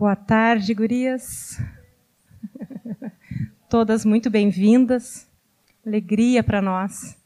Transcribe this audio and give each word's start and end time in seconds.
Boa 0.00 0.16
tarde, 0.16 0.72
gurias. 0.72 1.60
Todas 3.68 4.02
muito 4.02 4.30
bem-vindas. 4.30 5.28
Alegria 5.86 6.42
para 6.42 6.62
nós 6.62 7.18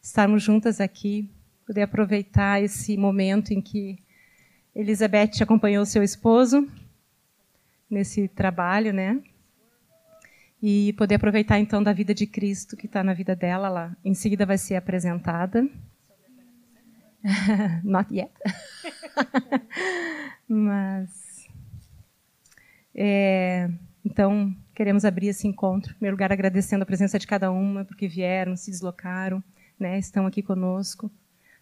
estarmos 0.00 0.42
juntas 0.42 0.80
aqui, 0.80 1.28
poder 1.66 1.82
aproveitar 1.82 2.62
esse 2.62 2.96
momento 2.96 3.52
em 3.52 3.60
que 3.60 3.98
Elizabeth 4.74 5.42
acompanhou 5.42 5.84
seu 5.84 6.02
esposo 6.02 6.66
nesse 7.90 8.26
trabalho, 8.26 8.90
né? 8.90 9.22
E 10.62 10.94
poder 10.94 11.16
aproveitar 11.16 11.58
então 11.58 11.82
da 11.82 11.92
vida 11.92 12.14
de 12.14 12.26
Cristo 12.26 12.74
que 12.74 12.86
está 12.86 13.04
na 13.04 13.12
vida 13.12 13.36
dela 13.36 13.68
lá. 13.68 13.94
Em 14.02 14.14
seguida 14.14 14.46
vai 14.46 14.56
ser 14.56 14.76
apresentada. 14.76 15.68
Not 17.84 18.14
yet. 18.16 18.32
Mas 20.48 21.23
é, 22.94 23.70
então, 24.04 24.54
queremos 24.74 25.04
abrir 25.04 25.28
esse 25.28 25.48
encontro. 25.48 25.92
Em 25.92 25.94
primeiro 25.94 26.16
lugar, 26.16 26.30
agradecendo 26.32 26.82
a 26.82 26.86
presença 26.86 27.18
de 27.18 27.26
cada 27.26 27.50
uma, 27.50 27.84
porque 27.84 28.06
vieram, 28.06 28.56
se 28.56 28.70
deslocaram, 28.70 29.42
né, 29.78 29.98
estão 29.98 30.26
aqui 30.26 30.42
conosco. 30.42 31.10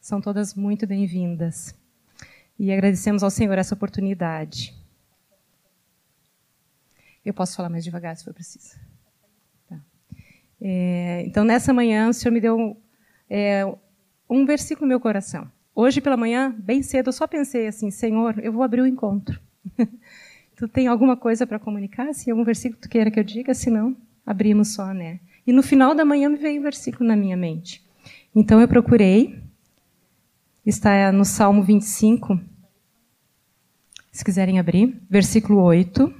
São 0.01 0.21
todas 0.21 0.55
muito 0.55 0.87
bem-vindas. 0.87 1.75
E 2.59 2.73
agradecemos 2.73 3.23
ao 3.23 3.31
Senhor 3.31 3.57
essa 3.57 3.75
oportunidade. 3.75 4.75
Eu 7.25 7.33
posso 7.33 7.57
falar 7.57 7.69
mais 7.69 7.85
devagar, 7.85 8.17
se 8.17 8.25
for 8.25 8.35
preciso. 8.35 8.77
Tá. 9.69 9.81
É, 10.61 11.23
então, 11.25 11.45
nessa 11.45 11.73
manhã, 11.73 12.09
o 12.09 12.13
Senhor 12.13 12.33
me 12.33 12.41
deu 12.41 12.77
é, 13.31 13.65
um 14.29 14.45
versículo 14.45 14.87
no 14.87 14.89
meu 14.89 15.01
coração. 15.01 15.51
Hoje 15.75 16.01
pela 16.01 16.17
manhã, 16.17 16.55
bem 16.59 16.83
cedo, 16.83 17.09
eu 17.09 17.13
só 17.13 17.27
pensei 17.27 17.67
assim: 17.67 17.91
Senhor, 17.91 18.39
eu 18.41 18.53
vou 18.53 18.63
abrir 18.63 18.81
o 18.81 18.87
encontro. 18.87 19.41
Tu 20.63 20.69
tem 20.69 20.87
alguma 20.87 21.17
coisa 21.17 21.45
para 21.45 21.59
comunicar? 21.59 22.15
Se 22.15 22.31
algum 22.31 22.45
versículo 22.45 22.81
tu 22.81 22.89
queira 22.89 23.11
que 23.11 23.19
eu 23.19 23.25
diga, 23.25 23.53
se 23.53 23.69
não, 23.69 23.97
abrimos 24.25 24.75
só, 24.75 24.95
né? 24.95 25.19
E 25.45 25.53
no 25.53 25.61
final 25.61 25.93
da 25.93 26.05
manhã 26.05 26.29
me 26.29 26.37
veio 26.37 26.61
um 26.61 26.63
versículo 26.63 27.09
na 27.09 27.17
minha 27.17 27.37
mente. 27.37 27.85
Então 28.33 28.61
eu 28.61 28.69
procurei, 28.69 29.43
está 30.65 31.11
no 31.11 31.25
Salmo 31.25 31.65
25, 31.65 32.41
se 34.13 34.25
quiserem 34.25 34.61
abrir, 34.61 35.03
versículo 35.11 35.61
8. 35.63 36.15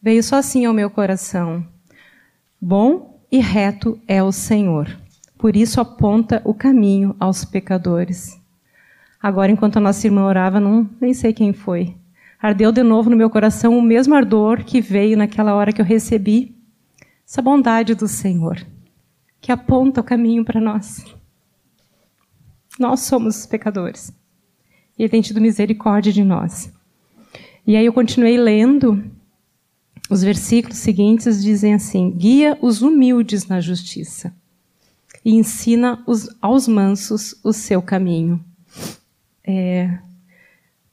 Veio 0.00 0.22
só 0.22 0.36
assim 0.36 0.64
ao 0.64 0.72
meu 0.72 0.88
coração: 0.88 1.68
Bom 2.58 3.22
e 3.30 3.40
reto 3.40 4.00
é 4.08 4.22
o 4.22 4.32
Senhor, 4.32 4.88
por 5.36 5.54
isso 5.54 5.82
aponta 5.82 6.40
o 6.46 6.54
caminho 6.54 7.14
aos 7.20 7.44
pecadores. 7.44 8.41
Agora, 9.22 9.52
enquanto 9.52 9.76
a 9.76 9.80
nossa 9.80 10.06
irmã 10.06 10.24
orava, 10.24 10.58
não, 10.58 10.90
nem 11.00 11.14
sei 11.14 11.32
quem 11.32 11.52
foi. 11.52 11.94
Ardeu 12.40 12.72
de 12.72 12.82
novo 12.82 13.08
no 13.08 13.16
meu 13.16 13.30
coração 13.30 13.78
o 13.78 13.82
mesmo 13.82 14.16
ardor 14.16 14.64
que 14.64 14.80
veio 14.80 15.16
naquela 15.16 15.54
hora 15.54 15.72
que 15.72 15.80
eu 15.80 15.84
recebi 15.84 16.56
essa 17.24 17.40
bondade 17.40 17.94
do 17.94 18.08
Senhor, 18.08 18.60
que 19.40 19.52
aponta 19.52 20.00
o 20.00 20.04
caminho 20.04 20.44
para 20.44 20.60
nós. 20.60 21.04
Nós 22.78 23.00
somos 23.00 23.46
pecadores. 23.46 24.12
E 24.98 25.02
Ele 25.02 25.08
tem 25.08 25.22
tido 25.22 25.40
misericórdia 25.40 26.12
de 26.12 26.24
nós. 26.24 26.72
E 27.64 27.76
aí 27.76 27.86
eu 27.86 27.92
continuei 27.92 28.36
lendo. 28.36 29.04
Os 30.10 30.22
versículos 30.22 30.78
seguintes 30.78 31.40
dizem 31.40 31.74
assim: 31.74 32.10
Guia 32.10 32.58
os 32.60 32.82
humildes 32.82 33.46
na 33.46 33.60
justiça 33.60 34.34
e 35.24 35.34
ensina 35.34 36.02
os, 36.06 36.28
aos 36.42 36.66
mansos 36.66 37.36
o 37.44 37.52
seu 37.52 37.80
caminho. 37.80 38.44
É, 39.44 39.98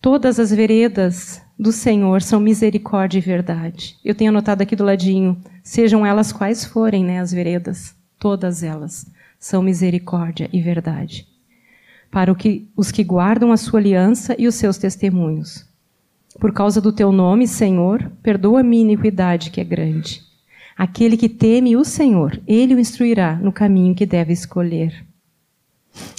todas 0.01 0.39
as 0.39 0.51
veredas 0.51 1.41
do 1.57 1.71
Senhor 1.71 2.21
são 2.21 2.39
misericórdia 2.39 3.17
e 3.17 3.21
verdade. 3.21 3.97
Eu 4.03 4.15
tenho 4.15 4.31
anotado 4.31 4.63
aqui 4.63 4.75
do 4.75 4.83
ladinho, 4.83 5.37
sejam 5.63 6.05
elas 6.05 6.31
quais 6.31 6.63
forem, 6.63 7.03
né, 7.03 7.19
as 7.19 7.31
veredas, 7.31 7.95
todas 8.17 8.63
elas 8.63 9.05
são 9.39 9.61
misericórdia 9.61 10.49
e 10.51 10.61
verdade. 10.61 11.25
Para 12.11 12.33
que, 12.35 12.67
os 12.75 12.91
que 12.91 13.03
guardam 13.03 13.51
a 13.51 13.57
sua 13.57 13.79
aliança 13.79 14.35
e 14.37 14.47
os 14.47 14.55
seus 14.55 14.77
testemunhos. 14.77 15.65
Por 16.39 16.51
causa 16.51 16.81
do 16.81 16.91
teu 16.91 17.11
nome, 17.11 17.47
Senhor, 17.47 18.11
perdoa 18.21 18.59
a 18.59 18.63
minha 18.63 18.81
iniquidade 18.81 19.51
que 19.51 19.61
é 19.61 19.63
grande. 19.63 20.21
Aquele 20.77 21.17
que 21.17 21.29
teme 21.29 21.75
o 21.75 21.83
Senhor, 21.83 22.41
ele 22.47 22.73
o 22.73 22.79
instruirá 22.79 23.35
no 23.35 23.51
caminho 23.51 23.95
que 23.95 24.05
deve 24.05 24.33
escolher. 24.33 25.05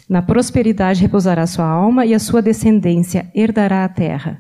Na 0.09 0.21
prosperidade 0.21 1.01
repousará 1.01 1.47
sua 1.47 1.67
alma 1.67 2.05
e 2.05 2.15
a 2.15 2.19
sua 2.19 2.43
descendência 2.43 3.31
herdará 3.35 3.85
a 3.85 3.89
terra. 3.89 4.39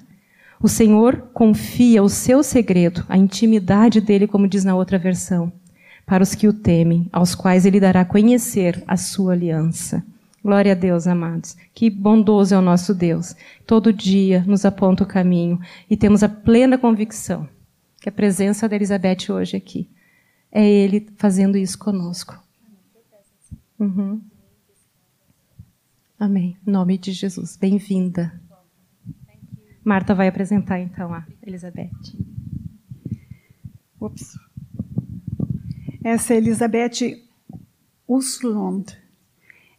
O 0.62 0.68
Senhor 0.68 1.30
confia 1.32 2.02
o 2.02 2.08
seu 2.08 2.42
segredo, 2.42 3.04
a 3.08 3.16
intimidade 3.16 4.00
dele, 4.00 4.26
como 4.26 4.48
diz 4.48 4.64
na 4.64 4.74
outra 4.74 4.98
versão, 4.98 5.52
para 6.04 6.22
os 6.22 6.34
que 6.34 6.48
o 6.48 6.52
temem, 6.52 7.08
aos 7.12 7.34
quais 7.34 7.64
ele 7.64 7.80
dará 7.80 8.02
a 8.02 8.04
conhecer 8.04 8.82
a 8.86 8.96
sua 8.96 9.32
aliança. 9.32 10.04
Glória 10.42 10.72
a 10.72 10.74
Deus, 10.74 11.06
amados. 11.06 11.56
Que 11.74 11.88
bondoso 11.88 12.54
é 12.54 12.58
o 12.58 12.62
nosso 12.62 12.94
Deus. 12.94 13.36
Todo 13.66 13.92
dia 13.92 14.42
nos 14.46 14.64
aponta 14.64 15.04
o 15.04 15.06
caminho 15.06 15.60
e 15.88 15.96
temos 15.96 16.22
a 16.22 16.28
plena 16.28 16.76
convicção 16.76 17.48
que 18.00 18.08
a 18.08 18.12
presença 18.12 18.68
da 18.68 18.74
Elizabeth 18.74 19.30
hoje 19.30 19.56
aqui 19.56 19.88
é 20.50 20.66
Ele 20.66 21.06
fazendo 21.16 21.56
isso 21.56 21.78
conosco. 21.78 22.42
Uhum. 23.78 24.20
Amém. 26.20 26.54
Em 26.66 26.70
nome 26.70 26.98
de 26.98 27.12
Jesus. 27.12 27.56
Bem-vinda. 27.56 28.38
Marta 29.82 30.14
vai 30.14 30.28
apresentar 30.28 30.78
então 30.78 31.14
a 31.14 31.26
Elizabeth. 31.42 31.88
Ups. 33.98 34.38
Essa 36.04 36.34
é 36.34 36.36
Elizabeth 36.36 37.24
Uslund. 38.06 38.94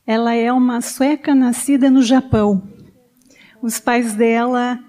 Ela 0.03 0.33
é 0.33 0.51
uma 0.51 0.81
sueca 0.81 1.35
nascida 1.35 1.91
no 1.91 2.01
Japão. 2.01 2.67
Os 3.61 3.79
pais 3.79 4.15
dela 4.15 4.83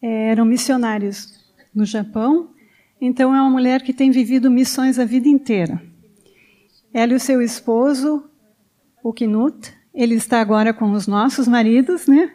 eh, 0.00 0.30
eram 0.30 0.46
missionários 0.46 1.38
no 1.74 1.84
Japão, 1.84 2.54
então 2.98 3.34
é 3.34 3.42
uma 3.42 3.50
mulher 3.50 3.82
que 3.82 3.92
tem 3.92 4.10
vivido 4.10 4.50
missões 4.50 4.98
a 4.98 5.04
vida 5.04 5.28
inteira. 5.28 5.82
Ela 6.94 7.12
e 7.12 7.16
o 7.16 7.20
seu 7.20 7.42
esposo, 7.42 8.24
o 9.02 9.12
Knut, 9.12 9.83
ele 9.94 10.14
está 10.14 10.40
agora 10.40 10.74
com 10.74 10.90
os 10.92 11.06
nossos 11.06 11.46
maridos, 11.46 12.06
né? 12.08 12.32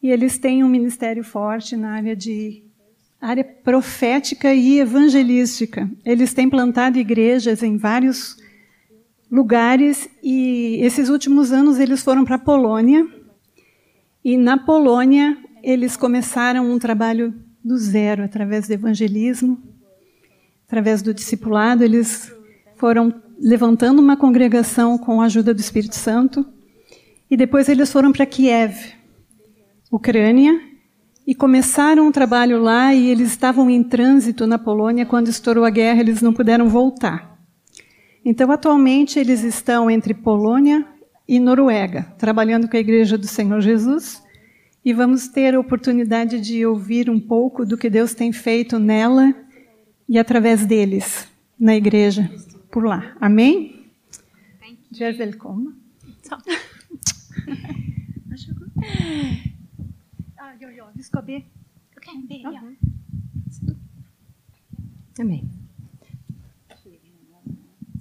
E 0.00 0.10
eles 0.10 0.38
têm 0.38 0.62
um 0.62 0.68
ministério 0.68 1.24
forte 1.24 1.76
na 1.76 1.90
área 1.90 2.14
de 2.14 2.62
área 3.20 3.44
profética 3.44 4.52
e 4.54 4.78
evangelística. 4.78 5.90
Eles 6.04 6.32
têm 6.32 6.48
plantado 6.48 6.98
igrejas 6.98 7.62
em 7.62 7.76
vários 7.76 8.36
lugares 9.30 10.08
e 10.22 10.78
esses 10.82 11.08
últimos 11.08 11.52
anos 11.52 11.78
eles 11.78 12.02
foram 12.02 12.24
para 12.24 12.36
a 12.36 12.38
Polônia. 12.38 13.06
E 14.24 14.36
na 14.36 14.58
Polônia 14.58 15.36
eles 15.62 15.96
começaram 15.96 16.70
um 16.70 16.78
trabalho 16.78 17.34
do 17.64 17.76
zero 17.76 18.24
através 18.24 18.66
do 18.66 18.72
evangelismo, 18.72 19.60
através 20.66 21.00
do 21.00 21.14
discipulado, 21.14 21.84
eles 21.84 22.32
foram 22.76 23.22
levantando 23.42 24.00
uma 24.00 24.16
congregação 24.16 24.96
com 24.96 25.20
a 25.20 25.24
ajuda 25.24 25.52
do 25.52 25.58
Espírito 25.58 25.96
Santo. 25.96 26.46
E 27.28 27.36
depois 27.36 27.68
eles 27.68 27.90
foram 27.90 28.12
para 28.12 28.24
Kiev, 28.24 28.76
Ucrânia, 29.90 30.60
e 31.26 31.34
começaram 31.34 32.06
um 32.06 32.12
trabalho 32.12 32.62
lá. 32.62 32.94
E 32.94 33.08
eles 33.08 33.30
estavam 33.30 33.68
em 33.68 33.82
trânsito 33.82 34.46
na 34.46 34.58
Polônia 34.58 35.04
quando 35.04 35.28
estourou 35.28 35.64
a 35.64 35.70
guerra, 35.70 36.00
eles 36.00 36.22
não 36.22 36.32
puderam 36.32 36.68
voltar. 36.68 37.36
Então, 38.24 38.52
atualmente, 38.52 39.18
eles 39.18 39.42
estão 39.42 39.90
entre 39.90 40.14
Polônia 40.14 40.86
e 41.26 41.40
Noruega, 41.40 42.14
trabalhando 42.16 42.68
com 42.68 42.76
a 42.76 42.80
Igreja 42.80 43.18
do 43.18 43.26
Senhor 43.26 43.60
Jesus. 43.60 44.22
E 44.84 44.92
vamos 44.92 45.26
ter 45.26 45.54
a 45.54 45.60
oportunidade 45.60 46.40
de 46.40 46.64
ouvir 46.64 47.10
um 47.10 47.18
pouco 47.18 47.66
do 47.66 47.76
que 47.76 47.90
Deus 47.90 48.14
tem 48.14 48.32
feito 48.32 48.78
nela 48.78 49.34
e 50.08 50.18
através 50.18 50.64
deles, 50.66 51.28
na 51.58 51.74
igreja 51.74 52.28
por 52.72 52.84
lá. 52.84 53.14
Amém? 53.20 53.92
Sehr 54.90 55.16
willkommen. 55.18 55.74
Så. 56.22 56.36
Varsågod. 58.26 58.70
Ah, 60.38 60.54
ja, 60.60 60.70
ja, 60.70 60.90
du 60.94 61.02
ska 61.02 61.22
be. 61.22 61.44
Okay, 61.96 62.18
be, 62.26 62.42
ja. 62.42 62.62
Amém. 65.20 65.48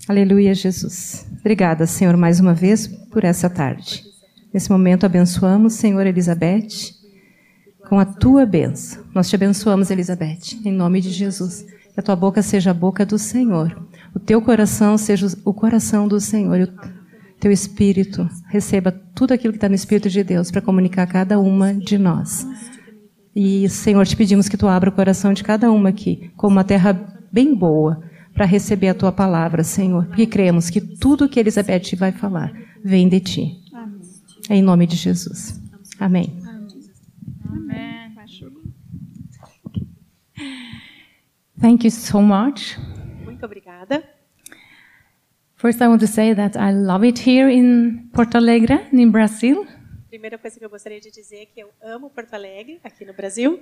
Aleluia, 0.07 0.55
Jesus. 0.55 1.27
Obrigada, 1.39 1.85
Senhor, 1.85 2.17
mais 2.17 2.39
uma 2.39 2.53
vez 2.53 2.87
por 2.87 3.23
essa 3.23 3.49
tarde. 3.49 4.03
Nesse 4.53 4.69
momento, 4.69 5.05
abençoamos, 5.05 5.73
Senhor 5.73 6.05
Elizabeth, 6.05 6.95
com 7.87 7.99
a 7.99 8.05
tua 8.05 8.45
bênção. 8.45 9.03
Nós 9.13 9.29
te 9.29 9.35
abençoamos, 9.35 9.91
Elizabeth, 9.91 10.59
em 10.65 10.71
nome 10.71 11.01
de 11.01 11.11
Jesus. 11.11 11.63
Que 11.93 11.99
a 11.99 12.03
tua 12.03 12.15
boca 12.15 12.41
seja 12.41 12.71
a 12.71 12.73
boca 12.73 13.05
do 13.05 13.17
Senhor 13.17 13.90
o 14.13 14.19
teu 14.19 14.41
coração 14.41 14.97
seja 14.97 15.27
o 15.45 15.53
coração 15.53 16.07
do 16.07 16.19
Senhor. 16.19 16.69
teu 17.39 17.51
Espírito 17.51 18.29
receba 18.49 18.91
tudo 18.91 19.33
aquilo 19.33 19.53
que 19.53 19.57
está 19.57 19.69
no 19.69 19.75
Espírito 19.75 20.09
de 20.09 20.23
Deus 20.23 20.51
para 20.51 20.61
comunicar 20.61 21.03
a 21.03 21.07
cada 21.07 21.39
uma 21.39 21.73
de 21.73 21.97
nós. 21.97 22.45
E, 23.35 23.67
Senhor, 23.69 24.05
te 24.05 24.15
pedimos 24.15 24.49
que 24.49 24.57
tu 24.57 24.67
abra 24.67 24.89
o 24.89 24.93
coração 24.93 25.33
de 25.33 25.43
cada 25.43 25.71
uma 25.71 25.89
aqui, 25.89 26.29
como 26.35 26.55
uma 26.55 26.63
terra 26.63 26.93
bem 27.31 27.55
boa, 27.55 28.03
para 28.33 28.45
receber 28.45 28.89
a 28.89 28.93
tua 28.93 29.11
palavra, 29.11 29.63
Senhor. 29.63 30.05
Porque 30.07 30.25
cremos 30.25 30.69
que 30.69 30.81
tudo 30.81 31.29
que 31.29 31.39
Elizabeth 31.39 31.95
vai 31.97 32.11
falar 32.11 32.51
vem 32.83 33.07
de 33.07 33.19
ti. 33.19 33.57
Em 34.49 34.61
nome 34.61 34.85
de 34.85 34.95
Jesus. 34.95 35.59
Amém. 35.99 36.41
Thank 41.61 41.85
you 41.85 41.91
so 41.91 42.21
much. 42.21 42.75
Obrigada. 43.81 44.03
First, 45.55 45.81
I 45.81 45.87
want 45.87 46.01
to 46.01 46.07
say 46.07 46.33
that 46.33 46.55
I 46.55 46.71
love 46.71 47.03
it 47.03 47.19
here 47.19 47.49
in 47.49 48.09
Porto 48.13 48.37
Alegre, 48.37 48.87
in 48.91 49.11
Brazil. 49.11 49.65
Primeira 50.09 50.37
coisa 50.37 50.59
que 50.59 50.65
eu 50.65 50.69
gostaria 50.69 50.99
de 50.99 51.09
dizer 51.09 51.37
é 51.37 51.45
que 51.45 51.59
eu 51.61 51.69
amo 51.81 52.09
Porto 52.09 52.33
Alegre, 52.33 52.79
aqui 52.83 53.05
no 53.05 53.13
Brasil. 53.13 53.59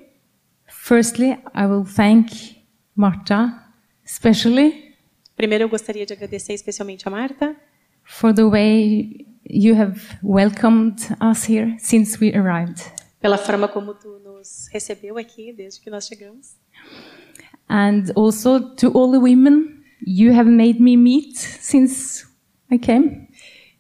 Firstly, 0.68 1.38
I 1.56 1.66
will 1.66 1.86
thank 1.86 2.66
Marta, 2.96 3.64
especially 4.06 4.94
Primeiro, 5.36 5.64
eu 5.64 5.70
gostaria 5.70 6.06
de 6.06 6.14
agradecer 6.14 6.54
especialmente 6.54 7.08
a 7.08 7.12
Marta 7.12 7.56
for 8.04 8.34
the 8.34 8.44
way 8.44 9.26
you 9.50 9.74
have 9.76 10.02
welcomed 10.22 11.00
us 11.22 11.48
here 11.48 11.76
since 11.80 12.20
we 12.20 12.36
arrived. 12.36 12.82
pela 13.22 13.38
forma 13.38 13.68
como 13.68 13.94
tu 13.94 14.20
nos 14.20 14.68
recebeu 14.72 15.18
aqui 15.18 15.54
desde 15.54 15.80
que 15.82 15.90
nós 15.90 16.08
chegamos. 16.08 16.58
And 17.70 18.12
also 18.16 18.76
to 18.76 18.88
all 18.98 19.12
the 19.12 19.20
women 19.20 19.79
you 20.06 20.34
have 20.34 20.50
made 20.50 20.80
me 20.82 20.96
meet 20.98 21.38
since 21.38 22.26
I 22.72 22.78
came. 22.78 23.28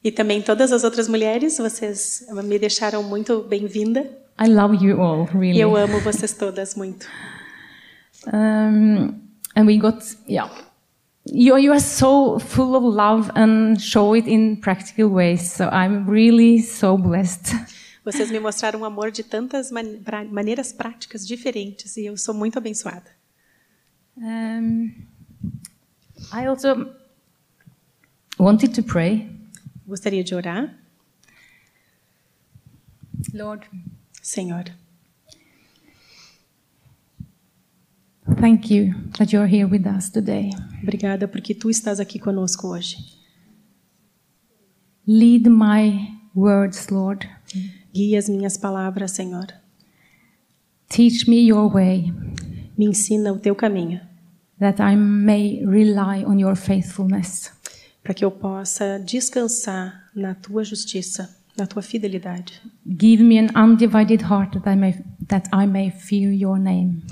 E 0.03 0.11
também 0.11 0.41
todas 0.41 0.71
as 0.71 0.83
outras 0.83 1.07
mulheres, 1.09 1.57
vocês 1.57 2.25
me 2.43 2.57
deixaram 2.57 3.03
muito 3.03 3.43
bem-vinda. 3.43 4.01
I 4.41 4.47
love 4.47 4.77
you 4.83 5.01
all, 5.01 5.27
E 5.33 5.37
really. 5.37 5.59
eu 5.59 5.75
amo 5.75 5.99
vocês 5.99 6.33
todas 6.33 6.75
muito. 6.75 7.05
Um, 8.27 9.19
and 9.55 9.65
we 9.65 9.77
got, 9.77 9.97
yeah. 10.27 10.49
You, 11.25 11.57
you 11.57 11.71
are 11.71 11.81
so 11.81 12.39
full 12.39 12.75
of 12.75 12.85
love 12.85 13.29
and 13.35 13.77
show 13.79 14.15
it 14.15 14.27
in 14.29 14.55
practical 14.57 15.09
ways. 15.09 15.51
So 15.51 15.65
I'm 15.65 16.09
really 16.09 16.61
so 16.61 16.97
blessed. 16.97 17.53
Vocês 18.05 18.31
me 18.31 18.39
mostraram 18.39 18.83
amor 18.85 19.11
de 19.11 19.23
tantas 19.23 19.69
man 19.71 19.99
maneiras 20.31 20.71
práticas 20.71 21.27
diferentes 21.27 21.97
e 21.97 22.05
eu 22.05 22.17
sou 22.17 22.33
muito 22.33 22.57
abençoada. 22.57 23.11
Um, 24.17 24.91
I 26.33 26.45
also 26.47 26.93
wanted 28.37 28.73
to 28.75 28.83
pray. 28.83 29.29
Gostaria 29.87 30.23
de 30.23 30.35
orar. 30.35 30.75
Lord, 33.33 33.67
Senhor, 34.21 34.63
thank 38.39 38.69
you 38.71 38.93
that 39.17 39.31
you're 39.33 39.47
here 39.47 39.67
with 39.67 39.85
us 39.85 40.09
today. 40.09 40.51
obrigada 40.81 41.27
porque 41.27 41.53
tu 41.53 41.69
estás 41.69 41.99
aqui 41.99 42.17
conosco 42.19 42.69
hoje. 42.69 42.97
Lead 45.05 45.47
my 45.49 46.07
words, 46.35 46.89
Lord. 46.89 47.27
Guia 47.93 48.17
as 48.19 48.29
minhas 48.29 48.57
palavras, 48.57 49.11
Senhor. 49.11 49.47
Teach 50.87 51.27
me 51.27 51.41
your 51.41 51.67
way, 51.71 52.11
Me 52.77 52.85
ensina 52.85 53.33
o 53.33 53.37
teu 53.39 53.55
caminho, 53.55 53.99
that 54.59 54.79
I 54.79 54.95
may 54.95 55.63
rely 55.65 56.23
on 56.23 56.39
your 56.39 56.55
faithfulness. 56.55 57.51
para 58.03 58.13
que 58.13 58.25
eu 58.25 58.31
possa 58.31 58.97
descansar 58.99 60.09
na 60.15 60.33
tua 60.33 60.63
justiça, 60.63 61.37
na 61.55 61.67
tua 61.67 61.81
fidelidade. 61.81 62.61
Give 62.85 63.23
me 63.23 63.37
an 63.37 63.49
undivided 63.55 64.23
heart 64.23 64.59
that 64.59 64.67
I 64.69 64.75
may, 64.75 64.93
that 65.27 65.47
I 65.53 65.67
may 65.67 65.91
fear 65.91 66.31
your 66.31 66.57
name. 66.57 67.03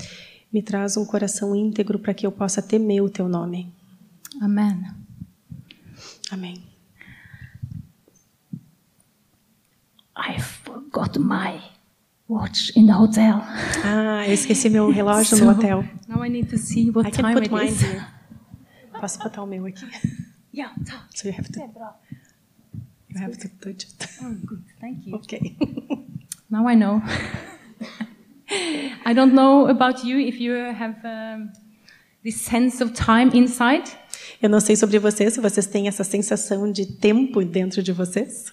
Me 0.52 0.62
traz 0.62 0.96
um 0.96 1.04
coração 1.04 1.54
íntegro 1.54 1.98
para 1.98 2.14
que 2.14 2.26
eu 2.26 2.32
possa 2.32 2.62
temer 2.62 3.02
o 3.02 3.10
teu 3.10 3.28
nome. 3.28 3.72
Amen. 4.42 4.86
Amém. 6.30 6.64
I 10.16 10.40
forgot 10.40 11.16
my 11.18 11.60
watch 12.28 12.70
in 12.76 12.86
the 12.86 12.92
hotel. 12.92 13.42
Ah, 13.84 14.26
eu 14.26 14.34
esqueci 14.34 14.68
meu 14.68 14.90
relógio 14.92 15.36
So, 15.36 15.44
no 15.44 15.52
hotel. 15.52 15.84
Now 16.08 16.24
I 16.24 16.28
need 16.28 16.48
to 16.50 16.58
see 16.58 16.90
what 16.90 17.08
I 17.08 17.10
can 17.10 17.22
time 17.22 17.34
put 17.34 17.44
it 17.46 17.52
mine 17.52 17.68
is. 17.72 17.80
here. 17.82 18.04
Posso 19.00 19.18
botar 19.20 19.42
o 19.42 19.46
meu 19.46 19.64
aqui? 19.66 19.86
Yeah, 20.52 20.74
tá. 20.84 21.06
So 21.14 21.28
you 21.28 21.34
have 21.38 21.48
to, 21.52 21.60
you 21.60 23.20
have 23.20 23.36
to 23.36 23.48
touch 23.60 23.84
it. 23.86 24.08
Oh, 24.22 24.34
good. 24.44 24.64
Thank 24.80 25.06
you. 25.06 25.14
Ok. 25.16 25.56
Now 26.50 26.66
I 26.68 26.74
know. 26.74 27.02
I 29.04 29.12
don't 29.14 29.34
know 29.34 29.68
about 29.68 30.02
you 30.04 30.18
if 30.18 30.40
you 30.40 30.54
have 30.54 30.96
um, 31.04 31.50
this 32.24 32.40
sense 32.40 32.82
of 32.82 32.92
time 32.94 33.30
inside. 33.34 33.84
Eu 34.40 34.48
não 34.48 34.58
sei 34.60 34.74
sobre 34.76 34.98
vocês, 34.98 35.34
se 35.34 35.40
vocês 35.40 35.66
têm 35.66 35.88
essa 35.88 36.02
sensação 36.04 36.70
de 36.72 36.86
tempo 36.86 37.44
dentro 37.44 37.82
de 37.82 37.92
vocês. 37.92 38.46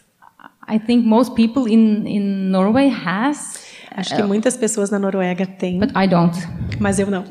I 0.68 0.80
think 0.80 1.06
most 1.08 1.34
people 1.36 1.72
in, 1.72 2.06
in 2.08 2.50
Norway 2.50 2.90
has, 2.90 3.60
Acho 3.96 4.16
que 4.16 4.24
muitas 4.24 4.58
pessoas 4.58 4.90
na 4.90 5.00
Noruega 5.00 5.46
têm, 5.46 5.80
but 5.80 5.92
I 5.96 6.08
don't. 6.08 6.38
mas 6.80 7.00
eu 7.00 7.10
não. 7.10 7.24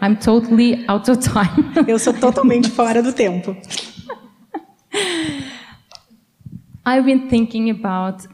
I'm 0.00 0.16
totally 0.16 0.84
out 0.88 1.10
of 1.10 1.20
time. 1.20 1.72
Eu 1.88 1.98
sou 1.98 2.12
totalmente 2.12 2.70
fora 2.70 3.02
do 3.02 3.12
tempo. 3.12 3.56
I've 6.86 7.04
been 7.04 7.28
thinking 7.28 7.70
about 7.70 8.26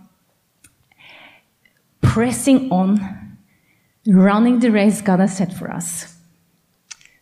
pressing 2.00 2.68
on, 2.70 2.96
running 4.06 4.58
the 4.58 4.70
race 4.70 5.00
God 5.00 5.20
has 5.20 5.32
set 5.32 5.52
for 5.54 5.70
us. 5.72 6.16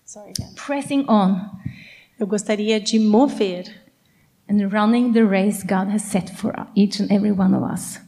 Sorry, 0.05 0.33
Pressing 0.57 1.05
on 1.09 1.51
Eu 2.19 2.27
gostaria 2.27 2.81
de 2.81 2.99
mover 2.99 3.65
and 4.49 4.73
running 4.73 5.13
the 5.13 5.25
race 5.25 5.63
God 5.63 5.89
has 5.89 6.03
set 6.03 6.29
for 6.31 6.53
each 6.75 6.99
and 7.01 7.11
every 7.11 7.31
one 7.33 7.55
of 7.55 7.63
us. 7.63 7.99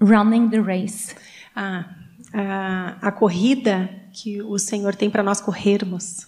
Running 0.00 0.50
the 0.50 0.62
race. 0.62 1.14
a, 1.56 1.84
a, 2.32 2.96
a 3.00 3.12
corrida 3.12 3.90
que 4.12 4.42
o 4.42 4.58
Senhor 4.58 4.94
tem 4.94 5.10
para 5.10 5.22
nós 5.22 5.40
corrermos. 5.40 6.26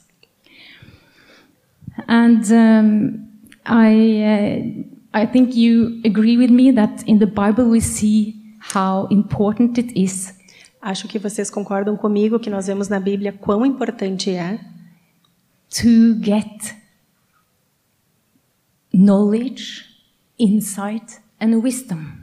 And 2.09 2.41
um, 2.51 3.29
I, 3.67 4.23
uh, 4.23 5.23
I 5.23 5.27
think 5.27 5.59
you 5.59 6.01
agree 6.05 6.37
with 6.37 6.51
me 6.51 6.73
that 6.73 7.05
in 7.07 7.19
the 7.19 7.27
Bible 7.27 7.71
we 7.71 7.81
see 7.81 8.35
how 8.75 9.07
important 9.11 9.79
it 9.79 9.93
is 9.95 10.35
Acho 10.83 11.07
que 11.07 11.17
vocês 11.17 11.49
concordam 11.49 11.97
comigo 11.97 12.41
que 12.41 12.51
nós 12.51 12.67
vemos 12.67 12.89
na 12.89 12.99
Bíblia 12.99 13.33
quão 13.33 13.65
importante 13.65 14.31
é 14.31 14.59
to 15.71 16.21
get 16.21 16.75
knowledge, 18.93 19.85
insight, 20.37 21.21
and 21.41 21.59
wisdom. 21.59 22.22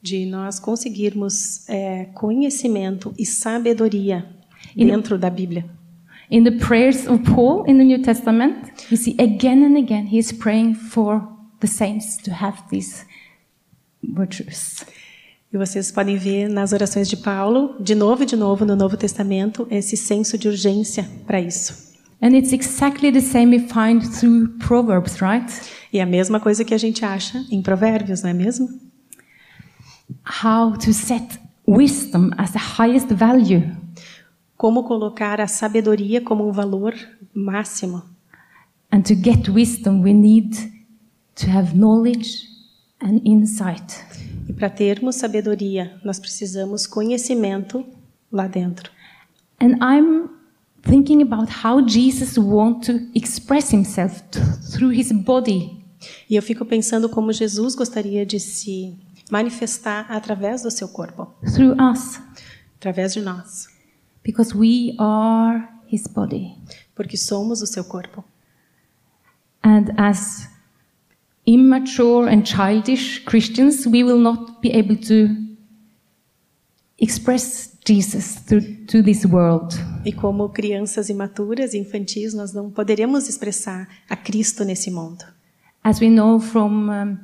De 0.00 0.26
nós 0.26 0.58
conseguirmos 0.60 1.68
é, 1.68 2.06
conhecimento 2.14 3.12
e 3.18 3.26
sabedoria 3.26 4.26
dentro 4.76 5.18
da 5.18 5.28
Bíblia. 5.28 5.64
In 6.30 6.44
the 6.44 6.52
prayers 6.52 7.06
of 7.06 7.24
Paul 7.24 7.64
in 7.66 7.78
the 7.78 7.84
New 7.84 8.02
Testament, 8.02 8.72
you 8.90 8.96
see 8.96 9.16
again 9.18 9.64
and 9.64 9.78
again 9.78 10.06
he 10.12 10.18
is 10.18 10.30
praying 10.30 10.74
for 10.74 11.26
the 11.60 11.66
saints 11.66 12.18
to 12.18 12.30
have 12.30 12.62
these 12.70 13.06
virtues. 14.02 14.84
E 15.50 15.56
vocês 15.56 15.90
podem 15.90 16.16
ver 16.16 16.48
nas 16.48 16.74
orações 16.74 17.08
de 17.08 17.16
Paulo, 17.16 17.82
de 17.82 17.94
novo 17.94 18.22
e 18.22 18.26
de 18.26 18.36
novo 18.36 18.66
no 18.66 18.76
Novo 18.76 18.98
Testamento, 18.98 19.66
esse 19.70 19.96
senso 19.96 20.36
de 20.36 20.48
urgência 20.48 21.08
para 21.26 21.40
isso. 21.40 21.88
And 22.20 22.36
it's 22.36 22.52
exactly 22.52 23.10
the 23.10 23.20
same 23.20 23.56
we 23.56 23.66
find 23.66 24.02
through 24.02 24.58
Proverbs, 24.58 25.22
right? 25.22 25.50
E 25.90 25.98
é 25.98 26.02
a 26.02 26.06
mesma 26.06 26.38
coisa 26.38 26.64
que 26.64 26.74
a 26.74 26.78
gente 26.78 27.04
acha 27.04 27.42
em 27.50 27.62
Provérbios, 27.62 28.22
não 28.22 28.28
é 28.28 28.34
mesmo? 28.34 28.68
How 30.24 30.76
to 30.78 30.92
set 30.92 31.38
wisdom 31.66 32.32
as 32.38 32.52
the 32.52 32.58
highest 32.58 33.08
value. 33.08 33.76
Como 34.56 34.84
colocar 34.84 35.40
a 35.40 35.46
sabedoria 35.46 36.20
como 36.20 36.48
um 36.48 36.52
valor 36.52 36.94
máximo. 37.34 38.02
And 38.90 39.02
to 39.02 39.14
get 39.14 39.48
wisdom, 39.48 40.02
we 40.02 40.12
need 40.12 40.56
to 41.36 41.50
have 41.50 41.76
knowledge 41.76 42.48
and 43.00 43.20
insight. 43.24 44.04
E 44.48 44.52
para 44.52 44.70
termos 44.70 45.16
sabedoria, 45.16 46.00
nós 46.02 46.18
precisamos 46.18 46.86
conhecimento 46.86 47.84
lá 48.32 48.46
dentro. 48.46 48.90
And 49.60 49.76
I'm 49.82 50.30
thinking 50.82 51.22
about 51.22 51.50
how 51.64 51.86
Jesus 51.86 52.38
want 52.38 52.84
to 52.86 53.08
express 53.14 53.70
himself 53.70 54.22
through 54.72 54.92
his 54.92 55.12
body. 55.12 55.84
E 56.30 56.36
eu 56.36 56.42
fico 56.42 56.64
pensando 56.64 57.08
como 57.08 57.32
Jesus 57.32 57.74
gostaria 57.74 58.24
de 58.24 58.40
se 58.40 58.96
manifestar 59.30 60.06
através 60.10 60.62
do 60.62 60.70
seu 60.70 60.88
corpo, 60.88 61.32
through 61.54 61.76
us 61.80 62.20
através 62.76 63.12
de 63.12 63.20
nós, 63.20 63.68
because 64.22 64.56
we 64.56 64.94
are 64.98 65.68
his 65.90 66.06
body. 66.06 66.56
porque 66.94 67.16
somos 67.16 67.62
o 67.62 67.66
seu 67.66 67.84
corpo. 67.84 68.24
And 69.62 69.86
as 69.96 70.48
immature 71.46 72.28
and 72.28 72.44
childish 72.44 73.24
Christians, 73.24 73.86
we 73.86 74.02
will 74.02 74.18
not 74.18 74.60
be 74.60 74.70
able 74.76 74.96
to 74.96 75.28
express 76.98 77.78
Jesus 77.86 78.42
to, 78.46 78.60
to 78.86 79.02
this 79.02 79.24
world. 79.24 79.74
E 80.04 80.12
como 80.12 80.48
crianças 80.48 81.08
imaturas 81.08 81.72
e 81.72 81.78
infantis, 81.78 82.34
nós 82.34 82.52
não 82.52 82.70
poderemos 82.70 83.28
expressar 83.28 83.88
a 84.10 84.16
Cristo 84.16 84.64
nesse 84.64 84.90
mundo. 84.90 85.24
As 85.84 86.00
we 86.00 86.08
know 86.08 86.40
from 86.40 86.90
um, 86.90 87.18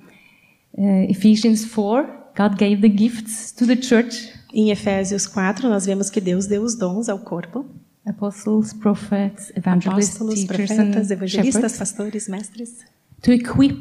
uh, 0.78 1.10
Ephesians 1.10 1.64
4, 1.64 2.32
God 2.36 2.58
gave 2.58 2.80
the 2.80 2.88
gifts 2.88 3.52
to 3.52 3.66
the 3.66 3.76
church 3.76 4.32
Em 4.52 4.70
Efésios 4.70 5.26
4, 5.26 5.68
nós 5.68 5.84
vemos 5.84 6.08
que 6.08 6.20
Deus 6.20 6.46
deu 6.46 6.62
os 6.62 6.76
dons 6.76 7.08
ao 7.08 7.18
corpo. 7.18 7.66
apostles, 8.06 8.72
prophets, 8.72 9.50
evangelists, 9.56 10.16
Apóstolos, 10.16 10.40
teachers, 10.40 10.68
profetas, 10.68 11.10
and 11.10 11.14
evangelistas, 11.14 11.54
shepherds 11.54 11.78
pastores, 11.78 12.28
mestres. 12.28 12.84
to 13.22 13.32
equip 13.32 13.76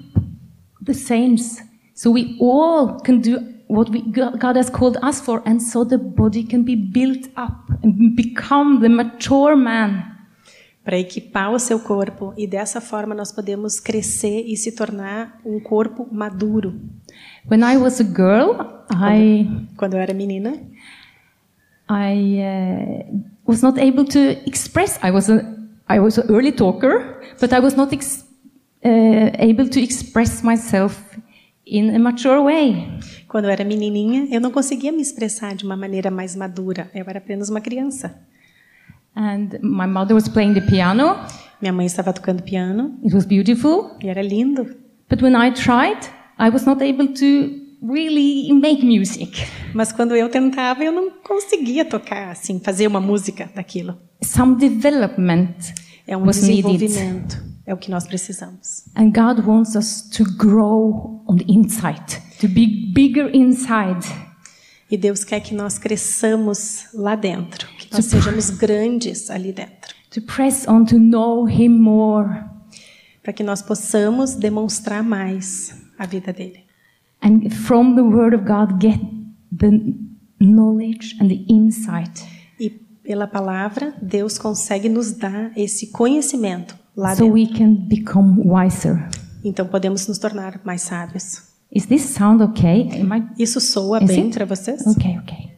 the 0.83 0.93
saints 0.93 1.61
so 1.93 2.09
we 2.09 2.37
all 2.39 2.99
can 3.01 3.19
do 3.19 3.37
what 3.67 3.89
we, 3.91 4.01
God 4.01 4.55
has 4.55 4.69
called 4.69 4.97
us 5.03 5.19
for, 5.19 5.41
and 5.45 5.61
so 5.61 5.83
the 5.83 5.97
body 5.97 6.43
can 6.43 6.63
be 6.63 6.75
built 6.75 7.27
up 7.35 7.69
and 7.83 8.15
become 8.15 8.81
the 8.81 8.89
mature 8.89 9.55
man. 9.55 10.12
Para 10.83 10.99
equipar 10.99 11.51
o 11.51 11.59
seu 11.59 11.79
corpo. 11.79 12.33
E 12.37 12.45
dessa 12.45 12.81
forma 12.81 13.15
nós 13.15 13.31
podemos 13.31 13.79
crescer 13.79 14.43
e 14.45 14.57
se 14.57 14.71
tornar 14.71 15.39
um 15.45 15.59
corpo 15.59 16.07
maduro. 16.11 16.73
When 17.49 17.61
I 17.61 17.77
was 17.77 18.01
a 18.01 18.03
girl, 18.03 18.83
I 18.91 19.47
Quando 19.77 19.93
eu 19.93 19.99
era 19.99 20.13
menina, 20.13 20.59
I 21.89 22.39
uh, 22.41 23.21
was 23.45 23.61
not 23.61 23.79
able 23.79 24.05
to 24.05 24.19
express. 24.45 24.99
I 25.03 25.11
was 25.11 25.29
a 25.29 25.45
I 25.89 25.99
was 25.99 26.17
an 26.17 26.29
early 26.29 26.51
talker, 26.51 27.19
but 27.39 27.53
I 27.53 27.59
was 27.59 27.75
not 27.75 27.93
ex- 27.93 28.25
uh, 28.83 29.31
able 29.37 29.69
to 29.69 29.79
express 29.79 30.41
myself 30.41 31.01
in 31.65 31.95
a 31.95 31.99
mature 31.99 32.41
way. 32.41 32.99
quando 33.27 33.45
eu 33.45 33.51
era 33.51 33.63
menininha, 33.63 34.27
eu 34.31 34.39
não 34.39 34.51
conseguia 34.51 34.91
me 34.91 35.01
expressar 35.01 35.55
de 35.55 35.65
uma 35.65 35.75
maneira 35.75 36.11
mais 36.11 36.35
madura. 36.35 36.89
Eu 36.93 37.03
era 37.07 37.17
apenas 37.17 37.49
uma 37.49 37.59
criança. 37.59 38.15
And 39.15 39.59
my 39.61 39.85
mother 39.87 40.15
was 40.15 40.27
playing 40.27 40.53
the 40.55 40.61
piano. 40.61 41.17
Minha 41.61 41.71
mãe 41.73 41.85
estava 41.85 42.11
tocando 42.11 42.43
piano 42.43 42.97
It 43.03 43.13
was 43.13 43.25
beautiful, 43.25 43.95
e 44.01 44.07
era 44.09 44.21
lindo. 44.21 44.65
but 45.09 45.21
when 45.21 45.35
I 45.35 45.51
tried, 45.51 45.99
I 46.39 46.49
was 46.49 46.65
not 46.65 46.81
able 46.83 47.07
to 47.13 47.61
really 47.81 48.51
make 48.53 48.83
music. 48.83 49.45
Mas 49.73 49.91
quando 49.91 50.15
eu 50.15 50.29
tentava, 50.29 50.83
eu 50.83 50.91
não 50.91 51.11
conseguia 51.23 51.85
tocar 51.85 52.31
assim, 52.31 52.59
fazer 52.59 52.87
uma 52.87 52.99
música 52.99 53.49
daquilo. 53.55 53.97
Some 54.23 54.55
development 54.57 55.55
É 56.07 56.17
um 56.17 56.25
was 56.25 56.41
needed. 56.41 56.77
desenvolvimento. 56.77 57.43
É 57.65 57.73
o 57.73 57.77
que 57.77 57.89
nós 57.91 58.05
precisamos. 58.05 58.85
And 58.95 59.11
God 59.11 59.45
wants 59.45 59.75
us 59.75 60.01
to 60.17 60.23
grow 60.35 61.23
on 61.27 61.37
the 61.37 61.45
inside, 61.47 62.19
to 62.41 62.47
be 62.49 62.91
bigger 62.93 63.29
inside. 63.33 64.05
E 64.93 64.97
Deus 64.97 65.23
quer 65.23 65.39
que 65.39 65.55
nós 65.55 65.79
cresçamos 65.79 66.85
lá 66.93 67.15
dentro, 67.15 67.67
que 67.79 67.91
nós 67.91 68.05
sejamos 68.05 68.51
grandes 68.51 69.31
ali 69.31 69.51
dentro, 69.51 69.95
to 70.11 70.21
press 70.21 70.67
on 70.67 70.85
to 70.85 70.99
know 70.99 71.49
Him 71.49 71.69
more. 71.69 72.43
para 73.23 73.33
que 73.33 73.41
nós 73.43 73.61
possamos 73.63 74.35
demonstrar 74.35 75.01
mais 75.01 75.73
a 75.97 76.05
vida 76.05 76.31
dele. 76.31 76.59
And 77.23 77.49
from 77.49 77.95
the 77.95 78.01
Word 78.03 78.35
of 78.35 78.43
God, 78.45 78.79
get 78.79 78.99
the 79.57 79.71
knowledge 80.39 81.17
and 81.19 81.27
the 81.29 81.43
insight. 81.49 82.21
E 82.59 82.69
pela 82.69 83.25
palavra, 83.25 83.95
Deus 83.99 84.37
consegue 84.37 84.89
nos 84.89 85.13
dar 85.13 85.51
esse 85.57 85.87
conhecimento 85.87 86.77
lá 86.95 87.15
So 87.15 87.23
dentro. 87.23 87.33
we 87.33 87.47
can 87.47 87.73
become 87.87 88.41
wiser. 88.45 89.09
Então 89.43 89.65
podemos 89.65 90.07
nos 90.07 90.19
tornar 90.19 90.61
mais 90.63 90.83
sábios. 90.83 91.52
Is 91.73 91.87
this 91.87 92.03
sound 92.03 92.41
okay? 92.41 92.87
I 93.01 93.23
Isso 93.37 93.59
soa 93.59 93.99
Is 94.03 94.07
bem 94.07 94.29
para 94.29 94.45
vocês? 94.45 94.85
okay? 94.87 95.17
Okay. 95.19 95.51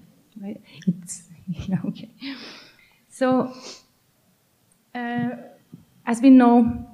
It's 0.87 1.23
okay. 1.85 2.09
So, 3.09 3.51
uh, 4.93 5.29
as 6.05 6.21
we 6.21 6.29
know, 6.29 6.85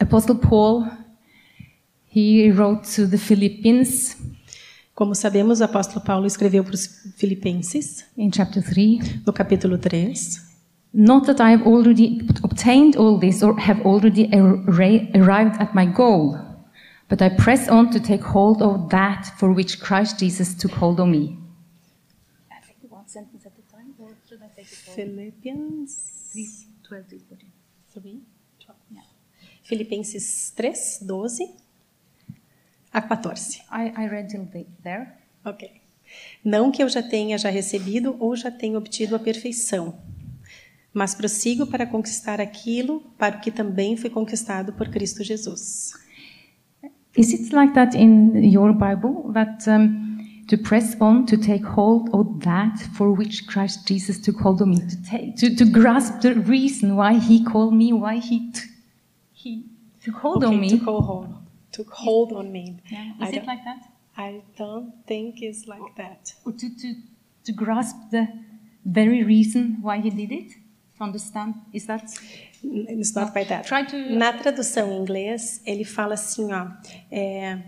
Apostle 0.00 0.36
Paul 0.36 0.86
he 2.06 2.50
wrote 2.50 2.84
to 2.94 3.06
the 3.06 3.18
Philippians 3.18 4.16
Como 4.94 5.12
sabemos, 5.16 5.60
o 5.60 5.64
apóstolo 5.64 6.00
Paulo 6.04 6.24
escreveu 6.24 6.62
para 6.62 6.74
os 6.74 6.86
Filipenses, 7.16 8.04
in 8.16 8.30
chapter 8.30 8.62
three. 8.62 9.00
no 9.26 9.32
capítulo 9.32 9.76
3, 9.76 10.40
Not 10.92 11.26
that 11.26 11.40
I 11.42 11.50
have 11.56 11.66
already 11.66 12.24
obtained 12.44 12.96
all 12.96 13.18
this 13.18 13.42
or 13.42 13.58
have 13.58 13.82
already 13.84 14.30
arrived 14.32 15.60
at 15.60 15.74
my 15.74 15.86
goal, 15.86 16.38
but 17.14 17.22
I 17.22 17.28
press 17.28 17.68
on 17.68 17.90
to 17.90 18.00
take 18.00 18.24
hold 18.24 18.60
of 18.60 18.88
that 18.90 19.38
for 19.38 19.52
which 19.52 19.78
Christ 19.78 20.18
Jesus 20.18 20.52
took 20.52 20.72
hold 20.72 20.98
of 20.98 21.06
me. 21.08 21.38
Philippians 24.96 26.10
3, 26.82 28.20
Filipenses 29.62 30.52
3, 30.56 30.72
12 31.06 31.54
a 32.92 33.00
14. 33.00 33.62
I, 33.70 33.92
I 33.96 34.08
read 34.08 34.28
till 34.28 34.46
the- 34.46 34.66
there. 34.82 35.12
Ok. 35.44 35.70
Não 36.44 36.72
que 36.72 36.82
eu 36.82 36.88
já 36.88 37.02
tenha 37.02 37.38
já 37.38 37.48
recebido 37.48 38.16
ou 38.18 38.34
já 38.34 38.50
tenha 38.50 38.76
obtido 38.76 39.14
a 39.14 39.20
perfeição, 39.20 39.96
mas 40.92 41.14
prossigo 41.14 41.64
para 41.64 41.86
conquistar 41.86 42.40
aquilo 42.40 43.00
para 43.16 43.36
o 43.36 43.40
que 43.40 43.52
também 43.52 43.96
foi 43.96 44.10
conquistado 44.10 44.72
por 44.72 44.88
Cristo 44.88 45.22
Jesus. 45.22 45.92
Is 47.16 47.32
it 47.32 47.52
like 47.52 47.74
that 47.74 47.94
in 47.94 48.42
your 48.42 48.72
Bible 48.72 49.30
that 49.32 49.66
um, 49.68 50.44
to 50.48 50.56
press 50.56 50.96
on 51.00 51.26
to 51.26 51.36
take 51.36 51.64
hold 51.64 52.10
of 52.12 52.40
that 52.40 52.78
for 52.96 53.12
which 53.12 53.46
Christ 53.46 53.86
Jesus 53.86 54.18
took 54.20 54.36
hold 54.36 54.60
of 54.60 54.68
me, 54.68 54.78
to, 54.78 55.04
take, 55.04 55.36
to, 55.36 55.54
to 55.54 55.64
grasp 55.64 56.20
the 56.22 56.34
reason 56.34 56.96
why 56.96 57.14
He 57.14 57.44
called 57.44 57.74
me, 57.74 57.92
why 57.92 58.16
He 58.16 58.52
He 59.32 59.64
took 60.02 60.16
hold 60.16 60.44
Okay, 60.44 60.54
of 60.54 60.60
me? 60.60 60.68
took 60.70 60.82
hold, 60.82 61.34
took 61.72 61.90
hold 61.90 62.32
on 62.32 62.52
me. 62.52 62.80
Yeah. 62.90 63.12
I 63.20 63.28
Is 63.28 63.34
it 63.36 63.46
like 63.46 63.64
that? 63.64 63.88
I 64.16 64.42
don't 64.56 64.92
think 65.06 65.42
it's 65.42 65.66
like 65.66 65.96
that. 65.96 66.34
Or 66.44 66.52
to, 66.52 66.76
to, 66.76 66.94
to 67.44 67.52
grasp 67.52 67.96
the 68.10 68.28
very 68.84 69.24
reason 69.24 69.78
why 69.80 69.98
he 70.00 70.10
did 70.10 70.30
it? 70.32 70.50
To 70.98 71.02
understand? 71.04 71.54
Is 71.72 71.86
that? 71.86 72.10
It's 72.64 73.14
not 73.14 73.32
by 73.34 73.44
that. 73.44 73.68
To- 73.90 74.16
Na 74.16 74.32
tradução 74.32 74.90
em 74.92 75.00
inglês, 75.00 75.60
ele 75.66 75.84
fala 75.84 76.14
assim, 76.14 76.52
ó, 76.52 76.68
é, 77.10 77.58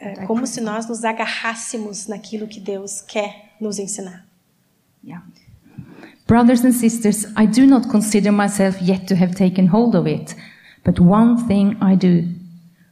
é 0.00 0.26
como 0.26 0.46
se 0.46 0.60
nós 0.60 0.86
nos 0.88 1.04
agarrássemos 1.04 2.06
naquilo 2.06 2.46
que 2.46 2.60
Deus 2.60 3.00
quer 3.00 3.54
nos 3.60 3.78
ensinar. 3.78 4.26
Yeah. 5.02 5.24
Brothers 6.26 6.64
and 6.64 6.72
sisters, 6.72 7.24
I 7.36 7.46
do 7.46 7.66
not 7.66 7.88
consider 7.88 8.32
myself 8.32 8.78
yet 8.82 9.06
to 9.06 9.14
have 9.14 9.34
taken 9.34 9.66
hold 9.68 9.94
of 9.94 10.06
it, 10.08 10.34
but 10.84 10.98
one 11.00 11.46
thing 11.46 11.76
I 11.82 11.94
do, 11.96 12.26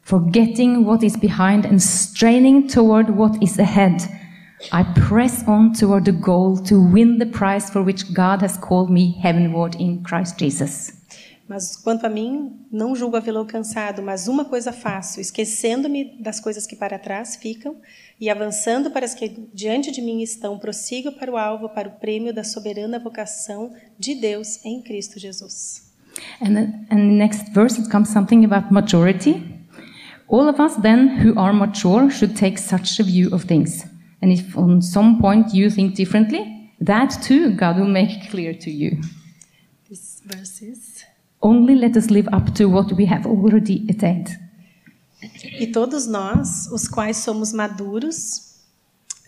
forgetting 0.02 0.84
what 0.84 1.02
is 1.04 1.16
behind 1.16 1.64
and 1.64 1.80
straining 1.80 2.66
toward 2.68 3.10
what 3.16 3.42
is 3.42 3.58
ahead. 3.58 4.02
I 4.70 4.84
press 5.08 5.42
on 5.48 5.72
toward 5.72 6.04
the 6.04 6.12
goal 6.12 6.56
to 6.64 6.80
win 6.80 7.18
the 7.18 7.26
prize 7.26 7.70
for 7.70 7.82
which 7.82 8.12
God 8.12 8.42
has 8.42 8.56
called 8.56 8.90
me 8.90 9.18
heavenward 9.22 9.76
in 9.80 10.02
Christ 10.02 10.38
Jesus. 10.38 10.92
Mas 11.48 11.76
quanto 11.76 12.06
a 12.06 12.08
mim, 12.08 12.52
não 12.70 12.94
julgo 12.94 13.16
havê-lo 13.16 13.40
alcançado, 13.40 14.00
mas 14.00 14.28
uma 14.28 14.44
coisa 14.44 14.72
faço, 14.72 15.20
esquecendo-me 15.20 16.16
das 16.22 16.40
coisas 16.40 16.66
que 16.66 16.76
para 16.76 16.98
trás 16.98 17.36
ficam 17.36 17.76
e 18.18 18.30
avançando 18.30 18.90
para 18.90 19.04
as 19.04 19.14
que 19.14 19.48
diante 19.52 19.90
de 19.90 20.00
mim 20.00 20.22
estão, 20.22 20.58
prossigo 20.58 21.12
para 21.12 21.30
o 21.30 21.36
alvo, 21.36 21.68
para 21.68 21.88
o 21.88 21.92
prêmio 21.92 22.32
da 22.32 22.44
soberana 22.44 22.98
vocação 22.98 23.72
de 23.98 24.14
Deus 24.14 24.64
em 24.64 24.80
Cristo 24.80 25.18
Jesus. 25.18 25.92
And, 26.40 26.54
then- 26.54 26.86
and 26.90 26.96
the 26.96 27.16
next 27.16 27.52
verse, 27.52 27.78
it 27.78 27.90
comes 27.90 28.08
something 28.08 28.44
about 28.44 28.72
maturity. 28.72 29.44
All 30.28 30.48
of 30.48 30.58
us, 30.62 30.76
then, 30.76 31.18
who 31.22 31.38
are 31.38 31.52
mature, 31.52 32.08
should 32.10 32.34
take 32.34 32.58
such 32.58 32.98
a 33.00 33.02
view 33.04 33.28
of 33.34 33.44
things. 33.46 33.84
And 34.22 34.32
if 34.32 34.56
on 34.56 34.80
some 34.80 35.20
point 35.20 35.52
you 35.52 35.68
think 35.68 35.94
differently, 35.94 36.70
that 36.80 37.10
too 37.22 37.50
God 37.56 37.76
will 37.78 37.88
make 37.88 38.30
clear 38.30 38.54
to 38.54 38.70
you. 38.70 39.00
This 39.88 40.22
verse 40.24 40.62
is 40.62 41.04
Only 41.40 41.74
let 41.74 41.96
us 41.96 42.08
live 42.08 42.28
up 42.32 42.54
to 42.54 42.66
what 42.66 42.92
we 42.92 43.04
have 43.06 43.26
already 43.26 43.84
attained. 43.90 44.38
E 45.58 45.66
todos 45.66 46.06
nós, 46.06 46.68
os 46.70 46.86
quais 46.88 47.16
somos 47.16 47.52
maduros, 47.52 48.60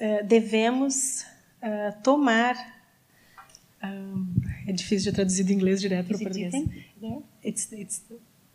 eh, 0.01 0.23
devemos 0.23 1.25
eh, 1.61 1.91
tomar. 2.03 2.55
ah, 3.83 4.15
é 4.67 4.73
difícil 4.73 5.11
de 5.11 5.17
traduzir 5.17 5.45
do 5.45 5.53
inglês 5.53 5.81
direto 5.81 6.07
para 6.07 6.17
o 6.17 6.21
português. 6.21 6.55
It's, 7.45 7.71
it's 7.73 8.03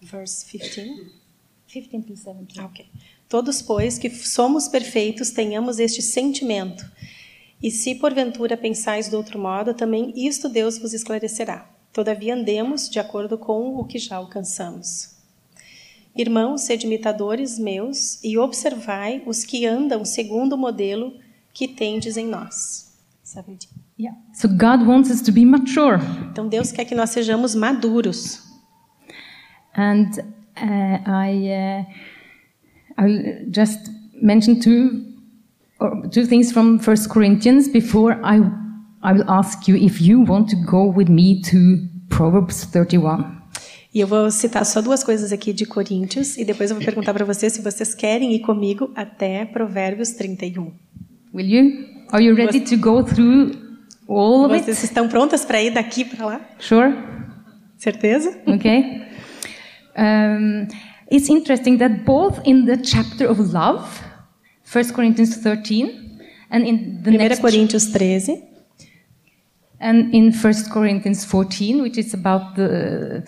verse 0.02 0.46
15. 0.46 1.12
15 1.68 2.02
to 2.02 2.14
17. 2.16 2.60
Ah, 2.60 2.66
ok. 2.66 2.86
Todos, 3.30 3.62
pois, 3.62 4.00
que 4.00 4.10
somos 4.10 4.68
perfeitos, 4.68 5.30
tenhamos 5.30 5.78
este 5.78 6.02
sentimento. 6.02 6.84
E 7.62 7.70
se 7.70 7.94
porventura 7.94 8.58
pensais 8.58 9.08
de 9.08 9.16
outro 9.16 9.38
modo, 9.38 9.74
também 9.76 10.12
isto 10.16 10.50
Deus 10.50 10.80
vos 10.80 10.94
esclarecerá. 10.94 11.70
Todavia 11.94 12.34
andemos 12.34 12.90
de 12.90 13.00
acordo 13.00 13.38
com 13.38 13.76
o 13.76 13.86
que 13.86 14.00
já 14.00 14.16
alcançamos. 14.16 15.16
Irmãos, 16.16 16.62
sede 16.62 16.88
imitadores 16.88 17.60
meus 17.60 18.22
e 18.24 18.38
observai 18.38 19.22
os 19.26 19.46
que 19.46 19.66
andam 19.66 20.04
segundo 20.04 20.54
o 20.54 20.58
modelo 20.58 21.14
que 21.54 21.68
tendes 21.68 22.18
em 22.18 22.26
nós. 22.26 22.98
Yeah. 24.00 24.18
So 24.34 24.48
God 24.48 24.88
wants 24.88 25.12
us 25.12 25.22
to 25.22 25.32
be 25.32 25.46
mature. 25.46 26.00
Então 26.32 26.48
Deus 26.48 26.72
quer 26.72 26.86
que 26.86 26.96
nós 26.96 27.12
sejamos 27.12 27.54
maduros. 27.54 28.42
And 29.76 30.10
uh, 30.58 31.04
I, 31.06 31.50
uh, 31.52 31.86
I'll 33.00 33.50
just 33.50 33.80
mention 34.22 34.60
two, 34.60 35.06
two 36.12 36.26
things 36.26 36.52
from 36.52 36.80
First 36.80 37.10
Corinthians 37.10 37.70
before 37.70 38.20
I, 38.24 38.42
I 39.02 39.14
will 39.14 39.30
ask 39.30 39.68
you 39.68 39.76
if 39.78 40.02
you 40.02 40.22
want 40.22 40.50
to 40.50 40.58
go 40.58 40.86
with 40.86 41.08
me 41.08 41.42
to 41.44 41.80
Proverbs 42.10 42.66
31. 42.66 43.40
E 43.94 44.02
eu 44.02 44.08
vou 44.08 44.30
citar 44.30 44.66
só 44.66 44.82
duas 44.82 45.04
coisas 45.04 45.32
aqui 45.32 45.52
de 45.52 45.66
Coríntios 45.66 46.38
e 46.38 46.46
depois 46.46 46.70
eu 46.70 46.76
vou 46.76 46.86
perguntar 46.86 47.12
para 47.14 47.26
vocês 47.26 47.54
se 47.54 47.62
vocês 47.62 47.96
querem 47.96 48.34
ir 48.36 48.40
comigo 48.40 48.92
até 48.96 49.46
Provérbios 49.46 50.12
31. 50.12 50.72
Will 51.34 51.48
you? 51.48 51.86
Are 52.12 52.24
you 52.24 52.36
ready 52.36 52.60
to 52.60 52.78
go 52.78 53.04
through 53.04 53.52
all 54.08 54.46
of 54.46 54.54
Vocês 54.54 54.78
it? 54.78 54.86
estão 54.86 55.08
prontas 55.08 55.46
para 55.46 55.62
ir 55.62 55.72
daqui 55.72 56.06
para 56.06 56.26
lá? 56.26 56.42
Sure. 56.60 56.94
Certeza? 57.78 58.38
Okay. 58.46 59.08
Um, 60.00 60.66
it's 61.10 61.30
interesting 61.30 61.78
that 61.80 62.06
both 62.06 62.40
in 62.46 62.66
the 62.66 62.78
chapter 62.78 63.26
of 63.28 63.40
love, 63.54 64.02
1 64.72 64.94
Corinthians 64.94 65.38
13, 65.38 66.10
and 66.52 66.66
in 66.66 67.02
the 67.04 67.12
1 67.12 67.18
next 67.18 67.42
Coríntios 67.42 67.92
13 67.92 68.48
and 69.80 70.14
in 70.14 70.32
1 70.32 70.54
Corinthians 70.72 71.26
14, 71.26 71.82
which 71.82 71.98
is 71.98 72.14
about 72.14 72.56
the 72.56 73.24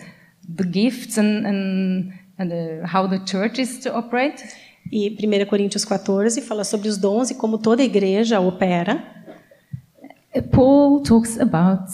the 0.56 0.64
gifts 0.64 1.16
and 1.18 1.46
and, 1.46 2.12
and 2.38 2.52
uh, 2.52 2.86
how 2.86 3.06
the 3.06 3.18
church 3.20 3.58
is 3.58 3.78
to 3.80 3.94
operate. 3.94 4.42
e 4.90 5.16
1 5.20 5.46
Coríntios 5.46 5.84
14 5.84 6.40
fala 6.42 6.64
sobre 6.64 6.88
os 6.88 6.98
dons 6.98 7.30
e 7.30 7.34
como 7.34 7.58
toda 7.58 7.82
igreja 7.82 8.40
opera. 8.40 9.02
Paul 10.50 11.02
talks 11.02 11.38
about 11.38 11.86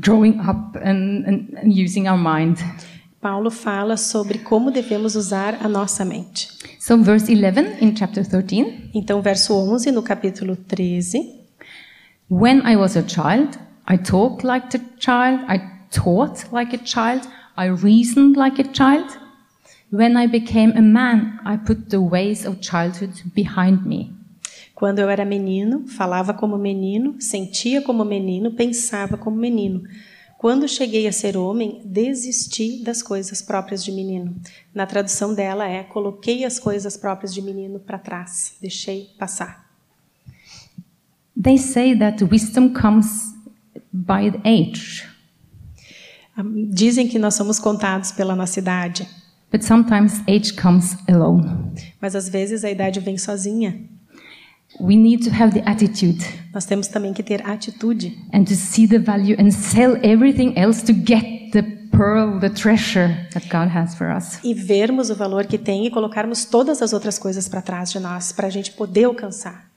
growing 0.00 0.38
up 0.40 0.76
and, 0.76 1.24
and, 1.26 1.54
and 1.56 1.72
using 1.72 2.08
our 2.08 2.18
mind. 2.18 2.58
Paulo 3.20 3.50
fala 3.50 3.96
sobre 3.96 4.38
como 4.38 4.70
devemos 4.70 5.16
usar 5.16 5.58
a 5.62 5.68
nossa 5.68 6.04
mente. 6.04 6.48
So, 6.78 6.96
verse 6.98 7.32
11 7.32 7.84
in 7.84 7.94
chapter 7.94 8.24
13 8.24 8.90
Então, 8.94 9.20
verso 9.20 9.54
11 9.54 9.90
no 9.90 10.02
capítulo 10.02 10.56
13. 10.56 11.44
When 12.28 12.62
I 12.66 12.76
was 12.76 12.96
a 12.96 13.02
child, 13.02 13.58
I 13.86 13.96
talked 13.98 14.44
like 14.44 14.76
a 14.76 14.80
child, 14.98 15.44
I 15.48 15.60
taught 15.90 16.52
like 16.52 16.74
a 16.74 16.78
child, 16.78 17.26
I 17.56 17.68
reasoned 17.68 18.36
like 18.36 18.60
a 18.60 18.64
child. 18.64 19.18
When 19.90 20.16
I 20.16 20.26
became 20.26 20.72
a 20.76 20.82
man, 20.82 21.38
I 21.44 21.56
put 21.56 21.90
the 21.90 22.00
ways 22.00 22.44
of 22.44 22.60
childhood 22.60 23.12
behind 23.34 23.86
me. 23.86 24.12
Quando 24.74 24.98
eu 24.98 25.08
era 25.08 25.24
menino, 25.24 25.86
falava 25.86 26.34
como 26.34 26.58
menino, 26.58 27.14
sentia 27.18 27.80
como 27.80 28.04
menino, 28.04 28.50
pensava 28.50 29.16
como 29.16 29.36
menino. 29.36 29.82
Quando 30.38 30.68
cheguei 30.68 31.06
a 31.08 31.12
ser 31.12 31.36
homem, 31.36 31.80
desisti 31.84 32.82
das 32.84 33.02
coisas 33.02 33.40
próprias 33.40 33.82
de 33.82 33.90
menino. 33.90 34.36
Na 34.74 34.86
tradução 34.86 35.34
dela 35.34 35.66
é: 35.66 35.82
coloquei 35.82 36.44
as 36.44 36.58
coisas 36.58 36.96
próprias 36.96 37.32
de 37.32 37.40
menino 37.40 37.78
para 37.80 37.98
trás, 37.98 38.54
deixei 38.60 39.10
passar. 39.18 39.66
They 41.42 41.58
say 41.58 41.98
that 41.98 42.22
wisdom 42.24 42.72
comes 42.72 43.34
by 43.92 44.28
age, 44.44 45.06
Ah, 46.36 46.42
Dizem 46.70 47.08
que 47.08 47.18
nós 47.18 47.34
somos 47.34 47.58
contados 47.58 48.12
pela 48.12 48.36
nossa 48.36 48.58
idade, 48.58 49.08
but 49.50 49.62
sometimes 49.62 50.20
age 50.28 50.52
comes 50.54 50.96
alone. 51.08 51.72
mas 52.00 52.14
às 52.14 52.28
vezes 52.28 52.62
a 52.62 52.70
idade 52.70 53.00
vem 53.00 53.16
sozinha. 53.16 53.80
We 54.78 54.96
need 54.96 55.24
to 55.24 55.30
have 55.34 55.52
the 55.58 55.68
attitude 55.68 56.24
Nós 56.52 56.64
temos 56.64 56.88
também 56.88 57.12
que 57.12 57.22
ter 57.22 57.46
atitude 57.48 58.16
and 58.32 58.44
to 58.44 58.54
see 58.54 58.86
the 58.86 58.98
value 58.98 59.36
and 59.38 59.50
sell 59.50 59.96
everything 60.02 60.52
else 60.56 60.82
to 60.84 60.92
get 60.92 61.50
the 61.52 61.62
pearl, 61.90 62.38
the 62.40 62.50
treasure 62.50 63.26
that 63.32 63.48
God 63.48 63.68
has 63.74 63.94
for 63.94 64.08
us. 64.14 64.38
e 64.44 64.52
vermos 64.54 65.08
o 65.10 65.14
valor 65.14 65.46
que 65.46 65.56
tem 65.58 65.86
e 65.86 65.90
colocarmos 65.90 66.44
todas 66.44 66.82
as 66.82 66.92
outras 66.92 67.18
coisas 67.18 67.48
para 67.48 67.62
trás 67.62 67.90
de 67.90 67.98
nós, 68.00 68.32
para 68.32 68.46
a 68.48 68.50
gente 68.50 68.72
poder 68.72 69.04
alcançar. 69.04 69.70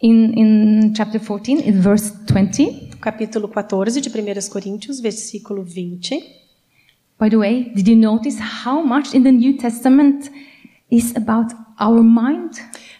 In, 0.00 0.32
in 0.36 0.94
chapter 0.94 1.18
14, 1.20 1.52
in 1.68 1.72
verse 1.80 2.12
20, 2.32 2.90
Capítulo 3.00 3.48
14 3.48 4.00
de 4.00 4.08
1 4.08 4.48
Coríntios, 4.50 5.00
versículo 5.00 5.64
20. 5.64 6.20
by 7.18 7.30
the 7.30 7.36
way, 7.38 7.72
did 7.74 7.88
you 7.88 7.96
notice 7.96 8.38
how 8.64 8.82
much 8.84 9.14
in 9.14 9.22
the 9.22 9.32
New 9.32 9.56
Testament 9.56 10.30
is 10.90 11.14
about 11.16 11.50
our 11.80 12.02
mind? 12.02 12.52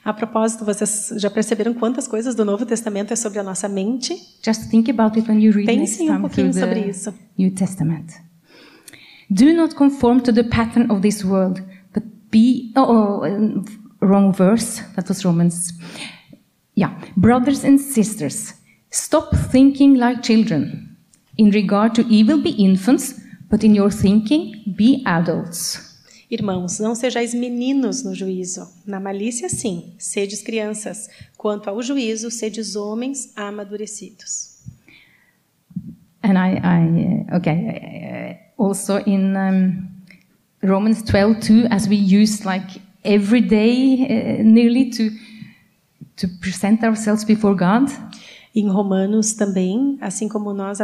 A 0.07 0.13
propósito, 0.15 0.65
vocês 0.65 1.13
já 1.17 1.29
perceberam 1.29 1.75
quantas 1.75 2.07
coisas 2.07 2.37
do 2.37 2.45
Novo 2.45 2.65
Testamento 2.65 3.13
é 3.13 3.17
sobre 3.17 3.41
a 3.41 3.43
nossa 3.43 3.69
mente? 3.69 4.15
Just 4.41 4.71
think 4.71 4.89
about 4.89 5.19
it 5.19 5.29
when 5.29 5.43
you 5.43 5.53
read 5.53 5.67
Pensem 5.67 6.09
um 6.13 6.21
pouquinho 6.21 6.55
sobre 6.55 6.81
the 6.81 6.91
isso. 6.91 7.13
New 7.37 7.51
Testament. 7.51 8.13
Do 9.29 9.53
not 9.53 9.75
conform 9.75 10.21
to 10.21 10.33
the 10.33 10.45
pattern 10.45 10.89
of 10.93 11.01
this 11.01 11.25
world, 11.25 11.61
but 11.93 12.05
be. 12.31 12.73
Oh, 12.77 12.85
oh 12.87 13.25
um, 13.25 13.65
wrong 14.01 14.33
verse. 14.33 14.81
That 14.95 15.09
was 15.09 15.25
Romans. 15.25 15.73
Yeah. 16.77 16.93
Brothers 17.17 17.65
and 17.65 17.81
sisters, 17.81 18.55
stop 18.93 19.35
thinking 19.51 19.97
like 19.97 20.23
children. 20.23 20.97
In 21.37 21.51
regard 21.51 21.97
to 21.97 22.07
evil, 22.07 22.41
be 22.41 22.51
infants, 22.51 23.21
but 23.51 23.65
in 23.65 23.75
your 23.75 23.91
thinking, 23.91 24.73
be 24.77 25.03
adults. 25.05 25.86
Irmãos, 26.29 26.81
não 26.81 26.95
sejais 26.95 27.33
meninos 27.33 28.03
no 28.03 28.15
juízo. 28.15 28.69
Na 28.85 28.99
malícia, 28.99 29.49
sim, 29.49 29.95
sedes 29.97 30.43
crianças. 30.43 31.09
Quanto 31.37 31.71
ao 31.71 31.81
juízo, 31.81 32.31
sedes 32.31 32.75
homens 32.75 33.33
amadurecidos. 33.37 34.57
And 36.23 36.35
I, 36.35 36.59
I 36.59 37.31
uh, 37.31 37.37
okay, 37.37 38.41
uh, 38.59 38.65
also 38.65 38.99
in 39.07 39.37
um, 39.37 39.89
Romans 40.61 41.03
12 41.03 41.41
too, 41.41 41.69
as 41.71 41.87
we 41.87 41.95
use 41.97 42.45
like 42.45 42.81
every 43.05 43.41
day 43.41 44.41
uh, 44.41 44.43
nearly 44.43 44.91
to 44.91 45.11
to 46.17 46.27
present 46.41 46.83
ourselves 46.83 47.25
before 47.25 47.55
God. 47.55 47.89
Em 48.53 48.69
Romanos 48.69 49.35
também, 49.35 49.99
assim 50.01 50.29
como 50.29 50.53
nós 50.53 50.79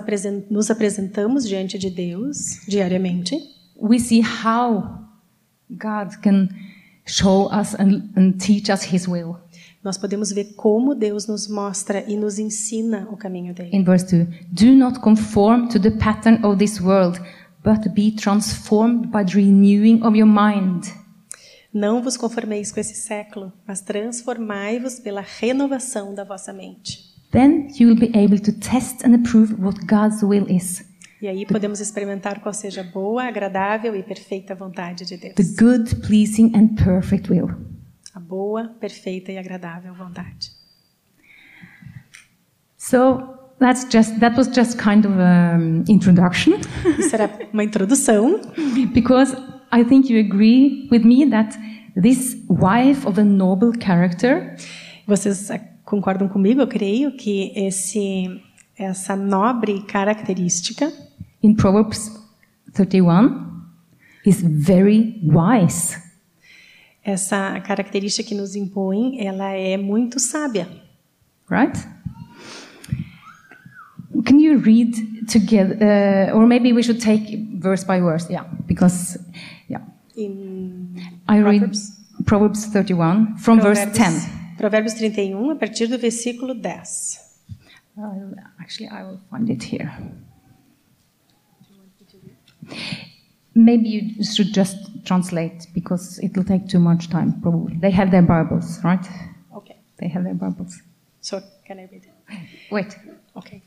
nos 0.51 0.71
apresentamos 0.71 1.49
diante 1.49 1.79
de 1.79 1.89
Deus 1.91 2.61
diariamente, 2.69 3.35
we 3.81 3.99
see 3.99 4.21
how 4.21 5.02
God 5.79 6.21
can 6.23 6.49
show 7.07 7.51
us 7.53 7.75
and, 7.75 8.13
and 8.17 8.39
teach 8.39 8.71
us 8.71 8.93
His 8.93 9.07
will. 9.07 9.39
nós 9.83 9.99
podemos 9.99 10.31
ver 10.31 10.55
como 10.55 10.95
Deus 10.95 11.27
nos 11.27 11.49
mostra 11.49 12.05
e 12.07 12.17
nos 12.17 12.39
ensina 12.39 13.09
o 13.11 13.17
caminho 13.17 13.53
dele. 13.53 13.71
In 13.77 13.83
verse 13.83 14.07
2, 14.07 14.27
do 14.53 14.75
not 14.75 15.01
conform 15.01 15.69
to 15.69 15.81
the 15.81 15.91
pattern 15.91 16.45
of 16.45 16.59
this 16.59 16.81
world, 16.81 17.21
but 17.65 17.93
be 17.93 18.13
transformed 18.13 19.09
by 19.11 19.25
the 19.25 19.35
renewing 19.35 20.03
of 20.05 20.17
your 20.17 20.29
mind. 20.29 20.87
Não 21.75 22.03
vos 22.03 22.17
conformeis 22.17 22.71
com 22.71 22.79
esse 22.79 22.95
século, 22.95 23.53
mas 23.67 23.81
transformai-vos 23.81 25.01
pela 25.01 25.25
renovação 25.41 26.15
da 26.15 26.23
vossa 26.23 26.53
mente. 26.53 27.11
Then 27.33 27.69
you 27.81 27.89
will 27.89 27.99
be 27.99 28.13
able 28.17 28.39
to 28.39 28.53
test 28.53 29.05
and 29.05 29.15
approve 29.15 29.55
what 29.55 29.81
God's 29.87 30.23
will 30.23 30.47
is 30.49 30.85
E 31.23 31.29
aí 31.29 31.47
podemos 31.47 31.79
experimentar 31.79 32.41
qual 32.41 32.53
seja 32.53 32.81
a 32.81 32.85
boa, 32.85 33.23
agradável 33.23 33.95
e 33.95 34.03
perfeita 34.03 34.57
vontade 34.57 35.07
de 35.07 35.17
Deus. 35.17 35.35
the 35.37 35.45
good, 35.57 35.95
pleasing, 36.05 36.51
and 36.53 36.75
perfect 36.75 37.31
will. 37.31 37.49
A 38.13 38.19
boa, 38.19 38.75
perfeita 38.81 39.31
e 39.31 39.39
agradável 39.39 39.95
vontade. 39.95 40.51
So 42.77 43.39
that's 43.61 43.87
just 43.89 44.19
that 44.19 44.37
was 44.37 44.49
just 44.49 44.77
kind 44.83 45.07
of 45.07 45.15
an 45.17 45.85
introduction, 45.89 46.55
Isso 46.99 47.15
era 47.15 47.31
uma 47.53 47.63
introdução, 47.63 48.41
because 48.93 49.33
I 49.71 49.85
think 49.85 50.13
you 50.13 50.19
agree 50.19 50.89
with 50.91 51.05
me 51.05 51.31
that 51.31 51.57
this 51.95 52.37
wife 52.49 53.07
of 53.07 53.21
a 53.21 53.25
noble 53.25 53.71
character 53.79 54.57
Vocês 55.07 55.51
concordam 55.85 56.29
comigo? 56.29 56.61
Eu 56.61 56.67
creio 56.67 57.13
que 57.13 57.53
esse, 57.55 58.41
essa 58.83 59.17
nobre 59.17 59.83
característica 59.83 60.93
in 61.43 61.55
Proverbs 61.55 62.11
31 62.75 63.63
is 64.25 64.43
very 64.43 65.21
wise. 65.23 65.97
Essa 67.05 67.61
característica 67.61 68.29
que 68.29 68.35
nos 68.35 68.55
impõe, 68.55 69.19
ela 69.19 69.51
é 69.53 69.77
muito 69.77 70.21
sábia. 70.21 70.69
right? 71.51 71.77
Can 74.25 74.39
you 74.39 74.59
read 74.59 75.27
together, 75.27 75.77
uh, 75.81 76.37
or 76.37 76.47
maybe 76.47 76.73
we 76.73 76.83
should 76.83 77.01
take 77.01 77.37
verse 77.59 77.85
by 77.85 78.01
verse? 78.01 78.31
Yeah, 78.31 78.45
because 78.67 79.19
yeah, 79.69 79.83
Em 80.17 80.95
I 81.29 81.41
read 81.43 81.61
Proverbs, 81.61 81.93
Proverbs 82.25 82.67
31 82.67 83.37
from 83.39 83.61
verse 83.61 83.85
10. 83.87 84.57
Provérbios 84.57 84.95
31, 84.95 85.51
a 85.51 85.57
partir 85.57 85.89
do 85.89 85.99
versículo 85.99 86.55
10. 86.55 87.32
I'll- 87.97 88.35
actually, 88.61 88.89
I 88.89 89.03
will 89.05 89.21
find 89.31 89.49
it 89.51 89.63
here. 89.63 89.91
maybe 93.55 93.89
you 93.89 94.25
should 94.25 94.53
just 94.55 94.77
translate 95.05 95.67
because 95.75 96.19
it 96.21 96.35
will 96.37 96.45
take 96.45 96.67
too 96.69 96.79
much 96.79 97.09
time, 97.11 97.41
probably. 97.43 97.77
They 97.77 97.91
have 97.91 98.11
their 98.11 98.23
Bibles, 98.23 98.81
right? 98.83 99.05
Ok. 99.53 99.77
They 99.99 100.09
have 100.09 100.25
their 100.25 100.35
Bibles. 100.35 100.81
So, 101.21 101.43
can 101.67 101.79
I 101.79 101.83
read 101.93 102.05
it? 102.05 102.13
Wait. 102.71 102.97
Ok. 103.35 103.61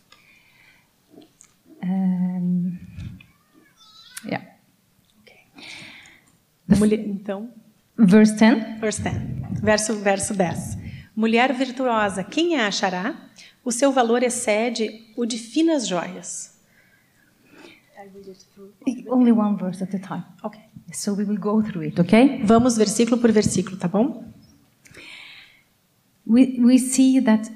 Um, 1.84 2.80
yeah. 4.28 4.42
Mulher, 6.68 7.00
então, 7.00 7.50
Verse 7.98 8.36
10. 8.36 8.80
verse 8.80 9.02
10. 9.04 9.60
Verso, 9.62 9.94
verso 10.00 10.34
10. 10.34 10.78
Mulher 11.16 11.54
virtuosa, 11.54 12.24
quem 12.24 12.56
a 12.60 12.68
achará? 12.68 13.16
O 13.66 13.72
seu 13.72 13.92
valor 13.92 14.22
excede 14.24 15.12
o 15.18 15.26
de 15.26 15.38
finas 15.40 15.88
joias. 15.88 16.54
Only 19.10 19.32
one 19.32 19.58
verse 19.58 19.84
at 19.84 19.94
a 19.96 20.00
time. 20.00 20.24
Ok. 20.44 20.60
So 20.94 21.14
we 21.14 21.24
will 21.26 21.40
go 21.40 21.62
through 21.64 21.84
it, 21.88 22.00
okay? 22.00 22.42
Vamos 22.44 22.78
versículo 22.78 23.18
por 23.20 23.32
versículo, 23.32 23.76
tá 23.78 23.88
bom? 23.88 24.24
We, 26.28 26.58
we 26.60 26.78
see 26.78 27.20
that 27.22 27.50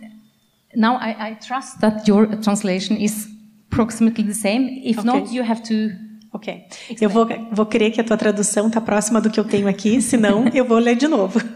now 0.75 0.97
I, 0.99 1.31
I 1.31 1.35
trust 1.35 1.79
that 1.81 2.07
your 2.09 2.27
translation 2.41 2.97
is 2.97 3.27
approximately 3.71 4.23
the 4.23 4.33
same. 4.33 4.81
If 4.83 4.99
Okay. 4.99 5.05
not, 5.07 5.31
you 5.31 5.43
have 5.43 5.61
to. 5.63 5.91
Ok. 6.33 6.65
Eu 6.99 7.09
vou, 7.09 7.27
vou 7.51 7.65
crer 7.65 7.91
que 7.91 8.01
a 8.01 8.03
tua 8.03 8.17
tradução 8.17 8.67
está 8.67 8.81
próxima 8.81 9.21
do 9.21 9.29
que 9.29 9.39
eu 9.39 9.45
tenho 9.45 9.67
aqui, 9.67 10.01
senão 10.01 10.47
eu 10.49 10.65
vou 10.65 10.79
ler 10.79 10.95
de 10.95 11.07
novo. 11.07 11.39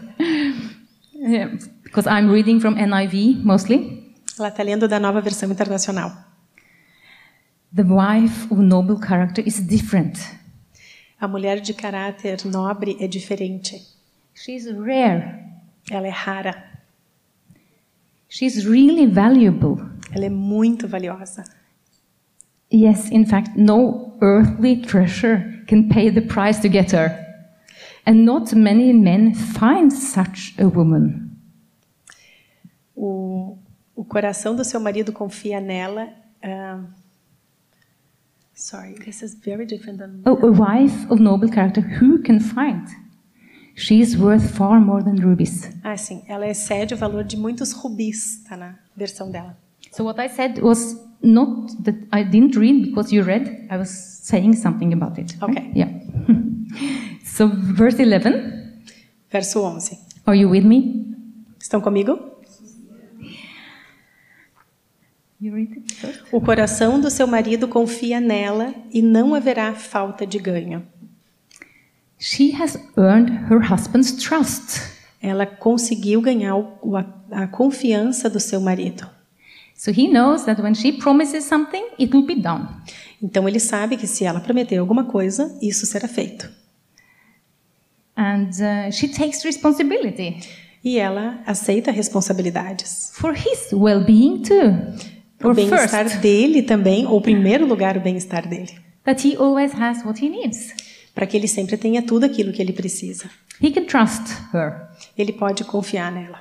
Yeah, 1.26 1.56
because 1.84 2.06
I'm 2.06 2.30
reading 2.30 2.60
from 2.60 2.74
NIV 2.74 3.42
mostly. 3.44 3.93
Ela 4.38 4.48
está 4.48 4.62
lendo 4.62 4.88
da 4.88 4.98
nova 4.98 5.20
versão 5.20 5.50
internacional. 5.50 6.12
The 7.74 7.82
wife 7.82 8.52
of 8.52 8.62
noble 8.62 8.96
character 9.04 9.46
is 9.46 9.60
different. 9.60 10.18
A 11.20 11.26
mulher 11.26 11.60
de 11.60 11.72
caráter 11.74 12.44
nobre 12.44 12.96
é 13.00 13.08
diferente. 13.08 13.80
She's 14.34 14.66
rare. 14.66 15.42
Ela 15.90 16.06
é 16.06 16.10
rara. 16.10 16.64
She's 18.28 18.64
really 18.64 19.06
valuable. 19.06 19.76
Ela 20.12 20.26
é 20.26 20.30
muito 20.30 20.88
valiosa. 20.88 21.44
Yes, 22.72 23.10
in 23.10 23.24
fact, 23.24 23.56
no 23.56 24.16
earthly 24.20 24.82
treasure 24.82 25.64
can 25.68 25.88
pay 25.88 26.10
the 26.10 26.20
price 26.20 26.60
to 26.60 26.68
get 26.68 26.92
her. 26.92 27.16
And 28.06 28.24
not 28.24 28.54
many 28.54 28.92
men 28.92 29.34
find 29.34 29.92
such 29.92 30.54
a 30.58 30.66
woman. 30.66 31.30
O, 32.96 33.58
o 33.96 34.04
coração 34.04 34.54
do 34.56 34.64
seu 34.64 34.80
marido 34.80 35.12
confia 35.12 35.60
nela. 35.60 36.08
ah, 36.42 36.80
sorry, 38.54 38.94
this 38.94 39.22
is 39.22 39.34
very 39.34 39.66
different 39.66 39.98
than. 39.98 40.20
Oh, 40.26 40.38
a 40.46 40.50
wife 40.50 41.06
of 41.10 41.20
noble 41.20 41.48
character, 41.48 41.80
who 42.00 42.22
can 42.22 42.40
find? 42.40 42.86
She 43.76 44.00
is 44.00 44.16
worth 44.16 44.50
far 44.56 44.80
more 44.80 45.02
than 45.02 45.16
rubies. 45.16 45.68
Ah, 45.82 45.96
sim. 45.96 46.22
Ela 46.28 46.46
excede 46.46 46.94
o 46.94 46.96
valor 46.96 47.24
de 47.24 47.36
muitos 47.36 47.72
rubis, 47.72 48.42
tá 48.48 48.56
na 48.56 48.76
versão 48.96 49.30
dela. 49.30 49.56
So 49.90 50.04
what 50.04 50.20
I 50.20 50.28
said 50.28 50.60
was 50.60 50.96
not 51.22 51.72
that 51.84 51.96
I 52.12 52.22
didn't 52.24 52.56
read 52.56 52.86
because 52.86 53.12
you 53.12 53.22
read. 53.24 53.66
I 53.70 53.76
was 53.76 53.88
saying 53.90 54.54
something 54.54 54.92
about 54.92 55.18
it. 55.20 55.36
right? 55.40 55.50
Okay. 55.50 55.70
Yeah. 55.74 55.88
so 57.24 57.48
verse 57.48 57.98
11. 58.00 58.82
Verso 59.30 59.60
11. 59.60 59.98
Are 60.26 60.36
you 60.36 60.48
with 60.48 60.64
me? 60.64 61.04
Estão 61.58 61.80
comigo? 61.80 62.16
You 62.16 62.20
read 62.20 63.18
it 63.18 63.20
first. 63.20 63.34
O 66.32 66.40
coração 66.40 67.00
do 67.00 67.10
seu 67.10 67.26
marido 67.26 67.66
confia 67.68 68.20
nela 68.20 68.74
e 68.92 69.00
não 69.02 69.34
haverá 69.34 69.72
falta 69.74 70.26
de 70.26 70.38
ganho. 70.38 70.86
She 72.18 72.52
has 72.60 72.78
earned 72.96 73.30
her 73.50 73.60
husband's 73.72 74.12
trust. 74.12 74.80
Ela 75.20 75.46
conseguiu 75.46 76.20
ganhar 76.20 76.56
o- 76.56 76.96
a, 76.96 77.04
a 77.30 77.46
confiança 77.46 78.28
do 78.30 78.38
seu 78.40 78.60
marido. 78.60 79.08
So 79.76 79.90
he 79.90 80.08
knows 80.08 80.44
that 80.44 80.60
when 80.62 80.74
she 80.74 80.92
promises 80.92 81.44
something, 81.44 81.82
it 81.98 82.14
will 82.14 82.24
be 82.24 82.36
done. 82.36 82.68
Então 83.22 83.48
ele 83.48 83.58
sabe 83.58 83.96
que 83.96 84.06
se 84.06 84.24
ela 84.24 84.40
prometer 84.40 84.76
alguma 84.78 85.04
coisa, 85.04 85.58
isso 85.60 85.84
será 85.86 86.06
feito. 86.06 86.48
And 88.16 88.50
uh, 88.60 88.92
she 88.92 89.08
takes 89.08 89.42
responsibility 89.44 90.38
E 90.84 90.98
ela 90.98 91.42
aceita 91.46 91.90
responsabilidades. 91.90 93.10
for 93.14 93.34
his 93.34 93.72
well 93.72 94.04
being 94.04 94.42
too. 94.42 95.13
O 95.42 95.52
bem-estar 95.52 96.20
dele 96.20 96.62
também, 96.62 97.06
ou 97.06 97.20
primeiro 97.20 97.66
lugar, 97.66 97.96
o 97.96 98.00
bem-estar 98.00 98.48
dele. 98.48 98.72
that 99.04 99.26
he 99.26 99.36
always 99.36 99.72
has 99.72 100.04
what 100.04 100.18
he 100.18 100.28
needs. 100.28 100.72
Para 101.14 101.26
que 101.26 101.36
ele 101.36 101.46
sempre 101.46 101.76
tenha 101.76 102.02
tudo 102.02 102.24
aquilo 102.24 102.52
que 102.52 102.60
ele 102.60 102.72
precisa. 102.72 103.30
He 103.62 103.70
can 103.70 103.84
trust 103.84 104.32
her. 104.52 104.88
Ele 105.16 105.32
pode 105.32 105.62
confiar 105.64 106.10
nela. 106.10 106.40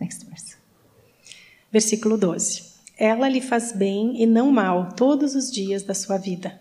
Next 0.00 0.26
verse. 0.26 0.56
Versículo 1.70 2.16
12. 2.16 2.70
Ela 2.98 3.28
lhe 3.28 3.40
faz 3.40 3.72
bem 3.72 4.20
e 4.20 4.26
não 4.26 4.50
mal 4.50 4.92
todos 4.92 5.34
os 5.34 5.50
dias 5.50 5.82
da 5.82 5.94
sua 5.94 6.18
vida. 6.18 6.58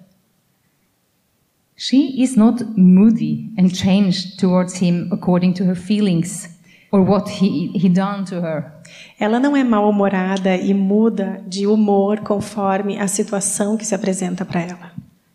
She 1.75 2.21
is 2.21 2.35
not 2.35 2.63
moody 2.77 3.51
and 3.57 3.69
changed 3.69 4.37
towards 4.37 4.81
him 4.81 5.07
according 5.11 5.53
to 5.53 5.63
her 5.63 5.75
feelings 5.75 6.58
or 6.91 7.01
what 7.01 7.29
he, 7.29 7.71
he 7.75 7.87
done 7.89 8.23
to 8.25 8.35
her. 8.41 8.71
Ela 9.19 9.39
não 9.39 9.55
é 9.55 9.63
mal-humorada 9.63 10.55
e 10.55 10.73
muda 10.73 11.43
de 11.47 11.67
humor 11.67 12.19
conforme 12.21 12.97
a 12.99 13.07
situação 13.07 13.77
que 13.77 13.85
se 13.85 13.93
apresenta 13.95 14.43
para 14.45 14.61
ela. 14.61 14.91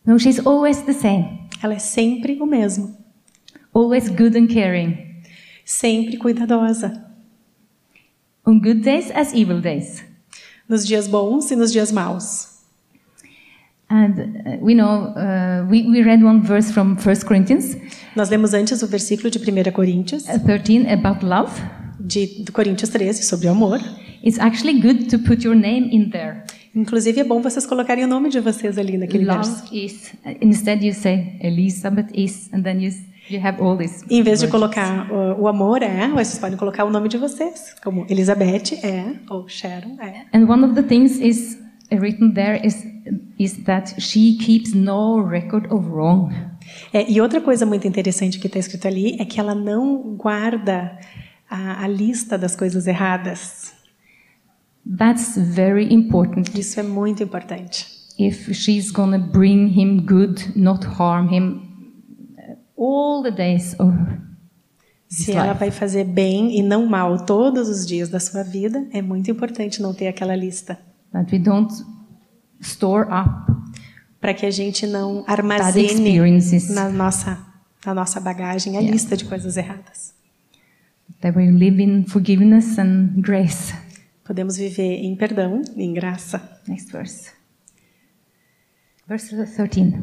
No, 0.07 0.19
she's 0.19 0.45
always 0.45 0.83
the 0.83 0.93
same, 0.93 1.49
Ela 1.63 1.75
é 1.75 1.79
sempre 1.79 2.39
o 2.41 2.47
mesmo, 2.47 2.95
always 3.73 4.09
good 4.09 4.37
and 4.37 4.49
caring. 4.49 4.99
sempre 5.65 6.17
cuidadosa, 6.19 7.03
On 8.47 8.59
good 8.59 8.81
days 8.83 9.11
as 9.15 9.33
evil 9.33 9.61
days. 9.61 10.05
nos 10.69 10.87
dias 10.87 11.07
bons 11.09 11.51
e 11.51 11.57
nos 11.57 11.73
dias 11.73 11.91
maus. 11.93 12.54
And 13.91 14.19
uh, 14.19 14.57
we 14.61 14.75
know, 14.75 15.13
uh, 15.15 15.67
we, 15.69 15.83
we 15.89 16.03
read 16.03 16.23
one 16.23 16.43
verse 16.43 16.73
from 16.73 16.97
1 16.97 17.17
Corinthians 17.27 17.77
Nós 18.17 18.31
lemos 18.31 18.55
antes 18.55 18.83
o 18.83 18.87
versículo 18.87 19.31
de 19.31 19.39
1 19.39 19.73
Coríntios, 19.73 20.25
uh, 20.29 20.39
13 20.39 20.87
about 20.89 21.25
love. 21.25 21.53
de 22.05 22.45
do 22.45 22.53
Coríntios 22.53 22.91
13, 22.91 23.23
sobre 23.23 23.49
o 23.49 23.51
amor. 23.51 23.81
It's 24.23 24.39
actually 24.39 24.81
good 24.81 25.09
to 25.11 25.19
put 25.19 25.45
your 25.45 25.55
name 25.55 25.89
in 25.91 26.11
there. 26.11 26.43
Inclusive 26.75 27.21
é 27.21 27.25
bom 27.25 27.41
vocês 27.41 27.67
colocarem 27.67 28.05
o 28.05 28.09
nome 28.09 28.29
de 28.29 28.41
vocês 28.41 28.79
ali 28.79 28.99
naquele 28.99 29.25
verso. 29.25 29.65
Love 29.65 29.85
is, 29.85 30.13
uh, 30.25 30.37
instead 30.41 30.85
you 30.85 30.93
say 30.93 31.37
Elizabeth 31.41 32.09
is, 32.13 32.51
and 32.53 32.63
then 32.63 32.81
you, 32.81 32.91
you 33.31 33.41
have 33.41 33.63
all 33.63 33.77
this. 33.77 34.05
Em 34.11 34.23
vez 34.23 34.41
de 34.41 34.49
colocar 34.49 35.11
o, 35.11 35.43
o 35.43 35.49
amor 35.49 35.83
é, 35.83 36.09
vocês 36.09 36.39
podem 36.39 36.59
colocar 36.59 36.85
o 36.85 36.91
nome 36.91 37.09
de 37.09 37.17
vocês, 37.17 37.75
como 37.83 38.07
Elizabeth 38.09 38.75
é, 38.83 39.05
ou 39.31 39.49
Sharon 39.49 39.97
é. 40.01 40.25
And 40.37 40.51
one 40.51 40.65
of 40.65 40.75
the 40.75 40.83
things 40.83 41.21
is 41.21 41.59
uh, 41.93 41.97
written 41.97 42.33
there 42.33 42.61
is, 42.67 42.85
is 43.39 43.65
that 43.65 44.01
she 44.01 44.37
keeps 44.37 44.73
no 44.75 45.23
record 45.23 45.67
of 45.73 45.89
wrong. 45.89 46.33
É, 46.93 47.11
e 47.11 47.21
outra 47.21 47.41
coisa 47.41 47.67
muito 47.67 47.87
interessante 47.87 48.39
que 48.39 48.47
está 48.47 48.59
escrito 48.59 48.87
ali 48.87 49.17
é 49.21 49.25
que 49.25 49.39
ela 49.39 49.55
não 49.55 50.17
guarda 50.17 50.99
a, 51.49 51.85
a 51.85 51.89
lista 51.89 52.39
das 52.39 52.57
coisas 52.57 52.87
erradas. 52.87 53.75
That's 54.99 55.37
very 55.37 55.93
important. 55.93 56.59
Isso 56.59 56.79
é 56.81 56.83
muito 56.83 57.23
importante. 57.23 57.87
If 58.19 58.53
she's 58.53 58.91
gonna 58.91 59.19
bring 59.19 59.69
him 59.79 60.05
good, 60.07 60.53
not 60.57 60.87
harm 60.87 61.29
him, 61.29 61.63
uh, 62.39 62.57
all 62.77 63.23
the 63.23 63.31
days 63.31 63.75
of 63.79 63.95
Se 65.09 65.33
ela 65.33 65.53
vai 65.53 65.71
fazer 65.71 66.05
bem 66.05 66.59
e 66.59 66.63
não 66.63 66.87
mal 66.87 67.25
todos 67.25 67.69
os 67.69 67.87
dias 67.87 68.09
da 68.09 68.19
sua 68.19 68.43
vida, 68.43 68.87
é 68.93 69.01
muito 69.01 69.31
importante 69.31 69.81
não 69.81 69.95
ter 69.95 70.09
aquela 70.09 70.35
lista. 70.35 70.79
That 71.13 71.33
we 71.33 71.39
don't 71.39 71.73
store 72.65 73.09
up 73.09 73.53
Para 74.21 74.35
que 74.35 74.47
a 74.47 74.51
gente 74.51 74.87
não 74.87 75.23
armazene 75.27 76.19
na 76.71 76.89
nossa, 76.89 77.39
na 77.85 77.93
nossa 77.95 78.19
bagagem 78.21 78.77
a 78.77 78.81
Yeah. 78.81 78.93
lista 78.93 79.17
de 79.17 79.25
coisas 79.27 79.57
erradas. 79.57 80.15
That 81.21 81.37
we 81.37 81.51
live 81.51 81.83
in 81.83 82.05
forgiveness 82.07 82.79
and 82.79 83.15
grace. 83.17 83.75
Podemos 84.25 84.57
viver 84.57 85.05
em 85.05 85.15
perdão 85.15 85.61
e 85.77 85.83
em 85.83 85.93
graça. 85.93 86.41
Next 86.67 86.91
verse. 86.91 87.31
Verse 89.07 89.29
13. 89.29 89.95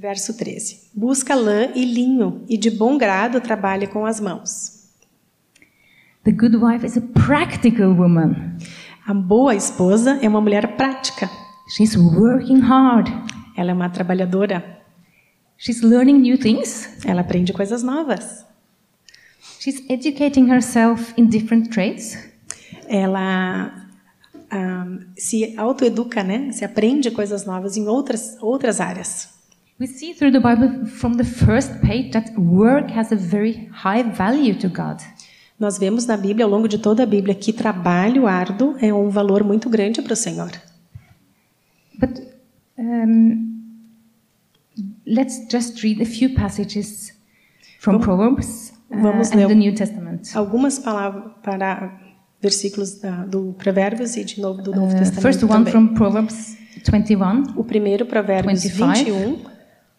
Verso 0.00 0.36
13. 0.36 0.90
Busca 0.94 1.34
lã 1.36 1.70
e 1.74 1.84
linho, 1.84 2.44
e 2.48 2.56
de 2.58 2.70
bom 2.70 2.98
grado 2.98 3.40
trabalha 3.40 3.86
com 3.86 4.04
as 4.04 4.18
mãos. 4.18 4.88
The 6.24 6.32
good 6.32 6.56
wife 6.56 6.84
is 6.84 6.96
a 6.96 7.00
practical 7.00 7.94
woman. 7.94 8.56
A 9.06 9.14
boa 9.14 9.54
esposa 9.54 10.18
é 10.20 10.28
uma 10.28 10.40
mulher 10.40 10.76
prática. 10.76 11.30
She's 11.70 11.96
working 11.96 12.60
hard. 12.62 13.08
Ela 13.56 13.70
é 13.70 13.74
uma 13.74 13.88
trabalhadora. 13.88 14.80
She's 15.56 15.82
learning 15.82 16.18
new 16.18 16.36
things. 16.36 16.98
Ela 17.04 17.20
aprende 17.20 17.52
coisas 17.52 17.84
novas. 17.84 18.44
She's 19.60 19.84
educating 19.88 20.50
herself 20.50 21.14
in 21.16 21.26
different 21.26 21.68
trades. 21.70 22.18
Ela 22.88 23.72
ah, 24.50 24.86
se 25.16 25.54
autoeduca, 25.56 26.24
né? 26.24 26.50
Se 26.50 26.64
aprende 26.64 27.08
coisas 27.12 27.46
novas 27.46 27.76
em 27.76 27.86
outras 27.86 28.36
outras 28.40 28.80
áreas. 28.80 29.28
We 29.78 29.86
see 29.86 30.12
through 30.12 30.32
the 30.32 30.40
Bible 30.40 30.86
from 30.86 31.12
the 31.12 31.24
first 31.24 31.70
page 31.82 32.10
that 32.10 32.32
work 32.36 32.92
has 32.98 33.12
a 33.12 33.16
very 33.16 33.70
high 33.72 34.02
value 34.02 34.58
to 34.58 34.68
God. 34.68 35.00
Nós 35.56 35.78
vemos 35.78 36.04
na 36.04 36.16
Bíblia, 36.16 36.46
ao 36.46 36.50
longo 36.50 36.66
de 36.66 36.78
toda 36.78 37.04
a 37.04 37.06
Bíblia, 37.06 37.34
que 37.34 37.52
trabalho 37.52 38.26
árduo 38.26 38.74
é 38.80 38.92
um 38.92 39.08
valor 39.08 39.44
muito 39.44 39.70
grande 39.70 40.02
para 40.02 40.14
o 40.14 40.16
Senhor. 40.16 40.50
But 42.00 42.20
um, 42.78 43.46
let's 45.06 45.46
just 45.50 45.82
read 45.82 46.00
a 46.00 46.04
few 46.06 46.34
passages 46.34 47.12
from 47.78 47.98
Vamos- 47.98 48.04
Proverbs 48.06 48.72
uh, 48.90 48.96
vamos 49.02 49.30
and 49.32 49.48
the 49.48 49.54
New 49.54 49.74
Testament. 49.74 50.30
Algumas 50.34 50.78
palavras 50.78 51.32
para 51.42 52.00
versículos 52.42 53.00
da- 53.00 53.24
do 53.26 53.54
Provérbios 53.58 54.16
e 54.16 54.24
de 54.24 54.40
novo 54.40 54.62
do 54.62 54.70
Novo 54.74 54.94
Uh, 54.94 54.98
Testamento 54.98 55.20
first 55.22 55.42
one 55.42 55.50
também. 55.64 55.72
from 55.72 55.94
Proverbs 55.94 56.56
21. 56.90 57.42
O 57.56 57.64
primeiro, 57.64 58.06
Provérbios 58.06 58.62
25. 58.62 58.94
21, 59.10 59.38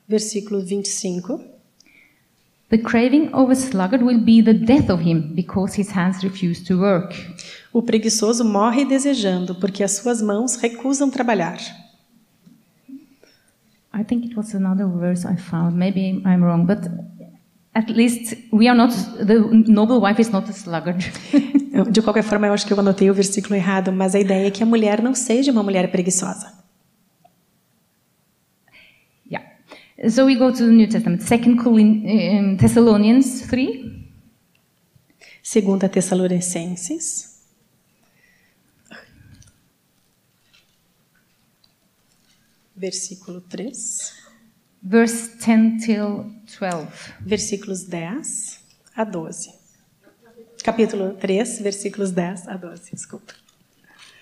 versículo 0.09 0.61
25. 0.65 1.39
The 2.69 2.77
craving 2.77 3.29
of 3.33 3.51
a 3.51 3.55
sluggard 3.55 4.01
will 4.03 4.19
be 4.23 4.41
the 4.41 4.53
death 4.53 4.89
of 4.89 5.03
him, 5.03 5.33
because 5.35 5.75
his 5.79 5.89
hands 5.91 6.23
refuse 6.23 6.63
to 6.63 6.79
work. 6.79 7.13
O 7.73 7.81
preguiçoso 7.81 8.45
morre 8.45 8.85
desejando, 8.85 9.53
porque 9.55 9.83
as 9.83 9.91
suas 9.97 10.21
mãos 10.21 10.55
recusam 10.55 11.09
trabalhar. 11.09 11.59
I 13.93 14.03
think 14.03 14.25
it 14.25 14.35
was 14.37 14.53
another 14.55 14.87
verse 14.87 15.25
I 15.27 15.35
found. 15.35 15.75
Maybe 15.75 16.21
I'm 16.25 16.41
wrong, 16.43 16.65
but 16.65 16.79
at 17.73 17.89
least 17.89 18.35
we 18.51 18.67
are 18.69 18.75
not. 18.77 18.91
The 19.25 19.39
noble 19.67 19.99
wife 19.99 20.19
is 20.21 20.29
not 20.31 20.49
a 20.49 20.53
sluggard. 20.53 21.03
De 21.91 22.01
qualquer 22.01 22.23
forma, 22.23 22.47
eu 22.47 22.53
acho 22.53 22.65
que 22.65 22.73
eu 22.73 22.79
anotei 22.79 23.09
o 23.09 23.13
versículo 23.13 23.55
errado, 23.55 23.91
mas 23.91 24.13
a 24.13 24.19
ideia 24.19 24.47
é 24.47 24.51
que 24.51 24.61
a 24.63 24.65
mulher 24.65 25.01
não 25.01 25.13
seja 25.15 25.51
uma 25.51 25.63
mulher 25.63 25.89
preguiçosa. 25.91 26.53
yeah. 29.29 29.45
So 30.09 30.25
we 30.25 30.35
go 30.35 30.51
to 30.51 30.57
the 30.57 30.71
New 30.71 30.87
Testament. 30.87 31.21
Second 31.23 31.57
Colin- 31.63 32.03
um, 32.05 32.57
Thessalonians 32.57 33.41
three. 33.47 33.89
Segunda 35.43 35.89
Tessalonicenses, 35.89 37.30
versículo 42.81 43.41
3, 43.41 43.71
verse 44.81 45.37
10 45.39 45.77
till 45.77 46.25
12. 46.57 46.87
versículos 47.21 47.87
10 47.87 48.59
a 48.95 49.05
12. 49.05 49.51
Capítulo 50.63 51.13
3, 51.15 51.61
versículos 51.61 52.11
10 52.11 52.47
a 52.47 52.57
12, 52.57 52.91
desculpa. 52.91 53.33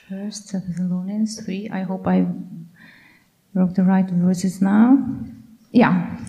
First 0.09 0.51
Thessalonians 0.51 1.37
3. 1.37 1.69
I 1.71 1.83
hope 1.83 2.09
I 2.09 2.25
wrote 3.53 3.73
the 3.75 3.83
right 3.83 4.09
verses 4.11 4.59
now. 4.61 4.97
Yeah. 5.71 6.19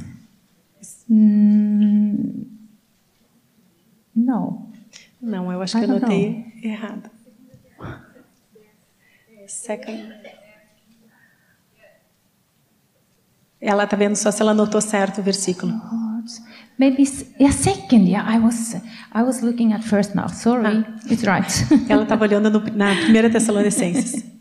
Mm, 1.08 2.46
no. 4.14 4.70
Não, 5.20 5.52
eu 5.52 5.62
acho 5.62 5.76
que 5.76 5.84
I 5.84 5.84
eu 5.84 5.88
don't 5.88 6.04
anotei 6.04 6.44
errado. 6.62 7.10
Second. 9.46 10.39
Ela 13.60 13.86
tá 13.86 13.96
vendo 13.96 14.16
só 14.16 14.30
se 14.30 14.40
ela 14.42 14.52
anotou 14.52 14.80
certo 14.80 15.18
o 15.20 15.22
versículo. 15.22 15.72
What? 15.72 16.30
Maybe 16.78 17.04
yeah, 17.38 17.52
second. 17.54 18.08
Yeah, 18.08 18.24
I 18.34 18.38
was 18.38 18.74
I 19.14 19.22
was 19.22 19.42
looking 19.42 19.72
at 19.74 19.82
first 19.82 20.14
now. 20.14 20.28
Sorry, 20.28 20.84
it's 21.10 21.24
right. 21.24 21.46
Ela 21.90 22.04
estava 22.04 22.24
olhando 22.24 22.48
no- 22.50 22.64
na 22.74 22.94
primeira 22.96 23.28
Tessalonicenses. 23.30 24.24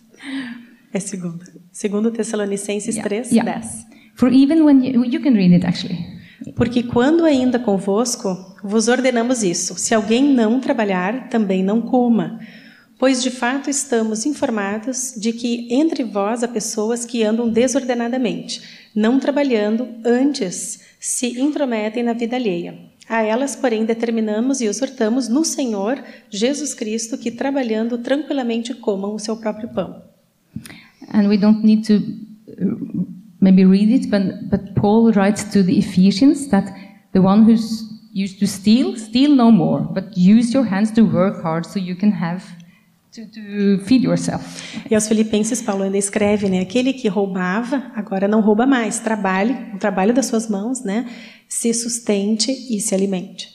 É 0.92 1.00
segunda. 1.00 1.46
Segundo 1.72 2.10
Tessalonicenses 2.10 2.96
Yeah, 2.96 3.08
3, 3.08 3.32
yeah. 3.32 3.60
10. 3.60 3.86
For 4.16 4.34
even 4.34 4.64
when 4.64 4.84
you, 4.84 5.06
you 5.06 5.22
can 5.22 5.34
read 5.36 5.54
it 5.54 5.64
actually. 5.64 6.00
Porque 6.56 6.82
quando 6.82 7.26
ainda 7.26 7.60
convosco, 7.60 8.36
vos 8.64 8.88
ordenamos 8.88 9.44
isso: 9.44 9.76
se 9.78 9.94
alguém 9.94 10.34
não 10.34 10.60
trabalhar, 10.60 11.30
também 11.30 11.62
não 11.64 11.80
coma. 11.82 12.40
Pois 13.00 13.24
de 13.24 13.32
fato 13.32 13.70
estamos 13.70 14.26
informados 14.26 15.14
de 15.16 15.32
que 15.32 15.74
entre 15.74 16.04
vós 16.04 16.44
há 16.44 16.50
pessoas 16.50 17.06
que 17.06 17.24
andam 17.24 17.50
desordenadamente, 17.50 18.62
não 18.94 19.22
trabalhando, 19.22 19.88
antes 20.04 20.82
se 21.00 21.40
intrometem 21.40 22.04
na 22.04 22.12
vida 22.12 22.36
alheia. 22.36 22.78
A 23.08 23.24
elas, 23.24 23.56
porém, 23.56 23.86
determinamos 23.86 24.60
e 24.60 24.66
exortamos 24.66 25.30
no 25.30 25.46
Senhor 25.46 26.04
Jesus 26.30 26.74
Cristo 26.74 27.18
que, 27.18 27.32
trabalhando 27.32 27.98
tranquilamente, 28.00 28.74
comam 28.74 29.16
o 29.16 29.20
seu 29.20 29.38
próprio 29.38 29.70
pão. 29.70 30.04
And 31.14 31.30
we 31.30 31.38
don't 31.38 31.66
need 31.66 31.88
to 31.88 32.04
uh, 32.62 33.08
maybe 33.40 33.64
read 33.64 33.94
it, 33.94 34.10
but, 34.10 34.50
but 34.50 34.76
Paul 34.76 35.14
writes 35.14 35.46
to 35.54 35.64
the 35.64 35.80
Ephesians 35.80 36.50
that 36.50 36.70
the 37.14 37.22
one 37.22 37.44
who's 37.50 37.82
used 38.14 38.40
to 38.40 38.46
steal, 38.46 38.98
steal 38.98 39.34
no 39.34 39.50
more, 39.50 39.84
but 39.84 40.18
use 40.18 40.54
your 40.54 40.66
hands 40.66 40.92
to 40.92 41.04
work 41.04 41.42
hard 41.42 41.66
so 41.66 41.80
you 41.80 41.96
can 41.96 42.12
have 42.12 42.44
to, 43.12 43.26
to 43.26 43.86
feed 43.86 44.06
yourself. 44.06 44.44
E 44.90 44.96
aos 44.96 45.08
Filipenses, 45.08 45.62
Paulo 45.62 45.84
ainda 45.84 45.98
escreve, 45.98 46.50
né? 46.50 46.62
Aquele 46.62 46.94
que 46.94 47.08
roubava, 47.08 47.92
agora 47.96 48.28
não 48.28 48.42
rouba 48.42 48.66
mais. 48.66 49.00
Trabalhe, 49.00 49.56
o 49.74 49.78
trabalho 49.80 50.14
das 50.14 50.28
suas 50.28 50.48
mãos, 50.50 50.84
né? 50.84 51.10
Se 51.48 51.74
sustente 51.74 52.52
e 52.52 52.80
se 52.80 52.94
alimente. 52.94 53.50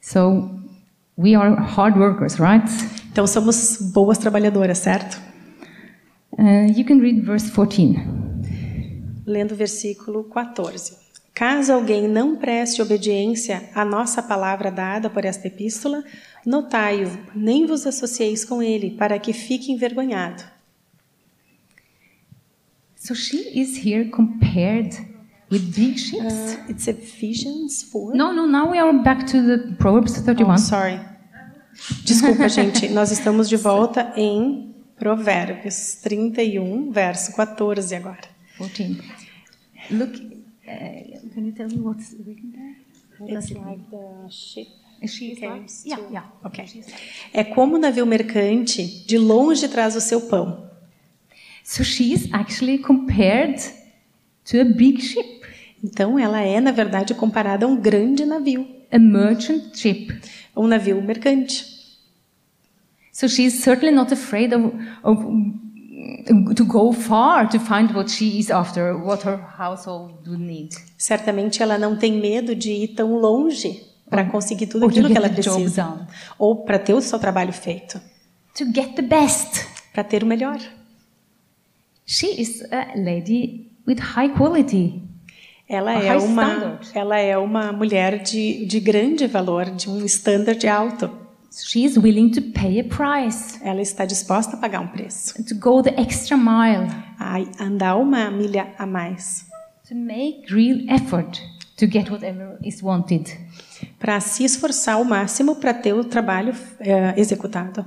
So 0.00 0.50
we 1.18 1.34
are 1.34 1.54
hard 1.54 1.96
workers, 1.96 2.38
right? 2.38 2.64
Então 3.12 3.26
somos 3.26 3.78
boas 3.92 4.18
trabalhadoras, 4.18 4.78
certo? 4.78 5.20
Uh, 6.32 6.72
you 6.74 6.84
can 6.84 7.00
read 7.00 7.20
verse 7.20 7.50
14. 7.50 7.96
Lendo 9.26 9.52
o 9.52 9.56
versículo 9.56 10.24
14. 10.24 10.98
Caso 11.34 11.72
alguém 11.72 12.08
não 12.08 12.36
preste 12.36 12.82
obediência 12.82 13.70
à 13.74 13.84
nossa 13.84 14.22
palavra 14.22 14.70
dada 14.70 15.08
por 15.08 15.24
esta 15.24 15.46
epístola, 15.46 16.04
notai-o, 16.44 17.10
nem 17.34 17.66
vos 17.66 17.86
associeis 17.86 18.44
com 18.44 18.62
ele, 18.62 18.90
para 18.92 19.18
que 19.18 19.32
fique 19.32 19.72
envergonhado. 19.72 20.42
So 22.96 23.14
she 23.14 23.58
is 23.58 23.84
here 23.84 24.10
compared 24.10 24.94
with 25.50 25.74
big 25.74 25.98
ships. 25.98 26.54
Uh, 26.54 26.70
it's 26.70 26.86
Ephesians 26.86 27.82
4. 27.84 28.14
No, 28.14 28.32
no, 28.32 28.46
now 28.46 28.70
we 28.70 28.78
are 28.78 28.92
back 29.02 29.26
to 29.26 29.42
the 29.42 29.74
Proverbs 29.78 30.20
31. 30.20 30.54
Oh, 30.54 30.56
sorry. 30.58 31.00
Desculpa, 32.04 32.48
gente. 32.48 32.88
Nós 32.92 33.10
estamos 33.10 33.48
de 33.48 33.56
volta 33.56 34.12
em 34.16 34.74
Provérbios 34.98 35.94
31, 36.02 36.90
verso 36.92 37.34
14 37.34 37.94
agora. 37.94 38.20
14. 38.58 39.00
Look, 39.90 40.14
uh, 40.66 41.30
can 41.34 41.46
you 41.46 41.52
tell 41.52 41.68
me 41.68 41.78
what's 41.78 42.12
written 42.12 42.52
there? 42.52 42.76
It's 43.34 43.50
like 43.50 43.82
the 43.90 44.30
ship. 44.30 44.68
She 45.06 45.34
yeah, 45.84 46.02
yeah. 46.10 46.32
É 47.32 47.42
como 47.42 47.76
o 47.76 47.78
navio 47.78 48.04
mercante 48.04 49.04
de 49.06 49.16
longe 49.16 49.66
traz 49.68 49.96
o 49.96 50.00
seu 50.00 50.22
pão. 50.22 50.68
So 51.64 51.82
she 51.82 52.12
is 52.12 52.28
actually 52.32 52.78
compared 52.78 53.60
to 54.44 54.60
a 54.60 54.64
big 54.64 55.00
ship, 55.00 55.40
Então, 55.82 56.18
ela 56.18 56.42
é, 56.42 56.60
na 56.60 56.72
verdade, 56.72 57.14
comparada 57.14 57.64
a 57.64 57.68
um 57.68 57.76
grande 57.76 58.26
navio, 58.26 58.66
a 58.92 58.98
merchant 58.98 59.74
ship. 59.74 60.12
um 60.54 60.66
navio 60.66 61.00
mercante. 61.00 61.64
So 63.12 63.28
she 63.28 63.44
is 63.46 63.62
certainly 63.62 63.94
not 63.94 64.12
afraid 64.12 64.52
of, 64.52 64.74
of 65.02 65.24
to 66.54 66.64
go 66.64 66.92
far 66.92 67.48
to 67.48 67.58
find 67.58 67.90
what 67.94 68.10
she 68.10 68.38
is 68.38 68.50
after, 68.50 68.96
what 68.96 69.24
her 69.24 69.38
household 69.58 70.26
would 70.26 70.40
need. 70.40 70.74
Certamente, 70.98 71.62
ela 71.62 71.78
não 71.78 71.96
tem 71.96 72.12
medo 72.12 72.54
de 72.54 72.70
ir 72.70 72.88
tão 72.88 73.14
longe 73.14 73.89
para 74.10 74.24
conseguir 74.24 74.66
tudo 74.66 74.86
aquilo 74.86 75.06
que 75.08 75.14
get 75.14 75.24
ela 75.24 75.28
precisa. 75.32 76.06
Ou 76.38 76.64
para 76.64 76.78
ter 76.78 76.92
o 76.94 77.00
seu 77.00 77.18
trabalho 77.18 77.52
feito, 77.52 78.00
To 78.58 78.64
get 78.74 78.94
the 78.96 79.02
best. 79.02 79.64
para 79.94 80.02
ter 80.04 80.22
o 80.22 80.26
melhor. 80.26 80.58
She 82.06 82.26
is 82.40 82.62
a 82.72 82.88
lady 82.96 83.70
with 83.86 83.98
high 84.00 84.30
quality. 84.30 85.02
Ela 85.68 85.92
A 85.92 86.02
é 86.02 86.08
high 86.08 86.18
uma, 86.18 86.42
standard. 86.42 86.88
ela 86.94 87.18
é 87.18 87.38
uma 87.38 87.72
mulher 87.72 88.20
de, 88.22 88.66
de 88.66 88.80
grande 88.80 89.26
valor, 89.28 89.66
de 89.70 89.88
um 89.88 90.04
standard 90.04 90.66
alto. 90.66 91.08
She 91.52 91.84
is 91.84 91.96
willing 91.96 92.30
to 92.30 92.42
pay 92.52 92.80
a 92.80 92.84
price, 92.84 93.58
Ela 93.62 93.80
está 93.80 94.04
disposta 94.04 94.56
a 94.56 94.58
pagar 94.60 94.80
um 94.80 94.88
preço, 94.88 95.34
to 95.44 95.54
go 95.56 95.82
the 95.82 95.90
extra 96.00 96.36
mile, 96.36 96.86
a 97.18 97.38
andar 97.64 97.96
uma 97.96 98.30
milha 98.30 98.72
a 98.78 98.86
mais, 98.86 99.46
to 99.88 99.94
make 99.94 100.52
real 100.52 100.78
effort 100.88 101.40
to 101.76 101.86
get 101.86 102.08
whatever 102.10 102.56
is 102.64 102.80
wanted. 102.82 103.30
Para 103.98 104.20
se 104.20 104.44
esforçar 104.44 104.94
ao 104.94 105.04
máximo 105.04 105.56
para 105.56 105.74
ter 105.74 105.92
o 105.92 106.04
trabalho 106.04 106.54
eh, 106.78 107.14
executado. 107.16 107.84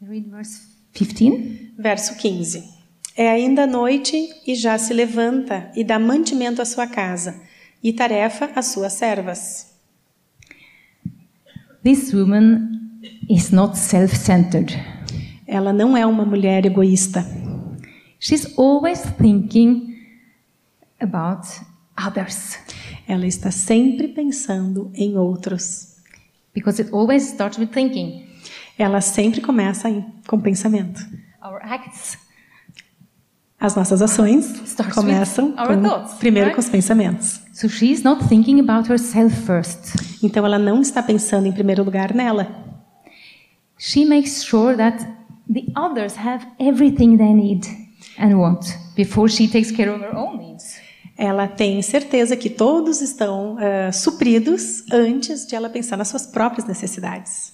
Read 0.00 0.28
verse 0.28 0.68
15. 0.92 1.74
Verso 1.78 2.16
15. 2.16 2.64
É 3.16 3.28
ainda 3.28 3.66
noite 3.66 4.16
e 4.46 4.54
já 4.54 4.78
se 4.78 4.94
levanta 4.94 5.70
e 5.74 5.82
dá 5.82 5.98
mantimento 5.98 6.62
à 6.62 6.64
sua 6.64 6.86
casa 6.86 7.40
e 7.82 7.92
tarefa 7.92 8.50
às 8.54 8.66
suas 8.66 8.92
servas. 8.92 9.74
This 11.82 12.12
woman 12.12 12.68
is 13.28 13.50
not 13.50 13.76
self 13.76 14.16
centered. 14.16 14.76
Ela 15.46 15.72
não 15.72 15.96
é 15.96 16.04
uma 16.04 16.24
mulher 16.24 16.66
egoísta. 16.66 17.24
She's 18.20 18.58
always 18.58 19.00
thinking 19.18 19.96
about 21.00 21.48
others. 21.96 22.58
Ela 23.08 23.26
está 23.26 23.50
sempre 23.50 24.08
pensando 24.08 24.90
em 24.94 25.16
outros. 25.16 25.96
Because 26.54 26.82
it 26.82 26.92
always 26.94 27.22
starts 27.24 27.58
with 27.58 27.68
thinking. 27.68 28.26
Ela 28.78 29.00
sempre 29.00 29.40
começa 29.40 29.88
com 30.26 30.38
pensamento. 30.40 31.00
Our 31.42 31.58
acts 31.62 32.18
As 33.58 33.74
nossas 33.74 34.00
ações 34.02 34.44
Starts 34.64 34.94
começam 34.94 35.52
com- 35.52 35.82
thoughts, 35.82 36.14
primeiro 36.18 36.48
right? 36.50 36.54
com 36.54 36.60
os 36.60 36.68
pensamentos. 36.68 37.40
So 37.54 37.68
she's 37.68 38.02
not 38.04 38.28
thinking 38.28 38.60
about 38.60 38.88
herself 38.92 39.34
first. 39.34 39.96
Então 40.22 40.44
ela 40.46 40.58
não 40.58 40.80
está 40.80 41.02
pensando 41.02 41.46
em 41.46 41.52
primeiro 41.52 41.82
lugar 41.82 42.14
nela. 42.14 42.64
She 43.78 44.04
makes 44.04 44.44
sure 44.44 44.76
that 44.76 45.04
the 45.52 45.64
others 45.76 46.16
have 46.18 46.46
everything 46.60 47.16
they 47.16 47.32
need 47.32 47.66
and 48.18 48.36
want 48.36 48.66
before 48.94 49.28
she 49.28 49.48
takes 49.48 49.70
care 49.72 49.90
of 49.92 50.00
her 50.04 50.14
own 50.14 50.36
needs. 50.38 50.77
Ela 51.18 51.48
tem 51.48 51.82
certeza 51.82 52.36
que 52.36 52.48
todos 52.48 53.02
estão 53.02 53.56
ah, 53.58 53.90
supridos 53.92 54.84
antes 54.90 55.46
de 55.46 55.56
ela 55.56 55.68
pensar 55.68 55.96
nas 55.96 56.08
suas 56.08 56.24
próprias 56.26 56.66
necessidades. 56.66 57.52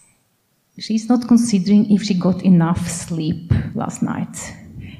She's 0.78 1.08
not 1.08 1.26
considering 1.26 1.86
if 1.94 2.04
she 2.04 2.14
got 2.14 2.44
enough 2.44 2.86
sleep 2.86 3.48
last 3.74 4.04
night. 4.04 4.38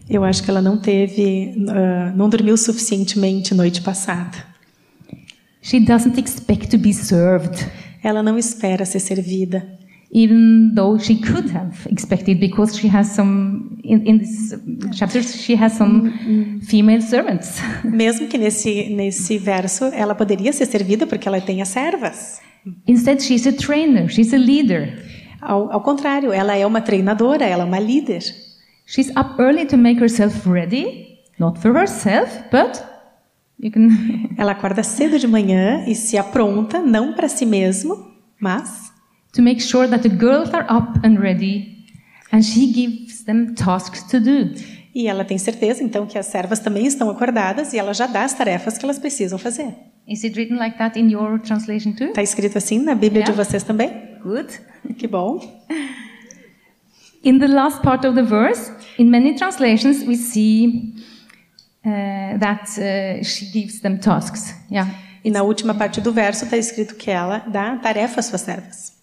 Eu 0.08 0.24
acho 0.24 0.42
que 0.42 0.50
ela 0.50 0.62
não 0.62 0.78
teve, 0.78 1.66
ah, 1.68 2.12
não 2.16 2.28
dormiu 2.30 2.56
suficientemente 2.56 3.54
noite 3.54 3.82
passada. 3.82 4.54
She 5.60 5.80
doesn't 5.80 6.18
expect 6.18 6.70
to 6.70 6.78
be 6.78 6.92
served, 6.92 7.66
Ela 8.04 8.22
não 8.22 8.36
espera 8.36 8.84
ser 8.84 9.00
servida, 9.00 9.66
even 10.12 10.74
though 10.74 10.98
she 11.02 11.16
could 11.16 11.50
have 11.56 11.88
expected 11.90 12.38
because 12.38 12.78
she 12.78 12.86
has 12.86 13.08
some, 13.08 13.73
in, 13.84 14.06
in 14.06 14.18
this 14.18 14.54
chapter, 14.92 15.22
she 15.22 15.54
has 15.54 15.74
some 15.74 16.60
female 16.62 17.02
servants. 17.02 17.60
mesmo 17.84 18.28
que 18.28 18.38
nesse 18.38 18.88
nesse 18.90 19.38
verso 19.38 19.84
ela 19.86 20.14
poderia 20.14 20.52
ser 20.52 20.66
servida 20.66 21.06
porque 21.06 21.28
ela 21.28 21.40
tem 21.40 21.60
as 21.62 21.68
servas. 21.68 22.40
Instead, 22.86 23.22
she's 23.22 23.46
a 23.46 23.52
trainer, 23.52 24.08
she's 24.08 24.32
a 24.32 24.38
leader. 24.38 24.98
Ao, 25.40 25.70
ao 25.70 25.82
contrário, 25.82 26.32
ela 26.32 26.56
é 26.56 26.64
uma 26.66 26.80
treinadora, 26.80 27.44
ela 27.44 27.62
é 27.62 27.66
uma 27.66 27.78
líder. 27.78 28.22
She's 28.86 29.10
up 29.10 29.40
early 29.40 29.66
to 29.66 29.76
make 29.76 30.00
herself 30.00 30.48
ready, 30.48 31.18
not 31.38 31.60
for 31.60 31.76
herself, 31.76 32.30
but 32.50 32.82
you 33.58 33.70
can. 33.70 33.88
Ela 34.36 34.52
acorda 34.52 34.82
cedo 34.82 35.18
de 35.18 35.26
manhã 35.26 35.84
e 35.86 35.94
se 35.94 36.18
apronta, 36.18 36.80
não 36.80 37.14
para 37.14 37.28
si 37.28 37.46
mesmo, 37.46 38.12
mas 38.40 38.92
to 39.32 39.42
make 39.42 39.60
sure 39.60 39.88
that 39.88 40.02
the 40.02 40.14
girls 40.14 40.52
are 40.54 40.66
up 40.70 41.00
and 41.04 41.18
ready, 41.18 41.73
and 42.34 42.42
she 42.42 42.66
gives 42.72 43.24
them 43.24 43.54
tasks 43.54 44.02
to 44.10 44.18
do. 44.20 44.52
e 44.94 45.06
ela 45.08 45.24
tem 45.24 45.38
certeza 45.38 45.82
então 45.82 46.06
que 46.06 46.18
as 46.18 46.26
servas 46.26 46.58
também 46.60 46.86
estão 46.86 47.08
acordadas 47.10 47.72
e 47.72 47.78
ela 47.78 47.92
já 47.94 48.06
dá 48.06 48.22
as 48.24 48.32
tarefas 48.34 48.76
que 48.78 48.84
elas 48.84 48.98
precisam 48.98 49.38
fazer. 49.38 49.74
Is 50.06 50.22
it 50.24 50.36
written 50.36 50.58
like 50.58 50.76
that 50.78 50.98
in 50.98 51.10
your 51.10 51.38
translation 51.40 51.92
too? 51.92 52.08
Está 52.08 52.22
escrito 52.22 52.58
assim 52.58 52.78
na 52.78 52.94
Bíblia 52.94 53.22
de 53.22 53.30
Yeah. 53.30 53.44
vocês 53.44 53.62
também? 53.62 53.90
Good. 54.22 54.48
Que 54.98 55.06
bom. 55.08 55.40
In 57.22 57.38
the 57.38 57.46
last 57.48 57.80
part 57.82 58.06
of 58.06 58.14
the 58.14 58.22
verse, 58.22 58.70
in 58.98 59.06
many 59.10 59.34
translations, 59.34 60.02
we 60.06 60.14
see 60.14 60.92
uh, 61.86 62.38
that 62.38 62.68
uh, 62.78 63.24
she 63.24 63.46
gives 63.46 63.80
them 63.80 63.96
tasks. 63.98 64.54
Yeah. 64.70 64.90
E 65.24 65.30
na 65.30 65.42
última 65.42 65.72
parte 65.74 66.02
do 66.02 66.12
verso 66.12 66.44
está 66.44 66.58
escrito 66.58 66.96
que 66.96 67.10
ela 67.10 67.38
dá 67.50 67.76
tarefa 67.76 68.20
às 68.20 68.26
suas 68.26 68.42
servas. 68.42 68.93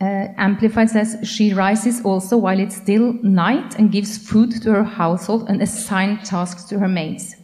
Uh, 0.00 0.32
Amplified 0.38 0.88
says 0.88 1.18
she 1.24 1.52
rises 1.52 2.02
also 2.02 2.38
while 2.38 2.58
it's 2.58 2.76
still 2.76 3.12
night 3.22 3.78
and 3.78 3.90
gives 3.90 4.16
food 4.16 4.50
to 4.62 4.72
her 4.72 4.82
household 4.82 5.46
and 5.50 5.60
assign 5.60 6.18
tasks 6.24 6.64
to 6.64 6.78
her 6.78 6.88
maids. 6.88 7.36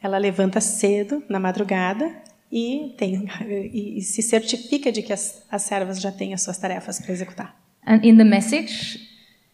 Ela 0.00 0.18
levanta 0.18 0.60
cedo 0.60 1.24
na 1.28 1.40
madrugada 1.40 2.08
e, 2.52 2.94
tem, 2.96 3.26
e, 3.48 3.98
e 3.98 4.02
se 4.02 4.22
certifica 4.22 4.92
de 4.92 5.02
que 5.02 5.12
as, 5.12 5.42
as 5.50 5.62
servas 5.62 6.00
já 6.00 6.12
têm 6.12 6.32
as 6.32 6.42
suas 6.42 6.56
tarefas 6.56 7.00
para 7.00 7.12
executar. 7.12 7.56
And 7.84 8.00
in 8.04 8.16
the 8.16 8.24
message, 8.24 9.00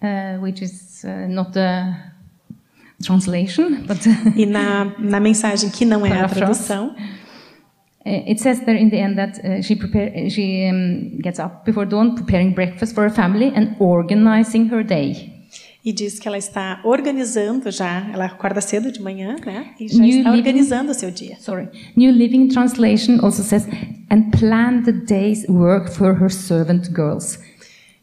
uh, 0.03 0.38
which 0.42 0.62
is 0.62 1.05
uh, 1.05 1.27
not 1.29 1.59
a 1.59 2.12
translation, 3.03 3.87
but 3.87 3.98
E 4.37 4.44
na, 4.44 4.85
na 4.98 5.18
mensagem 5.18 5.70
que 5.70 5.87
não 5.87 6.05
é 6.05 6.20
a 6.20 6.29
tradução, 6.29 6.94
It 8.05 8.41
says 8.41 8.61
there 8.65 8.77
in 8.77 8.91
the 8.91 8.97
end 8.99 9.17
that 9.17 9.38
uh, 9.45 9.62
she 9.62 9.77
prepare, 9.77 10.29
she 10.29 10.69
um, 10.69 11.19
gets 11.23 11.38
up 11.38 11.65
before 11.65 11.87
dawn, 11.87 12.15
preparing 12.17 12.53
breakfast 12.53 12.95
for 12.95 13.05
her 13.05 13.11
family 13.15 13.53
and 13.55 13.77
organizing 13.79 14.69
her 14.73 14.83
day. 14.85 15.31
e 15.85 15.93
diz 15.93 16.21
que 16.21 16.29
ela 16.29 16.38
está 16.38 16.81
organizando 16.85 17.69
já, 17.71 18.09
ela 18.12 18.27
acorda 18.27 18.61
cedo 18.61 18.93
de 18.93 19.03
manhã, 19.03 19.35
né? 19.45 19.67
E 19.81 19.88
já 19.88 19.99
New 19.99 20.19
está 20.19 20.31
living- 20.31 20.38
organizando 20.38 20.91
o 20.93 20.95
seu 20.95 21.11
dia. 21.11 21.37
Sorry. 21.41 21.69
New 21.97 22.12
Living 22.12 22.47
Translation 22.49 23.19
also 23.21 23.43
says, 23.43 23.67
and 24.09 24.31
plan 24.31 24.83
the 24.85 24.93
day's 24.93 25.45
work 25.49 25.91
for 25.91 26.15
her 26.21 26.31
servant 26.31 26.88
girls. 26.95 27.37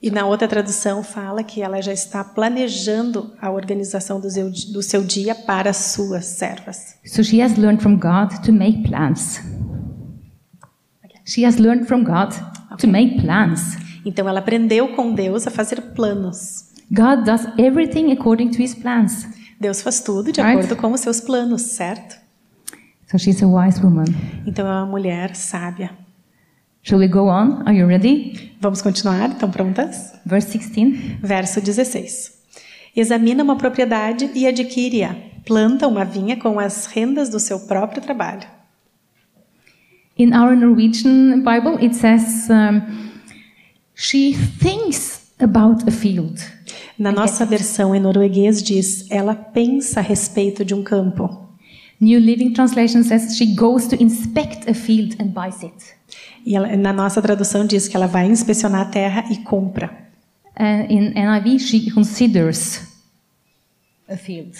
E 0.02 0.12
na 0.12 0.26
outra 0.26 0.46
tradução 0.48 1.04
fala 1.04 1.42
que 1.44 1.62
ela 1.62 1.82
já 1.82 1.94
está 1.94 2.22
planejando 2.24 3.34
a 3.42 3.50
organização 3.50 4.20
do 4.20 4.30
seu, 4.30 4.50
do 4.74 4.82
seu 4.82 5.02
dia 5.04 5.34
para 5.36 5.70
as 5.70 5.78
suas 5.78 6.26
servas. 6.26 6.98
So 7.06 7.24
she 7.24 7.42
has 7.42 7.56
learned 7.58 7.82
from 7.82 7.96
God 7.98 8.42
to 8.46 8.52
make 8.52 8.84
plans. 8.90 9.42
She 11.30 11.46
has 11.46 11.58
learned 11.58 11.86
from 11.88 12.04
God 12.04 12.34
to 12.80 12.88
make 12.88 13.22
plans. 13.22 13.78
Então 14.04 14.28
ela 14.28 14.40
aprendeu 14.40 14.96
com 14.96 15.14
Deus 15.14 15.46
a 15.46 15.52
fazer 15.52 15.80
planos. 15.94 16.66
God 16.92 17.24
does 17.24 17.46
everything 17.60 18.12
according 18.12 18.50
to 18.50 18.62
his 18.64 18.74
plans. 18.74 19.28
Deus 19.62 19.82
faz 19.82 20.00
tudo 20.00 20.32
de 20.32 20.42
Right. 20.42 20.58
acordo 20.58 20.76
com 20.76 20.92
os 20.92 21.02
seus 21.02 21.22
planos, 21.22 21.62
certo? 21.62 22.16
So 23.12 23.20
she's 23.20 23.44
a 23.44 23.48
wise 23.48 23.80
woman. 23.84 24.06
Então 24.48 24.66
é 24.66 24.72
uma 24.72 24.86
mulher 24.86 25.36
sábia. 25.36 25.92
Shall 26.82 27.00
we 27.00 27.08
go 27.08 27.28
on? 27.28 27.62
Are 27.66 27.78
you 27.78 27.86
ready? 27.86 28.56
Vamos 28.60 28.82
continuar? 28.82 29.30
Estão 29.30 29.52
prontas? 29.52 30.14
Verse 30.26 30.58
16. 30.58 31.20
Verso 31.22 31.62
16. 31.62 32.40
Examina 32.96 33.44
uma 33.44 33.56
propriedade 33.58 34.32
e 34.34 34.48
adquire-a. 34.48 35.16
Planta 35.46 35.88
uma 35.88 36.06
vinha 36.06 36.38
com 36.38 36.60
as 36.60 36.88
rendas 36.88 37.30
do 37.30 37.40
seu 37.40 37.60
próprio 37.62 38.02
trabalho. 38.02 38.48
In 40.20 40.34
our 40.34 40.54
Norwegian 40.54 41.44
Bible, 41.46 41.78
it 41.82 41.96
says 41.96 42.50
um, 42.50 42.82
she 43.96 44.34
thinks 44.34 45.32
about 45.40 45.88
a 45.88 45.92
field. 45.92 46.42
Na 46.98 47.10
nossa 47.10 47.46
versão 47.46 47.96
em 47.96 48.02
norueguês 48.02 48.62
diz: 48.62 49.10
ela 49.10 49.34
pensa 49.34 50.02
a 50.02 50.04
respeito 50.04 50.66
de 50.66 50.74
um 50.74 50.84
campo. 50.84 51.48
New 52.02 52.20
Living 52.20 52.52
Translation 52.52 53.02
says 53.02 53.38
she 53.38 53.56
goes 53.56 53.88
to 53.88 53.96
inspect 54.04 54.70
a 54.70 54.74
field 54.74 55.16
and 55.22 55.28
buys 55.28 55.64
it. 55.64 55.74
E 56.46 56.54
ela- 56.54 56.76
na 56.76 56.92
nossa 56.92 57.22
tradução 57.22 57.66
diz 57.66 57.88
que 57.88 57.96
ela 57.96 58.08
vai 58.08 58.28
inspecionar 58.28 58.82
a 58.82 58.86
terra 58.92 59.24
e 59.32 59.38
compra. 59.38 59.90
Uh, 60.60 60.92
in 60.92 61.14
NIV, 61.16 61.60
she 61.60 61.92
considers 61.92 62.82
a 64.10 64.18
field. 64.18 64.58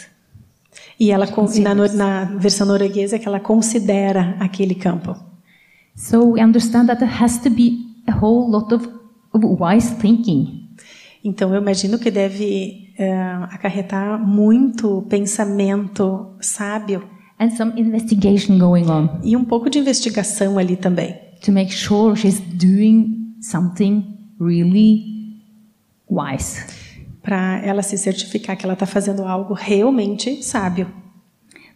E 0.98 1.12
ela 1.12 1.28
na, 1.62 1.76
na 1.94 2.24
versão 2.38 2.66
norueguesa 2.66 3.18
é 3.18 3.20
que 3.20 3.28
ela 3.28 3.42
considera 3.42 4.38
aquele 4.40 4.76
campo. 4.76 5.29
So 6.00 6.32
we 6.32 6.42
understand 6.42 6.88
that 6.88 7.00
there 7.00 7.12
has 7.12 7.40
to 7.40 7.50
be 7.50 7.78
a 8.08 8.14
whole 8.14 8.50
lot 8.50 8.72
of, 8.72 8.88
of 9.34 9.44
wise 9.44 9.92
thinking. 10.00 10.70
Então 11.24 11.54
eu 11.54 11.62
imagino 11.62 12.00
que 12.00 12.10
deve 12.10 12.94
eh, 12.98 13.14
acarretar 13.52 14.18
muito 14.18 15.06
pensamento 15.10 16.38
sábio 16.40 17.04
and 17.38 17.50
some 17.52 17.74
investigation 17.78 18.58
going 18.58 18.86
on 18.90 19.20
e 19.24 19.36
um 19.36 19.44
pouco 19.44 19.70
de 19.70 19.80
investigação 19.80 20.58
ali 20.58 20.78
também, 20.78 21.14
to 21.42 21.52
make 21.52 21.74
sure 21.74 22.16
she's 22.16 22.40
doing 22.40 23.36
something 23.42 24.18
really 24.40 25.04
wise. 26.10 26.66
para 27.22 27.62
ela 27.64 27.82
se 27.82 27.98
certificar 27.98 28.58
que 28.58 28.66
ela 28.66 28.74
está 28.74 28.86
fazendo 28.86 29.24
algo 29.24 29.54
realmente 29.54 30.42
sábio. 30.42 30.88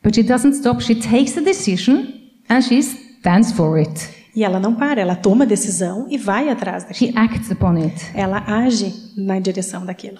But 0.01 0.15
she 0.15 0.23
doesn't 0.23 0.55
stop. 0.55 0.81
She 0.81 0.95
takes 0.95 1.33
the 1.33 1.41
decision 1.41 2.07
and 2.49 2.62
she 2.62 2.81
stands 3.23 3.53
for 3.53 3.77
it. 3.77 4.09
E 4.36 4.43
ela 4.43 4.59
não 4.59 4.76
para, 4.76 4.99
ela 4.99 5.15
toma 5.15 5.45
decisão 5.45 6.07
e 6.09 6.17
vai 6.17 6.49
atrás 6.49 6.84
daquilo. 6.84 7.11
She 7.13 7.17
acts 7.17 7.51
upon 7.51 7.78
it. 7.78 8.11
Ela 8.13 8.43
age 8.45 9.13
na 9.15 9.39
direção 9.39 9.86
daquilo. 9.86 10.17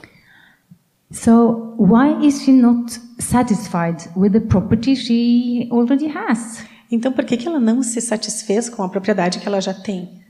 So 1.12 1.76
why 1.78 2.26
is 2.26 2.42
she 2.44 2.54
not 2.54 2.98
satisfied 3.20 4.10
with 4.16 4.32
the 4.32 4.40
property 4.40 4.96
she 4.96 5.68
already 5.70 6.08
has? 6.08 6.64
Então 6.90 7.12
por 7.12 7.26
que, 7.26 7.36
que 7.36 7.48
ela 7.48 7.60
não 7.60 7.84
se 7.84 8.00
satisfez 8.00 8.70
com 8.70 8.84
a 8.84 8.90
propriedade 8.90 9.40
que 9.40 9.48
ela 9.48 9.60
já 9.60 9.74
tem? 9.74 10.22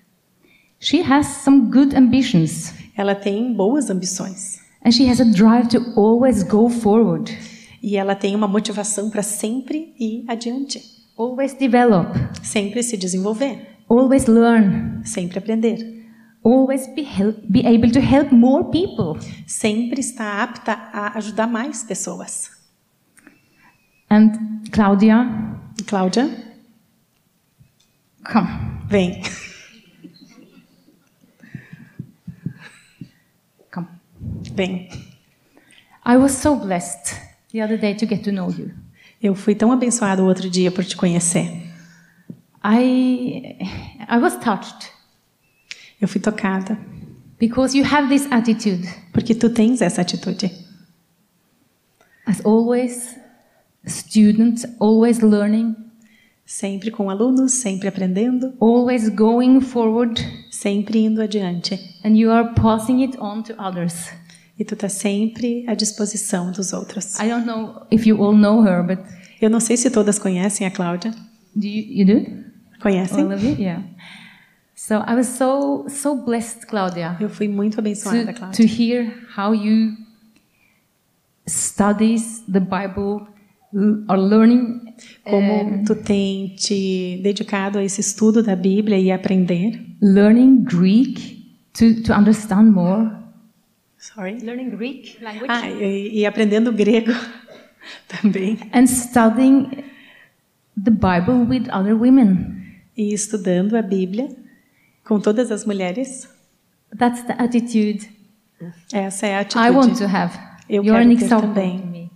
She 0.79 1.01
has 1.01 1.27
some 1.27 1.69
good 1.71 1.95
ambitions 1.95 2.73
Ela 2.97 3.15
tem 3.15 3.53
boas 3.53 3.89
ambições 3.89 4.63
and 4.83 4.91
she 4.91 5.05
has 5.05 5.21
a 5.21 5.25
drive 5.25 5.69
to 5.69 5.79
always 5.95 6.43
go 6.43 6.69
forward, 6.69 7.37
e 7.81 7.95
ela 7.95 8.15
tem 8.15 8.35
uma 8.35 8.47
motivação 8.47 9.09
para 9.09 9.23
sempre 9.23 9.93
ir 9.99 10.25
adiante, 10.27 10.81
always 11.17 11.53
develop, 11.53 12.07
sempre 12.43 12.81
se 12.83 12.97
desenvolver, 12.97 13.67
always 13.87 14.27
learn, 14.27 15.03
sempre 15.05 15.37
aprender, 15.39 15.77
always 16.43 16.87
be, 16.87 17.03
help, 17.03 17.37
be 17.49 17.65
able 17.65 17.91
to 17.91 17.99
help 17.99 18.31
more 18.31 18.65
people. 18.65 19.19
sempre 19.47 19.99
estar 19.99 20.41
apta 20.41 20.73
a 20.73 21.17
ajudar 21.17 21.47
mais 21.47 21.83
pessoas. 21.83 22.51
And 24.09 24.69
Claudia, 24.71 25.25
Cláudia, 25.87 26.29
come. 28.23 28.47
vem. 28.87 29.21
Come. 33.71 33.87
Vem. 34.53 34.87
I 36.05 36.17
was 36.17 36.37
so 36.37 36.55
blessed 36.55 37.15
the 37.51 37.61
other 37.61 37.77
day 37.77 37.93
to 37.95 38.05
get 38.05 38.23
to 38.25 38.31
know 38.31 38.49
you. 38.49 38.71
Eu 39.23 39.33
fui 39.33 39.55
tão 39.55 39.71
abençoada 39.71 40.21
o 40.21 40.27
outro 40.27 40.49
dia 40.49 40.69
por 40.69 40.83
te 40.83 40.95
conhecer. 40.97 41.49
I, 42.65 43.57
I 44.09 44.17
was 44.21 44.37
touched 44.37 44.91
Eu 45.99 46.07
fui 46.07 46.19
tocada. 46.21 46.77
because 47.39 47.75
you 47.77 47.85
have 47.85 48.07
this 48.09 48.27
attitude. 48.31 48.87
Porque 49.13 49.33
tu 49.33 49.49
tens 49.49 49.81
essa 49.81 50.01
atitude. 50.01 50.51
As 52.25 52.45
always, 52.45 53.15
student, 53.85 54.63
always 54.79 55.19
learning, 55.19 55.75
Sempre 56.45 56.91
com 56.91 57.09
alunos, 57.09 57.53
sempre 57.53 57.87
aprendendo, 57.87 58.53
always 58.59 59.07
going 59.07 59.61
forward, 59.61 60.21
sempre 60.51 60.99
indo 60.99 61.21
adiante. 61.21 61.79
and 62.03 62.17
you 62.17 62.29
are 62.29 62.53
passing 62.53 63.01
it 63.01 63.17
on 63.17 63.41
to 63.43 63.53
others. 63.57 64.09
E 64.63 64.65
tu 64.65 64.77
tá 64.77 64.87
sempre 64.87 65.65
à 65.67 65.73
disposição 65.75 66.49
dos 66.53 66.71
outros. 66.71 67.19
I 67.19 67.27
don't 67.27 67.45
know 67.45 67.85
if 67.91 68.07
you 68.07 68.23
all 68.23 68.33
know 68.33 68.63
her, 68.63 68.81
but 68.81 68.97
Eu 69.41 69.49
não 69.49 69.59
sei 69.59 69.75
se 69.75 69.91
todas 69.91 70.17
conhecem 70.17 70.65
a 70.65 70.71
Cláudia. 70.71 71.11
do 71.53 71.67
you, 71.67 71.83
you 71.89 72.05
do? 72.05 72.43
Conhecem? 72.81 73.25
All 73.25 73.33
of 73.33 73.45
you? 73.45 73.57
Yeah. 73.59 73.83
So 74.73 75.03
I 75.05 75.15
was 75.15 75.27
so 75.27 75.85
so 75.89 76.15
blessed, 76.15 76.65
Claudia, 76.67 77.17
Eu 77.19 77.29
fui 77.29 77.49
muito 77.49 77.77
abençoada, 77.77 78.31
to, 78.31 78.39
Cláudia. 78.39 78.55
to 78.55 78.63
hear 78.81 79.13
how 79.37 79.53
you 79.53 79.97
studies 81.45 82.41
the 82.49 82.61
Bible, 82.61 83.27
are 84.07 84.21
learning 84.21 84.79
Como 85.25 85.83
tu 85.85 85.93
tem 85.95 86.55
te 86.55 87.19
dedicado 87.21 87.79
a 87.79 87.83
esse 87.83 87.99
estudo 87.99 88.41
da 88.41 88.55
Bíblia 88.55 88.97
e 88.97 89.11
aprender. 89.11 89.77
learning 90.01 90.63
Greek 90.63 91.43
to, 91.73 92.01
to 92.03 92.13
understand 92.13 92.71
more. 92.71 93.22
Sorry. 94.03 94.39
Learning 94.39 94.69
Greek 94.69 95.17
language. 95.21 95.47
Ah, 95.49 95.69
e, 95.69 96.19
e 96.19 96.25
aprendendo 96.25 96.73
grego 96.73 97.13
também. 98.09 98.59
And 98.73 98.85
studying 98.85 99.85
the 100.75 100.91
Bible 100.91 101.45
with 101.47 101.69
other 101.71 101.95
women. 101.95 102.81
E 102.97 103.13
estudando 103.13 103.77
a 103.77 103.81
Bíblia 103.81 104.27
com 105.05 105.21
todas 105.21 105.51
as 105.51 105.65
mulheres. 105.65 106.29
That's 106.97 107.23
the 107.23 107.33
attitude 107.39 108.09
Essa 108.91 109.27
é 109.27 109.35
a 109.35 109.39
atitude. 109.39 109.65
I 109.65 109.71
want 109.71 109.97
to 109.97 110.05
have. 110.05 110.37
Eu 110.69 110.83
You're 110.83 111.03
quero 111.03 111.19
ter 111.19 111.27
também. 111.29 111.79
to 111.79 111.87
me. 111.87 112.11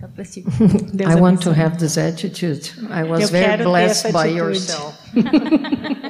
God 0.00 0.14
bless 0.14 0.36
you. 0.38 0.46
Deus 0.94 1.10
I 1.10 1.20
want 1.20 1.42
to 1.42 1.50
abençoe. 1.50 1.62
have 1.62 1.78
this 1.78 1.98
attitude. 1.98 2.72
I 2.90 3.04
was 3.04 3.20
Eu 3.20 3.28
very 3.28 3.62
blessed 3.62 4.12
by 4.12 4.26
yourself. 4.28 4.98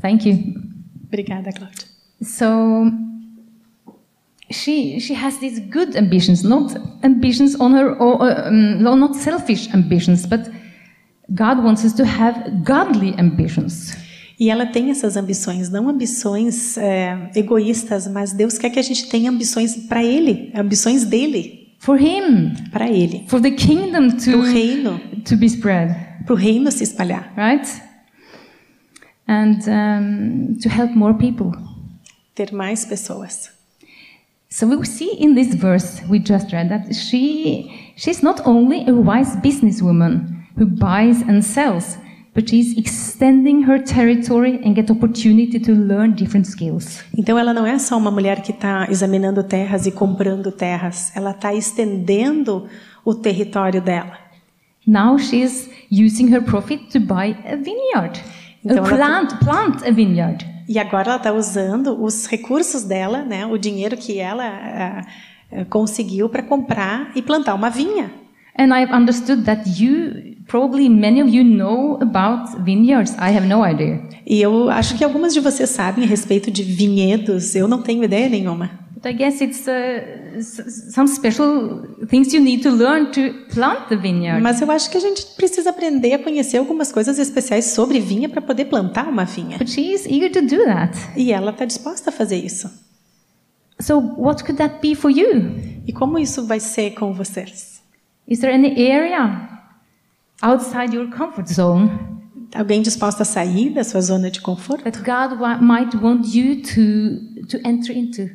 Thank 0.00 0.28
you. 0.28 0.54
Obrigada, 1.06 1.52
Cláudia. 1.52 1.86
So 2.22 2.90
she 4.50 5.00
she 5.00 5.14
has 5.14 5.38
these 5.38 5.60
good 5.60 5.96
ambitions, 5.96 6.42
not 6.42 6.74
ambitions 7.02 7.54
on 7.60 7.72
her 7.72 7.96
or 7.98 8.22
um, 8.22 8.82
no, 8.82 8.94
not 8.96 9.16
selfish 9.16 9.72
ambitions, 9.74 10.26
but 10.26 10.50
God 11.34 11.62
wants 11.62 11.84
us 11.84 11.92
to 11.94 12.04
have 12.04 12.64
godly 12.64 13.14
ambitions. 13.18 13.96
E 14.38 14.48
ela 14.48 14.64
tem 14.64 14.90
essas 14.90 15.16
ambições, 15.16 15.68
não 15.68 15.88
ambições 15.88 16.78
é, 16.78 17.30
egoístas, 17.36 18.08
mas 18.08 18.32
Deus 18.32 18.56
quer 18.56 18.70
que 18.70 18.78
a 18.78 18.82
gente 18.82 19.06
tenha 19.08 19.30
ambições 19.30 19.76
para 19.86 20.02
Ele, 20.02 20.50
ambições 20.54 21.04
dele, 21.04 21.60
For 21.78 21.98
him, 21.98 22.52
para 22.70 22.90
Ele, 22.90 23.24
for 23.26 23.40
the 23.40 23.50
kingdom 23.50 24.10
para 24.10 24.36
o 24.36 24.42
to, 24.42 24.52
reino, 24.52 25.00
to 25.24 25.36
be 25.36 25.46
spread, 25.46 25.94
para 26.26 26.34
o 26.34 26.36
reino 26.36 26.70
se 26.70 26.84
espalhar, 26.84 27.32
right? 27.36 27.66
And 29.30 29.60
um, 29.68 30.58
to 30.60 30.68
help 30.68 30.90
more 30.96 31.14
people. 31.14 31.52
ter 32.34 32.52
mais 32.52 32.84
pessoas. 32.84 33.50
So 34.48 34.66
we 34.66 34.84
see 34.84 35.12
in 35.20 35.34
this 35.34 35.54
verse 35.54 36.02
we 36.08 36.18
just 36.18 36.52
read 36.52 36.68
that 36.70 36.92
she 36.92 37.92
she's 37.96 38.22
not 38.22 38.40
only 38.44 38.88
a 38.88 38.92
wise 38.92 39.36
businesswoman 39.36 40.44
who 40.56 40.66
buys 40.66 41.22
and 41.22 41.42
sells, 41.42 41.96
but 42.34 42.48
she's 42.48 42.76
extending 42.76 43.62
her 43.62 43.78
territory 43.78 44.58
and 44.64 44.74
get 44.74 44.90
opportunity 44.90 45.60
to 45.60 45.72
learn 45.72 46.14
different 46.14 46.46
skills. 46.46 47.04
Então 47.16 47.38
ela 47.38 47.54
não 47.54 47.64
é 47.64 47.78
só 47.78 47.96
uma 47.96 48.10
mulher 48.10 48.42
que 48.42 48.50
está 48.50 48.88
examinando 48.90 49.44
terras 49.44 49.86
e 49.86 49.92
comprando 49.92 50.50
terras, 50.50 51.12
ela 51.14 51.30
está 51.30 51.54
estendendo 51.54 52.66
o 53.04 53.14
território 53.14 53.80
dela. 53.80 54.18
Now 54.84 55.18
she's 55.18 55.70
using 55.92 56.34
her 56.34 56.42
profit 56.42 56.88
to 56.90 56.98
buy 56.98 57.36
a 57.44 57.54
vineyard, 57.54 58.20
Então 58.64 58.84
a 58.84 58.88
ela 58.88 58.96
plant, 58.96 59.38
plant 59.38 59.82
a 59.86 59.90
vineyard. 59.90 60.46
E 60.68 60.78
agora 60.78 61.08
ela 61.08 61.16
está 61.16 61.32
usando 61.32 62.00
os 62.02 62.26
recursos 62.26 62.84
dela, 62.84 63.22
né, 63.22 63.44
o 63.46 63.58
dinheiro 63.58 63.96
que 63.96 64.18
ela 64.18 64.44
ah, 64.44 65.64
conseguiu 65.68 66.28
para 66.28 66.42
comprar 66.42 67.10
e 67.14 67.22
plantar 67.22 67.54
uma 67.54 67.70
vinha. 67.70 68.10
And 68.58 68.74
I've 68.76 68.92
understood 68.92 69.44
that 69.44 69.82
you, 69.82 70.36
probably 70.46 70.88
many 70.88 71.22
of 71.22 71.30
you 71.30 71.42
know 71.42 71.98
about 72.02 72.62
vineyards. 72.62 73.14
I 73.14 73.34
have 73.36 73.46
no 73.46 73.64
idea. 73.64 74.02
E 74.26 74.40
eu 74.40 74.68
acho 74.68 74.96
que 74.96 75.02
algumas 75.02 75.32
de 75.32 75.40
vocês 75.40 75.70
sabem 75.70 76.04
a 76.04 76.06
respeito 76.06 76.50
de 76.50 76.62
vinhedos, 76.62 77.54
eu 77.54 77.66
não 77.66 77.82
tenho 77.82 78.04
ideia 78.04 78.28
nenhuma. 78.28 78.70
But 79.02 79.12
I 79.12 79.12
guess 79.14 79.40
it's 79.40 79.66
uh, 79.66 80.42
some 80.92 81.08
special 81.08 82.06
things 82.06 82.34
you 82.34 82.40
need 82.40 82.62
to 82.64 82.70
learn 82.70 83.10
to 83.12 83.32
plant 83.50 83.88
the 83.88 83.96
vineyard. 83.96 84.42
Mas 84.42 84.60
eu 84.60 84.70
acho 84.70 84.90
que 84.90 84.98
a 84.98 85.00
gente 85.00 85.24
precisa 85.36 85.70
aprender 85.70 86.12
a 86.12 86.18
conhecer 86.18 86.58
algumas 86.58 86.92
coisas 86.92 87.18
especiais 87.18 87.66
sobre 87.66 87.98
vinha 87.98 88.28
para 88.28 88.42
poder 88.42 88.66
plantar 88.66 89.08
uma 89.08 89.24
vinha. 89.24 89.56
But 89.56 89.70
she 89.70 89.92
is 89.92 90.04
eager 90.06 90.30
to 90.32 90.42
do 90.42 90.64
that. 90.64 90.98
E 91.16 91.32
ela 91.32 91.50
está 91.50 91.64
disposta 91.64 92.10
a 92.10 92.12
fazer 92.12 92.36
isso. 92.36 92.70
So, 93.80 93.98
what 94.18 94.44
could 94.44 94.58
that 94.58 94.80
be 94.82 94.94
for 94.94 95.10
you? 95.10 95.54
E 95.86 95.92
como 95.92 96.18
isso 96.18 96.46
vai 96.46 96.60
ser 96.60 96.90
com 96.90 97.14
vocês? 97.14 97.80
Is 98.28 98.40
there 98.40 98.52
any 98.52 98.90
area 98.92 99.48
outside 100.42 100.94
your 100.94 101.08
comfort 101.10 101.48
zone 101.48 101.90
Alguém 102.54 102.82
disposto 102.82 103.20
a 103.20 103.24
sair 103.24 103.70
da 103.70 103.84
sua 103.84 104.00
zona 104.00 104.30
de 104.30 104.40
conforto? 104.40 104.82
that 104.84 104.98
God 104.98 105.40
might 105.62 105.96
want 105.96 106.34
you 106.34 106.60
to, 106.62 107.46
to 107.46 107.58
enter 107.64 107.96
into? 107.96 108.28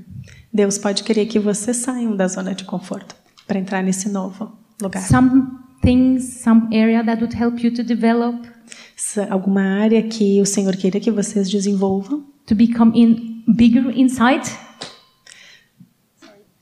Deus 0.56 0.78
pode 0.78 1.04
querer 1.04 1.26
que 1.26 1.38
vocês 1.38 1.76
saiam 1.76 2.16
da 2.16 2.30
zona 2.30 2.56
de 2.56 2.64
conforto 2.64 3.14
para 3.46 3.60
entrar 3.60 3.84
nesse 3.84 4.08
novo 4.08 4.58
lugar. 4.82 5.04
Some 5.04 5.60
things, 5.82 6.42
some 6.42 6.74
area 6.74 7.04
that 7.04 7.22
would 7.22 7.36
help 7.36 7.62
you 7.62 7.74
to 7.74 7.84
develop, 7.84 8.48
alguma 9.30 9.82
área 9.82 10.02
que 10.04 10.42
o 10.42 10.46
Senhor 10.46 10.78
queira 10.78 10.98
que 11.02 11.12
vocês 11.12 11.50
desenvolvam, 11.50 12.26
to 12.48 12.56
become 12.56 12.94
in 12.96 13.44
bigger 13.54 13.92
inside? 14.00 14.50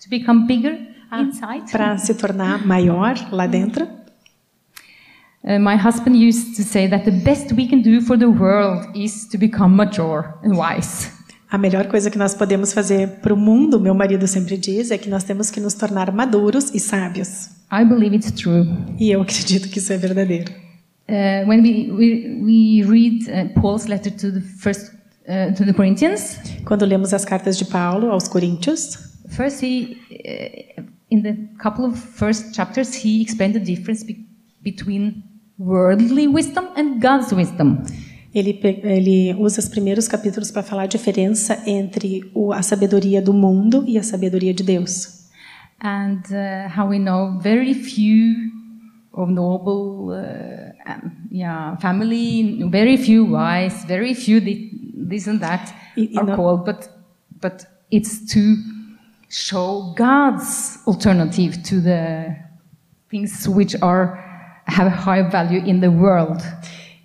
To 0.02 0.10
become 0.10 0.48
bigger 0.48 0.76
inside? 1.12 1.72
para 1.72 1.96
se 2.00 2.16
tornar 2.16 2.66
maior 2.66 3.14
lá 3.32 3.46
dentro. 3.46 3.88
Uh, 5.44 5.60
my 5.60 5.76
husband 5.76 6.16
used 6.16 6.56
to 6.56 6.64
say 6.64 6.88
that 6.88 7.06
the 7.06 7.12
best 7.12 7.52
we 7.54 7.68
can 7.68 7.82
do 7.82 8.02
for 8.02 8.18
the 8.18 8.26
world 8.26 8.88
is 8.96 9.28
to 9.28 9.38
become 9.38 9.76
mature 9.76 10.34
and 10.42 10.58
wise. 10.58 11.12
A 11.54 11.58
melhor 11.60 11.86
coisa 11.86 12.10
que 12.10 12.18
nós 12.18 12.34
podemos 12.34 12.74
fazer 12.74 13.08
para 13.22 13.32
o 13.32 13.38
mundo, 13.38 13.80
meu 13.80 13.94
marido 13.94 14.26
sempre 14.26 14.58
diz, 14.58 14.90
é 14.90 14.98
que 14.98 15.08
nós 15.08 15.24
temos 15.24 15.52
que 15.52 15.60
nos 15.60 15.76
tornar 15.76 16.12
maduros 16.12 16.74
e 16.74 16.80
sábios. 16.80 17.52
I 17.72 17.86
believe 17.86 18.16
it's 18.16 18.32
true. 18.32 18.66
E 19.00 19.12
eu 19.12 19.22
acredito 19.22 19.70
que 19.70 19.78
isso 19.78 19.94
é 19.94 19.98
verdadeiro. 19.98 20.52
Uh, 21.08 21.48
when 21.48 21.62
we, 21.62 21.92
we, 21.92 22.42
we 22.42 22.84
read 22.90 23.30
uh, 23.30 23.62
Paul's 23.62 23.86
letter 23.86 24.12
to 24.12 24.32
the 24.32 24.42
first 24.42 24.96
uh, 25.28 25.54
to 25.54 25.64
the 25.64 25.74
Corinthians, 25.74 26.40
Quando 26.66 26.86
lemos 26.88 27.14
as 27.14 27.24
cartas 27.24 27.56
de 27.56 27.66
Paulo 27.66 28.10
aos 28.10 28.28
Coríntios, 28.28 28.98
first 29.30 29.64
he 29.64 29.96
uh, 30.10 30.84
in 31.12 31.22
the 31.22 31.38
couple 31.62 31.86
of 31.86 31.96
first 31.96 32.56
chapters 32.56 32.96
he 32.96 33.22
explained 33.22 33.54
the 33.54 33.64
difference 33.64 34.04
be- 34.04 34.26
between 34.64 35.22
worldly 35.60 36.28
wisdom 36.28 36.70
and 36.76 37.00
God's 37.00 37.32
wisdom. 37.32 37.84
Ele, 38.34 38.60
ele 38.84 39.34
usa 39.36 39.60
os 39.60 39.68
primeiros 39.70 40.08
capítulos 40.08 40.52
para 40.52 40.64
falar 40.64 40.84
a 40.84 40.88
diferença 40.88 41.62
entre 41.68 42.30
o- 42.34 42.52
a 42.52 42.62
sabedoria 42.62 43.22
do 43.22 43.34
mundo 43.34 43.84
e 43.88 43.98
a 43.98 44.04
sabedoria 44.04 44.54
de 44.54 44.64
Deus. 44.64 45.22
and 45.86 46.22
uh, 46.32 46.70
how 46.76 46.88
we 46.88 46.98
know 46.98 47.38
very 47.42 47.74
few 47.74 48.34
of 49.12 49.30
noble 49.30 50.14
uh, 50.14 50.72
yeah, 51.30 51.76
family, 51.78 52.64
very 52.72 52.96
few 52.98 53.26
wise, 53.26 53.84
very 53.86 54.14
few 54.16 54.40
thi- 54.40 54.72
this 55.10 55.28
and 55.28 55.40
that 55.40 55.74
Y- 55.98 56.10
y 56.14 56.20
are 56.22 56.36
called, 56.38 56.64
but, 56.66 56.90
but 57.42 57.66
it's 57.92 58.26
to 58.34 58.56
show 59.30 59.94
God's 59.98 60.80
alternative 60.88 61.62
to 61.64 61.82
the 61.82 62.34
things 63.10 63.48
which 63.48 63.76
are 63.82 64.18
have 64.68 64.90
high 64.90 65.22
value 65.30 65.62
in 65.66 65.82
the 65.82 65.92
world. 65.92 66.42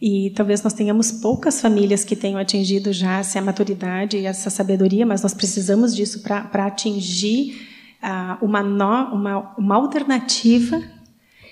E 0.01 0.31
talvez 0.31 0.63
nós 0.63 0.73
tenhamos 0.73 1.11
poucas 1.11 1.61
famílias 1.61 2.05
que 2.05 2.15
tenham 2.15 2.39
atingido 2.39 2.93
já 2.93 3.19
essa 3.19 3.41
maturidade 3.41 4.17
e 4.17 4.27
essa 4.27 4.49
sabedoria, 4.51 5.05
mas 5.05 5.23
nós 5.23 5.35
precisamos 5.35 5.95
disso 5.95 6.23
para 6.23 6.67
atingir 6.67 7.67
ah, 8.01 8.39
uma, 8.41 8.63
no- 8.63 9.15
uma, 9.15 9.55
uma 9.59 9.75
alternativa 9.75 10.81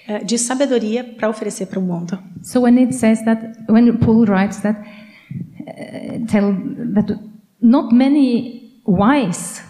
eh, 0.07 0.23
de 0.23 0.39
sabedoria 0.39 1.03
para 1.03 1.29
oferecer 1.29 1.67
para 1.67 1.81
o 1.81 1.83
mundo. 1.83 2.17
So 2.43 2.61
when 2.61 2.79
it 2.79 2.95
says 2.95 3.25
that, 3.25 3.43
when 3.69 3.97
Paul 3.99 4.25
writes 4.27 4.59
that, 4.61 4.79
uh, 4.81 6.27
tell 6.27 6.55
that 6.95 7.19
not 7.61 7.93
many 7.93 8.81
wise, 8.87 9.61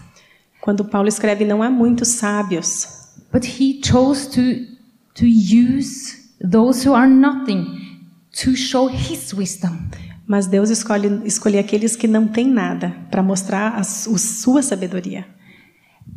Quando 0.61 0.83
Paulo 0.83 1.07
escreve, 1.07 1.45
não 1.45 1.63
há 1.63 1.69
muitos 1.69 2.09
sábios, 2.09 2.85
but 3.31 3.45
he 3.45 3.79
chose 3.81 4.27
to 4.29 4.67
to 5.15 5.25
use 5.25 6.35
those 6.41 6.85
who 6.85 6.93
are 6.93 7.07
nothing 7.09 7.65
to 8.43 8.55
show 8.55 8.87
his 8.89 9.33
wisdom. 9.33 9.77
mas 10.27 10.45
Deus 10.47 10.69
escolhe 10.69 11.21
escolhe 11.25 11.57
aqueles 11.57 11.95
que 11.95 12.07
não 12.07 12.27
têm 12.27 12.47
nada 12.47 12.93
para 13.09 13.23
mostrar 13.23 13.75
a 13.75 13.83
su- 13.83 14.17
sua 14.17 14.61
sabedoria. 14.61 15.25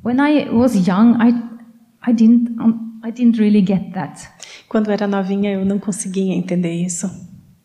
When 0.05 0.19
I 0.19 0.49
was 0.51 0.75
young, 0.75 1.17
I 1.21 1.31
I 2.09 2.13
didn't 2.13 2.51
um, 2.61 3.01
I 3.05 3.13
didn't 3.13 3.39
really 3.39 3.61
get 3.65 3.93
that. 3.93 4.21
Quando 4.69 4.91
era 4.91 5.07
novinha, 5.07 5.53
eu 5.53 5.65
não 5.65 5.79
conseguia 5.79 6.35
entender 6.35 6.73
isso. 6.73 7.07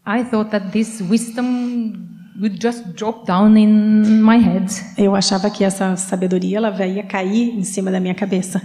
I 0.06 0.24
thought 0.24 0.52
that 0.52 0.70
this 0.72 1.02
wisdom 1.02 1.94
would 2.40 2.60
just 2.62 2.84
drop 2.96 3.26
down 3.26 3.58
in 3.58 4.22
my 4.22 4.38
head. 4.38 4.66
Eu 4.98 5.16
achava 5.16 5.50
que 5.50 5.64
essa 5.64 5.96
sabedoria 5.96 6.58
ela 6.58 6.86
ia 6.86 7.04
cair 7.04 7.58
em 7.58 7.64
cima 7.64 7.90
da 7.90 8.00
minha 8.00 8.14
cabeça. 8.14 8.62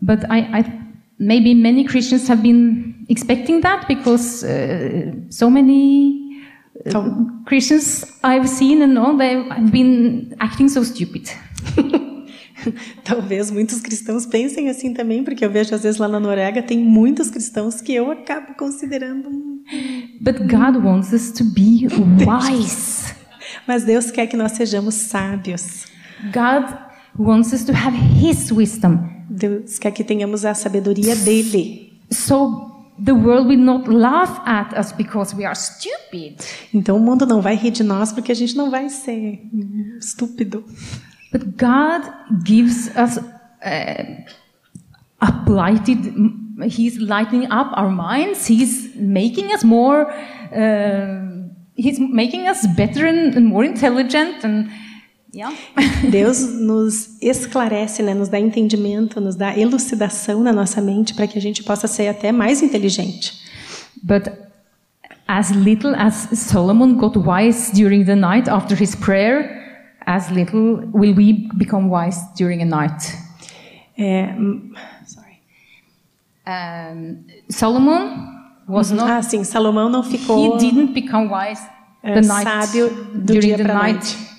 But 0.00 0.20
I, 0.30 0.60
I 0.60 0.64
maybe 1.22 1.54
many 1.54 1.84
Christians 1.84 2.28
have 2.28 2.42
been 2.42 3.06
expecting 3.08 3.60
that 3.62 3.86
because 3.88 4.44
uh, 4.44 5.12
so 5.30 5.48
many 5.48 6.42
uh, 6.86 7.10
Christians 7.46 8.04
I've 8.24 8.48
seen 8.48 8.82
and 8.82 8.98
all 8.98 9.16
they 9.16 9.42
have 9.42 9.70
been 9.70 10.34
acting 10.40 10.68
so 10.68 10.82
stupid. 10.82 11.30
talvez 13.04 13.50
muitos 13.50 13.80
cristãos 13.80 14.26
pensem 14.26 14.68
assim 14.68 14.92
também, 14.92 15.24
porque 15.24 15.44
eu 15.44 15.50
vejo 15.50 15.74
às 15.74 15.82
vezes 15.82 15.98
lá 15.98 16.08
na 16.08 16.20
Noruega 16.20 16.62
tem 16.62 16.78
muitos 16.78 17.30
cristãos 17.30 17.80
que 17.80 17.94
eu 17.94 18.10
acabo 18.10 18.54
considerando. 18.54 19.30
But 20.20 20.38
God 20.48 20.84
wants 20.84 21.12
us 21.12 21.30
to 21.32 21.44
be 21.44 21.86
wise. 22.26 23.14
Mas 23.66 23.84
Deus 23.84 24.10
quer 24.10 24.26
que 24.26 24.36
nós 24.36 24.52
sejamos 24.52 24.94
sábios. 24.94 25.86
God 26.32 26.76
wants 27.18 27.52
us 27.52 27.64
to 27.64 27.72
have 27.72 27.96
His 27.96 28.50
wisdom. 28.50 29.21
Deus 29.32 29.78
quer 29.78 29.90
que 29.92 30.04
tenhamos 30.04 30.44
a 30.44 30.54
sabedoria 30.54 31.16
dele. 31.16 31.92
So 32.10 32.70
the 33.02 33.12
world 33.12 33.48
will 33.48 33.58
not 33.58 33.88
laugh 33.88 34.40
at 34.44 34.78
us 34.78 34.92
because 34.92 35.34
we 35.34 35.44
are 35.44 35.54
stupid. 35.56 36.36
Então 36.72 36.96
o 36.96 37.00
mundo 37.00 37.26
não 37.26 37.40
vai 37.40 37.56
rir 37.56 37.70
de 37.70 37.82
nós 37.82 38.12
porque 38.12 38.30
a 38.30 38.34
gente 38.34 38.56
não 38.56 38.70
vai 38.70 38.88
ser 38.88 39.40
estúpido. 39.98 40.64
But 41.32 41.56
God 41.56 42.12
gives 42.44 42.88
us 42.94 43.16
uh, 43.16 44.24
uplighted. 45.20 46.12
He's 46.66 46.98
lightening 46.98 47.50
up 47.50 47.72
our 47.74 47.90
minds. 47.90 48.46
He's 48.46 48.94
making 48.94 49.52
us 49.54 49.64
more. 49.64 50.12
Uh, 50.52 51.48
he's 51.74 51.98
making 51.98 52.46
us 52.46 52.66
better 52.76 53.06
and, 53.06 53.34
and 53.34 53.46
more 53.46 53.64
intelligent. 53.64 54.44
And 54.44 54.68
yeah, 55.34 55.54
Deus 56.10 56.40
nos 56.40 57.20
esclarece, 57.20 58.02
né? 58.02 58.14
nos 58.14 58.28
dá 58.28 58.38
entendimento, 58.38 59.20
nos 59.20 59.36
dá 59.36 59.56
elucidação 59.56 60.42
na 60.42 60.52
nossa 60.52 60.80
mente 60.80 61.14
para 61.14 61.26
que 61.26 61.38
a 61.38 61.40
gente 61.40 61.62
possa 61.62 61.86
ser 61.86 62.08
até 62.08 62.32
mais 62.32 62.62
inteligente. 62.62 63.40
but 64.02 64.28
as 65.28 65.50
little 65.50 65.94
as 65.94 66.28
Solomon 66.38 66.96
got 66.96 67.16
wise 67.16 67.70
during 67.72 68.04
the 68.04 68.16
night 68.16 68.48
after 68.48 68.74
his 68.74 68.94
prayer, 68.94 69.58
as 70.06 70.30
little 70.30 70.82
will 70.92 71.14
we 71.14 71.48
become 71.56 71.88
wise 71.88 72.18
during 72.36 72.60
a 72.60 72.66
night. 72.66 73.16
É, 73.98 74.34
sorry. 75.06 75.40
Um, 76.46 77.24
Solomon 77.48 78.42
was 78.68 78.90
not. 78.90 79.10
Ah, 79.10 79.22
sim, 79.22 79.44
Salomão 79.44 79.88
não 79.88 80.02
He 80.02 80.18
ficou 80.18 80.58
didn't 80.58 80.92
become 80.92 81.30
wise 81.30 81.62
eh, 82.02 82.20
the 82.20 82.26
night 82.26 82.44
sábio 82.44 82.90
do 83.14 83.34
during 83.34 83.40
dia 83.40 83.56
the 83.56 83.64
night 83.64 83.94
noite. 83.94 84.31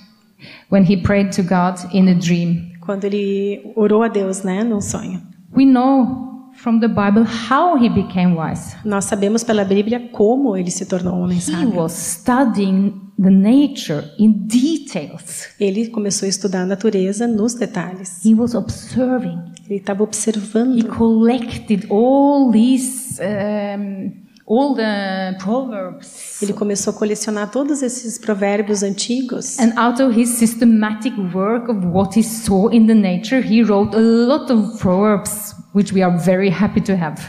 When 0.74 0.84
he 0.84 0.98
prayed 0.98 1.32
to 1.36 1.44
God 1.44 1.78
in 1.94 2.08
a 2.10 2.16
dream. 2.16 2.72
Quando 2.82 3.06
ele 3.06 3.62
orou 3.76 4.02
a 4.04 4.08
Deus, 4.08 4.42
né, 4.44 4.64
num 4.64 4.82
sonho. 4.82 5.22
We 5.56 5.66
know 5.66 6.32
from 6.56 6.80
the 6.80 6.88
Bible 6.88 7.24
how 7.24 7.78
he 7.78 7.90
became 7.90 8.36
wise. 8.36 8.76
Nós 8.84 9.06
sabemos 9.06 9.44
pela 9.44 9.64
Bíblia 9.64 10.00
como 10.12 10.58
ele 10.58 10.72
se 10.72 10.86
tornou 10.86 11.16
um 11.16 11.22
homem 11.24 11.38
He 11.38 11.42
sábio. 11.42 11.76
was 11.76 11.92
studying 11.94 12.94
the 13.20 13.30
nature 13.30 14.04
in 14.20 14.32
details. 14.48 15.48
Ele 15.60 15.88
começou 15.90 16.26
a 16.26 16.30
estudar 16.30 16.64
a 16.64 16.66
natureza 16.66 17.28
nos 17.28 17.54
detalhes. 17.54 18.24
He 18.26 18.34
was 18.34 18.54
observing. 18.56 19.40
Ele 19.70 19.80
estava 19.80 20.02
He 20.02 20.04
observando. 20.04 20.88
collected 20.88 21.88
all 21.90 22.52
these, 22.52 23.20
um, 23.22 24.12
all 24.46 24.76
the 24.76 25.38
proverbs. 25.40 26.42
Ele 26.42 26.54
começou 26.54 26.92
a 26.92 26.96
colecionar 26.96 27.50
todos 27.50 27.82
esses 27.82 28.18
provérbios 28.18 28.84
antigos. 28.84 29.58
And 29.60 29.74
out 29.78 30.02
of 30.02 30.20
his 30.20 30.30
systematic 30.30 31.14
work 31.34 31.72
of 31.72 31.86
what 31.86 32.18
he 32.18 32.24
saw 32.24 32.70
in 32.70 32.88
the 32.88 32.94
nature, 32.94 33.42
he 33.42 33.64
wrote 33.64 33.96
a 33.96 34.00
lot 34.00 34.52
of 34.52 34.80
proverbs, 34.80 35.56
which 35.74 35.94
we 35.94 36.04
are 36.04 36.18
very 36.18 36.50
happy 36.50 36.82
to 36.82 36.94
have. 36.94 37.22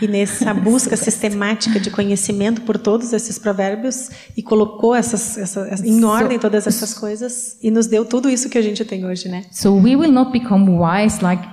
E 0.00 0.06
nessa 0.06 0.54
busca 0.54 0.96
sistemática 0.96 1.80
de 1.80 1.90
conhecimento 1.90 2.62
por 2.62 2.78
todos 2.78 3.12
esses 3.12 3.38
provérbios 3.38 4.10
e 4.36 4.42
colocou 4.42 4.94
essas, 4.94 5.36
essas 5.36 5.82
em 5.82 6.04
ordem 6.04 6.38
todas 6.38 6.66
essas 6.66 6.94
coisas 6.94 7.58
e 7.62 7.70
nos 7.70 7.86
deu 7.86 8.04
tudo 8.04 8.30
isso 8.30 8.48
que 8.48 8.56
a 8.56 8.62
gente 8.62 8.84
tem 8.84 9.04
hoje, 9.04 9.28
né? 9.28 9.44
So 9.50 9.74
we 9.74 9.96
will 9.96 10.12
not 10.12 10.30
become 10.30 10.70
wise 10.70 11.22
like, 11.22 11.46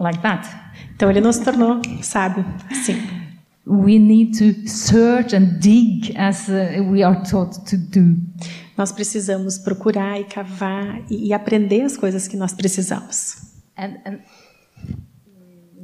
like 0.00 0.18
that. 0.20 0.48
Então 0.94 1.10
ele 1.10 1.20
nos 1.20 1.38
tornou 1.38 1.80
sábio, 2.02 2.44
sim. 2.84 3.17
We 3.68 3.98
need 3.98 4.38
to 4.38 4.66
search 4.66 5.34
and 5.34 5.60
dig 5.60 6.16
as 6.16 6.48
uh, 6.48 6.82
we 6.90 7.02
are 7.02 7.22
taught 7.22 7.64
to 7.66 7.76
do. 7.76 8.16
Nós 8.76 8.92
precisamos 8.92 9.58
procurar 9.58 10.18
e 10.18 10.24
cavar 10.24 11.02
e, 11.10 11.34
aprender 11.34 11.82
as 11.82 11.96
coisas 11.96 12.26
que 12.26 12.36
nós 12.36 12.54
precisamos. 12.54 13.52
And, 13.76 13.98
and 14.06 14.20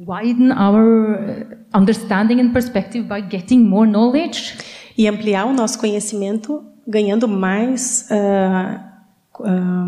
widen 0.07 0.51
our 0.51 1.13
uh, 1.13 1.77
understanding 1.77 2.39
and 2.39 2.53
perspective 2.53 3.07
by 3.07 3.21
getting 3.21 3.63
more 3.63 3.85
knowledge. 3.85 4.57
E 4.97 5.07
ampliar 5.07 5.45
o 5.45 5.53
nosso 5.53 5.77
conhecimento 5.77 6.63
ganhando 6.87 7.27
mais 7.27 8.07
ah, 8.11 9.03
ah, 9.43 9.87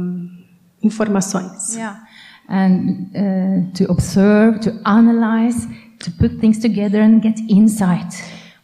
informações. 0.82 1.76
Yeah. 1.76 2.04
And 2.50 3.12
uh, 3.14 3.72
to 3.74 3.92
observe, 3.92 4.60
to 4.62 4.80
analyze, 4.86 5.68
to 6.00 6.12
put 6.12 6.40
things 6.40 6.58
together 6.60 7.02
and 7.02 7.22
get 7.22 7.40
insight. 7.50 8.14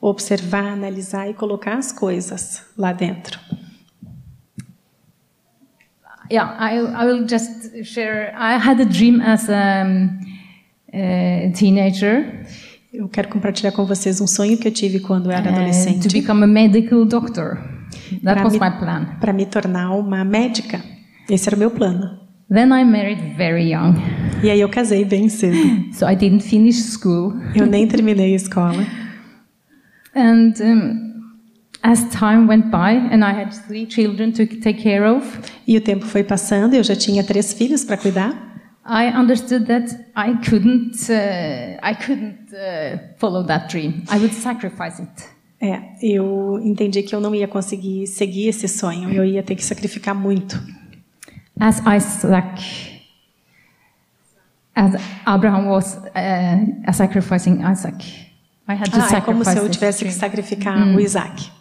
Observar, 0.01 0.65
analisar 0.73 1.29
e 1.29 1.33
colocar 1.33 1.77
as 1.77 1.91
coisas 1.91 2.61
lá 2.77 2.91
dentro. 2.91 3.39
Yeah, 6.31 6.55
I, 6.59 6.77
I 6.79 7.05
will 7.05 7.25
just 7.27 7.83
share. 7.83 8.33
I 8.35 8.57
had 8.57 8.79
a 8.81 8.85
dream 8.85 9.21
as 9.21 9.49
a 9.49 9.83
uh, 10.93 11.51
teenager 11.53 12.45
Eu 12.93 13.09
quero 13.09 13.27
compartilhar 13.29 13.71
com 13.71 13.85
vocês 13.85 14.21
um 14.21 14.27
sonho 14.27 14.57
que 14.57 14.67
eu 14.67 14.71
tive 14.71 14.99
quando 14.99 15.25
eu 15.27 15.31
era 15.31 15.41
uh, 15.41 15.53
to 15.53 15.59
adolescente. 15.59 16.07
become 16.13 16.43
a 16.43 16.47
medical 16.47 17.05
doctor. 17.05 17.57
That 18.23 18.35
Pra 18.35 18.43
was 18.43 18.53
me- 18.53 18.59
my 18.59 18.71
plan. 18.79 19.17
Para 19.19 19.33
me 19.33 19.45
tornar 19.45 19.91
uma 19.91 20.23
médica. 20.23 20.81
Esse 21.29 21.49
era 21.49 21.55
o 21.55 21.59
meu 21.59 21.71
plano. 21.71 22.19
Then 22.49 22.71
I 22.71 22.83
married 22.83 23.35
very 23.37 23.71
young, 23.71 23.95
E 24.43 24.49
aí 24.49 24.59
eu 24.59 24.69
casei 24.69 25.05
bem 25.05 25.29
cedo. 25.29 25.55
so 25.93 26.05
I 26.05 26.15
didn't 26.15 26.43
finish 26.43 26.77
school. 26.77 27.33
Eu 27.55 27.65
nem 27.65 27.87
terminei 27.87 28.33
a 28.33 28.35
escola. 28.35 28.85
And 30.15 30.53
um, 30.61 31.13
as 31.81 32.03
time 32.11 32.47
went 32.47 32.65
by, 32.69 32.95
and 33.11 33.23
I 33.23 33.31
had 33.31 33.51
three 33.67 33.87
children 33.89 34.31
to 34.33 34.45
take 34.45 34.81
care 34.83 35.05
of, 35.09 35.25
E 35.67 35.77
o 35.77 35.81
tempo 35.81 36.05
foi 36.05 36.23
passando, 36.23 36.73
eu 36.73 36.83
já 36.83 36.95
tinha 36.95 37.23
três 37.23 37.53
filhos 37.53 37.83
para 37.83 37.97
cuidar. 37.97 38.51
I 38.85 39.17
understood 39.17 39.65
that 39.67 39.97
I 40.15 40.35
couldn't, 40.49 41.09
uh, 41.09 41.79
I 41.81 41.95
couldn't 41.95 42.53
uh, 42.53 42.99
follow 43.17 43.45
that 43.45 43.69
dream. 43.69 44.03
I 44.11 44.17
would 44.17 44.33
sacrifice 44.33 45.01
it. 45.01 45.11
É, 45.61 45.79
eu 46.01 46.59
entendi 46.61 47.01
que 47.03 47.15
eu 47.15 47.21
não 47.21 47.33
ia 47.33 47.47
conseguir 47.47 48.05
seguir 48.07 48.49
esse 48.49 48.67
sonho. 48.67 49.09
Eu 49.09 49.23
ia 49.23 49.41
ter 49.41 49.55
que 49.55 49.63
sacrificar 49.63 50.13
muito. 50.13 50.61
As 51.59 51.79
Isaac, 51.85 53.01
as 54.75 54.95
Abraham 55.27 55.67
was 55.67 55.97
uh, 56.15 56.91
sacrificing 56.91 57.63
Isaac, 57.63 58.03
I 58.67 58.73
had 58.75 58.91
to 58.91 58.99
Ah, 58.99 59.17
é 59.17 59.21
como 59.21 59.43
sacrifice 59.43 59.51
se 59.51 59.57
eu 59.59 59.69
tivesse 59.69 60.05
que 60.05 60.11
sacrificar 60.11 60.77
o 60.95 60.99
Isaac. 60.99 61.51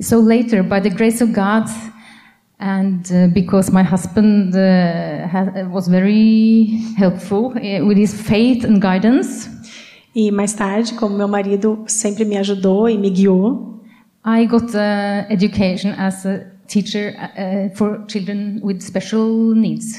So 0.00 0.20
later, 0.20 0.62
by 0.62 0.80
the 0.80 0.90
grace 0.90 1.20
of 1.22 1.32
God, 1.32 1.68
and 2.60 3.02
uh, 3.10 3.28
because 3.32 3.70
my 3.72 3.82
husband 3.82 4.54
uh, 4.54 5.26
ha- 5.28 5.68
was 5.70 5.88
very 5.88 6.80
helpful 6.96 7.52
uh, 7.56 7.84
with 7.86 7.98
his 7.98 8.14
faith 8.22 8.64
and 8.64 8.80
guidance, 8.80 9.48
E 10.14 10.32
mais 10.32 10.52
tarde, 10.54 10.94
como 10.94 11.16
meu 11.16 11.28
marido 11.28 11.84
sempre 11.86 12.24
me 12.24 12.36
ajudou 12.38 12.88
e 12.88 12.96
me 12.98 13.10
guiou, 13.10 13.80
I 14.24 14.46
got 14.46 14.74
education 15.28 15.92
as 15.96 16.24
a 16.26 16.46
teacher 16.68 17.14
uh, 17.16 17.74
for 17.76 18.04
children 18.06 18.60
with 18.62 18.80
special 18.80 19.54
needs. 19.54 19.98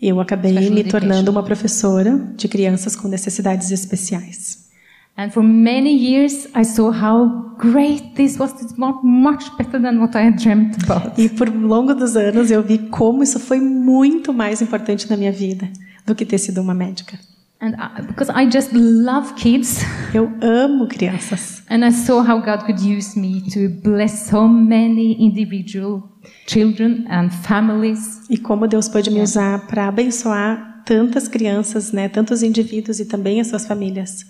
Eu 0.00 0.20
acabei 0.20 0.52
Special 0.52 0.74
me 0.74 0.80
education. 0.80 1.00
tornando 1.00 1.30
uma 1.30 1.42
professora 1.42 2.18
de 2.36 2.46
crianças 2.48 2.94
com 2.94 3.08
necessidades 3.08 3.70
especiais. 3.70 4.68
And 5.16 5.30
for 5.30 5.42
many 5.42 5.90
years, 5.90 6.46
I 6.54 6.64
saw 6.64 6.92
how 6.92 7.56
great 7.58 8.14
this 8.14 8.38
was. 8.38 8.52
It's 8.62 8.74
much 8.76 9.50
better 9.58 9.80
than 9.82 9.98
what 9.98 10.16
I 10.16 10.28
had 10.28 10.36
dreamt 10.36 10.76
about. 10.84 11.20
E 11.20 11.28
por 11.28 11.48
longo 11.48 11.92
dos 11.94 12.16
anos 12.16 12.52
eu 12.52 12.62
vi 12.62 12.78
como 12.78 13.24
isso 13.24 13.40
foi 13.40 13.58
muito 13.58 14.32
mais 14.32 14.62
importante 14.62 15.10
na 15.10 15.16
minha 15.16 15.32
vida 15.32 15.68
do 16.06 16.14
que 16.14 16.24
ter 16.24 16.38
sido 16.38 16.60
uma 16.60 16.72
médica. 16.72 17.18
And 17.60 17.74
I, 17.76 18.02
because 18.02 18.30
I 18.30 18.46
just 18.48 18.72
love 18.72 19.34
kids, 19.34 19.82
Eu 20.14 20.30
amo 20.40 20.86
crianças. 20.86 21.62
and 21.68 21.84
I 21.84 21.90
saw 21.90 22.22
how 22.22 22.38
God 22.40 22.64
could 22.64 22.80
use 22.80 23.18
me 23.18 23.40
to 23.50 23.68
bless 23.82 24.28
so 24.28 24.46
many 24.46 25.16
individual 25.18 26.04
children 26.46 27.04
and 27.10 27.30
families. 27.30 28.20
E 28.30 28.38
como 28.38 28.68
Deus 28.68 28.88
pode 28.88 29.10
me 29.10 29.20
usar 29.20 29.66
para 29.66 29.88
abençoar 29.88 30.82
tantas 30.84 31.26
crianças, 31.26 31.90
né, 31.92 32.08
tantos 32.08 32.42
indivíduos 32.44 33.00
e 33.00 33.04
também 33.04 33.40
as 33.40 33.48
suas 33.48 33.66
famílias. 33.66 34.24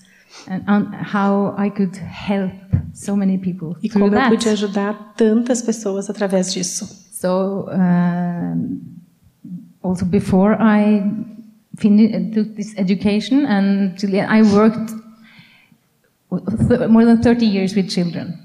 And 0.47 0.91
how 1.15 1.55
I 1.59 1.71
could 1.71 1.99
help 1.99 2.53
so 2.95 3.15
many 3.17 3.39
people 3.39 3.77
E 3.83 3.89
como 3.91 4.07
eu 4.07 4.29
pude 4.29 4.49
ajudar 4.49 5.15
tantas 5.17 5.61
pessoas 5.63 6.09
através 6.09 6.53
disso. 6.53 6.87
So 7.13 7.67
um, 7.71 8.81
also 9.83 10.05
before 10.07 10.57
I 10.61 11.03
took 11.81 12.55
this 12.55 12.75
education, 12.77 13.47
and 13.47 13.95
I 14.29 14.43
worked 14.43 14.93
more 16.91 17.05
than 17.05 17.23
30 17.23 17.47
years 17.47 17.75
with 17.75 17.89
children. 17.89 18.39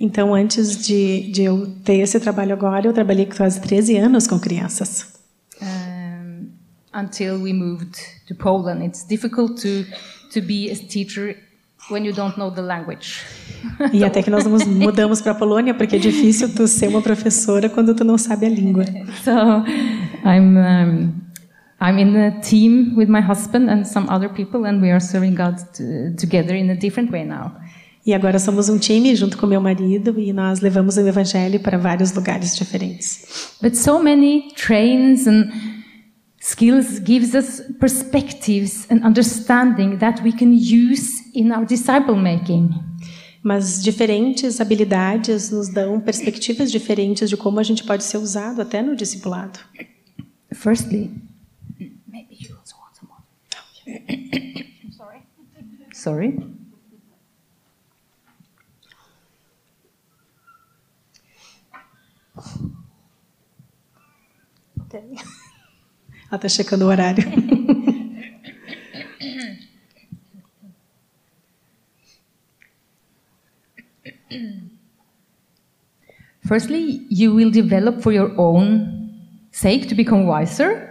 Então, 0.00 0.32
antes 0.32 0.86
de, 0.86 1.30
de 1.32 1.42
eu 1.42 1.66
ter 1.84 1.98
esse 1.98 2.20
trabalho 2.20 2.52
agora, 2.52 2.86
eu 2.86 2.92
trabalhei 2.92 3.26
quase 3.26 3.60
13 3.60 3.96
anos 3.96 4.26
com 4.26 4.38
crianças. 4.38 5.18
Um, 5.60 6.50
until 6.94 7.42
we 7.42 7.52
moved 7.52 7.96
to 8.28 8.34
Poland, 8.34 8.84
it's 8.84 9.04
difficult 9.04 9.60
to 9.60 9.84
to 10.32 10.40
be 10.40 10.70
a 10.70 10.76
teacher 10.76 11.36
when 11.90 12.04
you 12.04 12.12
don't 12.12 12.38
know 12.38 12.50
the 12.50 12.60
language. 12.60 13.24
E 13.92 14.04
até 14.04 14.22
que 14.22 14.30
nós 14.30 14.46
mudamos 14.46 15.20
para 15.20 15.32
a 15.32 15.34
Polônia, 15.34 15.74
porque 15.74 15.96
é 15.96 15.98
difícil 15.98 16.54
tu 16.54 16.68
ser 16.68 16.88
uma 16.88 17.02
professora 17.02 17.68
quando 17.68 17.94
tu 17.94 18.04
não 18.04 18.18
sabe 18.18 18.46
a 18.46 18.48
língua. 18.48 18.84
So 19.24 19.64
I'm 20.24 20.56
um, 20.56 21.27
I'm 21.80 21.98
in 21.98 22.16
a 22.16 22.40
team 22.40 22.94
with 22.96 23.08
my 23.08 23.20
husband 23.20 23.70
and 23.70 23.86
some 23.86 24.08
other 24.08 24.28
people, 24.28 24.66
and 24.66 24.82
we 24.82 24.90
are 24.90 25.00
serving 25.00 25.36
God 25.36 25.56
together 26.16 26.54
in 26.56 26.70
a 26.70 26.74
different 26.74 27.10
way 27.12 27.24
now. 27.24 27.52
E 28.04 28.14
agora 28.14 28.38
somos 28.38 28.68
um 28.68 28.78
time 28.78 29.14
junto 29.14 29.36
com 29.36 29.46
meu 29.46 29.60
marido 29.60 30.18
e 30.18 30.32
nós 30.32 30.60
levamos 30.60 30.96
o 30.96 31.06
evangelho 31.06 31.60
para 31.60 31.76
vários 31.76 32.12
lugares 32.14 32.56
diferentes. 32.56 33.54
But 33.60 33.76
so 33.76 34.02
many 34.02 34.48
trains 34.54 35.26
and 35.26 35.50
skills 36.40 37.00
gives 37.00 37.34
us 37.34 37.60
perspectives 37.78 38.86
and 38.90 39.06
understanding 39.06 39.98
that 39.98 40.22
we 40.22 40.32
can 40.32 40.52
use 40.52 41.22
in 41.34 41.52
our 41.52 41.66
disciple 41.66 42.16
making. 42.16 42.70
Mas 43.42 43.82
diferentes 43.82 44.58
habilidades 44.60 45.50
nos 45.50 45.68
dão 45.68 46.00
perspectivas 46.00 46.72
diferentes 46.72 47.28
de 47.28 47.36
como 47.36 47.60
a 47.60 47.62
gente 47.62 47.84
pode 47.84 48.04
ser 48.04 48.16
usado 48.16 48.62
até 48.62 48.82
no 48.82 48.96
discipulado. 48.96 49.58
Firstly, 50.52 51.10
Sorry. 54.96 55.22
Sorry. 55.92 56.38
Ela 66.30 66.36
está 66.36 66.48
checando 66.48 66.84
o 66.86 66.88
horário. 66.88 67.24
Firstly, 76.46 77.06
you 77.10 77.34
will 77.34 77.50
develop 77.50 78.02
for 78.02 78.12
your 78.12 78.32
own 78.38 79.10
sake 79.52 79.86
to 79.88 79.94
become 79.94 80.26
wiser. 80.26 80.87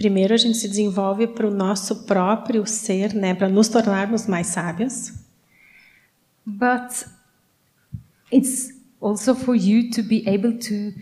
Primeiro 0.00 0.32
a 0.32 0.36
gente 0.38 0.56
se 0.56 0.66
desenvolve 0.66 1.26
para 1.26 1.46
o 1.46 1.50
nosso 1.50 2.04
próprio 2.04 2.64
ser, 2.66 3.12
né, 3.12 3.34
para 3.34 3.50
nos 3.50 3.68
tornarmos 3.68 4.26
mais 4.26 4.46
sábios. 4.46 5.12
But 6.46 7.04
it's 8.32 8.72
also 8.98 9.34
for 9.34 9.54
you 9.54 9.90
to 9.90 10.02
be 10.02 10.24
able 10.26 10.54
to 10.54 10.98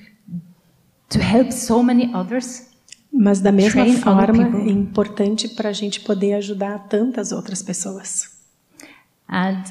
to 1.10 1.20
help 1.20 1.52
so 1.52 1.80
many 1.80 2.12
others. 2.12 2.66
Mas 3.12 3.40
da 3.40 3.52
mesma 3.52 3.84
Train 3.84 3.98
forma 3.98 4.58
é 4.68 4.70
importante 4.72 5.46
para 5.46 5.68
a 5.68 5.72
gente 5.72 6.00
poder 6.00 6.34
ajudar 6.34 6.88
tantas 6.88 7.30
outras 7.30 7.62
pessoas. 7.62 8.36
And 9.28 9.62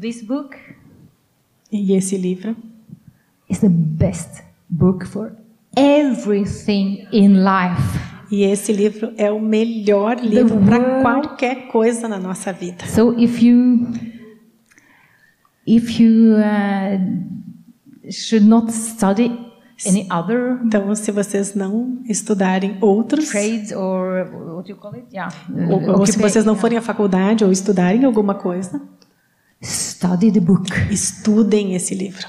this 0.00 0.22
book 0.22 0.56
E 1.72 1.92
esse 1.92 2.16
livro 2.16 2.54
is 3.50 3.58
the 3.58 3.68
best 3.68 4.44
book 4.70 5.04
for 5.04 5.32
everything 5.76 7.04
in 7.10 7.42
life. 7.42 8.17
E 8.30 8.44
esse 8.44 8.72
livro 8.72 9.12
é 9.16 9.30
o 9.30 9.40
melhor 9.40 10.18
livro 10.18 10.58
para 10.60 11.02
qualquer 11.02 11.68
coisa 11.68 12.06
na 12.08 12.18
nossa 12.18 12.52
vida. 12.52 12.86
So 12.86 13.18
if 13.18 13.42
you 13.42 13.88
if 15.66 16.00
you 16.00 16.34
uh, 16.36 18.10
should 18.10 18.46
not 18.46 18.72
study 18.72 19.48
any 19.86 20.06
other 20.10 20.60
Então, 20.64 20.94
se 20.94 21.10
vocês 21.12 21.54
não 21.54 22.02
estudarem 22.08 22.76
outros, 22.80 23.28
trades 23.28 23.72
or 23.72 24.26
what 24.56 24.64
do 24.64 24.70
you 24.70 24.76
call 24.76 24.94
it? 24.94 25.06
Yeah. 25.12 25.32
ou, 25.70 26.00
ou 26.00 26.06
se 26.06 26.18
vocês 26.18 26.44
não 26.44 26.56
forem 26.56 26.78
à 26.78 26.82
faculdade 26.82 27.44
ou 27.44 27.52
estudarem 27.52 28.04
alguma 28.04 28.34
coisa, 28.34 28.80
study 29.62 30.32
the 30.32 30.40
book 30.40 30.68
estudem 30.90 31.74
esse 31.74 31.94
livro, 31.94 32.26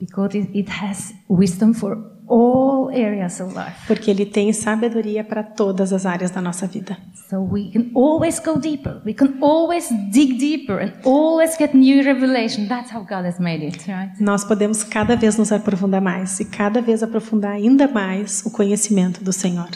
because 0.00 0.36
it, 0.36 0.58
it 0.58 0.70
has 0.70 1.14
wisdom 1.28 1.74
for 1.74 2.15
all 2.28 2.90
areas 2.90 3.40
of 3.40 3.54
life. 3.54 3.86
porque 3.86 4.10
ele 4.10 4.26
tem 4.26 4.52
sabedoria 4.52 5.22
para 5.24 5.42
todas 5.42 5.92
as 5.92 6.06
áreas 6.06 6.30
da 6.30 6.40
nossa 6.40 6.66
vida. 6.66 6.96
So 7.28 7.40
we 7.40 7.70
can 7.72 7.90
always 7.94 8.38
go 8.38 8.58
deeper. 8.58 9.00
We 9.04 9.12
can 9.14 9.38
always 9.40 9.88
dig 10.12 10.38
deeper 10.38 10.78
and 10.80 10.92
always 11.04 11.56
get 11.56 11.74
new 11.74 12.02
revelation. 12.04 12.68
That's 12.68 12.92
how 12.92 13.00
God 13.00 13.24
has 13.26 13.38
made 13.38 13.66
it, 13.66 13.86
right? 13.88 14.12
Nós 14.20 14.44
podemos 14.44 14.84
cada 14.84 15.16
vez 15.16 15.36
nos 15.36 15.50
aprofundar 15.50 16.00
mais 16.00 16.38
e 16.40 16.44
cada 16.44 16.80
vez 16.80 17.02
aprofundar 17.02 17.52
ainda 17.52 17.88
mais 17.88 18.44
o 18.46 18.50
conhecimento 18.50 19.24
do 19.24 19.32
Senhor 19.32 19.70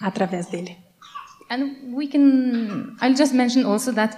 através 0.00 0.46
dele. 0.46 0.76
And 1.50 1.94
we 1.94 2.06
can, 2.08 2.96
I'll 3.02 3.14
just 3.14 3.34
mention 3.34 3.66
also 3.66 3.92
that 3.92 4.16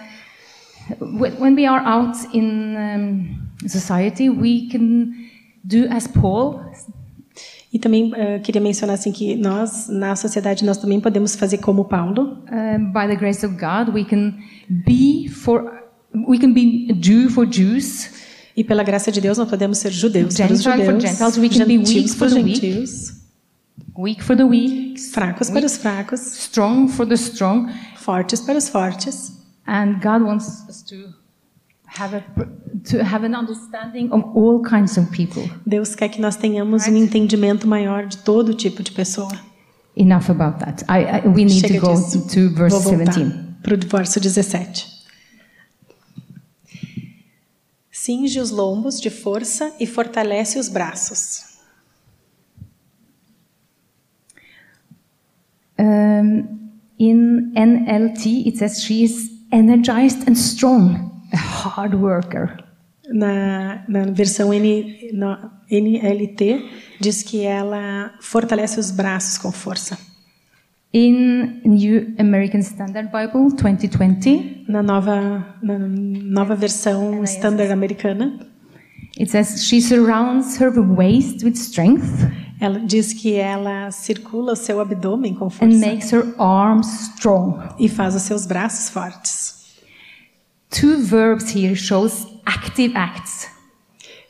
when 1.00 1.54
we 1.56 1.66
are 1.66 1.80
out 1.84 2.16
in 2.32 2.76
um, 2.76 3.48
society, 3.66 4.30
we 4.30 4.68
can 4.68 5.12
do 5.66 5.86
as 5.90 6.06
Paul. 6.06 6.60
E 7.76 7.78
também 7.78 8.10
eh, 8.16 8.38
queria 8.38 8.58
mencionar 8.58 8.94
assim 8.94 9.12
que 9.12 9.36
nós 9.36 9.86
na 9.90 10.16
sociedade 10.16 10.64
nós 10.64 10.78
também 10.78 10.98
podemos 10.98 11.36
fazer 11.36 11.58
como 11.58 11.84
Paulo, 11.84 12.38
Um, 12.50 12.90
by 12.90 13.06
the 13.06 13.14
grace 13.16 13.44
of 13.44 13.54
God, 13.56 13.94
we 13.94 14.02
can 14.02 14.32
be 14.70 15.28
for, 15.28 15.70
we 16.26 16.38
can 16.38 16.54
be 16.54 16.88
Jew 16.98 17.28
for 17.28 17.44
Jews, 17.46 18.08
e 18.56 18.64
pela 18.64 18.82
graça 18.82 19.12
de 19.12 19.20
Deus 19.20 19.36
nós 19.36 19.50
podemos 19.50 19.76
ser 19.76 19.90
judeus 19.92 20.34
para 20.34 20.50
os 20.54 20.62
Gentile 20.62 20.84
for 20.86 20.94
judeus, 20.94 21.02
Gentiles, 21.02 21.36
we 21.36 21.48
can 21.50 21.66
be 21.66 21.76
weak 21.76 21.86
gentios 21.86 22.14
for 22.14 22.30
the 22.30 22.36
weak. 22.36 22.60
gentios, 22.60 23.12
weak 23.94 24.24
for 24.24 24.34
the 24.34 24.44
weak, 24.44 24.98
fracos 25.12 25.50
para 25.50 25.66
os 25.66 25.76
fracos, 25.76 26.20
strong 26.20 26.88
for 26.88 27.06
the 27.06 27.14
strong, 27.14 27.66
fortes 27.96 28.40
para 28.40 28.56
os 28.56 28.70
fortes. 28.70 29.32
and 29.66 30.00
God 30.00 30.22
wants 30.22 30.64
us 30.66 30.82
to 30.84 31.12
have 31.98 32.14
a 32.16 32.22
to 32.90 33.02
have 33.02 33.24
an 33.24 33.34
understanding 33.34 34.12
of 34.12 34.24
all 34.36 34.62
kinds 34.62 34.96
of 34.96 35.10
people. 35.10 35.42
Deus 35.66 35.94
quer 35.94 36.08
que 36.08 36.20
nós 36.20 36.36
tenhamos 36.36 36.86
um 36.86 36.96
entendimento 36.96 37.66
maior 37.66 38.06
de 38.06 38.18
todo 38.18 38.54
tipo 38.54 38.82
de 38.82 38.92
pessoa. 38.92 39.32
Enough 39.96 40.30
about 40.30 40.58
that. 40.60 40.84
I, 40.88 41.24
I, 41.24 41.28
we 41.28 41.44
need 41.44 41.60
Chega 41.60 41.80
to 41.80 41.86
go 41.86 41.94
disso. 41.94 42.26
to 42.28 42.54
verse 42.54 42.74
Vou 42.74 42.96
voltar 42.96 43.14
17. 43.14 43.46
para 43.62 43.74
o 43.74 43.78
verso 43.88 44.20
17. 44.20 44.96
Cinge 47.90 48.38
os 48.38 48.50
lombos 48.50 49.00
de 49.00 49.10
força 49.10 49.74
e 49.80 49.86
fortalece 49.86 50.58
os 50.58 50.68
braços. 50.68 51.56
Um, 55.78 56.70
in 56.98 57.52
NLT, 57.54 58.46
it 58.46 58.58
says 58.58 58.82
she 58.82 59.02
is 59.02 59.30
energized 59.52 60.28
and 60.28 60.34
strong, 60.34 61.10
hard 61.36 61.94
worker. 61.94 62.64
Na, 63.08 63.84
na 63.88 64.06
versão 64.06 64.52
N, 64.52 65.10
no, 65.12 65.38
NLT, 65.70 66.64
diz 67.00 67.22
que 67.22 67.44
ela 67.44 68.12
fortalece 68.20 68.80
os 68.80 68.90
braços 68.90 69.38
com 69.38 69.52
força. 69.52 69.96
In 70.92 71.60
New 71.64 72.14
American 72.18 72.60
Standard 72.60 73.10
Bible 73.12 73.54
2020, 73.54 74.64
Na 74.68 74.82
nova, 74.82 75.56
na 75.62 75.78
nova 75.78 76.54
versão 76.54 77.22
standard 77.24 77.70
americana, 77.70 78.38
it 79.18 79.30
says 79.30 79.64
she 79.64 79.80
surrounds 79.80 80.56
her 80.60 80.72
waist 80.80 81.44
with 81.44 81.54
strength. 81.54 82.08
Ela 82.58 82.80
diz 82.80 83.12
que 83.12 83.34
ela 83.34 83.90
circula 83.90 84.54
o 84.54 84.56
seu 84.56 84.80
abdômen 84.80 85.34
com 85.34 85.46
and 85.46 85.50
força 85.50 85.78
makes 85.78 86.10
her 86.12 86.34
arms 86.38 87.10
strong. 87.12 87.58
e 87.78 87.88
faz 87.88 88.14
os 88.14 88.22
seus 88.22 88.46
braços 88.46 88.88
fortes. 88.88 89.55
Two 90.70 91.02
verbs 91.02 91.54
here 91.54 91.74
shows 91.74 92.26
active 92.44 92.94
acts. 92.96 93.48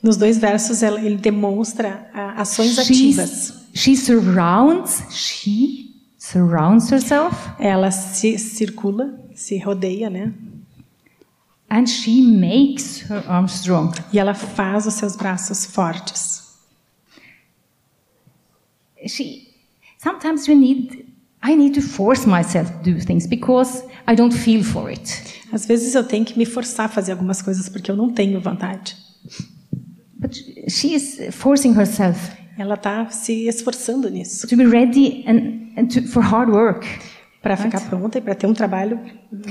Nos 0.03 0.17
dois 0.17 0.39
versos 0.39 0.83
ele 0.83 1.17
demonstra 1.17 2.09
ah, 2.13 2.41
ações 2.41 2.79
ativas. 2.79 3.69
She's, 3.75 3.97
she 3.97 3.97
surrounds, 3.97 5.03
she 5.11 5.95
surrounds 6.19 6.91
herself 6.91 7.35
Ela 7.59 7.91
se 7.91 8.39
circula, 8.39 9.19
se 9.35 9.59
rodeia, 9.59 10.11
né? 10.11 10.33
and 11.69 11.89
she 11.89 12.23
makes 12.23 13.01
her 13.01 13.25
arms 13.27 13.53
strong. 13.53 13.93
E 14.13 14.19
ela 14.19 14.35
faz 14.35 14.87
os 14.87 14.95
seus 14.95 15.17
braços 15.17 15.65
fortes. 15.67 16.55
She 19.07 19.55
sometimes 19.99 20.49
we 20.49 20.55
need 20.55 21.06
I 21.49 21.55
need 21.55 21.75
to 21.75 21.83
force 21.83 22.27
myself 22.27 22.71
to 22.83 22.93
do 22.93 22.99
things 23.01 23.27
because 23.27 23.85
I 24.07 24.15
don't 24.17 24.33
feel 24.35 24.65
for 24.65 24.91
it. 24.91 25.23
Às 25.53 25.67
vezes 25.67 25.95
eu 25.95 26.03
tenho 26.05 26.25
que 26.25 26.37
me 26.39 26.45
forçar 26.45 26.87
a 26.87 26.89
fazer 26.89 27.13
algumas 27.13 27.41
coisas 27.43 27.69
porque 27.69 27.91
eu 27.91 27.97
não 27.97 28.11
tenho 28.13 28.41
vontade. 28.41 28.97
But 30.19 30.35
she 30.69 30.95
is 30.95 31.21
forcing 31.35 31.75
herself 31.79 32.33
Ela 32.59 32.75
está 32.75 33.09
se 33.11 33.47
esforçando 33.47 34.09
nisso 34.11 34.47
to 34.49 34.57
be 34.57 34.65
ready 34.65 35.25
and, 35.27 35.73
and 35.77 35.87
to, 35.89 36.03
for 36.09 36.23
hard 36.23 36.49
work. 36.51 36.87
para 37.43 37.57
ficar 37.57 37.81
pronta 37.89 38.19
e 38.19 38.21
para 38.21 38.35
ter 38.35 38.47
um 38.47 38.55
trabalho 38.55 38.99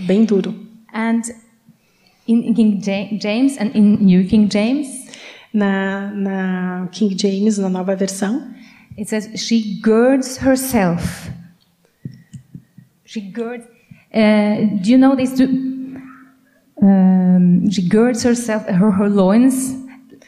bem 0.06 0.26
duro. 0.26 0.54
And 0.94 1.22
in, 2.28 2.50
in 2.50 2.54
King 2.54 2.80
Ja- 2.84 3.18
James 3.22 3.58
and 3.58 3.72
in 3.76 3.98
New 4.04 4.28
King 4.28 4.50
James, 4.52 5.06
Na, 5.54 6.12
na 6.12 6.90
King 6.92 7.16
James, 7.18 7.58
na 7.58 7.70
nova 7.70 7.96
versão, 7.96 8.52
it 8.98 9.08
says 9.10 9.30
she 9.40 9.80
girds 9.82 10.38
herself. 10.38 11.30
She 13.16 13.22
girds. 13.22 13.66
Uh, 14.14 14.56
do 14.82 14.92
you 14.92 14.98
know 14.98 15.16
this? 15.16 15.40
Um, 16.82 17.72
she 17.72 17.88
girds 17.88 18.24
herself, 18.24 18.68
her, 18.68 18.92
her 18.92 19.08
loins, 19.08 19.74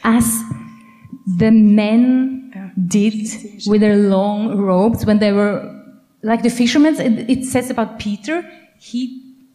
as 0.04 0.24
the 1.36 1.50
men 1.50 2.72
did 2.86 3.14
with 3.66 3.82
their 3.82 3.96
long 3.96 4.56
robes 4.56 5.04
when 5.04 5.18
they 5.18 5.32
were 5.32 5.56
like 6.22 6.42
the 6.42 6.48
fishermen. 6.48 6.98
It, 6.98 7.28
it 7.28 7.44
says 7.44 7.68
about 7.68 7.98
Peter. 7.98 8.42
He 8.80 9.00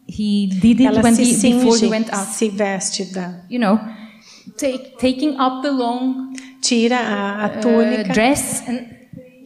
he 0.06 0.46
did 0.46 0.80
it 0.80 0.86
ela 0.86 1.02
when 1.02 1.16
he 1.16 1.34
before 1.34 1.76
he 1.76 1.88
went 1.88 2.12
out. 2.12 2.28
se 2.28 2.50
veste 2.50 3.12
da, 3.12 3.32
You 3.48 3.58
know, 3.58 3.80
take, 4.56 4.96
taking 4.98 5.40
up 5.40 5.64
the 5.64 5.72
long 5.72 6.36
tira 6.60 6.94
a, 6.94 7.50
a 7.50 8.00
uh, 8.00 8.12
dress 8.14 8.62
and, 8.68 8.94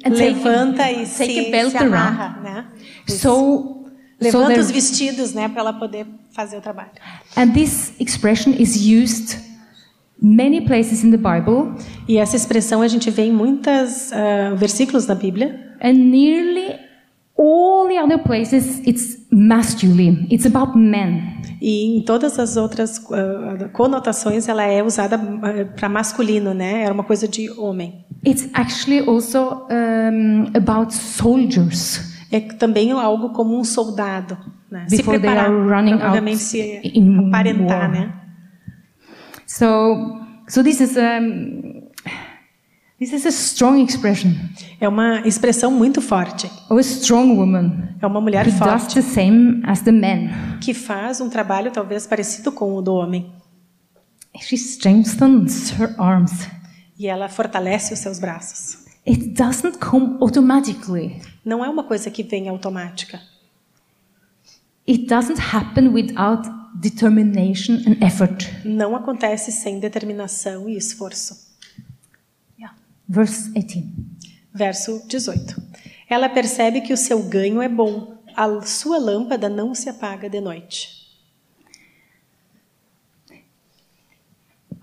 and 0.04 0.14
take, 0.14 0.36
e 0.36 1.06
take 1.06 1.06
se, 1.06 1.48
a 1.48 1.50
belt 1.50 1.72
se 1.72 1.78
around. 1.78 1.94
amarra, 1.94 2.40
né? 2.42 2.66
So, 3.06 3.16
so 3.16 3.77
Levanta 4.20 4.48
there- 4.48 4.60
os 4.60 4.70
vestidos, 4.70 5.32
né, 5.32 5.48
para 5.48 5.60
ela 5.60 5.72
poder 5.72 6.06
fazer 6.32 6.56
o 6.56 6.60
trabalho. 6.60 6.90
and 7.36 7.50
this 7.52 7.92
expression 8.00 8.52
is 8.58 8.74
used 8.76 9.38
many 10.20 10.60
places 10.60 11.04
in 11.04 11.10
the 11.12 11.16
Bible, 11.16 11.74
E 12.08 12.16
essa 12.18 12.34
expressão 12.36 12.82
a 12.82 12.88
gente 12.88 13.10
vê 13.10 13.22
em 13.26 13.32
muitos 13.32 14.10
versículos 14.56 15.06
da 15.06 15.14
Bíblia. 15.14 15.74
and 15.80 15.92
nearly 15.92 16.74
all 17.38 17.86
the 17.86 18.02
other 18.02 18.18
places 18.18 18.80
it's 18.84 19.18
masculine. 19.30 20.26
It's 20.30 20.44
about 20.46 20.76
men. 20.76 21.38
E 21.60 21.96
em 21.98 22.02
todas 22.02 22.38
as 22.38 22.56
outras 22.56 23.00
ah, 23.12 23.68
conotações 23.72 24.48
ela 24.48 24.64
é 24.64 24.82
usada 24.82 25.16
para 25.76 25.88
masculino, 25.88 26.52
né? 26.54 26.82
Era 26.82 26.92
uma 26.92 27.04
coisa 27.04 27.28
de 27.28 27.48
homem. 27.50 28.04
It's 28.26 28.48
actually 28.54 29.08
also 29.08 29.66
um, 29.70 30.50
about 30.56 30.92
soldiers 30.92 32.00
É 32.30 32.40
também 32.40 32.92
algo 32.92 33.30
como 33.30 33.58
um 33.58 33.64
soldado, 33.64 34.36
né? 34.70 34.86
Se 34.88 35.02
preparar, 35.02 35.46
provavelmente 35.46 36.38
se 36.38 36.82
aparentar, 37.26 37.80
war. 37.80 37.90
né? 37.90 38.12
So, 39.46 40.20
so 40.46 40.62
this 40.62 40.80
is 40.80 40.94
um, 40.96 41.88
this 42.98 43.12
is 43.12 43.24
a 43.24 43.30
strong 43.30 43.82
expression 43.82 44.32
É 44.78 44.86
uma 44.86 45.20
expressão 45.26 45.70
muito 45.70 46.02
forte. 46.02 46.50
a 46.68 46.80
strong 46.80 47.32
woman 47.34 47.94
É 48.00 48.06
uma 48.06 48.20
mulher 48.20 48.46
who 48.46 48.50
does 48.50 48.58
forte 48.82 48.94
the 48.96 49.02
same 49.02 49.62
as 49.64 49.80
the 49.80 49.92
men. 49.92 50.28
que 50.60 50.74
faz 50.74 51.20
um 51.22 51.30
trabalho 51.30 51.70
talvez 51.70 52.06
parecido 52.06 52.52
com 52.52 52.74
o 52.74 52.82
do 52.82 52.94
homem. 52.94 53.32
She 54.40 54.56
strengthens 54.56 55.70
her 55.78 55.94
arms. 55.98 56.46
E 56.98 57.06
ela 57.06 57.28
fortalece 57.28 57.94
os 57.94 58.00
seus 58.00 58.18
braços. 58.18 58.87
It 59.08 59.28
doesn't 59.28 59.78
come 59.78 60.18
automatically. 60.20 61.22
Não 61.44 61.64
é 61.64 61.68
uma 61.68 61.84
coisa 61.84 62.10
que 62.10 62.22
vem 62.22 62.48
automática. 62.48 63.20
It 64.86 65.06
doesn't 65.06 65.40
happen 65.40 65.88
without 65.88 66.48
determination 66.74 67.76
and 67.86 68.04
effort. 68.04 68.46
Não 68.64 68.94
acontece 68.94 69.50
sem 69.50 69.80
determinação 69.80 70.68
e 70.68 70.76
esforço. 70.76 71.48
Verse 73.08 73.50
18. 73.50 73.88
Verso 74.52 75.02
18. 75.08 75.62
Ela 76.10 76.28
percebe 76.28 76.82
que 76.82 76.92
o 76.92 76.96
seu 76.96 77.22
ganho 77.22 77.62
é 77.62 77.68
bom. 77.68 78.18
A 78.36 78.60
sua 78.60 78.98
lâmpada 78.98 79.48
não 79.48 79.74
se 79.74 79.88
apaga 79.88 80.28
de 80.28 80.40
noite. 80.40 80.97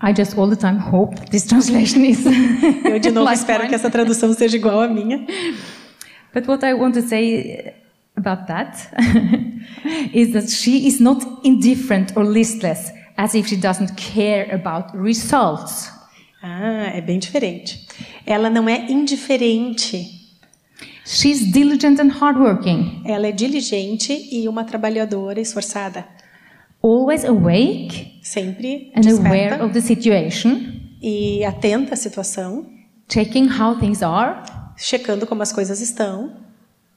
I 0.01 0.13
just 0.13 0.37
all 0.37 0.49
the 0.49 0.55
time 0.55 0.77
hope 0.77 1.15
this 1.31 1.45
translation 1.45 2.03
is. 2.05 2.25
Eu 2.85 2.99
de 2.99 3.11
novo 3.11 3.25
like 3.25 3.39
espero 3.39 3.59
mine. 3.59 3.69
que 3.69 3.75
essa 3.75 3.89
tradução 3.89 4.33
seja 4.33 4.57
igual 4.57 4.81
à 4.81 4.87
minha. 4.87 5.25
But 6.33 6.47
what 6.47 6.65
I 6.65 6.73
want 6.73 6.93
to 6.95 7.01
say 7.01 7.73
about 8.17 8.45
that 8.47 8.77
is 10.13 10.33
that 10.33 10.49
she 10.49 10.85
is 10.87 10.99
not 10.99 11.25
indifferent 11.43 12.13
or 12.17 12.25
listless, 12.25 12.91
as 13.17 13.33
if 13.35 13.47
she 13.47 13.55
doesn't 13.55 13.95
care 13.95 14.53
about 14.53 14.95
results. 14.97 15.89
Ah, 16.43 16.91
é 16.93 17.01
bem 17.01 17.17
diferente. 17.17 17.87
Ela 18.25 18.49
não 18.49 18.67
é 18.69 18.91
indiferente. 18.91 20.11
She's 21.05 21.51
diligent 21.51 21.99
and 21.99 22.09
hardworking, 22.09 23.03
Ela 23.05 23.27
é 23.27 23.31
diligente 23.31 24.11
e 24.31 24.47
uma 24.49 24.63
trabalhadora 24.63 25.39
esforçada. 25.39 26.03
Always 26.85 27.23
awake 27.25 28.19
Sempre 28.21 28.91
and 28.95 29.07
aware 29.07 29.61
of 29.63 29.73
the 29.73 29.81
situation, 29.81 30.59
e 31.01 31.43
atenta 31.45 31.93
à 31.93 31.97
situação, 31.97 32.65
checking 33.11 33.47
how 33.47 33.77
things 33.79 34.01
are. 34.01 34.41
checando 34.77 35.25
como 35.27 35.41
as 35.41 35.51
coisas 35.53 35.79
estão. 35.81 36.43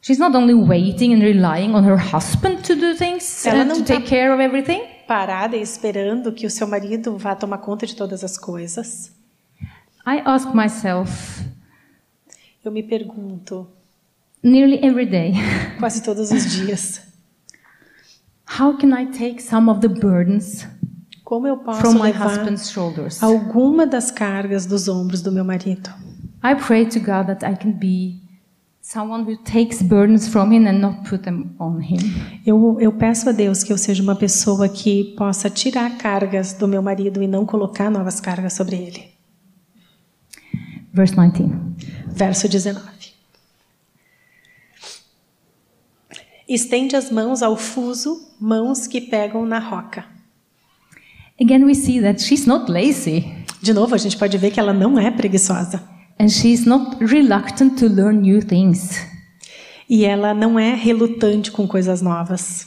She's 0.02 0.18
not 0.18 0.34
only 0.36 0.54
waiting 0.54 1.12
and 1.14 1.20
relying 1.20 1.74
on 1.74 1.82
her 1.84 1.96
husband 1.98 2.62
to 2.62 2.74
do 2.76 2.94
things 2.96 3.44
Ela 3.46 3.64
não 3.64 3.76
to 3.76 3.84
tá- 3.84 3.94
take 3.94 4.06
care 4.08 4.32
of 4.32 4.40
everything. 4.42 4.80
Parada 5.06 5.56
e 5.56 5.62
esperando 5.62 6.32
que 6.32 6.46
o 6.46 6.50
seu 6.50 6.66
marido 6.68 7.16
vá 7.16 7.34
tomar 7.34 7.58
conta 7.58 7.86
de 7.86 7.94
todas 7.96 8.22
as 8.24 8.36
coisas. 8.38 9.10
I 10.06 10.20
ask 10.24 10.48
myself 10.54 11.42
Eu 12.64 12.70
me 12.72 12.82
pergunto, 12.82 13.66
nearly 14.42 14.78
every 14.84 15.06
day, 15.06 15.32
quase 15.78 16.02
todos 16.02 16.30
os 16.30 16.50
dias, 16.52 17.00
how 18.58 18.76
can 18.76 18.92
I 18.92 19.06
take 19.06 19.42
some 19.42 19.70
of 19.70 19.80
the 19.80 19.88
burdens 19.88 20.66
como 21.24 21.46
eu 21.46 21.58
posso 21.58 21.80
from 21.80 21.94
my 21.94 22.10
husband's 22.10 22.70
shoulders? 22.70 23.22
alguma 23.22 23.86
das 23.86 24.10
cargas 24.10 24.64
dos 24.64 24.88
ombros 24.88 25.20
do 25.20 25.30
meu 25.30 25.44
marido? 25.44 25.90
I 26.42 26.54
pray 26.54 26.86
to 26.86 27.00
God 27.00 27.26
that 27.26 27.44
I 27.44 27.56
can 27.56 27.72
be 27.72 28.28
someone 28.80 29.24
who 29.24 29.36
takes 29.36 29.82
burdens 29.82 30.28
from 30.28 30.50
him 30.52 30.66
and 30.66 30.80
not 30.80 31.08
put 31.08 31.24
them 31.24 31.54
on 31.58 31.78
him. 31.80 31.98
Eu, 32.46 32.78
eu 32.80 32.92
peço 32.92 33.28
a 33.28 33.32
Deus 33.32 33.62
que 33.62 33.72
eu 33.72 33.76
seja 33.76 34.02
uma 34.02 34.16
pessoa 34.16 34.68
que 34.68 35.14
possa 35.16 35.50
tirar 35.50 35.98
cargas 35.98 36.54
do 36.54 36.66
meu 36.66 36.80
marido 36.80 37.22
e 37.22 37.26
não 37.26 37.44
colocar 37.44 37.90
novas 37.90 38.20
cargas 38.20 38.54
sobre 38.54 38.76
ele. 38.76 39.08
Verse 40.92 41.14
19. 41.14 41.76
Verso 42.08 42.48
19. 42.48 42.80
Estende 46.48 46.96
as 46.96 47.10
mãos 47.10 47.42
ao 47.42 47.56
fuso, 47.56 48.34
mãos 48.40 48.86
que 48.86 49.00
pegam 49.00 49.44
na 49.44 49.58
roca. 49.58 50.04
Again, 51.40 51.64
we 51.64 51.74
see 51.74 52.00
that 52.00 52.20
she's 52.22 52.46
not 52.46 52.70
lazy 52.70 53.32
De 53.60 53.72
novo, 53.72 53.94
a 53.94 53.98
gente 53.98 54.16
pode 54.16 54.36
ver 54.38 54.50
que 54.50 54.58
ela 54.60 54.72
não 54.72 54.98
é 54.98 55.10
preguiçosa. 55.10 55.82
and 56.20 56.28
she's 56.30 56.64
not 56.66 56.96
reluctant 57.00 57.78
to 57.78 57.86
learn 57.86 58.20
new 58.22 58.40
things. 58.42 58.98
E 59.88 60.04
ela 60.04 60.34
não 60.34 60.58
é 60.58 60.74
relutante 60.74 61.50
com 61.52 61.66
coisas 61.66 62.02
novas. 62.02 62.66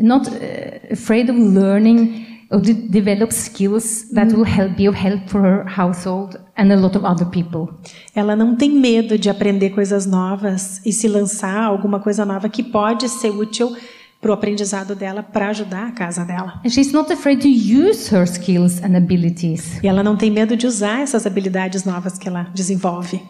Not 0.00 0.28
uh, 0.28 0.92
afraid 0.92 1.30
of 1.30 1.38
learning 1.38 2.33
develop 2.60 3.32
skills 3.32 4.08
that 4.12 4.32
will 4.34 4.44
help 4.44 4.76
be 4.76 4.88
of 4.88 4.96
help 4.96 5.28
for 5.28 5.40
her 5.40 5.64
household 5.66 6.38
and 6.56 6.72
a 6.72 6.76
lot 6.76 6.96
of 6.96 7.04
other 7.04 7.26
people. 7.26 7.74
Ela 8.14 8.36
não 8.36 8.56
tem 8.56 8.70
medo 8.70 9.18
de 9.18 9.28
aprender 9.28 9.70
coisas 9.70 10.06
novas 10.06 10.80
e 10.84 10.92
se 10.92 11.08
lançar 11.08 11.64
alguma 11.64 12.00
coisa 12.00 12.24
nova 12.24 12.48
que 12.48 12.62
pode 12.62 13.08
ser 13.08 13.30
útil 13.30 13.76
para 14.20 14.30
o 14.30 14.34
aprendizado 14.34 14.94
dela 14.94 15.22
para 15.22 15.48
ajudar 15.50 15.88
a 15.88 15.92
casa 15.92 16.24
dela. 16.24 16.60
And 16.64 16.70
she's 16.70 16.92
not 16.92 17.12
afraid 17.12 17.40
to 17.42 17.48
use 17.48 18.14
her 18.14 18.26
skills 18.26 18.82
and 18.82 18.96
abilities. 18.96 19.82
E 19.82 19.88
ela 19.88 20.02
não 20.02 20.16
tem 20.16 20.30
medo 20.30 20.56
de 20.56 20.66
usar 20.66 21.00
essas 21.00 21.26
habilidades 21.26 21.84
novas 21.84 22.16
que 22.18 22.28
ela 22.28 22.48
desenvolve. 22.54 23.20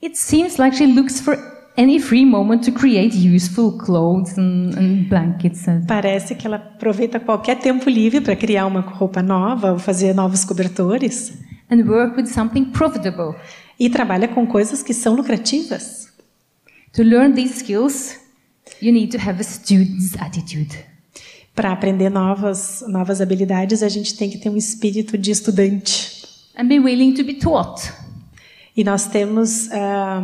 it 0.00 0.16
seems 0.16 0.58
like 0.58 0.76
she 0.76 0.86
looks 0.86 1.20
for 1.20 1.57
any 1.78 2.00
free 2.00 2.24
moment 2.26 2.64
to 2.64 2.72
create 2.72 3.14
useful 3.16 3.78
clothes 3.78 4.36
and, 4.36 4.74
and 4.76 5.08
blankets. 5.08 5.68
and- 5.68 5.86
Parece 5.86 6.34
que 6.34 6.46
ela 6.46 6.56
aproveita 6.56 7.20
qualquer 7.20 7.56
tempo 7.60 7.88
livre 7.88 8.20
para 8.20 8.34
criar 8.36 8.66
uma 8.66 8.80
roupa 8.80 9.22
nova 9.22 9.72
ou 9.72 9.78
fazer 9.78 10.12
novos 10.14 10.44
cobertores 10.44 11.32
and 11.70 11.82
work 11.86 12.16
with 12.20 12.26
something 12.26 12.64
profitable. 12.66 13.34
e 13.80 13.88
trabalha 13.88 14.26
com 14.26 14.44
coisas 14.44 14.82
que 14.82 14.92
são 14.92 15.14
lucrativas. 15.14 16.08
To 16.94 17.02
learn 17.04 17.32
these 17.34 17.58
skills, 17.60 18.16
you 18.82 18.92
need 18.92 19.16
to 19.16 19.18
have 19.22 19.40
a 19.40 19.44
student's 19.44 20.16
attitude. 20.20 20.76
Para 21.54 21.70
aprender 21.72 22.10
novas 22.10 22.82
novas 22.88 23.20
habilidades, 23.20 23.82
a 23.84 23.88
gente 23.88 24.16
tem 24.16 24.28
que 24.30 24.38
ter 24.38 24.50
um 24.50 24.56
espírito 24.56 25.16
de 25.16 25.30
estudante. 25.30 26.10
And 26.56 26.66
be 26.66 26.80
willing 26.80 27.14
to 27.14 27.22
be 27.24 27.34
taught. 27.34 27.92
E 28.76 28.82
nós 28.82 29.06
temos 29.06 29.70
ah, 29.70 30.22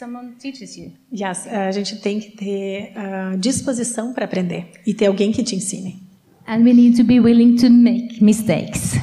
Someone 0.00 0.32
teaches 0.38 0.78
you. 0.78 0.92
yes, 1.12 1.46
a 1.46 1.70
gente 1.72 2.00
tem 2.00 2.18
que 2.18 2.30
ter 2.30 2.90
ah, 2.96 3.36
disposição 3.38 4.14
para 4.14 4.24
aprender 4.24 4.70
e 4.86 4.94
ter 4.94 5.04
alguém 5.04 5.30
que 5.30 5.42
te 5.42 5.54
ensine. 5.54 6.02
And 6.48 6.64
we 6.64 6.72
need 6.72 6.96
to 6.96 7.04
be 7.04 7.20
willing 7.20 7.56
to 7.56 7.68
make 7.68 8.24
mistakes. 8.24 8.94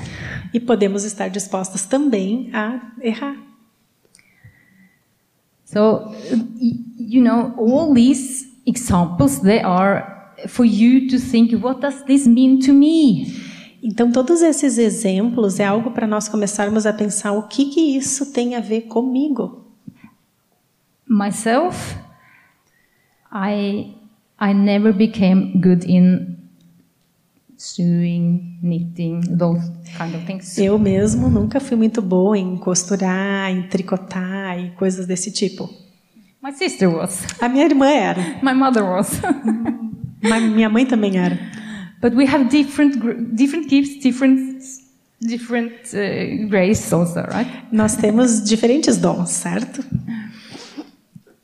E 0.52 0.60
podemos 0.60 1.04
estar 1.04 1.28
dispostos 1.28 1.86
também 1.86 2.50
a 2.52 2.94
errar. 3.00 3.38
So, 5.66 6.16
you 6.98 7.22
know, 7.22 7.54
all 7.60 7.94
these 7.94 8.48
examples, 8.66 9.38
they 9.42 9.60
are 9.60 10.04
for 10.48 10.66
you 10.66 11.08
to 11.10 11.20
think, 11.20 11.54
what 11.58 11.80
does 11.80 12.02
this 12.06 12.26
mean 12.26 12.58
to 12.62 12.74
me? 12.74 13.36
Então, 13.84 14.12
todos 14.12 14.42
esses 14.42 14.80
exemplos 14.80 15.60
é 15.60 15.66
algo 15.66 15.92
para 15.92 16.08
nós 16.08 16.28
começarmos 16.28 16.88
a 16.88 16.92
pensar 16.92 17.34
o 17.34 17.48
que, 17.48 17.66
que 17.66 17.96
isso 17.96 18.34
tem 18.34 18.56
a 18.56 18.60
ver 18.60 18.88
comigo. 18.88 19.67
Myself, 21.08 21.96
I, 23.32 23.96
I 24.40 24.54
never 24.54 24.92
became 24.94 25.60
good 25.62 25.86
in 25.86 26.38
sewing, 27.56 28.60
knitting, 28.62 29.22
those 29.38 29.62
kind 29.98 30.14
of 30.16 30.26
things. 30.26 30.58
Eu 30.58 30.78
mesmo 30.78 31.30
nunca 31.30 31.60
fui 31.60 31.76
muito 31.78 32.02
boa 32.02 32.38
em 32.38 32.58
costurar, 32.58 33.50
em 33.52 33.64
tricotar 33.64 34.60
e 34.60 34.72
coisas 34.72 35.06
desse 35.08 35.32
tipo. 35.32 35.70
My 36.42 36.52
sister 36.54 36.90
was. 36.90 37.24
A 37.42 37.50
minha 37.50 37.66
irmã 37.66 37.90
era, 37.90 38.22
My 38.44 38.54
mother 38.54 38.84
was. 38.84 39.20
mas 40.22 40.44
minha 40.44 40.70
mãe 40.70 40.86
também 40.86 41.18
era. 41.18 41.38
but 42.00 42.14
we 42.14 42.26
have 42.26 42.50
different, 42.50 43.36
different 43.36 43.68
gifts, 43.70 43.98
different, 44.04 44.62
different 45.22 45.74
uh, 45.94 46.48
grace 46.48 46.94
also, 46.94 47.22
right? 47.22 47.50
Nós 47.72 47.96
temos 47.96 48.44
diferentes 48.44 48.98
dons, 48.98 49.30
certo? 49.32 49.84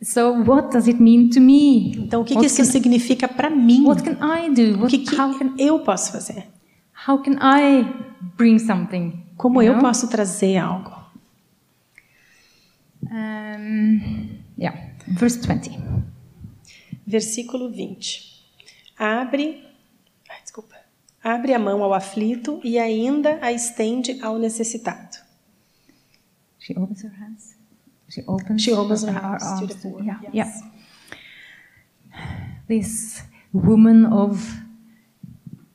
So 0.04 0.32
what 0.44 0.72
does 0.72 0.88
it 0.88 1.02
mean 1.02 1.30
to 1.30 1.40
me? 1.40 1.92
Então, 1.98 2.22
o 2.22 2.26
que, 2.26 2.32
que 2.34 2.36
What 2.36 2.48
isso 2.48 2.58
can- 2.64 2.66
significa 2.72 3.28
para 3.28 3.50
mim? 3.50 3.86
What 3.86 4.04
can 4.04 4.18
I 4.22 4.50
do? 4.54 4.78
O 4.78 4.82
What, 4.82 4.90
que, 4.98 5.06
que 5.06 5.16
how, 5.20 5.38
can, 5.38 5.56
eu 5.58 5.80
posso 5.80 6.12
fazer? 6.12 6.48
how 7.08 7.18
can 7.22 7.34
I 7.42 7.84
bring 8.38 8.60
something? 8.60 9.24
Como 9.38 9.62
eu 9.62 9.74
know? 9.74 9.82
posso 9.82 10.08
trazer 10.10 10.58
algo? 10.58 10.92
Um, 13.04 14.40
yeah, 14.58 14.76
verse 15.08 15.40
20. 15.40 15.72
Versículo 17.06 17.70
20. 17.72 18.44
Abre, 18.98 19.64
ai, 20.30 20.42
desculpa. 20.42 20.76
Abre 21.24 21.54
a 21.54 21.60
mão 21.60 21.84
ao 21.84 21.94
aflito 21.94 22.60
e 22.64 22.78
ainda 22.80 23.40
a 23.42 23.52
estende 23.52 24.20
ao 24.22 24.38
necessitado. 24.40 25.18
She 26.60 26.74
opens 26.78 27.04
her 27.04 27.12
hands. 27.20 27.53
She 28.14 28.24
opens, 28.28 28.62
She 28.62 28.72
opens 28.74 29.04
her 29.04 29.12
her 29.12 29.20
hands 29.20 29.60
to 29.60 29.66
the 29.68 29.74
arms. 29.74 29.82
poor, 29.82 30.04
Yeah, 30.04 30.20
yes. 30.32 30.62
yeah. 30.62 30.70
This 32.68 33.24
woman 33.52 34.06
of 34.06 34.60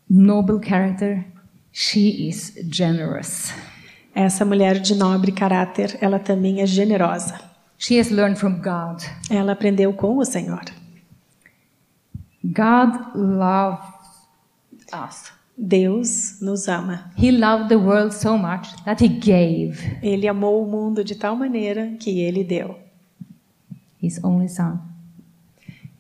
noble 0.08 0.60
character, 0.60 1.24
she 1.72 2.28
is 2.28 2.52
generous. 2.68 3.52
Essa 4.14 4.44
mulher 4.44 4.80
de 4.80 4.94
nobre 4.94 5.32
caráter, 5.32 5.96
ela 6.00 6.18
também 6.18 6.60
é 6.60 6.66
generosa. 6.66 7.40
She 7.76 7.98
has 7.98 8.10
learned 8.10 8.38
from 8.38 8.60
God. 8.60 9.02
Ela 9.30 9.52
aprendeu 9.52 9.92
com 9.92 10.16
o 10.18 10.24
Senhor. 10.24 10.64
God 12.44 13.14
loves 13.14 13.86
us. 14.92 15.32
Deus 15.58 16.40
nos 16.40 16.68
ama. 16.68 17.10
He 17.16 17.32
loved 17.32 17.68
the 17.68 17.76
world 17.76 18.14
so 18.14 18.38
much 18.38 18.68
that 18.84 19.02
he 19.02 19.08
gave 19.08 19.98
Ele 20.00 20.28
amou 20.28 20.62
o 20.62 20.70
mundo 20.70 21.02
de 21.02 21.16
tal 21.16 21.34
maneira 21.34 21.96
que 21.98 22.20
ele 22.20 22.44
deu. 22.44 22.76
his 24.00 24.20
only 24.22 24.48
son. 24.48 24.78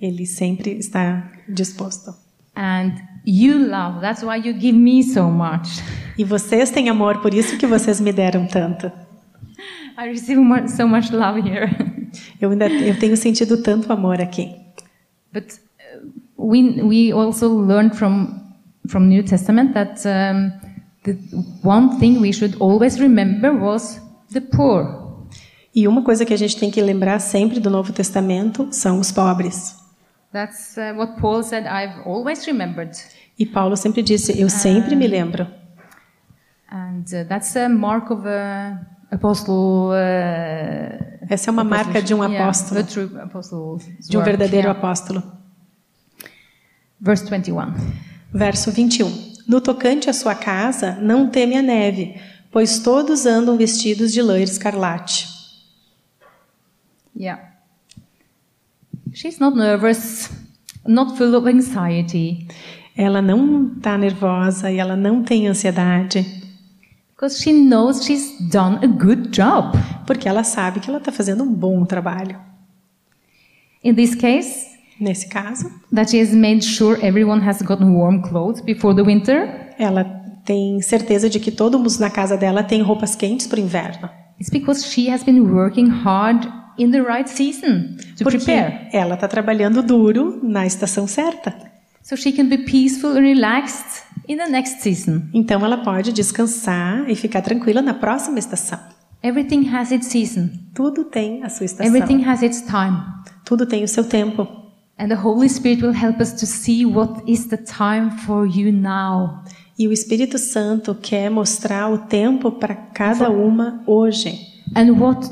Ele 0.00 0.24
sempre 0.26 0.78
está 0.78 1.28
disposto. 1.48 2.14
And 2.54 2.92
you 3.24 3.58
love, 3.58 4.00
that's 4.00 4.22
why 4.22 4.36
you 4.36 4.52
give 4.52 4.76
me 4.76 5.02
so 5.02 5.28
much. 5.28 5.82
E 6.16 6.24
vocês 6.24 6.70
têm 6.70 6.88
amor, 6.88 7.20
por 7.20 7.34
isso 7.34 7.58
que 7.58 7.66
vocês 7.66 8.00
me 8.00 8.12
deram 8.12 8.46
tanto. 8.46 8.90
I 9.98 10.08
receive 10.08 10.40
so 10.68 10.86
much 10.86 11.10
love 11.12 11.40
here. 11.40 11.68
Eu 12.40 12.50
ainda 12.50 12.68
eu 12.68 12.98
tenho 12.98 13.16
sentido 13.16 13.62
tanto 13.62 13.92
amor 13.92 14.20
aqui. 14.20 14.54
But 15.32 15.58
uh, 15.94 16.08
we 16.38 16.80
we 16.82 17.12
also 17.12 17.48
learned 17.48 17.94
from 17.96 18.47
from 18.88 19.08
New 19.08 19.22
Testament 19.22 19.74
that 19.74 20.04
um, 20.06 20.52
the 21.04 21.14
one 21.62 21.98
thing 21.98 22.20
we 22.20 22.32
should 22.32 22.56
always 22.60 22.98
remember 22.98 23.52
was 23.52 24.00
the 24.32 24.40
poor. 24.40 25.26
E 25.74 25.86
uma 25.86 26.02
coisa 26.02 26.24
que 26.24 26.34
a 26.34 26.36
gente 26.36 26.56
tem 26.58 26.70
que 26.70 26.80
lembrar 26.80 27.20
sempre 27.20 27.60
do 27.60 27.70
Novo 27.70 27.92
Testamento 27.92 28.68
são 28.72 28.98
os 28.98 29.12
pobres. 29.12 29.76
That's 30.32 30.76
uh, 30.76 30.96
what 30.96 31.20
Paul 31.20 31.42
said. 31.42 31.64
I've 31.66 32.02
always 32.04 32.44
remembered, 32.46 32.92
E 33.38 33.46
Paulo 33.46 33.76
sempre 33.76 34.02
disse: 34.02 34.38
Eu 34.38 34.50
sempre 34.50 34.96
me 34.96 35.06
lembro. 35.06 35.46
and 36.70 37.04
uh, 37.14 37.24
that's 37.28 37.56
a 37.56 37.68
mark 37.68 38.10
of 38.10 38.26
a 38.26 38.78
apostle. 39.10 39.90
Uh, 39.90 41.18
Essa 41.30 41.50
é 41.50 41.52
uma 41.52 41.64
marca 41.64 42.02
de 42.02 42.14
um 42.14 42.24
yeah, 42.24 42.44
apóstolo, 42.44 42.80
apostle. 43.22 43.78
de 44.00 44.16
um 44.16 44.20
work, 44.20 44.30
verdadeiro 44.30 44.68
yeah. 44.68 44.78
apóstolo. 44.78 45.22
Verse 47.00 47.24
21. 47.28 47.74
Verso 48.32 48.70
21. 48.70 49.34
No 49.46 49.60
tocante 49.60 50.10
à 50.10 50.12
sua 50.12 50.34
casa, 50.34 50.98
não 51.00 51.28
teme 51.28 51.56
a 51.56 51.62
neve, 51.62 52.20
pois 52.50 52.78
todos 52.78 53.24
andam 53.26 53.56
vestidos 53.56 54.12
de 54.12 54.20
lã 54.20 54.38
escarlate. 54.40 55.26
Yeah. 57.16 57.42
She's 59.12 59.38
not 59.38 59.56
nervous, 59.56 60.30
not 60.86 61.16
full 61.16 61.34
of 61.34 61.48
anxiety, 61.48 62.46
Ela 62.96 63.22
não 63.22 63.74
está 63.76 63.96
nervosa 63.96 64.70
e 64.72 64.78
ela 64.78 64.96
não 64.96 65.22
tem 65.22 65.46
ansiedade, 65.46 66.26
because 67.14 67.40
she 67.40 67.52
knows 67.52 68.04
she's 68.04 68.36
done 68.50 68.78
a 68.84 68.88
good 68.88 69.28
job. 69.30 69.78
porque 70.04 70.28
ela 70.28 70.42
sabe 70.42 70.80
que 70.80 70.88
ela 70.88 70.98
está 70.98 71.12
fazendo 71.12 71.44
um 71.44 71.52
bom 71.52 71.84
trabalho. 71.84 72.40
In 73.84 73.94
this 73.94 74.14
case, 74.14 74.67
Nesse 75.00 75.28
caso, 75.28 75.70
that 75.94 76.10
she 76.10 76.20
has 76.20 76.32
made 76.32 76.64
sure 76.64 76.98
everyone 77.06 77.40
has 77.46 77.62
gotten 77.62 77.94
warm 77.94 78.20
clothes 78.22 78.60
before 78.60 78.94
the 78.94 79.02
winter. 79.02 79.74
ela 79.78 80.04
tem 80.44 80.80
certeza 80.80 81.28
de 81.28 81.38
que 81.38 81.50
todo 81.50 81.78
mundo 81.78 81.98
na 82.00 82.10
casa 82.10 82.36
dela 82.36 82.62
tem 82.62 82.80
roupas 82.82 83.14
quentes 83.14 83.46
para 83.46 83.60
o 83.60 83.62
inverno. 83.62 84.08
It's 84.40 84.50
because 84.50 84.84
she 84.86 85.10
has 85.10 85.22
been 85.22 85.40
working 85.40 85.88
hard 85.88 86.48
in 86.78 86.90
the 86.90 87.00
right 87.02 87.28
season 87.28 87.96
to 88.16 88.24
Porque 88.24 88.38
prepare. 88.38 88.88
ela 88.92 89.14
está 89.14 89.28
trabalhando 89.28 89.82
duro 89.82 90.40
na 90.42 90.64
estação 90.66 91.06
certa. 91.06 91.54
So 92.02 92.16
she 92.16 92.32
can 92.32 92.46
be 92.48 92.58
peaceful 92.58 93.10
and 93.10 93.20
relaxed 93.20 94.02
in 94.26 94.36
the 94.38 94.48
next 94.48 94.80
season. 94.80 95.24
Então 95.34 95.64
ela 95.64 95.78
pode 95.78 96.12
descansar 96.12 97.08
e 97.10 97.14
ficar 97.14 97.42
tranquila 97.42 97.82
na 97.82 97.94
próxima 97.94 98.38
estação. 98.38 98.78
Everything 99.22 99.68
has 99.68 99.90
its 99.90 100.06
season. 100.06 100.48
Tudo 100.74 101.04
tem 101.04 101.42
a 101.42 101.48
sua 101.48 101.66
estação. 101.66 101.86
Everything 101.94 102.24
has 102.24 102.40
its 102.42 102.62
time. 102.62 102.96
Tudo 103.44 103.66
tem 103.66 103.82
o 103.84 103.88
seu 103.88 104.04
tempo. 104.04 104.46
And 104.98 105.08
the 105.08 105.16
Holy 105.16 105.48
Spirit 105.48 105.80
will 105.80 105.92
help 105.92 106.20
us 106.20 106.32
to 106.32 106.46
see 106.46 106.84
what 106.84 107.22
is 107.26 107.46
the 107.46 107.56
time 107.56 108.10
for 108.26 108.46
you 108.46 108.72
now. 108.72 109.44
E 109.78 109.86
o 109.86 109.92
Espírito 109.92 110.38
Santo 110.38 110.92
quer 110.92 111.30
mostrar 111.30 111.88
o 111.88 111.98
tempo 111.98 112.50
para 112.50 112.74
cada 112.74 113.30
uma 113.30 113.80
hoje. 113.86 114.36
And 114.74 114.90
what 114.98 115.30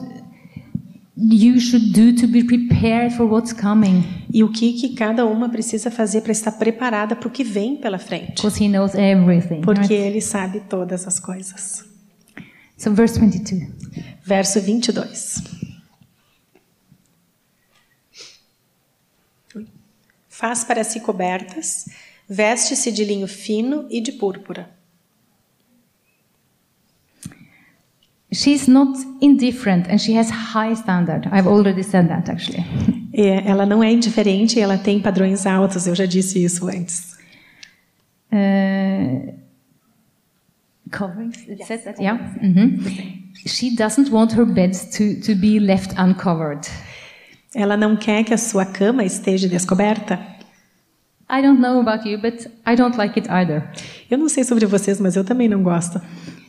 you 1.16 1.58
should 1.58 1.92
do 1.92 2.12
to 2.20 2.28
be 2.28 2.44
prepared 2.44 3.14
for 3.16 3.26
what's 3.26 3.52
coming. 3.52 4.04
E 4.32 4.44
o 4.44 4.52
que, 4.52 4.74
que 4.74 4.94
cada 4.94 5.26
uma 5.26 5.48
precisa 5.48 5.90
fazer 5.90 6.20
para 6.20 6.30
estar 6.30 6.52
preparada 6.52 7.16
para 7.16 7.26
o 7.26 7.30
que 7.30 7.42
vem 7.42 7.76
pela 7.76 7.98
frente. 7.98 8.34
Because 8.36 8.62
He 8.62 8.68
knows 8.68 8.94
everything. 8.94 9.62
Porque 9.62 9.94
right? 9.94 9.94
Ele 9.94 10.20
sabe 10.20 10.60
todas 10.68 11.08
as 11.08 11.18
coisas. 11.18 11.84
So, 12.76 12.92
verse 12.92 13.18
22. 13.18 13.68
Verso 14.22 14.60
22. 14.60 15.55
Faz 20.38 20.64
para 20.64 20.84
si 20.84 21.00
cobertas, 21.00 21.86
veste-se 22.28 22.92
de 22.92 23.04
linho 23.04 23.26
fino 23.26 23.86
e 23.90 24.00
de 24.00 24.12
púrpura. 24.12 24.76
she's 28.32 28.68
not 28.68 28.96
indifferent 29.20 29.86
and 29.88 29.98
she 29.98 30.12
has 30.12 30.28
high 30.28 30.74
standard. 30.74 31.26
I've 31.32 31.46
already 31.46 31.82
said 31.82 32.08
that 32.08 32.28
actually. 32.28 32.64
É, 33.14 33.48
ela 33.48 33.64
não 33.64 33.82
é 33.82 33.90
indiferente, 33.90 34.60
ela 34.60 34.76
tem 34.76 35.00
padrões 35.00 35.46
altos. 35.46 35.86
Eu 35.86 35.94
já 35.94 36.04
disse 36.04 36.44
isso 36.44 36.68
antes. 36.68 37.16
Uh, 38.30 39.32
covering, 40.90 41.32
it 41.48 41.64
says 41.64 41.84
that, 41.84 41.98
yeah. 41.98 42.18
Mhm. 42.42 43.24
She 43.46 43.74
doesn't 43.74 44.10
want 44.10 44.32
her 44.34 44.44
beds 44.44 44.84
to, 44.96 45.18
to 45.22 45.34
be 45.34 45.58
left 45.58 45.94
uncovered. 45.98 46.68
Ela 47.54 47.76
não 47.76 47.96
quer 47.96 48.24
que 48.24 48.34
a 48.34 48.38
sua 48.38 48.64
cama 48.64 49.04
esteja 49.04 49.48
descoberta. 49.48 50.18
I 51.28 51.42
don't 51.42 51.60
know 51.60 51.80
about 51.80 52.08
you, 52.08 52.20
but 52.20 52.46
I 52.66 52.76
don't 52.76 52.96
like 52.96 53.18
it 53.18 53.28
either. 53.30 53.68
Eu 54.10 54.18
não 54.18 54.28
sei 54.28 54.44
sobre 54.44 54.64
vocês, 54.66 55.00
mas 55.00 55.16
eu 55.16 55.24
também 55.24 55.48
não 55.48 55.62
gosto. 55.62 56.00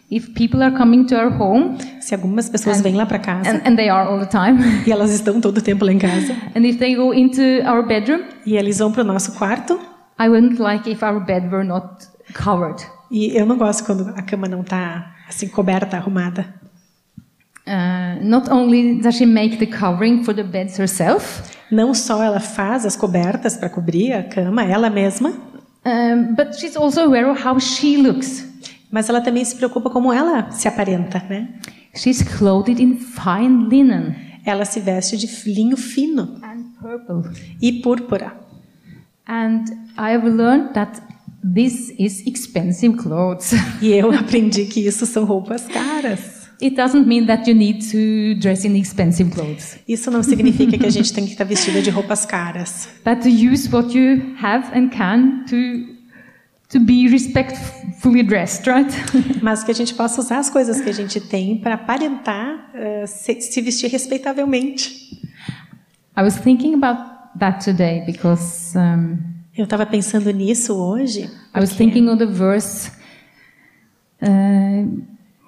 If 0.09 0.29
people 0.35 0.61
are 0.63 0.73
coming 0.75 1.05
to 1.07 1.15
our 1.15 1.41
home, 1.41 1.77
Se 1.99 2.15
algumas 2.15 2.47
pessoas 2.47 2.79
vêm 2.79 2.95
lá 2.95 3.05
para 3.05 3.19
casa 3.19 3.49
and, 3.49 3.61
and 3.65 3.75
they 3.75 3.89
are 3.89 4.07
all 4.07 4.19
the 4.19 4.25
time, 4.25 4.57
e 4.87 4.91
elas 4.91 5.11
estão 5.11 5.41
todo 5.41 5.57
o 5.57 5.61
tempo 5.61 5.83
lá 5.83 5.91
em 5.91 5.97
casa 5.99 6.33
and 6.55 6.61
if 6.61 6.77
they 6.77 6.95
go 6.95 7.13
into 7.13 7.41
our 7.65 7.85
bedroom, 7.85 8.23
e 8.45 8.55
eles 8.55 8.77
vão 8.79 8.89
para 8.89 9.01
o 9.01 9.05
nosso 9.05 9.33
quarto 9.33 9.77
I 10.17 10.29
wouldn't 10.29 10.61
like 10.61 10.89
if 10.89 11.03
our 11.03 11.19
bed 11.19 11.47
were 11.53 11.65
not 11.67 12.05
covered. 12.33 12.81
e 13.11 13.35
eu 13.37 13.45
não 13.45 13.57
gosto 13.57 13.83
quando 13.83 14.07
a 14.15 14.21
cama 14.21 14.47
não 14.47 14.61
está 14.61 15.13
assim 15.27 15.49
coberta, 15.49 15.97
arrumada. 15.97 16.53
Uh, 17.68 18.18
not 18.24 18.49
only 18.49 19.01
does 19.01 19.15
she 19.18 19.26
make 19.26 19.57
the 19.57 19.65
covering 19.68 20.24
for 20.24 20.34
the 20.34 20.43
beds 20.43 20.78
herself, 20.80 21.43
Não 21.70 21.93
só 21.93 22.24
ela 22.24 22.39
faz 22.39 22.86
as 22.86 22.95
cobertas 22.95 23.57
para 23.57 23.68
cobrir 23.70 24.13
a 24.13 24.24
cama, 24.24 24.63
ela 24.63 24.89
mesma, 24.89 25.34
um, 25.86 26.34
but 26.34 26.55
she's 26.57 26.78
also 26.78 27.01
aware 27.01 27.30
of 27.30 27.45
how 27.45 27.59
she 27.59 27.97
looks. 27.97 28.45
mas 28.89 29.09
ela 29.09 29.20
também 29.20 29.43
se 29.43 29.55
preocupa 29.55 29.89
como 29.89 30.13
ela 30.13 30.49
se 30.51 30.65
aparenta, 30.68 31.22
né? 31.30 31.49
She's 31.93 32.22
clothed 32.22 32.80
in 32.82 32.95
fine 32.99 33.68
linen 33.70 34.15
Ela 34.45 34.63
se 34.63 34.80
veste 34.80 35.18
de 35.18 35.28
linho 35.51 35.76
fino 35.76 36.39
and 36.41 36.72
purple. 36.82 37.30
e 37.61 37.82
púrpura. 37.82 38.34
And 39.28 39.65
I 39.97 40.15
have 40.15 40.26
learned 40.26 40.74
that 40.74 41.01
this 41.43 41.93
is 41.99 42.26
expensive 42.26 42.95
clothes. 42.95 43.51
E 43.82 43.91
eu 43.91 44.09
aprendi 44.15 44.63
que 44.68 44.88
isso 44.88 45.05
são 45.05 45.26
roupas 45.26 45.68
caras. 45.68 46.36
It 46.61 46.75
doesn't 46.75 47.07
mean 47.07 47.27
that 47.27 47.47
you 47.47 47.55
need 47.55 47.81
to 47.91 48.39
dress 48.39 48.65
in 48.65 48.75
expensive 48.75 49.31
clothes. 49.31 49.77
Isso 49.87 50.09
não 50.09 50.23
significa 50.23 50.77
que 50.77 50.85
a 50.85 50.89
gente 50.89 51.13
tem 51.13 51.25
que 51.25 51.31
estar 51.31 51.43
vestida 51.43 51.81
de 51.81 51.89
roupas 51.89 52.25
caras. 52.25 52.89
But 53.05 53.21
to 53.21 53.29
use 53.29 53.69
what 53.69 53.95
you 53.95 54.35
have 54.41 54.71
and 54.73 54.89
can 54.89 55.45
to 55.49 55.97
to 56.69 56.79
be 56.79 57.07
respectfully 57.07 58.23
dressed, 58.23 58.67
right? 58.67 58.91
Mas 59.41 59.63
que 59.63 59.71
a 59.71 59.73
gente 59.73 59.93
possa 59.93 60.19
usar 60.19 60.39
as 60.39 60.49
coisas 60.49 60.81
que 60.81 60.89
a 60.89 60.93
gente 60.93 61.21
tem 61.21 61.57
para 61.59 61.75
aparentar 61.75 62.71
eh, 62.73 63.05
se, 63.07 63.39
se 63.39 63.61
vestir 63.61 63.89
respeitavelmente. 63.89 65.21
I 66.17 66.23
was 66.23 66.35
thinking 66.35 66.73
about 66.73 66.99
that 67.39 67.63
today 67.63 68.03
because 68.05 68.77
um, 68.77 69.17
Eu 69.57 69.63
estava 69.63 69.87
pensando 69.87 70.29
nisso 70.29 70.75
hoje. 70.75 71.21
I 71.55 71.59
was 71.59 71.71
thinking 71.71 72.07
of 72.09 72.19
the 72.19 72.27
verse. 72.27 72.91
Uh, 74.21 75.01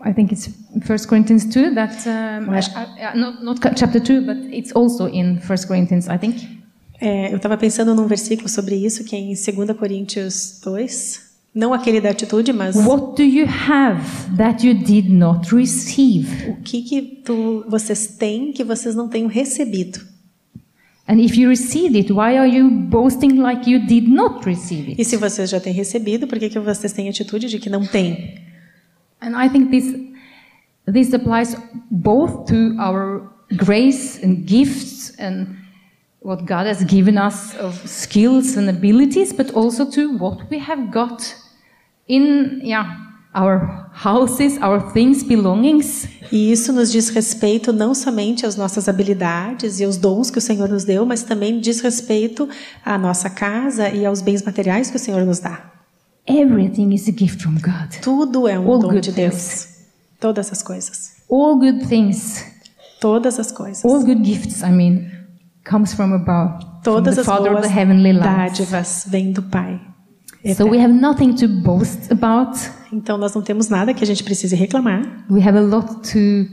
I 0.06 0.14
think 0.14 0.32
it's 0.34 0.50
1 0.74 1.08
Corinthians 1.08 1.46
2 1.46 1.74
that 1.76 1.94
um, 2.08 2.46
Mas- 2.48 2.68
uh, 2.70 2.80
uh, 2.80 3.18
not, 3.18 3.44
not 3.44 3.60
chapter 3.76 4.00
2 4.00 4.22
but 4.26 4.38
it's 4.54 4.72
also 4.74 5.08
in 5.08 5.40
1 5.40 5.68
Corinthians 5.68 6.08
I 6.08 6.18
think 6.18 6.48
é, 7.02 7.32
eu 7.32 7.38
estava 7.38 7.58
pensando 7.58 7.96
num 7.96 8.08
versículo 8.08 8.50
sobre 8.50 8.76
isso 8.76 9.04
que 9.06 9.16
é 9.16 9.20
em 9.20 9.34
2 9.34 9.78
Coríntios 9.78 10.60
2. 10.64 11.30
Não 11.56 11.74
aquele 11.74 12.00
da 12.02 12.10
atitude, 12.12 12.52
mas 12.54 12.76
What 12.76 13.16
do 13.16 13.24
you 13.24 13.46
have 13.48 14.04
that 14.38 14.66
you 14.68 14.74
did 14.76 15.10
not 15.10 15.54
receive? 15.54 16.50
o 16.50 16.58
que, 16.58 16.82
que 16.84 17.02
tu, 17.26 17.66
vocês 17.70 18.06
têm 18.08 18.52
que 18.52 18.64
vocês 18.64 18.96
não 18.96 19.08
tenham 19.08 19.28
recebido. 19.30 20.00
And 21.08 21.20
if 21.20 21.36
you 21.38 21.50
received 21.50 21.96
it, 21.98 22.12
why 22.14 22.38
are 22.38 22.48
you 22.48 22.70
boasting 22.70 23.40
like 23.42 23.68
you 23.70 23.80
did 23.88 24.08
not 24.08 24.46
receive 24.46 24.90
E 24.90 25.02
it? 25.02 25.06
se 25.06 25.18
vocês 25.18 25.50
já 25.50 25.60
têm 25.60 25.74
recebido, 25.74 26.28
por 26.28 26.38
que, 26.38 26.50
que 26.50 26.60
vocês 26.60 26.94
têm 26.94 27.10
atitude 27.10 27.48
de 27.48 27.58
que 27.58 27.70
não 27.70 27.84
têm? 27.86 28.36
And 29.22 29.36
I 29.36 29.50
think 29.50 29.72
this 29.72 29.94
this 30.86 31.14
applies 31.14 31.56
both 31.92 32.48
to 32.48 32.76
our 32.80 33.30
grace 33.56 34.18
and 34.24 34.46
gifts 34.46 35.12
and 35.20 35.56
what 36.22 36.46
God 36.46 36.66
has 36.66 36.84
given 36.84 37.18
us 37.18 37.56
of 37.56 37.76
skills 37.88 38.58
and 38.58 38.70
abilities, 38.70 39.32
but 39.32 39.52
also 39.54 39.90
to 39.92 40.18
what 40.18 40.50
we 40.50 40.60
have 40.60 40.92
got 40.92 41.36
in 42.08 42.62
yeah, 42.64 42.98
our 43.34 43.90
houses, 43.94 44.58
our 44.62 44.82
things, 44.92 45.24
belongings. 45.24 46.08
E 46.32 46.52
isso 46.52 46.74
nos 46.74 46.92
diz 46.92 47.10
respeito 47.10 47.72
não 47.72 47.94
somente 47.94 48.46
às 48.46 48.56
nossas 48.56 48.90
habilidades 48.90 49.80
e 49.80 49.86
aos 49.86 49.98
dons 49.98 50.30
que 50.30 50.38
o 50.38 50.42
Senhor 50.42 50.68
nos 50.68 50.84
deu, 50.84 51.06
mas 51.06 51.24
também 51.24 51.60
diz 51.60 51.82
respeito 51.82 52.50
à 52.84 52.98
nossa 52.98 53.30
casa 53.30 53.90
e 53.90 54.06
aos 54.06 54.22
bens 54.22 54.44
materiais 54.44 54.90
que 54.90 54.98
o 54.98 55.00
Senhor 55.00 55.26
nos 55.26 55.40
dá. 55.40 55.79
Everything 56.28 56.94
is 56.94 57.08
a 57.08 57.12
gift 57.12 57.42
from 57.42 57.56
God. 57.56 57.90
Tudo 58.02 58.48
é 58.48 58.60
um 58.60 58.68
All 58.70 58.80
dom 58.80 58.90
good 58.92 59.02
de 59.02 59.12
Deus. 59.12 59.68
Todas 60.20 60.52
as 60.52 60.62
coisas. 60.62 61.14
All 61.30 61.58
good 61.58 61.86
things, 61.88 62.44
Todas 63.00 63.40
as 63.40 63.52
coisas. 63.52 63.84
all 63.86 64.04
good 64.04 64.22
gifts, 64.24 64.62
I 64.64 64.70
mean, 64.72 65.10
comes 65.64 65.94
from 65.94 66.14
above, 66.14 66.60
Todas 66.84 67.16
from 67.16 67.16
the 67.16 67.22
as 67.22 67.26
Father 67.26 67.54
of 67.56 67.62
the 67.62 67.70
heavenly 67.70 68.14
dádivas 68.14 69.06
vêm 69.10 69.32
do 69.32 69.42
Pai. 69.44 69.80
So 70.56 70.66
we 70.66 70.78
have 70.80 70.94
nothing 70.94 71.34
to 71.36 71.48
boast 71.48 72.12
about. 72.12 72.58
Então 72.92 73.18
nós 73.18 73.34
não 73.34 73.42
temos 73.42 73.68
nada 73.70 73.94
que 73.94 74.04
a 74.04 74.08
gente 74.08 74.24
precise 74.24 74.56
reclamar. 74.56 75.26
We 75.30 75.42
have 75.42 75.58
a 75.58 75.62
lot 75.62 76.02
to 76.12 76.48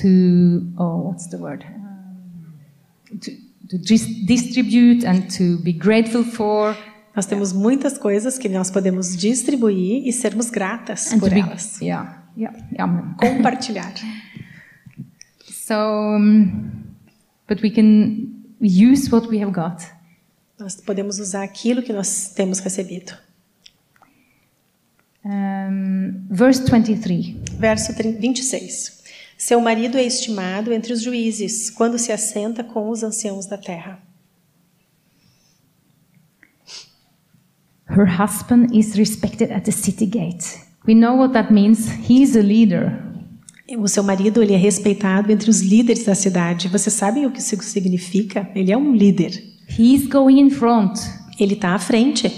to 0.00 0.66
oh 0.78 1.08
what's 1.08 1.28
the 1.28 1.36
word 1.38 1.64
Um, 1.64 3.18
to, 3.18 3.30
to 3.70 3.78
distribute 3.78 5.04
and 5.06 5.28
to 5.36 5.58
be 5.62 5.72
grateful 5.72 6.22
for 6.24 6.76
Nós 7.18 7.26
temos 7.26 7.52
muitas 7.52 7.98
coisas 7.98 8.38
que 8.38 8.48
nós 8.48 8.70
podemos 8.70 9.16
distribuir 9.16 10.06
e 10.06 10.12
sermos 10.12 10.50
gratas 10.50 11.12
and 11.12 11.18
por 11.18 11.30
be 11.30 11.40
elas. 11.40 11.80
yeah 11.80 12.22
yeah 12.36 12.56
yeah. 12.72 13.14
Compartilhar. 13.18 13.92
So, 15.50 15.74
um, 15.74 16.62
but 17.48 17.60
we 17.60 17.72
can 17.72 18.54
use 18.60 19.10
what 19.10 19.28
we 19.28 19.42
have 19.42 19.50
got. 19.50 19.82
Nós 20.60 20.76
podemos 20.76 21.18
usar 21.18 21.42
aquilo 21.42 21.82
que 21.82 21.92
nós 21.92 22.32
temos 22.36 22.60
recebido. 22.60 23.12
Um, 25.24 26.24
verse 26.30 26.70
23. 26.70 27.34
Verso 27.58 27.96
30 27.96 28.20
26. 28.20 29.02
Seu 29.36 29.60
marido 29.60 29.98
é 29.98 30.04
estimado 30.04 30.72
entre 30.72 30.92
os 30.92 31.02
juízes, 31.02 31.68
quando 31.68 31.98
se 31.98 32.12
assenta 32.12 32.62
com 32.62 32.88
os 32.88 33.02
anciãos 33.02 33.46
da 33.46 33.58
terra. 33.58 34.06
Her 37.88 38.06
husband 38.06 38.74
is 38.74 38.98
respected 38.98 39.50
at 39.50 39.64
the 39.64 39.72
city 39.72 40.06
gate. 40.06 40.60
We 40.86 40.94
know 40.94 41.14
what 41.14 41.32
that 41.32 41.50
means. 41.50 41.90
He 41.90 42.22
is 42.22 42.36
a 42.36 42.42
leader. 42.42 43.04
O 43.76 43.86
seu 43.86 44.02
marido 44.02 44.42
ele 44.42 44.54
é 44.54 44.56
respeitado 44.56 45.30
entre 45.30 45.50
os 45.50 45.60
líderes 45.60 46.04
da 46.04 46.14
cidade. 46.14 46.68
Vocês 46.68 46.94
sabem 46.94 47.26
o 47.26 47.30
que 47.30 47.40
isso 47.40 47.56
significa? 47.62 48.50
Ele 48.54 48.72
é 48.72 48.76
um 48.76 48.94
líder. 48.94 49.42
He 49.78 49.94
is 49.94 50.06
going 50.06 50.40
in 50.40 50.50
front. 50.50 50.98
Ele 51.38 51.54
está 51.54 51.74
à 51.74 51.78
frente. 51.78 52.28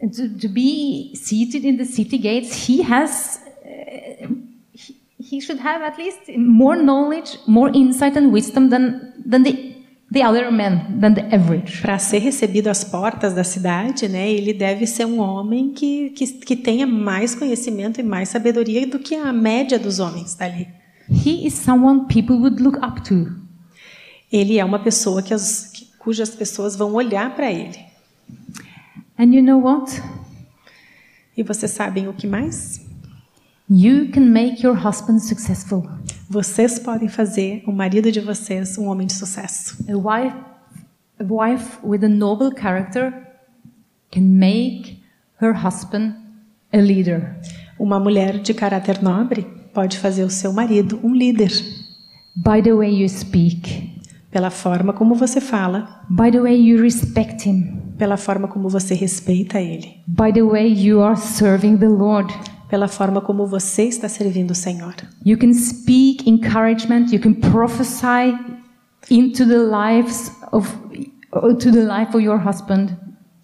To, 0.00 0.28
to 0.38 0.48
be 0.48 1.12
seated 1.14 1.64
in 1.64 1.76
the 1.76 1.84
city 1.84 2.18
gates, 2.18 2.68
he 2.68 2.82
has, 2.82 3.40
uh, 3.64 4.34
he, 4.72 4.96
he 5.18 5.40
should 5.40 5.60
have 5.60 5.82
at 5.82 5.96
least 5.96 6.28
more 6.36 6.76
knowledge, 6.76 7.38
more 7.46 7.70
insight 7.72 8.16
and 8.16 8.32
wisdom 8.32 8.68
than, 8.68 9.12
than 9.24 9.44
the, 9.44 9.71
the 10.12 10.22
other 10.22 10.50
men, 10.50 11.00
than 11.00 11.14
the 11.14 11.34
average. 11.34 11.80
Para 11.80 11.98
ser 11.98 12.18
recebido 12.18 12.68
às 12.68 12.84
portas 12.84 13.34
da 13.34 13.42
cidade, 13.42 14.08
né, 14.08 14.30
ele 14.30 14.52
deve 14.52 14.86
ser 14.86 15.06
um 15.06 15.18
homem 15.20 15.72
que, 15.72 16.10
que, 16.10 16.26
que 16.26 16.56
tenha 16.56 16.86
mais 16.86 17.34
conhecimento 17.34 17.98
e 17.98 18.02
mais 18.02 18.28
sabedoria 18.28 18.86
do 18.86 18.98
que 18.98 19.14
a 19.14 19.32
média 19.32 19.78
dos 19.78 19.98
homens 19.98 20.34
dali. 20.34 20.68
He 21.08 21.46
is 21.46 21.54
someone 21.54 22.06
people 22.06 22.36
would 22.36 22.62
look 22.62 22.78
up 22.78 23.00
to. 23.02 23.30
Ele 24.30 24.58
é 24.58 24.64
uma 24.64 24.78
pessoa 24.78 25.22
que 25.22 25.32
as, 25.32 25.70
que, 25.72 25.86
cujas 25.98 26.30
pessoas 26.30 26.76
vão 26.76 26.92
olhar 26.92 27.34
para 27.34 27.50
ele. 27.50 27.78
And 29.18 29.34
you 29.34 29.42
know 29.42 29.62
what? 29.62 30.02
E 31.36 31.42
vocês 31.42 31.70
sabem 31.70 32.08
o 32.08 32.12
que 32.12 32.26
mais? 32.26 32.80
You 33.68 34.10
can 34.12 34.26
make 34.26 34.66
your 34.66 34.76
husband 34.76 35.20
successful. 35.20 35.88
Vocês 36.28 36.78
podem 36.78 37.08
fazer 37.08 37.62
o 37.66 37.72
marido 37.72 38.10
de 38.10 38.20
vocês 38.20 38.78
um 38.78 38.88
homem 38.88 39.06
de 39.06 39.14
sucesso. 39.14 39.84
A 39.88 39.96
wife, 39.96 40.36
a 41.18 41.24
wife 41.24 41.78
with 41.84 42.04
a 42.04 42.08
noble 42.08 42.50
character 42.58 43.12
can 44.10 44.22
make 44.22 45.02
her 45.40 45.52
husband 45.54 46.14
a 46.72 46.78
leader. 46.78 47.36
Uma 47.78 47.98
mulher 47.98 48.38
de 48.38 48.54
caráter 48.54 49.02
nobre 49.02 49.46
pode 49.74 49.98
fazer 49.98 50.24
o 50.24 50.30
seu 50.30 50.52
marido 50.52 51.00
um 51.02 51.14
líder 51.14 51.50
By 52.34 52.62
the 52.62 52.72
way 52.72 53.02
you 53.02 53.08
speak, 53.10 54.00
pela 54.30 54.48
forma 54.48 54.94
como 54.94 55.14
você 55.14 55.38
fala, 55.38 56.02
by 56.08 56.30
the 56.30 56.40
way 56.40 56.58
you 56.58 56.80
respect 56.80 57.46
him, 57.46 57.92
pela 57.98 58.16
forma 58.16 58.48
como 58.48 58.70
você 58.70 58.94
respeita 58.94 59.60
ele, 59.60 60.00
by 60.06 60.32
the 60.32 60.42
way 60.42 60.66
you 60.72 61.02
are 61.02 61.14
serving 61.14 61.76
the 61.76 61.88
Lord. 61.88 62.32
Pela 62.72 62.88
forma 62.88 63.20
como 63.20 63.46
você 63.46 63.82
está 63.82 64.08
servindo 64.08 64.52
o 64.52 64.54
Senhor. 64.54 64.94
You 65.26 65.36
can 65.36 65.52
speak 65.52 66.26
encouragement, 66.26 67.12
you 67.12 67.20
can 67.20 67.34
prophesy 67.34 68.34
into 69.10 69.44
the 69.44 69.58
lives 69.58 70.32
of 70.50 70.66
to 71.58 71.70
the 71.70 71.84
life 71.84 72.16
of 72.16 72.22
your 72.24 72.38
husband. 72.38 72.96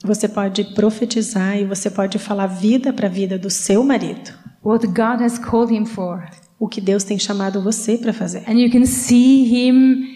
Você 0.02 0.26
pode 0.28 0.64
profetizar 0.74 1.58
e 1.58 1.66
você 1.66 1.90
pode 1.90 2.18
falar 2.18 2.46
vida 2.46 2.90
para 2.90 3.06
a 3.06 3.10
vida 3.10 3.38
do 3.38 3.50
seu 3.50 3.84
marido. 3.84 4.30
What 4.64 4.86
God 4.86 5.20
has 5.20 5.38
called 5.38 5.74
him 5.74 5.84
for. 5.84 6.26
O 6.58 6.66
que 6.66 6.80
Deus 6.80 7.04
tem 7.04 7.18
chamado 7.18 7.60
você 7.60 7.98
para 7.98 8.14
fazer. 8.14 8.44
And 8.48 8.54
you 8.54 8.70
can 8.70 8.86
see 8.86 9.44
him 9.44 10.06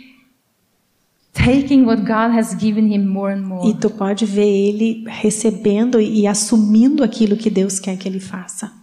taking 1.34 1.84
what 1.84 2.00
God 2.00 2.34
has 2.34 2.54
given 2.54 2.90
him 2.90 3.04
more 3.06 3.34
and 3.34 3.40
E 3.40 3.44
more. 3.44 3.74
tu 3.74 3.90
pode 3.90 4.24
ver 4.24 4.48
ele 4.48 5.04
recebendo 5.06 6.00
e 6.00 6.26
assumindo 6.26 7.04
aquilo 7.04 7.36
que 7.36 7.50
Deus 7.50 7.78
quer 7.78 7.98
que 7.98 8.08
ele 8.08 8.20
faça. 8.20 8.80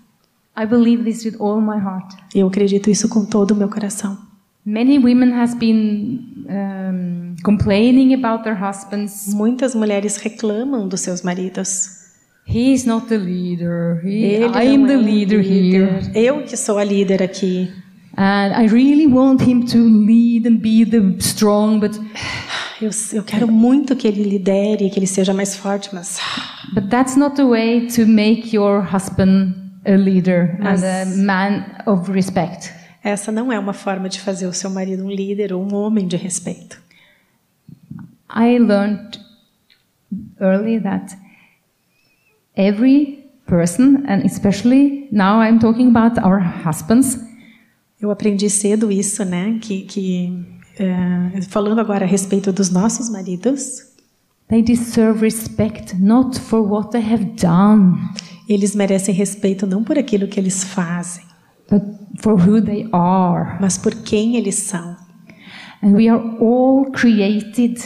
I 0.59 0.65
believe 0.65 1.05
this 1.05 1.23
with 1.23 1.37
all 1.39 1.61
my 1.61 1.77
heart. 1.77 2.13
Eu 2.35 2.47
acredito 2.47 2.89
isso 2.89 3.07
com 3.07 3.23
todo 3.23 3.51
o 3.51 3.55
meu 3.55 3.69
coração. 3.69 4.17
Many 4.65 4.99
women 4.99 5.31
has 5.31 5.55
been 5.55 6.45
um, 6.49 7.35
complaining 7.43 8.13
about 8.13 8.43
their 8.43 8.57
husbands. 8.61 9.33
Muitas 9.33 9.73
mulheres 9.73 10.17
reclamam 10.17 10.85
dos 10.87 10.99
seus 10.99 11.21
maridos. 11.21 11.97
He 12.45 12.73
is 12.73 12.85
not 12.85 13.07
the 13.07 13.17
leader. 13.17 14.01
He, 14.03 14.23
Ele 14.23 14.45
I 14.45 14.75
am 14.75 14.79
não 14.79 14.87
the 14.87 14.93
é 14.93 14.97
um 14.97 15.01
leader 15.01 15.39
here. 15.39 16.11
Eu 16.13 16.43
que 16.43 16.57
sou 16.57 16.77
a 16.77 16.83
líder 16.83 17.23
aqui. 17.23 17.71
And 18.17 18.51
I 18.53 18.67
really 18.67 19.07
want 19.07 19.41
him 19.41 19.61
to 19.67 19.77
lead 19.77 20.45
and 20.45 20.57
be 20.57 20.85
the 20.85 21.15
strong, 21.19 21.79
but 21.79 21.97
Eu, 22.81 22.91
eu 23.11 23.23
quero 23.23 23.45
muito 23.51 23.93
que 23.93 24.07
ele 24.07 24.23
lidere, 24.23 24.89
que 24.89 24.97
ele 24.97 25.07
seja 25.07 25.33
mais 25.33 25.53
forte, 25.53 25.89
mas 25.93 26.17
but 26.73 26.89
that's 26.89 27.17
not 27.17 27.35
the 27.35 27.43
way 27.43 27.87
to 27.87 28.05
make 28.07 28.55
your 28.55 28.81
husband 28.81 29.68
a 29.85 29.91
leader 29.95 30.57
Mas- 30.59 30.83
and 30.83 31.01
a 31.01 31.05
man 31.17 31.65
of 31.85 32.11
respect. 32.11 32.71
essa 33.03 33.31
não 33.31 33.51
é 33.51 33.57
uma 33.59 33.73
forma 33.73 34.09
de 34.09 34.19
fazer 34.19 34.45
o 34.47 34.53
seu 34.53 34.69
marido 34.69 35.05
um 35.05 35.09
líder 35.09 35.53
ou 35.53 35.63
um 35.63 35.73
homem 35.75 36.07
de 36.07 36.17
respeito. 36.17 36.81
I 38.33 38.59
learned 38.59 39.19
early 40.39 40.79
that 40.81 41.15
every 42.55 43.25
person, 43.45 44.03
and 44.07 44.23
especially 44.25 45.07
now 45.11 45.41
I'm 45.41 45.59
talking 45.59 45.87
about 45.89 46.19
our 46.19 46.39
husbands, 46.65 47.17
Eu 48.01 48.11
aprendi 48.11 48.49
cedo 48.49 48.89
isso, 48.89 49.25
né? 49.25 49.57
Que, 49.61 49.81
que 49.81 50.45
é, 50.79 51.41
falando 51.41 51.79
agora 51.79 52.05
a 52.05 52.07
respeito 52.07 52.53
dos 52.53 52.69
nossos 52.69 53.09
maridos, 53.09 53.89
they 54.47 54.61
deserve 54.61 55.19
respect 55.19 55.97
not 56.01 56.39
for 56.39 56.61
what 56.61 56.91
they 56.91 57.01
have 57.03 57.25
done, 57.41 57.97
eles 58.49 58.75
merecem 58.75 59.13
respeito 59.13 59.67
não 59.67 59.83
por 59.83 59.97
aquilo 59.97 60.27
que 60.27 60.39
eles 60.39 60.63
fazem, 60.63 61.23
mas 63.59 63.77
por 63.77 63.93
quem 63.95 64.35
eles 64.35 64.55
são. 64.55 64.97
And 65.81 65.91
we 65.93 66.09
are 66.09 66.21
all 66.41 66.91
created 66.91 67.79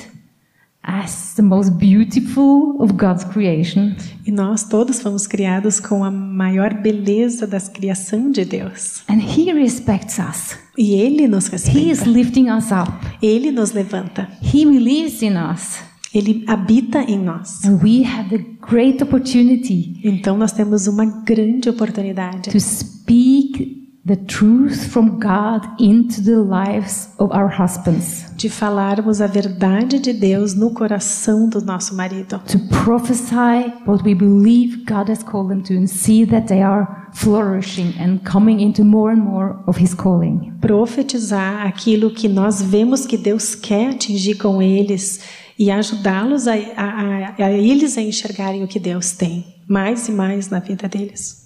as 0.81 1.33
the 1.35 1.41
most 1.41 1.73
beautiful 1.77 2.81
of 2.81 2.93
God's 2.93 3.23
creation. 3.23 3.95
E 4.25 4.31
nós 4.31 4.63
todos 4.63 4.99
fomos 4.99 5.27
criados 5.27 5.79
com 5.79 6.03
a 6.03 6.11
maior 6.11 6.73
beleza 6.73 7.45
da 7.45 7.59
criação 7.59 8.31
de 8.31 8.43
Deus. 8.45 9.03
And 9.07 9.19
He 9.19 9.51
respects 9.53 10.17
us. 10.17 10.57
E 10.77 10.93
Ele 10.95 11.27
nos 11.27 11.47
He 11.47 11.55
is 11.55 11.67
respeita. 11.67 12.09
lifting 12.09 12.49
us 12.49 12.71
up. 12.71 12.91
Ele 13.21 13.51
nos 13.51 13.71
levanta. 13.71 14.27
He 14.41 14.65
lives 14.65 15.21
in 15.21 15.35
us. 15.37 15.92
Ele 16.13 16.43
habita 16.47 16.99
em 16.99 17.17
nós. 17.17 17.63
And 17.65 17.79
we 17.83 18.03
have 18.03 18.29
the 18.29 18.45
great 18.61 19.03
opportunity 19.03 19.99
Então 20.03 20.37
nós 20.37 20.51
temos 20.51 20.87
uma 20.87 21.05
grande 21.05 21.69
oportunidade 21.69 22.49
to 22.51 22.59
speak 22.59 23.81
the 24.05 24.17
truth 24.17 24.89
from 24.89 25.17
God 25.17 25.65
into 25.79 26.21
the 26.21 26.35
lives 26.35 27.07
of 27.17 27.33
our 27.33 27.47
husbands, 27.47 28.25
de 28.35 28.49
falarmos 28.49 29.21
a 29.21 29.27
verdade 29.27 29.97
de 29.97 30.11
Deus 30.11 30.53
no 30.53 30.71
coração 30.71 31.47
do 31.47 31.61
nosso 31.61 31.95
marido. 31.95 32.37
to 32.47 32.59
prophesy 32.83 33.71
what 33.85 34.03
we 34.03 34.13
believe 34.13 34.83
God 34.85 35.09
has 35.09 35.23
called 35.23 35.47
them 35.49 35.61
to, 35.63 35.73
and 35.75 35.87
see 35.87 36.25
that 36.25 36.47
they 36.47 36.61
are 36.61 36.85
flourishing 37.13 37.93
and 37.97 38.19
coming 38.29 38.59
into 38.61 38.83
more 38.83 39.13
and 39.13 39.21
more 39.21 39.55
of 39.67 39.81
His 39.81 39.93
calling. 39.93 40.51
Profetizar 40.59 41.65
aquilo 41.65 42.09
que 42.11 42.27
nós 42.27 42.61
vemos 42.61 43.05
que 43.05 43.17
Deus 43.17 43.55
quer 43.55 43.91
atingir 43.91 44.35
com 44.35 44.61
eles 44.61 45.21
e 45.57 45.69
ajudá-los 45.69 46.47
a, 46.47 46.53
a, 46.53 47.45
a, 47.45 47.51
eles 47.51 47.97
a 47.97 48.01
enxergarem 48.01 48.63
o 48.63 48.67
que 48.67 48.79
Deus 48.79 49.11
tem 49.11 49.45
mais 49.67 50.07
e 50.07 50.11
mais 50.11 50.49
na 50.49 50.59
vida 50.59 50.87
deles. 50.87 51.43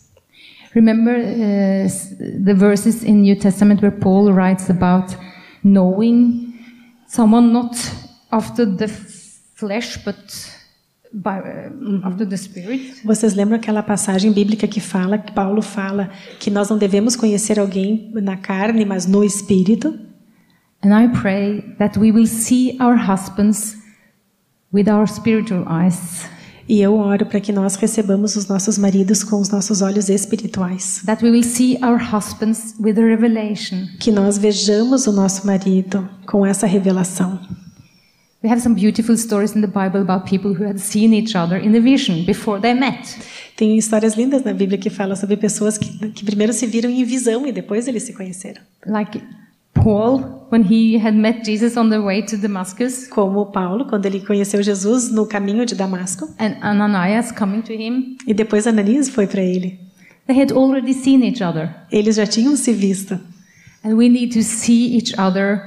Remember 0.74 1.16
uh, 1.16 2.44
the 2.44 2.54
verses 2.54 3.04
in 3.04 3.22
New 3.22 3.36
Testament 3.38 3.82
where 3.82 3.96
Paul 3.96 4.32
writes 4.32 4.70
about 4.70 5.16
knowing 5.64 6.54
someone 7.08 7.52
not 7.52 7.76
after 8.32 8.66
the 8.66 8.88
flesh 8.88 9.98
but 10.04 10.18
by, 11.14 11.40
uh, 11.40 12.08
after 12.08 12.28
the 12.28 12.38
spirit. 12.38 13.02
Vocês 13.04 13.34
lembram 13.34 13.58
aquela 13.58 13.82
passagem 13.82 14.32
bíblica 14.32 14.68
que 14.68 14.80
fala, 14.80 15.18
que 15.18 15.32
Paulo 15.32 15.62
fala, 15.62 16.12
que 16.40 16.52
nós 16.52 16.70
não 16.70 16.78
devemos 16.78 17.16
conhecer 17.16 17.60
alguém 17.60 18.12
na 18.14 18.38
carne, 18.38 18.86
mas 18.86 19.06
no 19.06 19.24
espírito? 19.24 19.98
And 20.84 20.94
I 20.94 21.08
pray 21.08 21.76
that 21.80 21.98
we 21.98 22.12
will 22.12 22.28
see 22.28 22.78
our 22.80 22.96
husbands 22.96 23.77
with 24.74 24.88
our 24.90 25.08
spiritual 25.08 25.66
eyes, 25.70 26.26
E 26.70 26.82
eu 26.82 26.96
oro 26.98 27.26
para 27.26 27.40
que 27.40 27.54
nós 27.54 27.76
recebamos 27.76 28.36
os 28.36 28.48
nossos 28.48 28.78
maridos 28.78 29.24
com 29.24 29.40
os 29.40 29.48
nossos 29.50 29.82
olhos 29.82 30.10
espirituais. 30.10 31.02
that 31.06 31.24
we 31.24 31.32
will 31.32 31.42
see 31.44 31.78
our 31.82 31.98
husbands 31.98 32.76
with 32.78 32.98
a 33.00 33.06
revelation. 33.06 33.88
Que 34.02 34.12
nós 34.12 34.38
vejamos 34.38 35.08
o 35.08 35.14
nosso 35.14 35.48
marido 35.48 36.10
com 36.26 36.46
essa 36.46 36.68
revelação. 36.68 37.40
We 38.44 38.50
have 38.52 38.62
some 38.62 38.76
beautiful 38.76 39.16
stories 39.18 39.56
in 39.56 39.62
the 39.62 39.68
Bible 39.68 40.02
about 40.02 40.30
people 40.30 40.52
who 40.52 40.66
had 40.68 40.78
seen 40.78 41.14
each 41.14 41.36
other 41.38 41.58
in 41.58 41.76
a 41.76 41.80
vision 41.80 42.26
before 42.26 42.60
they 42.62 42.74
met. 42.74 43.18
Tem 43.56 43.78
histórias 43.78 44.16
lindas 44.16 44.44
na 44.44 44.52
Bíblia 44.54 44.78
que 44.78 44.90
falam 44.90 45.16
sobre 45.16 45.38
pessoas 45.38 45.78
que, 45.78 45.88
que 46.10 46.26
primeiro 46.26 46.52
se 46.54 46.68
viram 46.68 46.90
em 46.90 47.04
visão 47.06 47.48
e 47.48 47.52
depois 47.54 47.88
eles 47.88 48.04
se 48.04 48.14
conheceram. 48.14 48.62
Like 48.86 49.24
Paul, 49.88 50.48
when 50.52 50.64
he 50.70 50.98
had 50.98 51.16
met 51.16 51.46
Jesus 51.46 51.78
on 51.78 51.90
the 51.90 52.00
way 52.02 52.22
to 52.22 52.36
Damascus, 52.38 53.08
Como 53.08 53.46
Paulo, 53.54 53.86
quando 53.86 54.06
ele 54.06 54.20
conheceu 54.20 54.62
Jesus 54.62 55.10
no 55.10 55.26
caminho 55.26 55.66
de 55.66 55.76
Damasco. 55.76 56.28
and 56.38 56.58
Ananias 56.62 57.32
coming 57.32 57.62
to 57.62 57.72
him, 57.72 58.18
E 58.28 58.34
depois 58.34 58.68
Ananias 58.68 59.08
foi 59.08 59.28
para 59.28 59.42
ele. 59.42 59.80
they 60.28 60.38
had 60.38 60.52
already 60.52 60.94
seen 60.94 61.24
each 61.24 61.42
other. 61.42 61.74
Eles 61.90 62.18
já 62.18 62.26
tinham 62.26 62.56
se 62.58 62.74
visto. 62.74 63.18
And 63.82 63.94
we 63.96 64.10
need 64.10 64.34
to 64.34 64.44
see 64.44 64.98
each 64.98 65.14
other 65.18 65.62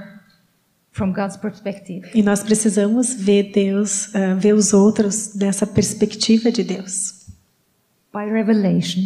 from 0.93 1.13
God's 1.15 1.39
perspective. 1.39 2.11
E 2.15 2.23
nós 2.23 2.43
precisamos 2.43 3.15
ver 3.15 3.53
Deus, 3.53 4.15
ah, 4.15 4.35
ver 4.35 4.53
os 4.55 4.75
outros 4.75 5.29
dessa 5.35 5.67
perspectiva 5.67 6.53
de 6.53 6.63
Deus. 6.63 7.27
By 8.13 8.31
revelation, 8.31 9.01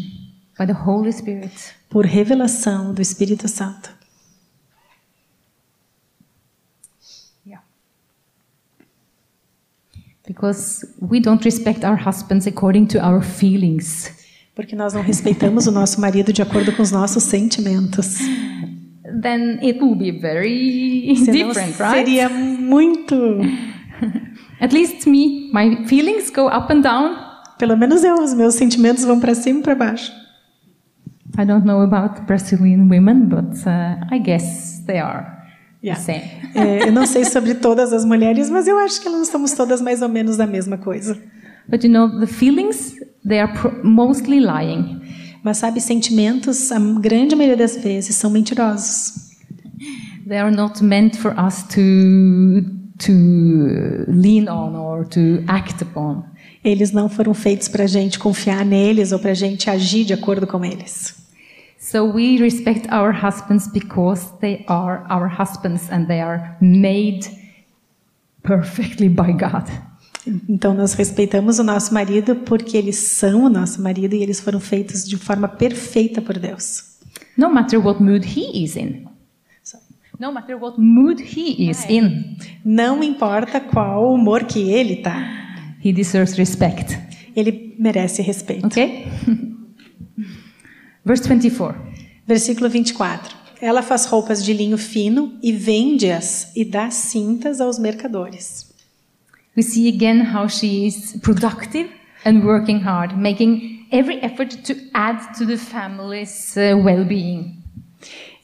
by 0.59 0.67
the 0.67 0.73
Holy 0.73 1.13
Spirit. 1.13 1.53
Por 1.89 2.05
revelação 2.05 2.93
do 2.93 3.01
Espírito 3.01 3.47
Santo. 3.47 3.94
Because 10.27 10.87
we 11.01 11.21
don't 11.21 11.45
respect 11.45 11.85
our 11.85 11.97
husbands 11.97 12.47
according 12.47 12.87
to 12.89 12.99
our 12.99 13.23
feelings. 13.23 14.11
Porque 14.55 14.75
nós 14.75 14.95
não 14.95 15.03
respeitamos 15.03 15.67
o 15.67 15.73
nosso 15.73 16.01
marido 16.01 16.33
de 16.33 16.41
acordo 16.41 16.73
com 16.73 16.83
os 16.83 16.91
nossos 16.91 17.25
sentimentos. 17.25 18.19
Then 19.21 19.59
it 19.63 19.81
will 19.81 19.97
be 19.97 20.13
very 20.13 21.15
Senão 21.17 21.49
different, 21.49 21.79
right? 21.79 22.07
seria 22.07 22.29
muito. 22.29 23.15
At 24.61 24.73
least 24.73 25.07
me, 25.07 25.51
my 25.53 25.87
feelings 25.87 26.31
go 26.31 26.47
up 26.47 26.73
and 26.73 26.81
down. 26.81 27.17
Pelo 27.59 27.77
menos 27.77 28.03
eu, 28.03 28.15
os 28.15 28.33
meus 28.33 28.55
sentimentos 28.55 29.05
vão 29.05 29.21
para 29.21 29.35
cima 29.35 29.61
e 29.61 29.63
para 29.63 29.75
baixo. 29.75 30.13
I 31.37 31.45
don't 31.45 31.67
know 31.67 31.83
about 31.83 32.23
Brazilian 32.27 32.89
women, 32.89 33.27
but 33.27 33.67
uh, 33.67 33.99
I 34.11 34.19
guess 34.19 34.83
they 34.87 35.01
are 35.01 35.34
Yeah. 35.85 36.03
É, 36.55 36.89
eu 36.89 36.93
não 36.93 37.05
sei 37.05 37.27
sobre 37.27 37.55
todas 37.57 37.93
as 37.93 38.07
mulheres, 38.07 38.49
mas 38.49 38.67
eu 38.67 38.79
acho 38.79 39.03
que 39.03 39.09
nós 39.11 39.27
estamos 39.27 39.53
todas 39.53 39.83
mais 39.83 40.01
ou 40.01 40.09
menos 40.09 40.41
a 40.41 40.47
mesma 40.47 40.79
coisa. 40.79 41.19
But 41.69 41.85
you 41.85 41.91
know, 41.91 42.21
the 42.21 42.27
feelings, 42.27 42.95
they 43.27 43.41
are 43.41 43.53
mostly 43.83 44.41
lying. 44.41 45.03
Mas 45.43 45.59
sabe, 45.59 45.83
sentimentos, 45.83 46.73
a 46.73 46.79
grande 46.79 47.37
maioria 47.37 47.59
das 47.59 47.77
vezes, 47.77 48.17
são 48.17 48.31
mentirosos. 48.31 49.13
They 50.27 50.39
are 50.39 50.55
not 50.55 50.83
meant 50.83 51.17
for 51.17 51.35
us 51.39 51.65
to, 51.65 52.63
to 53.01 53.13
lean 54.09 54.49
on 54.49 54.75
or 54.75 55.05
to 55.09 55.45
act 55.47 55.83
upon. 55.83 56.25
Eles 56.65 56.93
não 56.93 57.11
foram 57.11 57.35
feitos 57.35 57.69
para 57.69 57.85
a 57.85 57.87
gente 57.87 58.19
confiar 58.19 58.65
neles 58.65 59.13
ou 59.13 59.19
para 59.19 59.33
a 59.33 59.35
gente 59.35 59.69
agir 59.69 60.05
de 60.07 60.15
acordo 60.15 60.47
com 60.47 60.65
eles. 60.65 61.24
So 61.87 62.03
we 62.03 62.39
respect 62.39 62.91
our 62.91 63.13
husbands 63.13 63.69
because 63.69 64.27
they 64.41 64.65
are 64.69 65.05
our 65.11 65.29
husbands 65.29 65.91
and 65.91 66.07
they 66.09 66.23
are 66.23 66.57
made 66.59 67.27
perfectly 68.43 69.11
by 69.11 69.33
God. 69.33 69.69
Então 70.49 70.73
nós 70.73 70.95
respeitamos 70.95 71.59
o 71.59 71.63
nosso 71.63 71.93
marido 71.93 72.37
porque 72.37 72.79
eles 72.79 72.97
são 72.97 73.45
o 73.45 73.51
nosso 73.51 73.83
marido 73.83 74.15
e 74.15 74.23
eles 74.23 74.41
foram 74.41 74.61
feitos 74.61 75.07
de 75.07 75.19
forma 75.19 75.47
perfeita 75.47 76.23
por 76.23 76.39
Deus. 76.39 76.97
No 77.37 77.53
matter 77.53 77.79
what 77.79 78.03
mood 78.03 78.27
he 78.27 78.65
is 78.65 78.77
in. 78.77 79.05
No 80.19 80.33
matter 80.33 80.57
what 80.57 80.81
mood 80.81 81.21
he 81.21 81.69
is 81.69 81.85
in, 81.91 82.39
Não 82.65 83.03
importa 83.05 83.61
qual 83.61 84.15
humor 84.15 84.45
que 84.45 84.71
ele 84.71 85.03
tá, 85.03 85.19
he 85.85 85.93
deserves 85.93 86.35
respect. 86.39 86.99
ele 87.37 87.75
merece 87.79 88.23
respeito. 88.23 88.67
Okay? 88.69 89.07
Verse 91.05 91.29
24. 91.29 91.77
Versículo 92.27 92.69
24. 92.69 93.37
Ela 93.61 93.83
faz 93.83 94.07
roupas 94.07 94.45
de 94.45 94.53
linho 94.53 94.79
fino 94.79 95.39
e 95.43 95.53
vende-as 95.53 96.51
e 96.57 96.65
dá 96.65 96.91
cintas 96.91 97.61
aos 97.61 97.79
mercadores. 97.79 98.73
We 99.57 99.63
see 99.63 99.89
again 99.89 100.23
how 100.35 100.49
she 100.49 100.87
is 100.87 101.17
productive 101.23 101.91
and 102.25 102.41
working 102.45 102.79
hard, 102.79 103.17
making 103.17 103.87
every 103.93 104.19
effort 104.23 104.57
to 104.65 104.75
add 104.93 105.39
to 105.39 105.47
the 105.47 105.57
family's 105.57 106.57
uh, 106.57 106.77
well 106.83 107.05
being. 107.05 107.63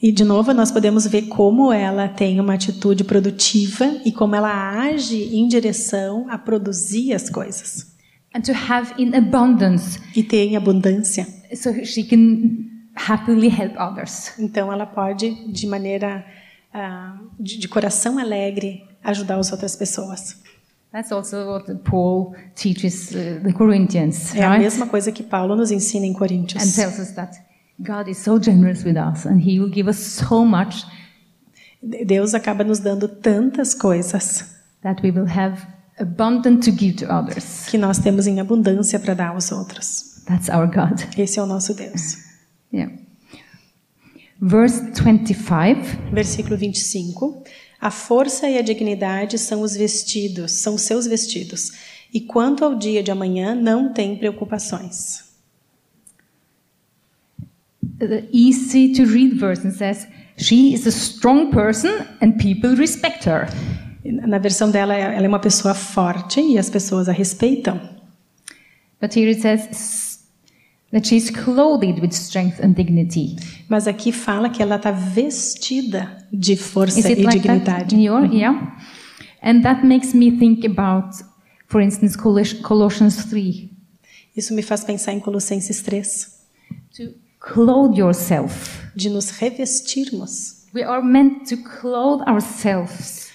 E 0.01 0.11
de 0.11 0.23
novo 0.23 0.53
nós 0.53 0.71
podemos 0.71 1.05
ver 1.05 1.23
como 1.23 1.71
ela 1.71 2.07
tem 2.07 2.39
uma 2.39 2.55
atitude 2.55 3.03
produtiva 3.03 3.85
e 4.03 4.11
como 4.11 4.35
ela 4.35 4.79
age 4.87 5.35
em 5.35 5.47
direção 5.47 6.25
a 6.29 6.37
produzir 6.37 7.13
as 7.13 7.29
coisas 7.29 7.91
And 8.33 8.41
to 8.41 8.53
have 8.53 8.93
in 8.97 9.13
abundance 9.13 9.99
e 10.15 10.23
ter 10.23 10.47
em 10.47 10.55
abundância. 10.55 11.27
So 11.55 11.73
she 11.85 12.03
can 12.03 12.69
happily 12.95 13.49
help 13.49 13.73
others. 13.77 14.33
Então 14.39 14.71
ela 14.71 14.85
pode 14.85 15.29
de 15.51 15.67
maneira 15.67 16.25
ah, 16.73 17.17
de, 17.39 17.57
de 17.57 17.67
coração 17.67 18.17
alegre 18.19 18.83
ajudar 19.03 19.37
as 19.37 19.51
outras 19.51 19.75
pessoas. 19.75 20.37
That's 20.91 21.11
also 21.11 21.37
what 21.53 21.73
Paul 21.85 22.35
teaches 22.53 23.11
uh, 23.11 23.41
the 23.43 23.53
Corinthians, 23.53 24.35
É 24.35 24.43
a 24.43 24.49
right? 24.49 24.61
mesma 24.63 24.87
coisa 24.87 25.09
que 25.11 25.23
Paulo 25.23 25.55
nos 25.55 25.71
ensina 25.71 26.05
em 26.05 26.11
And 26.11 26.15
Coríntios. 26.15 26.75
tells 26.75 26.99
us 26.99 27.11
that 27.11 27.33
God 27.79 28.09
is 28.09 28.17
so 28.17 28.37
generous 28.37 28.83
with 28.83 28.97
us 28.97 29.25
and 29.25 29.39
he 29.41 29.57
will 29.59 29.71
give 29.71 29.89
us 29.89 29.97
so 29.97 30.45
much 30.45 30.85
Deus 32.05 32.33
acaba 32.35 32.63
nos 32.63 32.79
dando 32.79 33.07
tantas 33.07 33.73
coisas 33.73 34.53
that 34.83 35.01
we 35.01 35.09
will 35.11 35.25
have 35.27 35.65
abundant 35.99 36.63
to 36.63 36.71
give 36.71 36.97
to 36.97 37.05
others. 37.11 37.65
que 37.69 37.77
nós 37.77 37.97
temos 37.97 38.27
em 38.27 38.39
abundância 38.39 38.99
para 38.99 39.13
dar 39.15 39.29
aos 39.29 39.51
outros. 39.51 40.10
That's 40.31 40.47
our 40.47 40.65
God. 40.65 40.97
Esse 41.17 41.39
é 41.39 41.43
o 41.43 41.45
nosso 41.45 41.73
Deus. 41.73 42.17
Yeah. 42.73 42.93
Verse 44.39 44.79
25. 44.93 46.13
Versículo 46.13 46.55
25. 46.55 47.43
A 47.81 47.91
força 47.91 48.47
e 48.47 48.57
a 48.57 48.61
dignidade 48.61 49.37
são 49.37 49.61
os 49.61 49.75
vestidos, 49.75 50.53
são 50.53 50.77
seus 50.77 51.05
vestidos. 51.05 51.71
E 52.13 52.21
quanto 52.21 52.63
ao 52.63 52.75
dia 52.75 53.03
de 53.03 53.11
amanhã, 53.11 53.53
não 53.53 53.91
tem 53.91 54.17
preocupações. 54.17 55.29
The 57.99 58.29
easy 58.31 58.93
to 58.93 59.03
read 59.03 59.35
version 59.35 59.71
says, 59.71 60.07
She 60.37 60.73
is 60.73 60.87
a 60.87 60.91
strong 60.91 61.51
person 61.51 62.05
and 62.21 62.37
people 62.37 62.75
respect 62.75 63.27
her. 63.27 63.47
Na 64.05 64.37
versão 64.37 64.71
dela, 64.71 64.95
ela 64.95 65.25
é 65.25 65.27
uma 65.27 65.39
pessoa 65.39 65.73
forte 65.73 66.39
e 66.39 66.57
as 66.57 66.69
pessoas 66.69 67.09
a 67.09 67.11
respeitam. 67.11 67.81
But 69.01 69.15
here 69.15 69.29
it 69.29 69.41
says 69.41 70.00
that 70.91 71.07
she 71.07 71.15
is 71.17 71.29
clothed 71.29 71.99
with 72.01 72.11
strength 72.13 72.59
and 72.63 72.73
dignity. 72.73 73.35
Mas 73.69 73.87
aqui 73.87 74.11
fala 74.11 74.49
que 74.49 74.61
ela 74.61 74.75
está 74.75 74.91
vestida 74.91 76.17
de 76.31 76.53
Is 76.53 76.61
força 76.61 76.99
it 77.11 77.21
e 77.21 77.23
like 77.23 77.39
that 77.41 77.85
dignidade. 77.85 77.95
in 77.95 78.01
your? 78.01 78.25
Yeah. 78.33 78.77
And 79.41 79.61
that 79.63 79.85
makes 79.85 80.13
me 80.13 80.31
think 80.37 80.65
about, 80.65 81.15
for 81.67 81.81
instance, 81.81 82.15
Coloss- 82.17 82.61
Colossians 82.61 83.25
3. 83.25 83.69
Isso 84.35 84.53
me 84.53 84.61
faz 84.61 84.83
pensar 84.83 85.13
em 85.13 85.19
Colossenses 85.19 85.81
3, 85.81 86.39
To 86.97 87.13
clothe 87.39 87.97
yourself. 87.97 88.81
de 88.95 89.09
nos 89.09 89.31
revestirmos. 89.31 90.65
We 90.73 90.83
are 90.83 91.01
meant 91.03 91.49
to 91.49 91.57
clothe 91.57 92.21
ourselves 92.29 93.29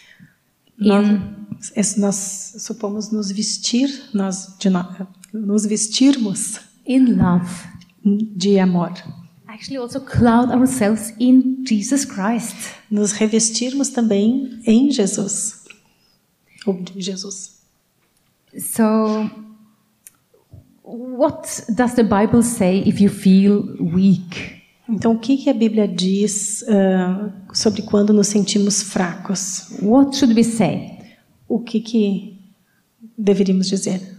in 0.78 0.88
Nós, 0.88 1.96
nós 1.96 2.54
supomos 2.58 3.10
nos 3.10 3.30
vestir, 3.30 3.88
nós 4.14 4.54
de 4.58 4.70
no- 4.70 4.86
nos 5.34 5.66
vestirmos 5.66 6.60
in 6.86 7.16
love. 7.16 7.76
de 8.06 8.58
amor. 8.58 8.92
Actually, 9.48 9.78
also 9.78 10.00
clothe 10.00 10.50
ourselves 10.50 11.12
in 11.18 11.64
Jesus 11.64 12.04
Christ. 12.04 12.54
Nos 12.90 13.12
revestirmos 13.12 13.88
também 13.88 14.60
em 14.66 14.90
Jesus. 14.90 15.64
Ou 16.66 16.74
de 16.82 17.00
Jesus. 17.00 17.56
So, 18.58 19.30
what 20.84 21.64
does 21.74 21.94
the 21.94 22.02
Bible 22.02 22.42
say 22.42 22.82
if 22.86 23.00
you 23.00 23.10
feel 23.10 23.76
weak? 23.80 24.56
Então, 24.88 25.12
o 25.12 25.18
que, 25.18 25.36
que 25.36 25.50
a 25.50 25.54
Bíblia 25.54 25.88
diz 25.88 26.64
ah, 26.68 27.32
sobre 27.52 27.82
quando 27.82 28.12
nos 28.12 28.28
sentimos 28.28 28.82
fracos? 28.82 29.68
What 29.82 30.16
should 30.16 30.34
we 30.34 30.44
say? 30.44 30.98
O 31.48 31.60
que, 31.60 31.80
que 31.80 32.38
deveríamos 33.18 33.68
dizer? 33.68 34.16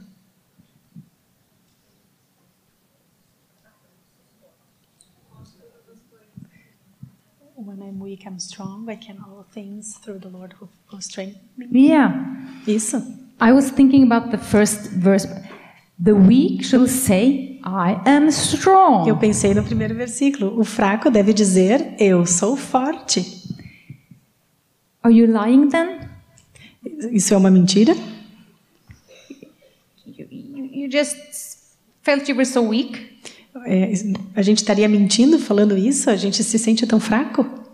When 7.68 7.82
I'm 7.82 7.96
weak, 8.08 8.26
I'm 8.26 8.40
strong. 8.40 8.90
I 8.90 8.96
can 8.96 9.18
all 9.20 9.46
things 9.54 9.98
through 10.02 10.20
the 10.20 10.30
Lord 10.30 10.54
who, 10.54 10.70
who 10.88 11.02
strengthens 11.02 11.42
me. 11.58 11.90
Yeah. 11.90 12.14
Isso. 12.66 13.02
I 13.40 13.52
was 13.52 13.70
thinking 13.70 14.04
about 14.04 14.32
the 14.32 14.38
first 14.38 14.92
verse. 14.92 15.28
The 16.00 16.14
weak 16.16 16.64
shall 16.64 16.88
say, 16.88 17.60
I 17.64 18.00
am 18.06 18.32
strong. 18.32 19.08
Eu 19.08 19.18
pensei 19.18 19.54
no 19.54 19.64
primeiro 19.64 19.94
versículo. 19.94 20.58
O 20.60 20.64
fraco 20.64 21.12
deve 21.12 21.34
dizer: 21.34 21.96
Eu 22.00 22.26
sou 22.26 22.56
forte. 22.56 23.26
Are 25.04 25.14
you 25.14 25.28
lying 25.28 25.70
then? 25.70 26.00
Isso 27.12 27.34
é 27.34 27.38
uma 27.38 27.52
mentira? 27.52 27.94
You, 30.06 30.28
you, 30.32 30.66
you 30.72 30.92
just 30.92 31.18
felt 32.04 32.30
you 32.30 32.36
were 32.36 32.46
so 32.46 32.62
weak? 32.62 33.18
É, 33.66 33.92
a 34.36 34.42
gente 34.42 34.60
estaria 34.60 34.88
mentindo 34.88 35.40
falando 35.40 35.78
isso? 35.78 36.10
A 36.10 36.16
gente 36.16 36.44
se 36.44 36.58
sente 36.60 36.86
tão 36.88 37.00
fraco? 37.00 37.67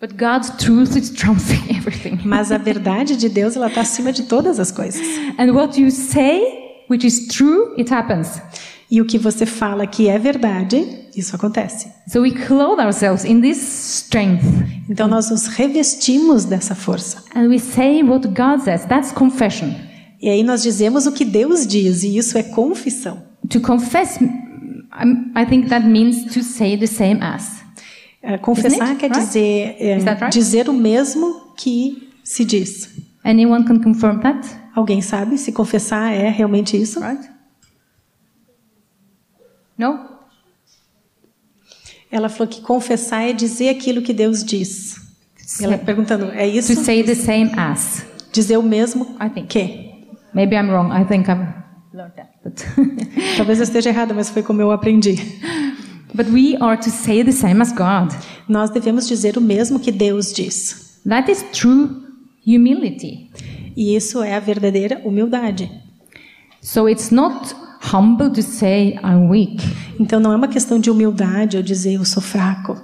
But 0.00 0.16
God's 0.16 0.50
truth 0.64 0.96
is 0.96 1.10
trumping 1.10 1.74
everything. 1.76 2.20
Mas 2.24 2.52
a 2.52 2.58
verdade 2.58 3.16
de 3.16 3.28
Deus 3.28 3.56
ela 3.56 3.66
está 3.66 3.80
acima 3.80 4.12
de 4.12 4.22
todas 4.24 4.60
as 4.60 4.70
coisas. 4.70 5.02
And 5.36 5.52
what 5.52 5.80
you 5.80 5.90
say, 5.90 6.84
which 6.88 7.04
is 7.04 7.26
true, 7.26 7.74
it 7.76 7.92
happens. 7.92 8.40
E 8.90 9.00
o 9.00 9.04
que 9.04 9.18
você 9.18 9.44
fala 9.44 9.86
que 9.86 10.08
é 10.08 10.16
verdade, 10.16 10.86
isso 11.16 11.34
acontece. 11.34 11.88
So 12.06 12.22
we 12.22 12.30
clothe 12.30 12.80
ourselves 12.80 13.24
in 13.24 13.40
this 13.40 13.58
strength. 13.58 14.44
Então 14.88 15.08
nós 15.08 15.30
nos 15.30 15.48
revestimos 15.48 16.44
dessa 16.44 16.76
força. 16.76 17.24
And 17.34 17.48
we 17.48 17.58
say 17.58 18.02
what 18.02 18.28
God 18.28 18.62
says. 18.62 18.84
That's 18.86 19.10
confession. 19.12 19.74
E 20.22 20.28
aí 20.28 20.42
nós 20.44 20.62
dizemos 20.62 21.06
o 21.06 21.12
que 21.12 21.24
Deus 21.24 21.66
diz, 21.66 22.02
e 22.02 22.16
isso 22.16 22.38
é 22.38 22.42
confissão. 22.42 23.22
To 23.50 23.60
confess, 23.60 24.18
I 24.20 25.44
think 25.48 25.68
that 25.68 25.86
means 25.86 26.32
to 26.34 26.42
say 26.42 26.76
the 26.76 26.86
same 26.86 27.20
as. 27.20 27.62
É, 28.22 28.36
confessar 28.38 28.88
it? 28.90 28.98
quer 28.98 29.10
Right? 29.10 29.24
dizer 29.26 29.76
é, 29.78 29.94
right? 29.98 30.30
dizer 30.30 30.68
o 30.68 30.72
mesmo 30.72 31.52
que 31.56 32.10
se 32.24 32.44
diz. 32.44 32.96
Anyone 33.24 33.64
can 33.64 33.80
confirm 33.80 34.20
that, 34.20 34.46
Alguém 34.74 35.00
sabe 35.02 35.36
se 35.38 35.50
confessar 35.52 36.12
é 36.12 36.28
realmente 36.28 36.76
isso? 36.80 37.00
right? 37.00 37.28
No? 39.76 39.98
Ela 42.10 42.28
falou 42.28 42.48
que 42.48 42.60
confessar 42.60 43.22
é 43.28 43.32
dizer 43.32 43.68
aquilo 43.68 44.02
que 44.02 44.12
Deus 44.12 44.42
diz. 44.44 44.96
Ela 45.60 45.78
perguntando, 45.78 46.30
é 46.32 46.46
isso? 46.46 46.74
To 46.74 46.80
say 46.84 47.02
the 47.02 47.14
same 47.14 47.50
as. 47.56 48.04
Dizer 48.32 48.56
o 48.56 48.62
mesmo 48.62 49.16
I 49.20 49.28
think. 49.30 49.48
que? 49.48 49.88
Maybe 50.34 50.54
I'm 50.56 50.70
wrong. 50.70 50.90
I 50.92 51.04
think 51.04 51.28
I've 51.28 51.46
learned 51.92 52.14
that. 52.16 52.28
Talvez 53.36 53.58
eu 53.58 53.64
esteja 53.64 53.90
errada, 53.90 54.14
mas 54.14 54.30
foi 54.30 54.42
como 54.42 54.60
eu 54.62 54.70
aprendi. 54.70 55.16
but 56.14 56.26
we 56.28 56.56
are 56.60 56.76
to 56.76 56.90
say 56.90 57.22
the 57.22 57.32
same 57.32 57.60
as 57.60 57.72
God. 57.72 58.14
Nós 58.48 58.70
devemos 58.70 59.06
dizer 59.06 59.36
o 59.36 59.40
mesmo 59.40 59.78
que 59.78 59.92
Deus 59.92 60.32
diz. 60.32 61.00
That 61.08 61.30
is 61.30 61.44
true 61.52 61.90
humility. 62.46 63.30
E 63.76 63.94
isso 63.94 64.22
é 64.22 64.34
a 64.34 64.40
verdadeira 64.40 65.00
humildade. 65.04 65.70
So 66.60 66.88
it's 66.88 67.10
not 67.10 67.54
humble 67.92 68.30
to 68.30 68.42
say 68.42 68.98
I'm 69.04 69.28
weak. 69.28 69.62
Então 70.00 70.18
não 70.18 70.32
é 70.32 70.36
uma 70.36 70.48
questão 70.48 70.78
de 70.80 70.90
humildade 70.90 71.56
eu 71.56 71.62
dizer 71.62 71.94
eu 71.94 72.04
sou 72.04 72.22
fraco. 72.22 72.76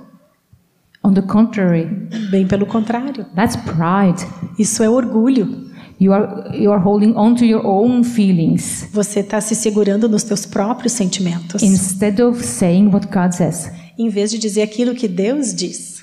On 1.02 1.12
the 1.12 1.22
contrary, 1.22 1.84
Bem 2.30 2.46
pelo 2.46 2.64
contrário. 2.64 3.26
that's 3.34 3.56
pride. 3.56 4.24
Isso 4.58 4.82
é 4.82 4.88
orgulho. 4.88 5.70
You 6.00 6.12
are 6.12 6.56
you 6.56 6.72
are 6.72 6.82
holding 6.82 7.16
on 7.16 7.36
to 7.36 7.44
your 7.44 7.64
own 7.64 8.02
feelings 8.02 8.88
Você 8.92 9.20
está 9.20 9.40
se 9.40 9.54
segurando 9.54 10.08
nos 10.08 10.24
teus 10.24 10.44
próprios 10.44 10.92
sentimentos, 10.92 11.62
instead 11.62 12.20
of 12.20 12.44
saying 12.44 12.88
what 12.92 13.06
God 13.06 13.32
says. 13.32 13.70
em 13.98 14.08
vez 14.08 14.30
de 14.30 14.38
dizer 14.38 14.62
aquilo 14.62 14.94
que 14.94 15.06
Deus 15.08 15.54
diz. 15.54 16.02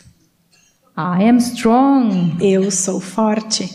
I 0.98 1.24
am 1.28 1.38
strong. 1.40 2.38
Eu 2.40 2.70
sou 2.72 3.00
forte. 3.00 3.70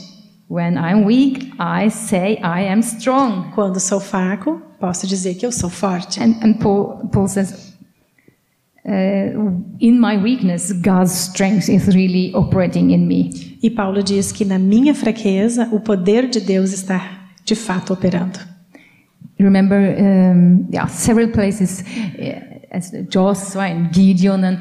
When 0.48 0.74
I'm 0.76 1.04
weak, 1.04 1.52
I 1.58 1.90
say 1.90 2.38
I 2.42 2.68
am 2.68 2.80
strong. 2.80 3.50
Quando 3.54 3.80
sou 3.80 3.98
fraco, 4.00 4.62
posso 4.78 5.06
dizer 5.06 5.34
que 5.34 5.44
eu 5.44 5.50
sou 5.50 5.68
forte. 5.68 6.20
And, 6.22 6.36
and 6.42 6.54
Paul, 6.60 7.08
Paul 7.12 7.26
says, 7.26 7.74
uh, 8.84 9.60
in 9.80 9.98
my 9.98 10.16
weakness, 10.16 10.72
God's 10.72 11.12
strength 11.12 11.68
is 11.68 11.88
really 11.88 12.32
operating 12.34 12.92
in 12.92 13.08
me. 13.08 13.55
E 13.66 13.70
Paulo 13.70 14.00
diz 14.00 14.30
que 14.30 14.44
na 14.44 14.60
minha 14.60 14.94
fraqueza, 14.94 15.68
o 15.72 15.80
poder 15.80 16.28
de 16.28 16.38
Deus 16.40 16.72
está 16.72 17.02
de 17.44 17.56
fato 17.56 17.92
operando. 17.92 18.38
Remember, 19.40 19.76
um, 19.98 20.68
yeah, 20.72 20.86
several 20.88 21.30
places, 21.32 21.80
uh, 21.80 22.60
as 22.70 22.92
Joshua 23.10 23.64
and 23.64 23.88
Gideon, 23.92 24.44
and 24.44 24.58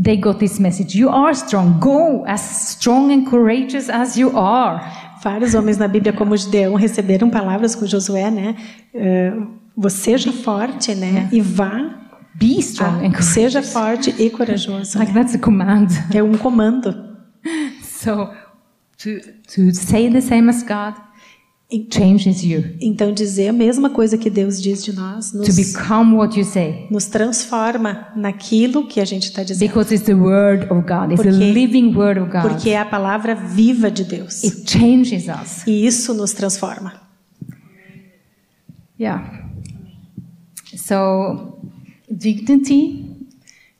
they 0.00 0.16
got 0.16 0.38
this 0.38 0.60
message: 0.60 0.96
"You 0.96 1.10
are 1.10 1.32
strong. 1.32 1.80
Go 1.80 2.22
as 2.24 2.70
strong 2.70 3.12
and 3.12 3.24
courageous 3.24 3.90
as 3.90 4.16
you 4.16 4.30
are." 4.38 4.80
Vários 5.24 5.52
homens 5.54 5.76
na 5.76 5.88
Bíblia, 5.88 6.12
como 6.12 6.36
Gideão, 6.36 6.76
receberam 6.76 7.28
palavras 7.28 7.74
com 7.74 7.84
Josué, 7.84 8.30
né? 8.30 8.54
Eh, 8.94 9.32
você 9.76 10.12
seja 10.12 10.30
forte, 10.32 10.94
né? 10.94 11.28
E 11.32 11.40
vá. 11.40 11.96
Be 12.36 12.60
strong 12.60 12.98
and 13.04 13.08
Ah, 13.08 13.10
courageous. 13.10 13.26
seja 13.26 13.60
forte 13.62 14.14
e 14.22 14.30
corajoso. 14.30 14.96
Like 15.00 15.12
né? 15.12 15.20
that's 15.20 15.34
a 15.34 15.38
command. 15.38 15.88
É 16.14 16.22
um 16.22 16.36
comando. 16.38 16.94
So 18.06 18.32
to 18.98 19.20
to 19.54 19.74
say 19.74 20.08
the 20.08 20.20
same 20.22 20.48
as 20.48 20.62
God 20.62 20.94
changes 21.90 22.44
you. 22.44 22.76
Então, 22.80 23.12
dizer 23.12 23.48
a 23.48 23.52
mesma 23.52 23.90
coisa 23.90 24.16
que 24.16 24.30
Deus 24.30 24.62
diz 24.62 24.84
de 24.84 24.92
nós 24.92 25.32
To 25.32 25.38
nos, 25.38 25.56
become 25.56 26.14
what 26.14 26.38
you 26.38 26.44
say. 26.44 26.86
nos 26.90 27.06
transforma 27.06 28.06
naquilo 28.14 28.86
que 28.86 29.00
a 29.00 29.04
gente 29.04 29.24
está 29.24 29.42
dizendo. 29.42 29.68
Because 29.68 29.92
it's 29.92 30.06
the 30.06 30.14
word 30.14 30.64
of 30.72 30.82
God. 30.86 31.10
It's 31.12 31.22
the 31.22 31.30
Porque- 31.30 31.52
living 31.52 31.92
word 31.96 32.20
of 32.20 32.30
God. 32.30 32.42
Porque 32.42 32.70
é 32.70 32.78
a 32.78 32.84
palavra 32.84 33.34
viva 33.34 33.90
de 33.90 34.04
Deus. 34.04 34.44
It 34.44 34.70
changes 34.70 35.26
us. 35.26 35.66
E 35.66 35.84
isso 35.84 36.14
nos 36.14 36.32
transforma. 36.32 37.02
Yeah. 38.98 39.50
So 40.76 41.58
dignity 42.10 43.04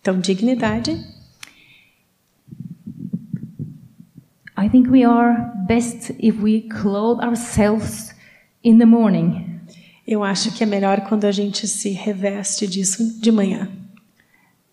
Então, 0.00 0.18
dignidade. 0.20 0.96
I 4.56 4.68
think 4.68 4.88
we 4.90 5.04
are 5.04 5.52
best 5.68 6.12
if 6.18 6.40
we 6.40 6.62
clothe 6.62 7.20
ourselves 7.20 8.14
in 8.62 8.78
the 8.78 8.86
morning. 8.86 9.60
Eu 10.06 10.22
acho 10.22 10.52
que 10.52 10.62
é 10.62 10.66
melhor 10.66 11.02
quando 11.08 11.24
a 11.24 11.32
gente 11.32 11.66
se 11.66 11.90
reveste 11.90 12.66
disso 12.66 13.20
de 13.20 13.30
manhã. 13.30 13.68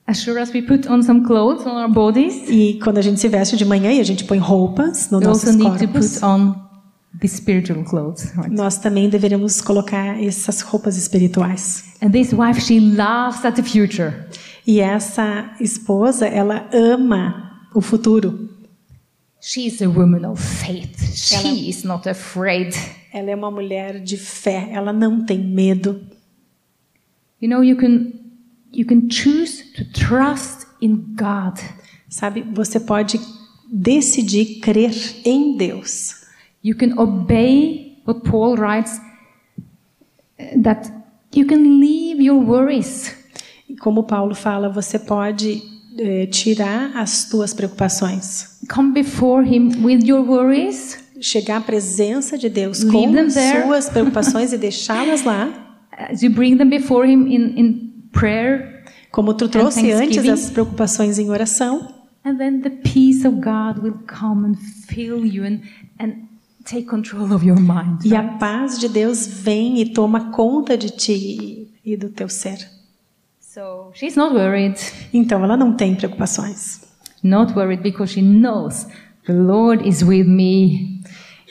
As 0.06 0.22
sure 0.22 0.40
as 0.40 0.54
we 0.54 0.62
put 0.62 0.88
on 0.88 1.02
some 1.02 1.26
clothes 1.26 1.66
on 1.66 1.82
our 1.82 1.90
bodies, 1.90 2.50
E 2.50 2.80
quando 2.84 2.98
a 2.98 3.02
gente 3.02 3.20
se 3.20 3.28
veste 3.28 3.58
de 3.58 3.66
manhã 3.66 3.92
e 3.92 4.00
a 4.00 4.04
gente 4.04 4.26
põe 4.26 4.38
roupas 4.38 5.10
nos 5.10 5.22
we 5.22 5.28
also 5.28 5.48
nossos 5.48 5.56
need 5.56 5.80
to 5.80 5.88
put 5.88 6.24
on 6.24 6.56
the 7.20 7.28
spiritual 7.28 7.84
clothes. 7.84 8.32
Right? 8.36 8.54
nós 8.54 8.78
também 8.78 9.10
deveríamos 9.10 9.62
colocar 9.62 10.22
essas 10.22 10.62
roupas 10.62 10.98
espirituais. 10.98 11.96
And 12.02 12.12
this 12.12 12.32
wife, 12.34 12.62
she 12.62 12.80
laughs 12.80 13.44
at 13.46 13.56
the 13.56 13.64
future. 13.64 14.14
E 14.68 14.80
essa 14.80 15.52
esposa, 15.60 16.26
ela 16.28 16.68
ama 16.72 17.60
o 17.74 17.82
futuro. 17.82 18.50
She's 19.46 19.82
a 19.82 19.90
woman 19.90 20.24
of 20.24 20.42
faith. 20.42 21.18
She 21.18 21.68
is 21.68 21.84
not 21.84 22.08
afraid. 22.08 22.74
Ela 23.12 23.32
é 23.32 23.36
uma 23.36 23.52
mulher 23.52 24.00
de 24.00 24.16
fé, 24.16 24.70
ela 24.72 24.94
não 24.94 25.26
tem 25.26 25.38
medo. 25.38 26.02
You 27.42 27.50
know, 27.50 27.62
you 27.62 27.76
can 27.76 28.14
you 28.72 28.86
can 28.86 29.10
choose 29.10 29.62
to 29.74 29.84
trust 29.92 30.66
in 30.82 31.14
God. 31.18 31.60
Sabe, 32.08 32.42
você 32.54 32.80
pode 32.80 33.20
decidir 33.70 34.62
crer 34.62 34.96
em 35.26 35.58
Deus. 35.58 36.24
You 36.64 36.78
can 36.78 36.98
obey 36.98 38.02
what 38.06 38.22
Paul 38.22 38.56
writes 38.56 38.98
uh, 40.40 40.62
that 40.64 40.90
you 41.36 41.46
can 41.46 41.82
leave 41.82 42.24
your 42.24 42.42
worries. 42.42 43.14
Como 43.82 44.04
Paulo 44.04 44.36
fala, 44.36 44.70
você 44.70 44.98
pode 44.98 45.62
eh, 46.00 46.28
tirar 46.28 46.96
as 46.96 47.28
tuas 47.28 47.54
preocupações. 47.54 48.53
Come 48.70 48.94
before 48.94 49.44
him 49.44 49.84
with 49.84 50.06
your 50.06 50.22
worries 50.26 50.98
Chegar 51.20 51.58
à 51.58 51.62
presença 51.62 52.38
de 52.38 52.50
Deus 52.50 52.84
com 52.84 53.14
suas 53.30 53.90
preocupações 53.90 54.52
e 54.52 54.58
deixá-las 54.60 55.24
lá. 55.24 55.78
as 55.98 56.22
you 56.22 56.32
bring 56.32 56.58
them 56.58 56.70
before 56.70 57.08
him 57.10 57.28
in, 57.28 57.60
in 57.60 57.94
prayer, 58.12 58.84
Como 59.12 59.34
tu 59.34 59.48
trouxe 59.48 59.92
antes 59.92 60.28
as 60.28 60.50
preocupações 60.50 61.20
em 61.20 61.30
oração. 61.30 61.88
and 62.26 62.38
then 62.38 62.62
the 62.62 62.70
peace 62.70 63.26
of 63.28 63.42
God 63.42 63.84
will 63.84 64.00
come 64.08 64.46
and 64.46 64.56
fill 64.88 65.26
you 65.26 65.44
and, 65.44 65.60
and 66.00 66.28
take 66.66 66.88
control 66.88 67.34
of 67.34 67.46
your 67.46 67.60
mind. 67.60 68.06
E 68.06 68.16
a 68.16 68.24
paz 68.24 68.80
de 68.80 68.88
Deus 68.90 69.28
vem 69.28 69.82
e 69.82 69.94
toma 69.94 70.32
conta 70.32 70.78
de 70.78 70.90
ti 70.90 71.68
e 71.86 71.96
do 71.98 72.10
teu 72.10 72.30
ser. 72.30 72.58
So 73.40 73.92
she's 73.94 74.16
not 74.16 74.34
worried. 74.34 74.78
Então 75.14 75.44
ela 75.44 75.56
não 75.58 75.74
tem 75.74 75.96
preocupações. 75.96 76.82
Not 77.24 77.54
worried 77.56 77.82
because 77.82 78.12
she 78.14 78.22
knows 78.22 78.86
the 79.26 79.34
Lord 79.34 79.88
is 79.88 80.02
with 80.04 80.26
me. 80.26 81.02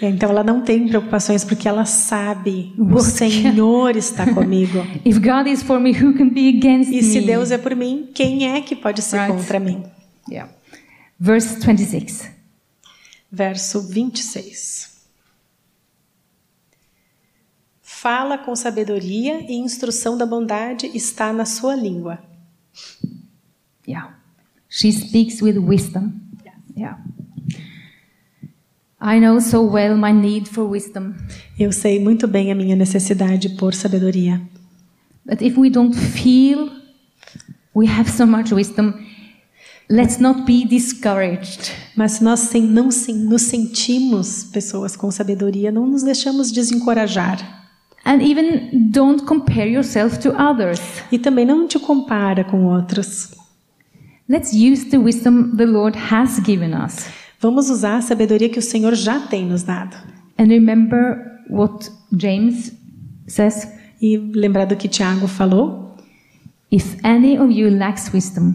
Então 0.01 0.31
ela 0.31 0.43
não 0.43 0.63
tem 0.63 0.89
preocupações 0.89 1.45
porque 1.45 1.69
ela 1.69 1.85
sabe 1.85 2.75
o 2.77 3.01
Senhor 3.01 3.97
está 3.97 4.33
comigo. 4.35 4.79
If 5.07 5.19
God 5.19 5.47
is 5.47 5.63
for 5.63 5.79
me, 5.81 5.93
who 5.93 6.13
can 6.15 6.29
be 6.31 6.49
against 6.49 6.91
E 6.93 7.03
se 7.03 7.21
me? 7.21 7.27
Deus 7.27 7.51
é 7.53 7.59
por 7.59 7.75
mim, 7.77 8.11
quem 8.13 8.49
é 8.53 8.61
que 8.61 8.75
pode 8.75 9.01
ser 9.01 9.19
Right. 9.21 9.33
contra 9.37 9.61
mim? 9.61 9.85
Yeah. 10.29 10.53
Verse 11.19 11.59
26. 11.65 12.31
Verso 13.31 13.81
26. 13.89 14.91
Fala 17.81 18.37
com 18.37 18.55
sabedoria 18.57 19.41
e 19.49 19.55
instrução 19.55 20.19
da 20.19 20.27
bondade 20.27 20.91
está 20.95 21.33
na 21.33 21.45
sua 21.45 21.77
língua. 21.77 22.19
Yeah. 23.87 24.17
She 24.75 24.91
speaks 24.91 25.43
with 25.43 25.59
wisdom. 25.59 26.13
Yeah. 26.75 26.97
I 29.01 29.19
know 29.19 29.39
so 29.41 29.63
well 29.63 29.97
my 29.97 30.13
need 30.13 30.49
for 30.49 30.65
wisdom. 30.65 31.15
Eu 31.59 31.73
sei 31.73 31.99
muito 31.99 32.27
bem 32.29 32.51
a 32.51 32.55
minha 32.55 32.77
necessidade 32.77 33.51
por 33.51 33.75
sabedoria. 33.75 34.41
But 35.27 35.43
if 35.43 35.59
we 35.59 35.69
don't 35.69 35.95
feel 35.95 36.71
we 37.75 37.87
have 37.87 38.09
so 38.11 38.27
much 38.27 38.53
wisdom, 38.53 38.95
let's 39.91 40.19
not 40.19 40.45
be 40.47 40.65
discouraged. 40.65 41.73
Mas 41.97 42.13
se 42.13 42.25
nós 42.25 42.41
sem, 42.41 42.63
não 42.63 42.91
se- 42.91 43.13
nos 43.13 43.43
sentimos 43.43 44.45
pessoas 44.45 44.97
com 44.97 45.11
sabedoria, 45.11 45.71
não 45.73 45.87
nos 45.87 46.03
deixamos 46.03 46.51
desencorajar. 46.53 47.61
And 48.05 48.21
even 48.23 48.89
don't 48.91 49.25
compare 49.25 49.69
yourself 49.71 50.19
to 50.21 50.31
others. 50.31 50.81
E 51.13 51.19
também 51.19 51.45
não 51.45 51.67
te 51.69 51.79
compara 51.79 52.43
com 52.45 52.65
outros. 52.67 53.33
Let's 54.29 54.53
use 54.55 54.85
the 54.91 54.99
wisdom 54.99 55.57
the 55.57 55.67
Lord 55.67 55.97
has 55.97 56.39
given 56.41 56.73
us. 56.75 57.07
Vamos 57.41 57.69
usar 57.69 57.97
a 57.97 58.03
sabedoria 58.03 58.49
que 58.49 58.59
o 58.59 58.63
Senhor 58.63 58.95
já 58.95 59.21
tem 59.21 59.45
nos 59.47 59.63
dado. 59.63 59.97
And 60.39 60.47
remember 60.49 61.41
what 61.51 61.91
James 62.17 62.73
says 63.27 63.67
E 64.01 64.17
lembrar 64.17 64.65
do 64.67 64.77
que 64.77 64.89
Tiago 64.89 65.27
falou. 65.29 65.97
if 66.71 66.97
any 67.05 67.39
of 67.39 67.53
you 67.53 67.69
lacks 67.71 68.11
wisdom, 68.13 68.55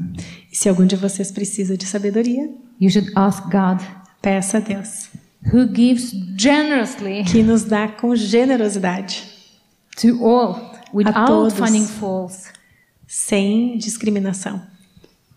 se 0.51 0.67
algum 0.67 0.85
de 0.87 0.95
vocês 0.95 1.31
precisa 1.31 1.77
de 1.77 1.85
sabedoria, 1.85 2.49
you 2.81 2.89
should 2.89 3.11
ask 3.15 3.43
God, 3.51 3.79
peça 4.21 4.57
a 4.57 4.59
Deus, 4.59 5.09
who 5.53 5.67
gives 5.67 6.11
generously 6.35 7.23
que 7.23 7.43
nos 7.43 7.63
dá 7.63 7.87
com 7.87 8.15
generosidade, 8.15 9.23
to 10.01 10.25
all 10.25 10.73
without 10.93 11.27
todos. 11.27 11.53
finding 11.53 11.85
faults, 11.85 12.51
sem 13.05 13.77
discriminação. 13.77 14.61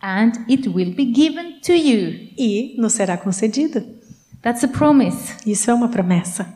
And 0.03 0.33
it 0.49 0.69
will 0.69 0.95
be 0.95 1.07
given 1.07 1.61
to 1.61 1.73
you. 1.73 2.31
E 2.37 2.75
nos 2.79 2.95
será 2.95 3.17
concedido. 3.17 3.85
That's 4.43 4.65
a 4.65 4.69
promise. 4.69 5.35
Isso 5.47 5.71
é 5.71 5.75
uma 5.75 5.89
promessa. 5.89 6.47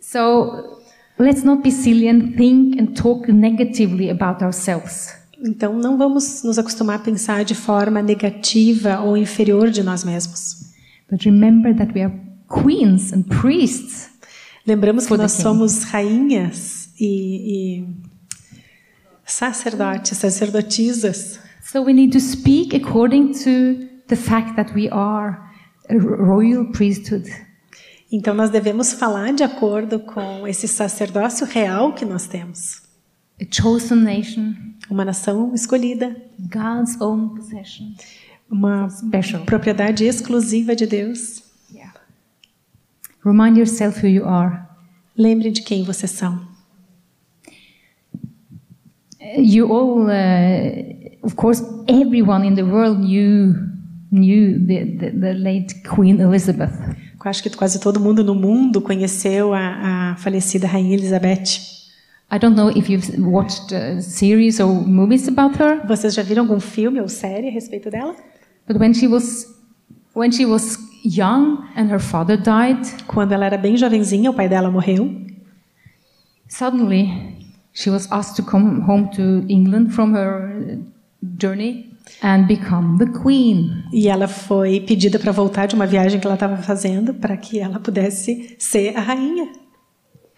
So 0.00 0.80
let's 1.18 1.42
not 1.42 1.62
be 1.62 1.70
silly 1.70 2.08
and 2.08 2.36
think 2.36 2.80
and 2.80 2.94
talk 2.94 3.30
negatively 3.30 4.10
about 4.10 4.42
ourselves. 4.42 5.14
Então, 5.44 5.76
não 5.76 5.98
vamos 5.98 6.42
nos 6.44 6.58
acostumar 6.58 6.96
a 6.96 6.98
pensar 7.00 7.44
de 7.44 7.54
forma 7.54 8.00
negativa 8.00 9.00
ou 9.00 9.16
inferior 9.16 9.70
de 9.70 9.82
nós 9.82 10.04
mesmos. 10.04 10.72
But 11.10 11.24
remember 11.24 11.74
that 11.74 11.92
we 11.94 12.02
are 12.02 12.14
queens 12.48 13.12
and 13.12 13.24
priests. 13.24 14.10
Lembramos 14.66 15.06
que 15.06 15.16
nós 15.16 15.32
somos 15.32 15.82
rainhas 15.84 16.90
e, 16.98 17.80
e 17.80 17.86
sacerdotes, 19.24 20.16
sacerdotisas. 20.18 21.38
So 21.62 21.82
we 21.82 21.92
need 21.92 22.12
to 22.12 22.20
speak 22.20 22.74
according 22.74 23.32
to 23.44 23.88
the 24.08 24.16
fact 24.16 24.56
that 24.56 24.74
we 24.74 24.88
are 24.90 25.38
a 25.88 25.96
royal 25.96 26.66
priesthood. 26.72 27.24
Então, 28.10 28.34
nós 28.34 28.50
devemos 28.50 28.92
falar 28.92 29.32
de 29.32 29.42
acordo 29.42 29.98
com 30.00 30.46
esse 30.46 30.68
sacerdócio 30.68 31.46
real 31.46 31.94
que 31.94 32.04
nós 32.04 32.26
temos. 32.26 32.82
A 33.40 33.44
chosen 33.50 33.98
nation, 34.02 34.54
Uma 34.90 35.04
nação 35.04 35.54
escolhida, 35.54 36.14
God's 36.38 37.00
own 37.00 37.30
possession. 37.30 37.86
uma 38.50 38.90
Special. 38.90 39.44
propriedade 39.46 40.04
exclusiva 40.04 40.76
de 40.76 40.86
Deus. 40.86 41.42
Remind 43.24 43.56
yourself 43.56 44.00
who 44.04 44.08
you 44.08 44.24
are. 44.28 44.66
Lembre 45.16 45.50
de 45.52 45.62
quem 45.62 45.84
vocês 45.84 46.10
são. 46.10 46.44
You 49.36 49.70
all, 49.72 50.08
uh, 50.10 51.24
of 51.24 51.36
course, 51.36 51.62
everyone 51.88 52.44
in 52.44 52.54
the 52.54 52.64
world 52.64 52.98
knew 53.00 53.54
knew 54.10 54.58
the, 54.58 54.84
the, 54.98 55.10
the 55.10 55.32
late 55.34 55.74
Queen 55.88 56.20
Elizabeth. 56.20 56.72
Eu 57.24 57.30
acho 57.30 57.42
que 57.42 57.50
quase 57.50 57.78
todo 57.80 58.00
mundo 58.00 58.24
no 58.24 58.34
mundo 58.34 58.80
conheceu 58.82 59.54
a, 59.54 60.10
a 60.12 60.16
falecida 60.16 60.66
Rainha 60.66 60.94
Elizabeth. 60.94 61.60
I 62.30 62.38
don't 62.38 62.56
know 62.56 62.68
if 62.70 62.90
you've 62.90 63.16
watched 63.20 63.72
series 64.02 64.58
or 64.58 64.68
movies 64.86 65.28
about 65.28 65.56
her, 65.62 65.86
Vocês 65.86 66.14
já 66.14 66.22
viram 66.22 66.42
algum 66.44 66.58
filme 66.58 67.00
ou 67.00 67.08
série 67.08 67.48
a 67.48 67.52
respeito 67.52 67.90
dela? 67.90 68.14
but 68.66 68.76
when 68.78 68.92
she 68.92 69.06
was 69.06 69.46
when 70.14 70.30
she 70.32 70.44
was 70.44 70.78
young 71.04 71.58
and 71.76 71.86
her 71.90 72.00
father 72.00 72.36
died, 72.36 72.80
Quando 73.06 73.32
ela 73.32 73.46
era 73.46 73.56
bem 73.58 73.76
jovenzinha, 73.76 74.30
o 74.30 74.34
pai 74.34 74.48
dela 74.48 74.70
morreu. 74.70 75.10
suddenly 76.48 77.38
she 77.72 77.90
was 77.90 78.10
asked 78.10 78.36
to 78.36 78.42
come 78.42 78.82
home 78.82 79.08
to 79.16 79.44
England 79.48 79.92
from 79.94 80.14
her 80.14 80.78
journey 81.38 81.92
and 82.22 82.46
become 82.46 82.98
the 82.98 83.06
queen. 83.06 83.84
E 83.92 84.08
ela 84.08 84.28
foi 84.28 84.80
pedida 84.80 85.18
para 85.18 85.32
voltar 85.32 85.66
de 85.66 85.74
uma 85.74 85.86
viagem 85.86 86.20
que 86.20 86.26
ela 86.26 86.34
estava 86.34 86.56
fazendo 86.58 87.14
para 87.14 87.36
que 87.36 87.58
ela 87.58 87.78
pudesse 87.78 88.56
ser 88.58 88.96
a 88.96 89.00
rainha. 89.00 89.48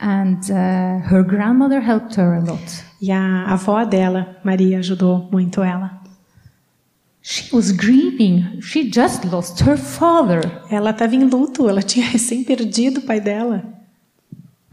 And 0.01 0.40
uh, 0.51 1.01
her 1.09 1.24
grandmother 1.24 1.81
helped 1.81 2.19
her 2.19 2.35
a 2.35 2.40
lot. 2.40 2.85
E 3.01 3.11
a 3.11 3.44
avó 3.47 3.85
dela, 3.85 4.36
Maria, 4.44 4.78
ajudou 4.78 5.28
muito 5.31 5.62
ela. 5.62 6.02
She 7.23 7.55
was 7.55 7.70
grieving. 7.70 8.61
She 8.61 8.90
just 8.90 9.24
lost 9.24 9.62
her 9.62 9.78
father. 9.78 10.43
Ela 10.70 10.90
estava 10.90 11.15
em 11.15 11.24
luto, 11.24 11.69
ela 11.69 11.81
tinha 11.81 12.05
recém 12.11 12.44
perdido 12.44 12.98
o 12.98 13.02
pai 13.02 13.20
dela. 13.20 13.65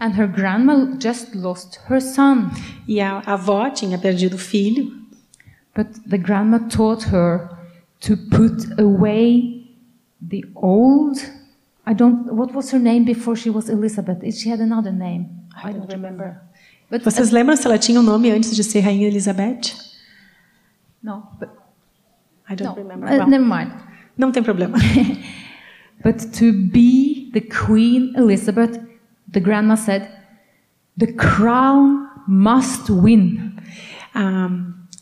And 0.02 0.16
her 0.16 0.26
grandma 0.28 0.98
just 0.98 1.36
lost 1.36 1.80
her 1.88 2.02
son. 2.02 2.50
E 2.88 3.00
a 3.00 3.22
avó 3.26 3.70
tinha 3.70 4.00
perdido 4.00 4.34
o 4.36 4.38
filho. 4.40 4.92
But 5.76 5.88
the 6.10 6.18
grandma 6.18 6.58
taught 6.68 7.04
her 7.14 7.48
to 8.02 8.18
put 8.18 8.80
away 8.80 9.68
the 10.20 10.44
old. 10.56 11.18
I 11.86 11.94
don't. 11.94 12.34
What 12.34 12.52
was 12.54 12.72
her 12.72 12.80
name 12.80 13.06
before 13.06 13.36
she 13.36 13.52
was 13.52 13.70
Elizabeth? 13.70 14.24
She 14.34 14.50
had 14.50 14.60
another 14.60 14.92
name. 14.92 15.30
I 15.56 15.72
don't 15.72 15.92
remember. 15.92 16.42
But 16.90 17.04
Vocês 17.04 17.32
lembram 17.32 17.56
se 17.56 17.68
ela 17.68 17.78
tinha 17.78 18.00
um 18.00 18.04
nome 18.04 18.32
antes 18.32 18.56
de 18.56 18.64
ser 18.64 18.82
Rainha 18.82 19.08
Elizabeth? 19.08 19.76
no, 21.04 21.24
but 21.40 21.50
I 22.50 22.56
don't 22.56 22.76
no. 22.76 22.84
remember. 22.84 23.06
uh, 23.08 23.18
Well, 23.20 23.28
never 23.30 23.46
mind. 23.46 23.72
não 24.18 24.32
tem 24.32 24.42
problema. 24.44 24.78
But 26.04 26.32
to 26.40 26.52
be 26.52 27.30
the 27.34 27.42
Queen 27.42 28.14
Elizabeth, 28.18 28.80
the 29.32 29.40
grandma 29.40 29.76
said, 29.76 30.10
the 30.98 31.14
crown 31.14 32.08
must 32.28 32.90
win. 32.90 33.56
Ah, 34.14 34.50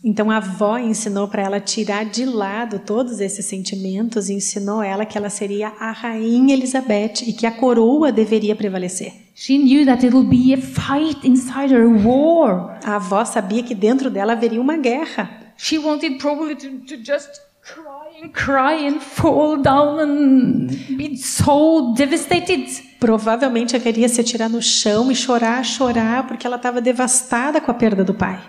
então 0.04 0.32
a 0.32 0.38
avó 0.38 0.78
ensinou 0.78 1.28
para 1.28 1.44
ela 1.44 1.60
tirar 1.60 2.06
de 2.06 2.24
lado 2.24 2.80
todos 2.80 3.20
esses 3.20 3.46
sentimentos 3.46 4.30
e 4.30 4.34
ensinou 4.34 4.82
ela 4.82 5.06
que 5.06 5.18
ela 5.18 5.30
seria 5.30 5.74
a 5.80 5.92
rainha 5.92 6.54
Elizabeth 6.54 7.22
e 7.28 7.34
que 7.34 7.46
a 7.46 7.52
coroa 7.52 8.12
deveria 8.12 8.56
prevalecer. 8.56 9.12
She 9.36 9.58
knew 9.58 9.86
that 9.86 10.06
it 10.06 10.16
will 10.16 10.28
be 10.28 10.54
a 10.54 10.58
fight 10.58 11.26
inside 11.28 11.74
her, 11.74 11.84
a 11.84 12.08
war. 12.08 12.78
A 12.84 12.96
avó 12.96 13.26
sabia 13.26 13.64
que 13.64 13.76
dentro 13.76 14.10
dela 14.10 14.34
haveria 14.34 14.62
uma 14.62 14.78
guerra. 14.78 15.30
She 15.58 15.78
wanted 15.78 16.18
probably 16.18 16.56
to, 16.56 16.80
to 16.86 16.96
just 17.04 17.30
cry 17.62 17.99
and 18.22 18.30
cry 18.34 18.88
and 18.88 19.00
fall 19.02 19.58
down 19.62 20.00
and 20.00 20.68
be 20.98 21.16
so 21.18 21.94
devastated. 21.96 22.68
Provavelmente 23.00 23.76
haveria 23.76 24.10
se 24.10 24.20
atirar 24.22 24.50
no 24.50 24.62
chão 24.62 25.12
e 25.12 25.16
chorar, 25.16 25.64
chorar, 25.64 26.28
porque 26.28 26.46
ela 26.46 26.58
estava 26.58 26.82
devastada 26.82 27.62
com 27.62 27.72
a 27.72 27.74
perda 27.74 28.04
do 28.04 28.14
pai. 28.14 28.40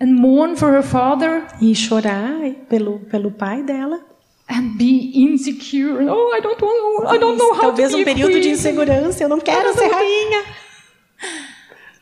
And 0.00 0.08
mourn 0.14 0.56
for 0.56 0.70
her 0.70 0.82
father 0.82 1.46
E 1.60 1.74
chorar 1.74 2.38
pelo, 2.68 3.00
pelo 3.10 3.30
pai 3.30 3.62
dela. 3.62 4.00
and 4.48 4.76
be 4.76 5.10
insecure. 5.14 6.08
Oh, 6.08 6.32
I 6.36 6.40
don't 6.40 6.60
want. 6.62 7.08
I 7.08 7.18
don't 7.18 7.36
know 7.36 7.52
how 7.54 7.62
Talvez 7.72 7.90
to 7.90 7.98
um 7.98 8.04
período 8.04 8.40
de 8.40 8.50
insegurança. 8.50 9.24
Eu 9.24 9.28
não 9.28 9.40
quero 9.40 9.74
ser 9.74 9.88
rainha. 9.88 10.44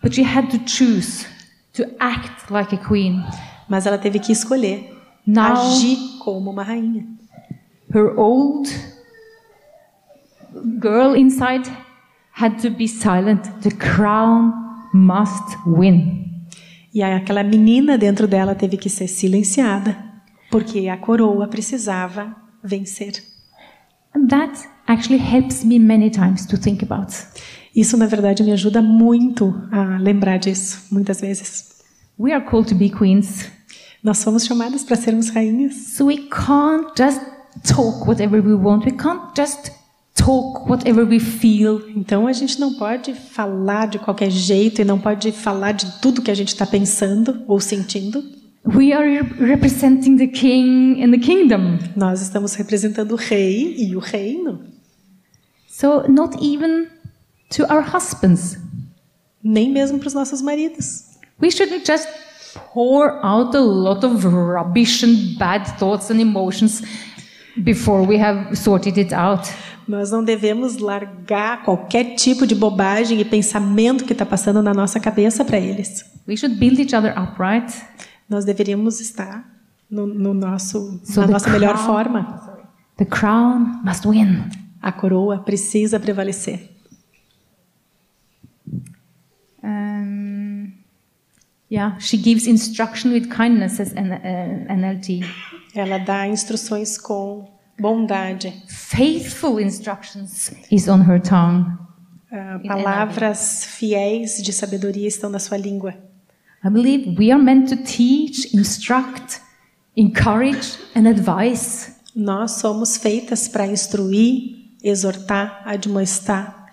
But 0.03 0.15
she 0.15 0.23
had 0.23 0.51
to 0.51 0.59
choose 0.67 1.27
to 1.73 1.85
act 1.99 2.53
like 2.53 2.75
a 2.75 2.79
queen. 2.79 3.25
Mas 3.69 3.87
ela 3.87 3.97
teve 3.97 4.19
que 4.19 4.31
escolher 4.33 4.94
Now 5.27 5.53
agir 5.53 6.19
como 6.19 6.51
uma 6.51 6.63
rainha. 6.63 7.15
her 7.95 8.13
old 8.19 8.69
girl 10.81 11.15
inside 11.15 11.69
had 12.33 12.59
to 12.59 12.71
be 12.71 12.89
silent. 12.89 13.63
The 13.63 13.71
crown 13.71 14.53
must 14.93 15.57
win. 15.65 16.25
E 16.93 17.03
aí 17.03 17.13
aquela 17.13 17.43
menina 17.45 17.97
dentro 17.97 18.27
dela 18.27 18.55
teve 18.55 18.77
que 18.77 18.89
ser 18.89 19.09
silenciada, 19.09 19.97
porque 20.51 20.89
a 20.89 20.97
coroa 20.97 21.49
precisava 21.49 22.35
vencer. 22.63 23.23
And 24.15 24.29
that 24.29 24.69
actually 24.87 25.19
helps 25.19 25.65
me 25.65 25.79
many 25.79 26.11
times 26.11 26.47
to 26.47 26.57
think 26.57 26.83
about. 26.83 27.13
Isso, 27.75 27.97
na 27.97 28.07
verdade, 28.07 28.45
me 28.45 28.53
ajuda 28.53 28.81
muito 28.81 29.53
a 29.73 29.99
lembrar 29.99 30.39
disso, 30.39 30.87
muitas 30.93 31.21
vezes. 31.21 31.83
We 32.17 32.33
are 32.33 32.45
called 32.45 32.69
to 32.69 32.77
be 32.77 32.91
queens, 32.91 33.51
Nós 34.05 34.19
somos 34.19 34.45
chamadas 34.45 34.85
para 34.85 34.97
sermos 34.97 35.31
rainhas. 35.31 35.75
so 35.97 36.05
we 36.05 36.29
can't 36.29 36.89
just 36.97 37.21
talk 37.67 38.07
whatever 38.07 38.41
we 38.41 38.55
want. 38.55 38.85
We 38.85 38.93
can't 38.93 39.35
just 39.35 39.71
talk 40.15 40.69
whatever 40.69 41.05
we 41.07 41.19
feel. 41.19 41.83
Então 41.97 42.27
a 42.27 42.33
gente 42.35 42.61
não 42.61 42.75
pode 42.75 43.15
falar 43.15 43.87
de 43.87 43.99
qualquer 43.99 44.31
jeito 44.31 44.83
e 44.83 44.85
não 44.85 45.01
pode 45.01 45.33
falar 45.33 45.73
de 45.73 46.01
tudo 46.03 46.21
que 46.21 46.31
a 46.31 46.35
gente 46.35 46.49
está 46.49 46.67
pensando 46.67 47.43
ou 47.49 47.59
sentindo. 47.59 48.23
We 48.67 48.93
are 48.93 49.07
re- 49.07 49.47
representing 49.47 50.17
the 50.19 50.27
king 50.27 51.03
and 51.03 51.11
the 51.11 51.19
kingdom. 51.19 51.79
Nós 51.97 52.21
estamos 52.21 52.55
representando 52.55 53.13
o 53.13 53.17
rei 53.17 53.75
e 53.79 53.97
o 53.97 53.99
reino. 54.01 54.61
So, 55.69 56.07
not 56.09 56.37
even 56.45 56.89
to 57.57 57.65
our 57.65 57.83
husbands. 57.83 58.59
Nem 59.43 59.71
mesmo 59.71 59.99
para 59.99 60.09
os 60.09 60.15
nossos 60.15 60.41
maridos. 60.41 61.05
We 61.43 61.51
shouldn't 61.51 61.85
just 61.91 62.07
pour 62.73 63.21
out 63.25 63.55
a 63.55 63.61
lot 63.61 64.05
of 64.05 64.25
rubbish 64.25 65.03
and 65.05 65.37
bad 65.39 65.67
thoughts 65.79 66.11
and 66.11 66.21
emotions 66.21 66.83
before 67.63 68.07
we 68.07 68.17
have 68.21 68.57
sorted 68.57 68.97
it 68.99 69.13
out. 69.13 69.49
Nós 69.87 70.11
não 70.11 70.25
devemos 70.25 70.79
largar 70.79 71.63
qualquer 71.63 72.15
tipo 72.15 72.47
de 72.47 72.55
bobagem 72.55 73.21
e 73.21 73.25
pensamento 73.25 74.05
que 74.05 74.13
está 74.13 74.25
passando 74.25 74.63
na 74.63 74.73
nossa 74.73 74.99
cabeça 74.99 75.45
para 75.45 75.59
eles. 75.59 76.05
We 76.27 76.37
should 76.37 76.57
build 76.59 76.81
each 76.81 76.95
other 76.95 77.13
up, 77.19 77.35
right? 77.39 77.71
Nós 78.29 78.45
deveríamos 78.47 78.99
estar 79.01 79.45
no, 79.91 80.07
no 80.07 80.33
nosso, 80.33 81.01
So 81.05 81.21
na 81.21 81.27
nossa 81.27 81.51
melhor 81.51 81.75
crown- 81.75 81.87
forma. 81.87 82.55
The 82.97 83.05
crown 83.05 83.81
must 83.85 84.07
win. 84.07 84.49
A 84.81 84.91
coroa 84.93 85.39
precisa 85.41 86.01
prevalecer. 86.01 86.71
Um, 89.63 90.73
yeah, 91.75 91.99
she 91.99 92.17
gives 92.17 92.47
instruction 92.47 93.13
with 93.13 93.29
kindness 93.29 93.81
as 93.81 93.93
an 93.95 94.13
uh, 94.13 94.73
NLT. 94.73 95.25
Ela 95.75 95.99
dá 95.99 96.27
instruções 96.29 96.97
com 96.97 97.51
bondade. 97.79 98.53
Faithful 98.69 99.59
instructions 99.59 100.53
is 100.71 100.89
on 100.89 101.03
her 101.03 101.21
tongue. 101.21 101.67
Ah, 102.31 102.61
palavras 102.67 103.65
fiéis 103.65 104.43
de 104.43 104.53
sabedoria 104.53 105.09
estão 105.09 105.29
na 105.29 105.41
sua 105.41 105.57
língua. 105.57 105.95
I 106.65 106.71
believe 106.71 107.17
we 107.19 107.33
are 107.33 107.43
meant 107.43 107.69
to 107.69 107.77
teach, 107.77 108.55
instruct, 108.55 109.41
encourage, 109.97 110.79
and 110.95 111.09
advise. 111.09 111.93
Nós 112.15 112.53
somos 112.53 112.97
feitas 112.97 113.49
para 113.49 113.67
instruir, 113.67 114.71
exortar, 114.83 115.63
admoestar. 115.65 116.69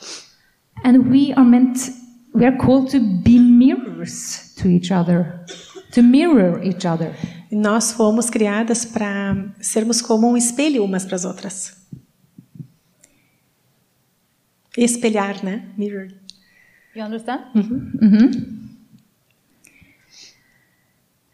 And 0.84 1.10
we 1.10 1.34
are 1.34 1.44
meant, 1.44 1.92
we 2.34 2.46
are 2.46 2.56
called 2.58 2.92
to 2.92 3.00
be 3.00 3.40
mirrors 3.40 4.51
to 4.62 4.70
each 4.70 4.92
other, 4.92 5.46
to 5.92 6.02
mirror 6.02 6.62
each 6.64 6.86
other. 6.86 7.14
E 7.52 7.56
nós 7.56 7.92
fomos 7.92 8.30
criadas 8.30 8.86
para 8.86 9.54
sermos 9.60 10.02
como 10.02 10.30
um 10.30 10.38
espelho 10.38 10.84
umas 10.84 11.06
para 11.06 11.16
as 11.16 11.26
outras. 11.26 11.78
Espelhar, 14.78 15.44
né? 15.44 15.70
Mirror. 15.78 16.08
You 16.96 17.04
understand? 17.04 17.44
Mhm. 17.54 18.70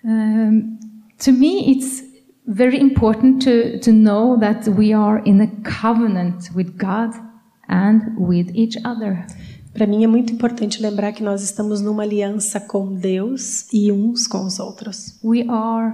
Um, 0.03 0.79
to 1.19 1.31
me, 1.31 1.71
it's 1.71 2.03
very 2.47 2.79
important 2.79 3.41
to, 3.43 3.79
to 3.79 3.91
know 3.91 4.37
that 4.39 4.67
we 4.67 4.93
are 4.93 5.19
in 5.25 5.41
a 5.41 5.47
covenant 5.63 6.49
with 6.55 6.77
God 6.77 7.13
and 7.67 8.17
with 8.17 8.49
each 8.55 8.77
other. 8.85 9.27
Para 9.77 9.85
mim 9.85 10.03
é 10.03 10.07
muito 10.07 10.33
importante 10.33 10.81
lembrar 10.81 11.11
que 11.11 11.21
nós 11.21 11.43
estamos 11.43 11.81
numa 11.81 12.01
aliança 12.01 12.59
com 12.59 12.95
Deus 12.95 13.71
e 13.71 13.91
uns 13.91 14.25
com 14.25 14.43
os 14.43 14.57
outros. 14.59 15.19
We 15.23 15.45
are 15.47 15.93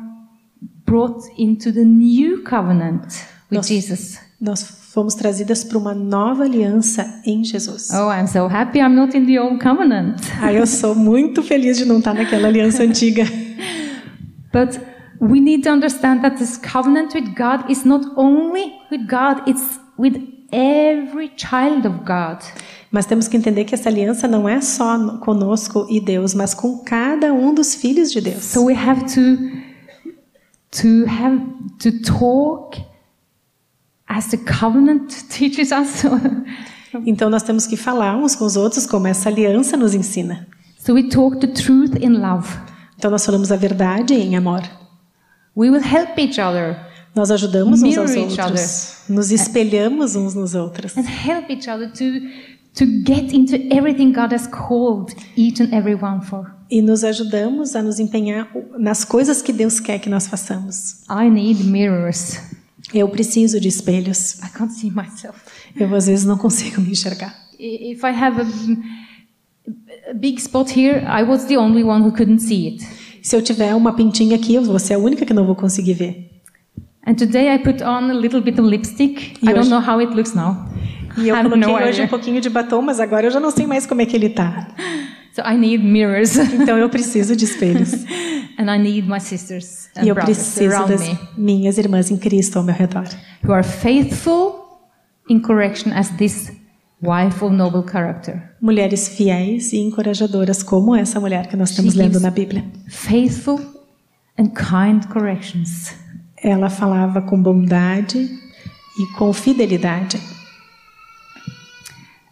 brought 0.86 1.20
into 1.38 1.70
the 1.74 1.84
new 1.84 2.46
covenant. 2.46 3.04
with 3.52 3.58
Nos- 3.58 3.68
Jesus. 3.68 4.20
Nós 4.40 4.64
fomos 4.64 5.16
trazidas 5.16 5.66
para 5.66 5.78
uma 5.78 5.94
nova 5.94 6.46
aliança 6.46 7.22
em 7.26 7.44
Jesus. 7.44 7.90
Oh, 7.92 8.10
I'm 8.10 8.26
so 8.26 8.46
happy 8.46 8.80
I'm 8.80 8.96
not 8.96 9.18
in 9.18 9.26
the 9.26 9.38
old 9.42 9.62
covenant. 9.62 10.16
Ai, 10.40 10.58
eu 10.58 10.66
sou 10.66 10.96
muito 10.96 11.44
feliz 11.44 11.78
de 11.78 11.84
não 11.84 11.98
estar 11.98 12.14
naquela 12.14 12.48
aliança 12.48 12.84
antiga. 12.88 13.26
But 14.54 14.80
we 15.20 15.42
need 15.42 15.64
to 15.64 15.72
understand 15.72 16.22
that 16.22 16.38
this 16.38 16.56
covenant 16.58 17.14
with 17.14 17.34
God 17.36 17.70
is 17.70 17.84
not 17.84 18.06
only 18.16 18.72
with 18.90 19.08
God, 19.10 19.46
it's 19.46 19.78
with 20.00 20.16
every 20.54 21.32
child 21.36 21.86
of 21.86 22.00
God. 22.06 22.40
Mas 22.94 23.08
temos 23.08 23.28
que 23.28 23.36
entender 23.36 23.66
que 23.66 23.74
essa 23.74 23.90
aliança 23.90 24.28
não 24.28 24.48
é 24.48 24.62
só 24.62 24.98
no- 25.00 25.18
conosco 25.18 25.88
e 25.90 26.00
Deus, 26.00 26.34
mas 26.36 26.54
com 26.54 26.78
cada 26.78 27.34
um 27.34 27.52
dos 27.52 27.74
filhos 27.74 28.12
de 28.12 28.22
Deus. 28.22 28.44
So 28.44 28.66
we 28.66 28.76
have 28.76 29.02
to 29.16 29.64
to 30.80 31.06
have 31.10 31.42
to 31.80 31.92
talk 32.04 32.80
as 34.08 34.28
the 34.28 34.38
covenant 34.38 35.12
teaches 35.30 35.72
us. 35.72 36.04
Então 37.06 37.30
nós 37.30 37.42
temos 37.42 37.66
que 37.66 37.76
falar 37.76 38.16
uns 38.16 38.36
com 38.36 38.46
os 38.46 38.56
outros 38.56 38.86
como 38.86 39.08
essa 39.08 39.28
aliança 39.30 39.76
nos 39.76 39.96
ensina. 39.96 40.48
so 40.78 40.94
we 40.94 41.04
talk 41.10 41.40
the 41.40 41.48
truth 41.48 41.96
in 42.00 42.10
love. 42.20 42.48
Então 42.98 43.10
nós 43.10 43.26
falamos 43.26 43.52
a 43.52 43.56
verdade 43.56 44.14
em 44.14 44.36
amor. 44.36 44.62
We 45.58 45.70
will 45.72 45.82
help 45.84 46.18
each 46.20 46.40
other 46.40 46.78
Nós 47.16 47.30
ajudamos 47.32 47.82
uns 47.82 47.98
aos 47.98 48.16
outros. 48.16 48.98
Nos 49.10 49.32
espelhamos 49.32 50.16
uns 50.16 50.36
nos 50.36 50.54
outros. 50.56 50.96
and 50.98 51.06
help 51.08 51.50
each 51.50 51.68
other 51.70 51.92
to 51.92 52.04
to 52.76 52.86
get 52.86 53.34
into 53.34 53.56
everything 53.72 54.12
God 54.12 54.34
has 54.34 54.48
called 54.48 55.14
each 55.36 55.62
and 55.62 55.74
every 55.74 55.96
one 55.96 56.22
for. 56.22 56.54
E 56.70 56.82
nos 56.82 57.04
ajudamos 57.04 57.76
a 57.76 57.82
nos 57.82 58.00
empenhar 58.00 58.50
nas 58.80 59.06
coisas 59.06 59.42
que 59.42 59.54
Deus 59.54 59.80
quer 59.80 60.00
que 60.00 60.10
nós 60.10 60.28
façamos. 60.28 61.04
I 61.10 61.30
need 61.30 61.64
mirrors. 61.64 62.40
Eu 62.94 63.08
preciso 63.10 63.60
de 63.60 63.68
espelhos. 63.68 64.40
I 64.40 64.50
can't 64.50 64.74
see 64.74 64.92
myself. 64.92 65.40
Eu 65.76 65.94
às 65.94 66.08
vezes 66.08 66.26
não 66.26 66.38
consigo 66.38 66.82
me 66.82 66.92
enxergar. 66.92 67.36
If 67.60 68.04
I 68.04 68.10
have 68.10 68.42
a, 68.42 70.12
a 70.12 70.14
big 70.14 70.40
spot 70.42 70.76
here, 70.76 71.06
I 71.06 71.24
was 71.24 71.46
the 71.46 71.58
only 71.58 71.84
one 71.84 72.04
who 72.04 72.12
couldn't 72.12 72.42
see 72.42 72.68
it. 72.68 72.86
Se 73.22 73.36
eu 73.36 73.42
tiver 73.42 73.74
uma 73.76 73.94
pintinha 73.94 74.36
aqui, 74.36 74.56
eu 74.56 74.64
vou 74.64 74.78
ser 74.80 74.96
a 74.96 75.00
única 75.00 75.26
que 75.26 75.34
não 75.34 75.46
vou 75.46 75.56
conseguir 75.56 75.94
ver. 75.94 76.30
And 77.06 77.16
today 77.16 77.54
I 77.54 77.60
put 77.60 77.84
on 77.84 78.10
a 78.10 78.14
little 78.14 78.42
bit 78.42 78.60
of 78.60 78.68
lipstick. 78.68 79.38
E 79.42 79.50
I 79.50 79.54
don't 79.54 79.70
know 79.70 79.80
how 79.80 80.00
it 80.00 80.14
looks 80.14 80.34
now. 80.34 80.68
E 81.18 81.30
eu 81.30 81.36
coloquei 81.44 81.60
no 81.60 81.74
hoje 81.74 82.02
um 82.02 82.08
pouquinho 82.08 82.42
de 82.42 82.50
batom, 82.50 82.82
mas 82.82 83.00
agora 83.00 83.28
eu 83.28 83.32
já 83.32 83.40
não 83.40 83.52
sei 83.52 83.68
mais 83.68 83.86
como 83.86 84.02
é 84.02 84.06
que 84.06 84.16
ele 84.16 84.30
tá. 84.30 84.68
So 85.34 85.42
I 85.42 85.58
need 85.58 85.84
mirrors. 85.84 86.36
Então 86.54 86.78
eu 86.78 86.90
preciso 86.90 87.36
de 87.36 87.46
espelhos. 87.46 87.94
and 88.60 88.70
I 88.70 88.78
need 88.78 89.08
my 89.08 89.20
sisters 89.20 89.90
and 89.96 90.06
E 90.06 90.10
eu 90.10 90.16
preciso 90.16 90.86
das 90.86 91.02
me 91.02 91.18
minhas 91.38 91.78
irmãs 91.78 92.12
em 92.12 92.18
Cristo 92.18 92.58
ao 92.60 92.64
meu 92.64 92.76
redor. 92.76 93.08
who 93.44 93.52
are 93.52 93.64
faithful 93.64 94.64
in 95.30 95.40
correction 95.40 95.92
as 95.94 96.10
this 96.18 96.52
wife 97.02 97.44
of 97.44 97.54
noble 97.54 97.84
character. 97.84 98.56
Mulheres 98.62 99.10
fiéis 99.10 99.74
e 99.74 99.78
encorajadoras, 99.78 100.64
como 100.64 100.96
essa 100.96 101.20
mulher 101.20 101.48
que 101.48 101.58
nós 101.58 101.70
She 101.70 101.74
estamos 101.74 101.96
lendo 101.96 102.14
gives 102.14 102.22
na 102.22 102.30
Bíblia. 102.30 102.64
Faithful 102.88 103.60
and 104.38 104.50
kind 104.50 105.06
corrections. 105.08 105.94
Ela 106.42 106.70
falava 106.70 107.22
com 107.22 107.42
bondade 107.42 108.20
e 109.00 109.18
com 109.18 109.34
fidelidade. 109.34 110.20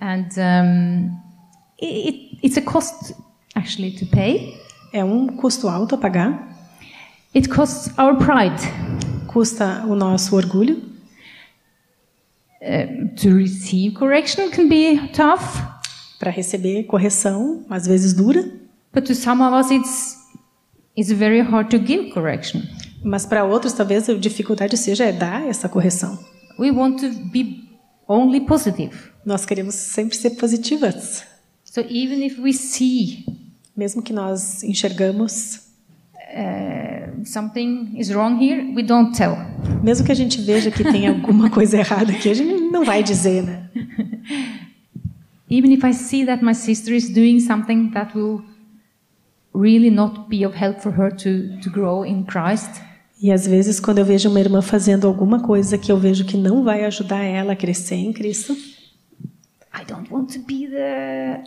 And 0.02 0.28
um, 0.38 1.22
it, 1.80 2.40
it's 2.44 2.57
a 2.57 2.61
cost 2.61 3.14
actually 3.56 3.91
to 3.91 4.06
pay. 4.07 4.57
É 4.91 5.03
um 5.06 5.28
custo 5.38 5.69
alto 5.69 5.95
a 5.95 5.98
pagar, 5.98 6.49
It 7.34 7.48
costs 7.48 7.98
our 7.98 8.18
pride 8.18 8.61
custa 9.28 9.86
o 9.88 9.95
nosso 9.95 10.36
orgulho. 10.36 10.82
to 13.15 13.30
receive 13.36 13.95
correction 13.95 14.49
can 14.52 14.68
be 14.68 14.98
tough, 15.14 15.61
Para 16.19 16.30
receber 16.30 16.84
correção, 16.84 17.65
às 17.69 17.88
vezes 17.88 18.14
dura, 18.14 18.44
but 18.94 19.06
to 19.06 19.15
some 19.15 19.41
of 19.41 19.53
us 19.53 19.72
it's 19.72 20.18
it's 20.95 21.11
very 21.11 21.40
hard 21.41 21.69
to 21.69 21.80
give 21.80 22.11
correction. 22.11 22.61
mas 23.03 23.26
para 23.26 23.44
outros 23.45 23.73
talvez 23.73 24.10
a 24.10 24.14
dificuldade 24.14 24.76
seja 24.78 25.06
é 25.06 25.11
dar 25.14 25.48
essa 25.48 25.69
correção. 25.69 26.19
We 26.60 26.69
want 26.69 26.99
to 26.99 27.10
be 27.32 27.64
only 28.07 28.41
positive. 28.41 29.10
Nós 29.26 29.45
queremos 29.45 29.76
sempre 29.76 30.15
ser 30.18 30.31
positivas, 30.31 31.23
So 31.64 31.80
even 31.81 32.26
if 32.26 32.38
we 32.38 32.52
see 32.52 33.23
mesmo 33.76 34.02
que 34.02 34.11
nós 34.11 34.61
enxergamos, 34.64 35.61
uh, 36.15 37.26
something 37.26 37.93
is 37.98 38.10
wrong 38.10 38.43
here, 38.43 38.73
we 38.76 38.84
don't 38.84 39.15
tell. 39.15 39.38
mesmo 39.81 40.06
que 40.06 40.11
a 40.11 40.15
gente 40.15 40.41
veja 40.41 40.69
que 40.69 40.84
tem 40.84 41.07
alguma 41.07 41.49
coisa 41.52 41.77
errada 41.77 42.11
aqui, 42.11 42.30
a 42.30 42.34
gente 42.34 42.69
não 42.69 42.84
vai 42.84 43.02
dizer, 43.02 43.43
né? 43.43 43.69
Even 45.49 45.73
if 45.73 45.84
I 45.84 45.93
see 45.93 46.26
that 46.26 46.43
my 46.43 46.53
sister 46.53 46.93
is 46.93 47.10
doing 47.10 47.39
something 47.39 47.89
that 47.91 48.18
will 48.18 48.41
really 49.53 49.89
not 49.89 50.27
be 50.30 50.45
of 50.45 50.56
help 50.57 50.80
for 50.81 50.91
her 50.93 51.10
to, 51.10 51.60
to 51.61 51.69
grow 51.69 52.06
in 52.06 52.23
Christ, 52.23 52.81
E 53.22 53.31
às 53.31 53.45
vezes 53.45 53.80
quando 53.80 53.99
eu 53.99 54.06
vejo 54.06 54.30
uma 54.30 54.39
irmã 54.39 54.61
fazendo 54.64 55.07
alguma 55.07 55.39
coisa 55.41 55.77
que 55.77 55.91
eu 55.91 55.98
vejo 55.98 56.26
que 56.26 56.35
não 56.35 56.64
vai 56.64 56.84
ajudar 56.85 57.23
ela 57.23 57.53
a 57.53 57.56
crescer 57.56 57.95
em 57.95 58.11
Cristo, 58.11 58.57
I 59.73 59.84
don't 59.85 60.11
want 60.11 60.34
to 60.34 60.39
be 60.39 60.68
the 60.68 61.43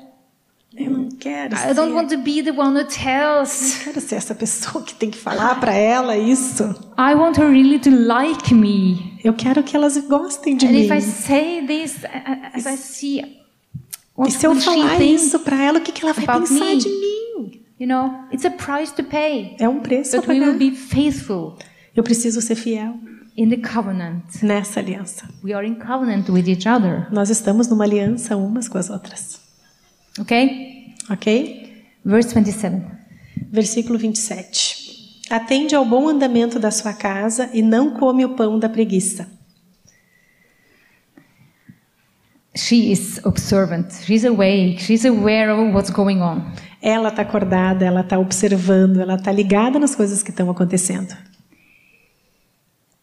eu 0.76 0.90
não 0.90 1.09
quero 1.10 1.55
I 1.55 1.72
don't 1.72 1.90
ser, 1.90 1.94
want 1.94 2.09
to 2.10 2.18
be 2.18 2.42
the 2.42 2.51
one 2.51 2.76
who 2.76 2.84
tells. 2.86 3.78
quero 3.84 4.01
ser 4.01 4.16
essa 4.16 4.34
pessoa 4.34 4.82
que 4.84 4.94
tem 4.94 5.09
que 5.10 5.18
falar 5.18 5.60
para 5.60 5.72
ela 5.72 6.16
isso. 6.16 6.64
I 6.98 7.14
want 7.14 7.38
her 7.38 7.48
really 7.48 7.78
to 7.80 7.90
like 7.90 8.52
me. 8.52 9.18
Eu 9.22 9.34
quero 9.34 9.62
que 9.62 9.76
elas 9.76 9.96
gostem 9.98 10.56
de 10.56 10.66
And 10.66 10.70
mim. 10.72 10.84
if 10.86 10.90
I 10.90 11.01
say 11.01 11.64
this, 11.66 12.02
uh, 12.02 12.06
uh, 12.09 12.51
as 12.55 12.66
I 12.66 12.76
see, 12.76 13.20
E 13.20 13.36
what 14.16 14.32
se 14.32 14.46
eu 14.46 14.55
falar 14.56 15.01
isso 15.01 15.38
para 15.40 15.62
ela, 15.62 15.78
o 15.78 15.82
que, 15.82 15.92
que 15.92 16.02
ela 16.05 16.12
vai 16.12 16.26
pensar 16.40 16.64
me? 16.64 16.76
de 16.76 16.88
mim? 16.88 17.62
You 17.78 17.86
know, 17.86 18.24
it's 18.32 18.44
a 18.44 18.51
price 18.51 18.92
to 18.94 19.05
pay. 19.05 19.56
É 19.60 19.68
um 19.68 19.78
preço 19.80 20.16
a 20.16 20.20
But 20.20 20.28
we 20.28 20.40
will 20.40 20.55
pagar. 20.55 20.59
be 20.59 20.70
faithful 20.76 21.56
Eu 21.94 22.02
preciso 22.02 22.40
ser 22.40 22.55
fiel 22.56 22.96
in 23.36 23.51
the 23.51 23.56
covenant. 23.56 24.43
nessa 24.43 24.81
aliança. 24.81 25.28
We 25.43 25.52
are 25.52 25.66
in 25.66 25.77
covenant 25.77 26.28
with 26.31 26.48
each 26.48 26.69
other. 26.69 27.09
Nós 27.12 27.31
estamos 27.31 27.69
numa 27.69 27.85
aliança 27.85 28.36
umas 28.36 28.69
com 28.69 28.78
as 28.78 28.90
outras. 28.90 29.40
Okay? 30.19 30.94
Ok? 31.11 31.85
Verse 32.05 32.35
27. 32.35 32.82
Versículo 33.51 33.98
27. 33.98 34.85
Atende 35.31 35.74
ao 35.74 35.85
bom 35.85 36.09
andamento 36.09 36.59
da 36.59 36.70
sua 36.70 36.93
casa 36.93 37.51
e 37.52 37.62
não 37.62 37.94
come 37.94 38.24
o 38.24 38.31
pão 38.31 38.59
da 38.59 38.69
preguiça. 38.69 39.27
She 42.56 42.93
is 42.93 43.20
observant. 43.24 43.93
She's 44.05 44.24
awake. 44.24 44.78
She's 44.78 45.05
aware 45.05 45.52
of 45.52 45.73
what's 45.74 45.90
going 45.90 46.20
on. 46.20 46.52
Ela 46.81 47.09
está 47.09 47.23
acordada, 47.23 47.85
ela 47.85 48.02
está 48.02 48.19
observando, 48.19 49.01
ela 49.01 49.15
está 49.16 49.32
ligada 49.32 49.78
nas 49.78 49.94
coisas 49.97 50.23
que 50.23 50.31
estão 50.31 50.48
acontecendo. 50.51 51.16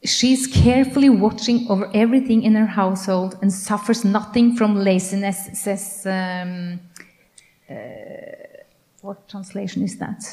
She's 0.03 0.47
carefully 0.47 1.09
watching 1.09 1.67
over 1.69 1.89
everything 1.93 2.43
in 2.43 2.55
her 2.55 2.65
household 2.65 3.37
and 3.41 3.51
suffers 3.51 4.03
nothing 4.03 4.55
from 4.55 4.75
laziness, 4.75 5.49
says. 5.53 6.05
Um, 6.05 6.79
uh, 7.69 7.75
what 9.01 9.27
translation 9.27 9.83
is 9.83 9.97
that? 9.97 10.23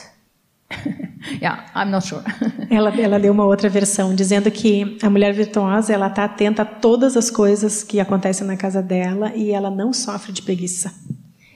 yeah, 1.41 1.67
I'm 1.75 1.91
not 1.91 2.05
sure. 2.05 2.23
Ela, 2.71 2.91
ela 3.01 3.19
deu 3.19 3.33
uma 3.33 3.47
outra 3.47 3.69
versão 3.71 4.15
dizendo 4.15 4.51
que 4.51 4.99
a 5.03 5.09
mulher 5.09 5.33
virtuosa 5.33 5.93
ela 5.93 6.09
está 6.09 6.25
atenta 6.25 6.63
a 6.63 6.67
todas 6.67 7.17
as 7.17 7.31
coisas 7.31 7.83
que 7.83 7.99
acontecem 7.99 8.47
na 8.47 8.59
casa 8.59 8.83
dela 8.83 9.33
e 9.35 9.51
ela 9.51 9.71
não 9.71 9.91
sofre 9.93 10.33
de 10.33 10.43
preguiça. 10.43 10.93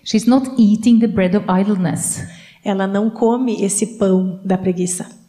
She's 0.04 0.24
not 0.24 0.50
eating 0.58 0.98
the 0.98 1.06
bread 1.06 1.36
of 1.36 1.46
idleness. 1.50 2.26
Ela 2.64 2.86
não 2.86 3.10
come 3.10 3.62
esse 3.62 3.98
pão 3.98 4.40
da 4.42 4.56
preguiça. 4.56 5.21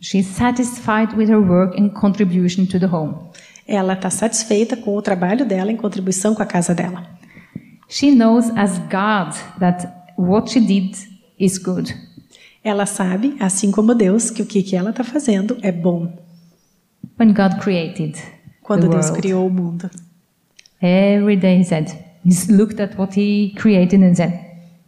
She's 0.00 0.26
satisfied 0.26 1.16
with 1.16 1.30
her 1.30 1.40
work 1.40 1.78
and 1.78 1.90
contribution 1.90 2.66
to 2.66 2.78
the 2.78 2.86
home. 2.86 3.30
Ela 3.66 3.94
está 3.94 4.10
satisfeita 4.10 4.76
com 4.76 4.94
o 4.94 5.02
trabalho 5.02 5.46
dela 5.46 5.72
em 5.72 5.76
contribuição 5.76 6.34
com 6.34 6.42
a 6.42 6.46
casa 6.46 6.74
dela. 6.74 7.06
She 7.88 8.10
knows 8.10 8.50
as 8.56 8.78
God 8.78 9.34
that 9.58 9.88
what 10.18 10.50
she 10.50 10.60
did 10.60 10.96
is 11.38 11.58
good. 11.58 11.94
Ela 12.62 12.84
sabe, 12.84 13.36
assim 13.38 13.70
como 13.70 13.94
Deus, 13.94 14.30
que 14.30 14.42
o 14.42 14.46
que, 14.46 14.62
que 14.62 14.76
ela 14.76 14.90
está 14.90 15.04
fazendo 15.04 15.56
é 15.62 15.70
bom. 15.70 16.12
When 17.18 17.32
God 17.32 17.60
created 17.60 18.18
Quando 18.62 18.82
the 18.82 18.88
Deus 18.88 19.06
world, 19.06 19.22
criou 19.22 19.46
o 19.46 19.50
mundo, 19.50 19.88
every 20.82 21.36
day 21.36 21.60
he 21.60 21.64
said, 21.64 21.88
he 22.24 22.52
looked 22.52 22.82
at 22.82 22.98
what 22.98 23.18
he 23.18 23.54
created 23.56 24.02
and 24.02 24.14
said, 24.14 24.34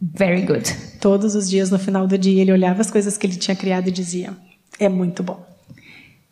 very 0.01 0.41
good. 0.41 0.63
todos 0.99 1.35
os 1.35 1.49
dias 1.49 1.71
no 1.71 1.79
final 1.79 2.05
do 2.05 2.17
dia 2.17 2.41
ele 2.41 2.51
olhava 2.51 2.81
as 2.81 2.91
coisas 2.91 3.17
que 3.17 3.25
ele 3.25 3.37
tinha 3.37 3.55
criado 3.55 3.87
e 3.87 3.91
dizia: 3.91 4.35
é 4.79 4.89
muito 4.89 5.21
bom. 5.21 5.45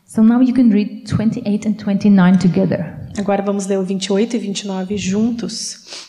So 0.05 0.23
now 0.23 0.41
you 0.41 0.53
can 0.53 0.69
read 0.69 1.05
28 1.05 1.67
and 1.67 1.73
29 1.73 2.39
together. 2.39 2.97
Agora 3.17 3.43
vamos 3.43 3.67
ler 3.67 3.77
o 3.77 3.83
28 3.83 4.35
e 4.35 4.39
29 4.39 4.97
juntos. 4.97 6.07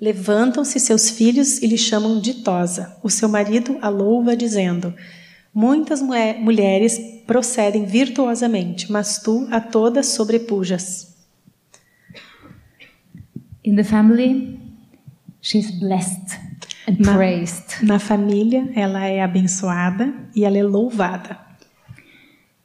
Levantam-se 0.00 0.80
seus 0.80 1.10
filhos 1.10 1.62
e 1.62 1.66
lhe 1.66 1.78
chamam 1.78 2.20
ditosa. 2.20 2.96
O 3.02 3.10
seu 3.10 3.28
marido 3.28 3.78
a 3.82 3.88
louva, 3.88 4.36
dizendo: 4.36 4.94
Muitas 5.54 6.00
mulheres 6.02 6.98
procedem 7.26 7.84
virtuosamente, 7.84 8.90
mas 8.90 9.18
tu 9.18 9.46
a 9.50 9.60
todas 9.60 10.06
sobrepujas. 10.08 11.14
In 13.62 13.76
the 13.76 13.84
family, 13.84 14.58
she's 15.40 15.70
blessed 15.70 16.38
Na-. 16.98 17.18
Na 17.82 17.98
família, 17.98 18.70
ela 18.74 19.06
é 19.06 19.22
abençoada 19.22 20.12
e 20.34 20.44
ela 20.44 20.58
é 20.58 20.62
louvada. 20.62 21.38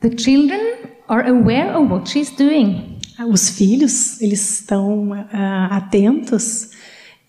The 0.01 0.11
children 0.17 0.59
are 1.07 1.29
aware 1.29 1.75
of 1.77 1.91
what 1.91 2.09
she's 2.09 2.31
doing. 2.31 2.99
Os 3.29 3.49
filhos, 3.49 4.21
eles 4.21 4.59
estão 4.61 5.13
ah, 5.33 5.75
atentos 5.75 6.71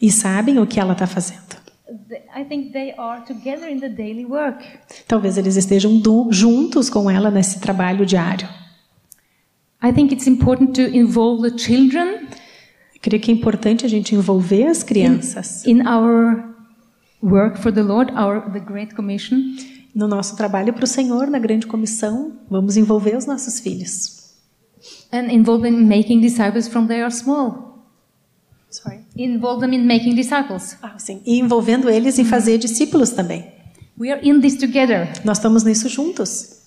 e 0.01 0.11
sabem 0.11 0.59
o 0.59 0.67
que 0.67 0.79
ela 0.79 0.93
está 0.93 1.07
fazendo. 1.07 1.51
I 2.37 2.45
think 2.45 2.73
they 2.73 2.95
are 2.97 3.25
together 3.27 3.69
in 3.69 3.81
the 3.81 3.89
daily 3.89 4.25
work. 4.25 4.65
Talvez 5.09 5.37
eles 5.37 5.57
estejam 5.57 5.99
du- 5.99 6.29
juntos 6.31 6.89
com 6.89 7.11
ela 7.11 7.31
nesse 7.31 7.59
trabalho 7.61 8.07
diário. 8.07 8.49
I 9.83 9.93
think 9.93 10.13
it's 10.13 10.27
important 10.27 10.75
to 10.75 10.83
involve 10.97 11.51
the 11.51 11.59
children 11.59 12.29
Eu 12.95 13.01
creio 13.01 13.23
que 13.23 13.31
é 13.31 13.35
importante 13.35 13.85
a 13.87 13.89
gente 13.89 14.15
envolver 14.15 14.67
as 14.67 14.83
crianças 14.83 15.65
in 15.65 15.81
our 15.89 16.50
work 17.23 17.59
for 17.59 17.73
the 17.73 17.83
Lord, 17.83 18.13
our 18.13 18.51
the 18.53 18.61
Great 18.61 18.95
Commission. 18.95 19.57
no 19.93 20.07
nosso 20.07 20.37
trabalho 20.37 20.73
para 20.73 20.85
o 20.85 20.87
Senhor, 20.87 21.27
na 21.27 21.39
grande 21.41 21.67
comissão. 21.67 22.39
Vamos 22.49 22.77
envolver 22.77 23.17
os 23.17 23.27
nossos 23.27 23.59
filhos. 23.59 24.21
and 25.13 25.31
involve 25.31 25.63
them 25.63 25.75
in 25.75 25.87
making 25.87 26.21
disciples 26.21 26.69
from 26.69 26.87
they 26.87 27.03
are 27.03 27.11
small. 27.11 27.87
Sorry. 28.71 29.01
Involve 29.17 29.61
them 29.61 29.75
in 29.75 29.87
making 29.87 30.15
disciples. 30.15 30.77
Ah, 30.83 30.97
sim. 30.99 31.21
E 31.27 31.41
envolvendo 31.41 31.91
eles 31.91 32.19
em 32.19 32.25
fazer 32.25 32.59
discípulos 32.59 33.11
também. 33.11 33.53
We 33.99 34.11
are 34.11 34.21
in 34.23 34.41
this 34.41 34.57
together. 34.57 35.09
Nós 35.25 35.39
estamos 35.39 35.65
nisso 35.65 35.89
juntos. 35.89 36.61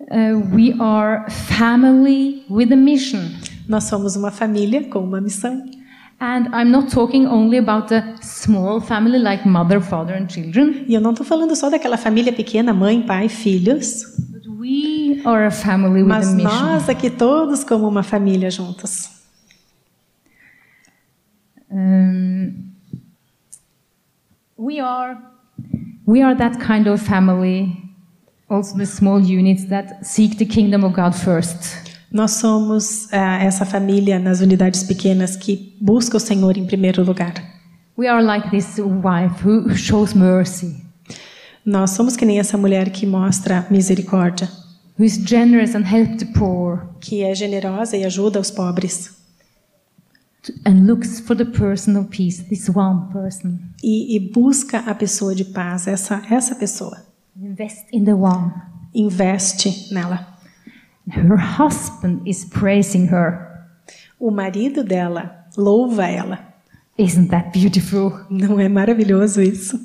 Uh, 0.00 0.54
we 0.54 0.74
are 0.80 1.30
family 1.30 2.44
with 2.50 2.72
a 2.72 2.76
mission. 2.76 3.20
Nós 3.68 3.84
somos 3.84 4.16
uma 4.16 4.30
família 4.30 4.88
com 4.88 5.00
uma 5.00 5.20
missão. 5.20 5.64
And 6.20 6.48
I'm 6.52 6.72
not 6.72 6.90
talking 6.90 7.26
only 7.28 7.58
about 7.58 7.88
the 7.88 8.02
small 8.20 8.80
family 8.80 9.20
like 9.20 9.46
mother, 9.46 9.80
father, 9.80 10.14
and 10.14 10.26
children, 10.28 10.84
E 10.88 10.94
eu 10.94 11.00
não 11.00 11.12
estou 11.12 11.24
falando 11.24 11.54
só 11.54 11.70
daquela 11.70 11.96
família 11.96 12.32
pequena, 12.32 12.74
mãe, 12.74 13.02
pai, 13.02 13.28
filhos, 13.28 14.02
but 14.30 14.44
we 14.48 15.22
are 15.24 15.46
a 15.46 15.50
family 15.50 16.02
with 16.02 16.08
mas 16.08 16.28
a 16.28 16.34
mission. 16.34 16.50
nós 16.50 16.88
aqui 16.88 17.08
todos 17.08 17.62
como 17.62 17.86
uma 17.86 18.02
família 18.02 18.50
juntos. 18.50 19.10
Um, 21.70 22.72
we 24.56 24.80
are 24.80 25.18
we 26.04 26.20
are 26.22 26.34
that 26.36 26.58
kind 26.58 26.88
of 26.88 27.00
family, 27.00 27.76
also 28.48 28.76
the 28.76 28.86
small 28.86 29.20
units 29.20 29.66
that 29.66 30.04
seek 30.04 30.36
the 30.38 30.46
kingdom 30.46 30.82
of 30.82 30.94
God 30.94 31.14
first. 31.14 31.87
Nós 32.10 32.32
somos 32.32 33.12
ah, 33.12 33.42
essa 33.42 33.64
família 33.66 34.18
nas 34.18 34.40
unidades 34.40 34.82
pequenas 34.82 35.36
que 35.36 35.76
busca 35.80 36.16
o 36.16 36.20
Senhor 36.20 36.56
em 36.56 36.66
primeiro 36.66 37.04
lugar. 37.04 37.34
We 37.98 38.06
are 38.06 38.24
like 38.24 38.50
this 38.50 38.78
wife 38.78 39.44
who 39.44 39.74
shows 39.76 40.14
mercy, 40.14 40.84
Nós 41.64 41.90
somos 41.90 42.16
que 42.16 42.24
nem 42.24 42.38
essa 42.38 42.56
mulher 42.56 42.90
que 42.90 43.04
mostra 43.04 43.66
misericórdia, 43.70 44.48
who 44.98 45.04
is 45.04 45.16
generous 45.16 45.74
and 45.74 45.82
help 45.82 46.16
the 46.16 46.26
poor, 46.26 46.88
que 47.00 47.22
é 47.22 47.34
generosa 47.34 47.96
e 47.96 48.04
ajuda 48.04 48.40
os 48.40 48.50
pobres 48.50 49.18
and 50.64 50.86
looks 50.86 51.20
for 51.20 51.34
the 51.34 51.44
personal 51.44 52.04
peace. 52.04 52.42
This 52.48 52.68
one 52.68 53.12
person. 53.12 53.58
e, 53.82 54.16
e 54.16 54.32
busca 54.32 54.78
a 54.78 54.94
pessoa 54.94 55.34
de 55.34 55.44
paz, 55.44 55.86
essa 55.86 56.22
essa 56.30 56.54
pessoa. 56.54 56.96
Invest 57.36 57.86
in 57.92 58.04
the 58.04 58.14
one. 58.14 58.52
Investe 58.94 59.92
nela. 59.92 60.37
Her 61.10 61.36
husband 61.36 62.22
is 62.26 62.44
praising 62.44 63.06
her. 63.06 63.46
O 64.18 64.30
marido 64.30 64.84
dela 64.84 65.46
louva 65.56 66.06
ela. 66.06 66.38
Isn't 66.98 67.28
that 67.28 67.50
beautiful? 67.52 68.12
Não 68.28 68.58
é 68.58 68.68
maravilhoso 68.68 69.40
isso? 69.40 69.78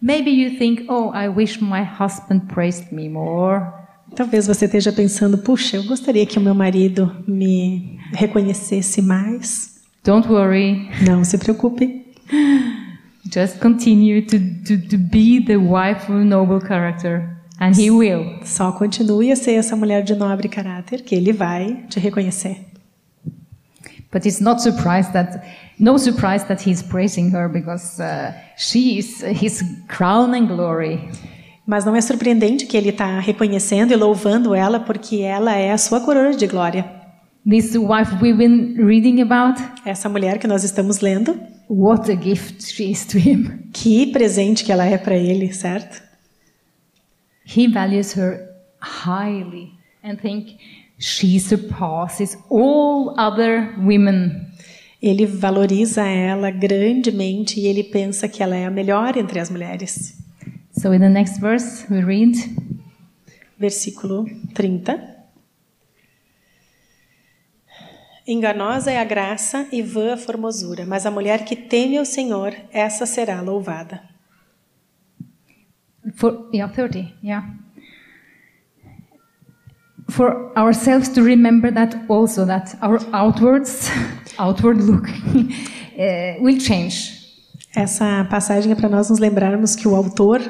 Maybe 0.00 0.30
you 0.30 0.58
think, 0.58 0.86
oh, 0.88 1.10
I 1.12 1.28
wish 1.28 1.60
my 1.60 1.82
husband 1.82 2.46
praised 2.48 2.92
me 2.92 3.08
more. 3.08 3.66
Talvez 4.14 4.46
você 4.46 4.64
esteja 4.64 4.92
pensando, 4.92 5.38
puxa, 5.38 5.76
eu 5.76 5.84
gostaria 5.84 6.24
que 6.24 6.38
o 6.38 6.40
meu 6.40 6.54
marido 6.54 7.14
me 7.26 7.98
reconhecesse 8.14 9.02
mais. 9.02 9.82
Don't 10.04 10.28
worry. 10.28 10.88
Não 11.06 11.24
se 11.24 11.36
preocupe. 11.36 12.06
Just 13.30 13.58
continue 13.58 14.22
to, 14.22 14.38
to, 14.38 14.88
to 14.88 14.96
be 14.96 15.44
the 15.44 15.56
wife 15.56 16.10
of 16.10 16.24
noble 16.24 16.60
character, 16.66 17.37
and 17.60 17.74
he 17.76 17.90
will. 17.90 18.38
Só 18.44 18.72
continue 18.72 19.30
a 19.32 19.36
ser 19.36 19.54
essa 19.54 19.74
mulher 19.76 20.02
de 20.02 20.14
nobre 20.14 20.48
caráter 20.48 21.02
que 21.02 21.14
ele 21.14 21.32
vai 21.32 21.84
te 21.88 21.98
reconhecer. 21.98 22.56
But 24.10 24.24
it's 24.24 24.40
not 24.40 24.62
surprised 24.62 25.12
that, 25.12 25.42
no 25.78 25.98
surprise 25.98 26.44
that 26.46 26.62
he's 26.66 26.82
praising 26.82 27.30
her 27.34 27.46
because 27.48 28.00
uh, 28.00 28.32
she 28.56 28.98
is 28.98 29.22
his 29.22 29.62
crown 29.86 30.34
and 30.34 30.46
glory. 30.46 31.08
Mas 31.66 31.84
não 31.84 31.94
é 31.94 32.00
surpreendente 32.00 32.64
que 32.64 32.76
ele 32.76 32.88
está 32.88 33.20
reconhecendo 33.20 33.92
e 33.92 33.96
louvando 33.96 34.54
ela 34.54 34.80
porque 34.80 35.20
ela 35.20 35.54
é 35.54 35.70
a 35.72 35.76
sua 35.76 36.00
coroa 36.00 36.32
de 36.34 36.46
glória. 36.46 36.90
This 37.46 37.74
wife 37.76 38.14
we've 38.22 38.38
been 38.38 38.74
reading 38.78 39.20
about, 39.20 39.60
Essa 39.84 40.08
mulher 40.08 40.38
que 40.38 40.46
nós 40.46 40.64
estamos 40.64 41.00
lendo, 41.00 41.38
what 41.68 42.10
a 42.10 42.16
gift 42.16 42.62
she 42.64 42.90
is 42.90 43.04
to 43.04 43.18
him. 43.18 43.68
que 43.74 44.06
presente 44.06 44.64
que 44.64 44.72
ela 44.72 44.86
é 44.86 44.96
para 44.96 45.14
ele, 45.16 45.52
certo? 45.52 46.02
He 47.48 47.66
values 47.66 48.12
her 48.12 48.54
highly 48.80 49.72
and 50.02 50.20
think 50.20 50.58
she 50.98 51.38
surpasses 51.38 52.36
all 52.50 53.14
other 53.18 53.74
women. 53.78 54.46
Ele 55.00 55.26
valoriza 55.26 56.06
ela 56.06 56.50
grandemente 56.50 57.60
e 57.60 57.66
ele 57.66 57.84
pensa 57.84 58.28
que 58.28 58.42
ela 58.42 58.56
é 58.56 58.66
a 58.66 58.70
melhor 58.70 59.16
entre 59.16 59.40
as 59.40 59.48
mulheres. 59.48 60.14
So 60.72 60.92
in 60.92 61.00
the 61.00 61.08
next 61.08 61.40
verse 61.40 61.86
we 61.90 62.00
read, 62.00 62.36
Versículo 63.58 64.24
30. 64.54 65.16
Enganosa 68.24 68.92
é 68.92 69.00
a 69.00 69.04
graça 69.04 69.66
e 69.72 69.82
vã 69.82 70.14
a 70.14 70.16
formosura, 70.16 70.86
mas 70.86 71.06
a 71.06 71.10
mulher 71.10 71.44
que 71.44 71.56
teme 71.56 71.98
ao 71.98 72.04
Senhor, 72.04 72.54
essa 72.70 73.04
será 73.04 73.40
louvada. 73.40 74.17
For 76.14 76.48
yeah, 76.52 76.68
30, 76.68 77.14
yeah. 77.22 77.42
For 80.10 80.52
ourselves 80.56 81.08
to 81.10 81.22
remember 81.22 81.70
that 81.70 81.94
also 82.08 82.46
that 82.46 82.74
our 82.80 82.98
outwards, 83.12 83.90
outward 84.38 84.78
look 84.80 85.06
uh, 85.08 86.40
will 86.40 86.58
change. 86.58 87.18
Essa 87.76 88.26
passagem 88.30 88.72
é 88.72 88.74
para 88.74 88.88
nós 88.88 89.10
nos 89.10 89.18
lembrarmos 89.18 89.76
que 89.76 89.86
o 89.86 89.94
autor, 89.94 90.40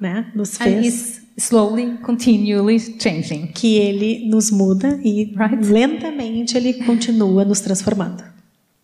né, 0.00 0.30
nos 0.34 0.56
fez 0.56 1.20
slowly, 1.36 1.98
continually 1.98 2.78
changing. 2.78 3.48
que 3.48 3.76
ele 3.76 4.28
nos 4.30 4.50
muda 4.52 4.98
e 5.04 5.34
Right. 5.36 5.68
lentamente 5.68 6.56
ele 6.56 6.74
continua 6.84 7.44
nos 7.44 7.60
transformando. 7.60 8.22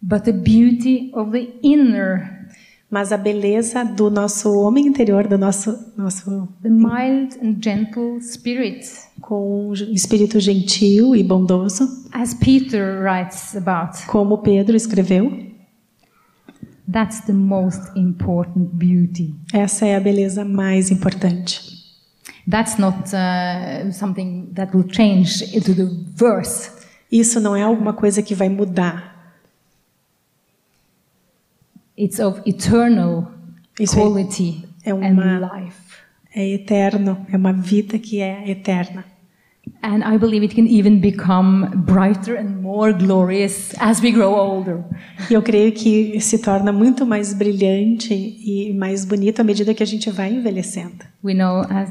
But 0.02 0.24
the 0.24 0.32
beauty 0.32 1.10
of 1.14 1.30
the 1.30 1.52
inner, 1.62 2.43
Mas 2.90 3.10
a 3.12 3.16
beleza 3.16 3.84
do 3.84 4.10
nosso 4.10 4.52
homem 4.52 4.86
interior, 4.86 5.26
do 5.26 5.36
nosso 5.36 5.92
nosso 5.96 6.48
the 6.62 6.68
mild 6.68 7.36
and 7.42 7.56
gentle 7.60 8.20
spirit, 8.20 8.86
com 9.20 9.70
um 9.70 9.72
espírito 9.72 10.38
gentil 10.38 11.16
e 11.16 11.22
bondoso, 11.22 11.88
as 12.12 12.34
Peter 12.34 13.02
writes 13.02 13.56
about, 13.56 14.06
como 14.06 14.38
Pedro 14.38 14.76
escreveu, 14.76 15.32
that's 16.92 17.20
the 17.22 17.32
most 17.32 17.82
important 17.96 18.68
beauty. 18.74 19.34
essa 19.52 19.86
é 19.86 19.96
a 19.96 20.00
beleza 20.00 20.44
mais 20.44 20.90
importante. 20.90 21.74
That's 22.48 22.76
not 22.76 22.98
uh, 23.14 23.90
something 23.90 24.50
that 24.54 24.76
will 24.76 24.86
change 24.88 25.42
into 25.56 25.74
the 25.74 25.88
verse. 26.14 26.70
Isso 27.10 27.40
não 27.40 27.56
é 27.56 27.62
alguma 27.62 27.94
coisa 27.94 28.22
que 28.22 28.34
vai 28.34 28.48
mudar. 28.48 29.13
It's 31.98 32.18
of 32.18 32.40
eternal 32.46 33.28
Isso 33.78 33.94
quality 33.96 34.64
é 34.84 34.90
and 34.90 34.96
uma- 34.96 35.38
life. 35.56 35.76
É 36.34 36.48
eterno, 36.54 37.24
é 37.32 37.36
uma 37.36 37.52
vida 37.52 37.98
que 37.98 38.20
é 38.20 38.50
eterna. 38.50 39.04
And 39.82 40.00
I 40.04 40.18
believe 40.18 40.42
it 40.44 40.54
can 40.54 40.66
even 40.66 40.98
become 40.98 41.68
brighter 41.86 42.36
and 42.38 42.60
more 42.60 42.92
glorious 42.92 43.72
as 43.78 44.00
we 44.02 44.10
grow 44.10 44.32
older. 44.34 44.82
Eu 45.30 45.40
creio 45.42 45.72
que 45.72 46.20
se 46.20 46.38
torna 46.38 46.72
muito 46.72 47.06
mais 47.06 47.32
brilhante 47.32 48.12
e 48.12 48.74
mais 48.74 49.04
bonito 49.04 49.40
à 49.40 49.44
medida 49.44 49.72
que 49.72 49.82
a 49.82 49.86
gente 49.86 50.10
vai 50.10 50.34
envelhecendo. 50.34 51.04
We 51.22 51.34
know 51.34 51.60
as 51.70 51.90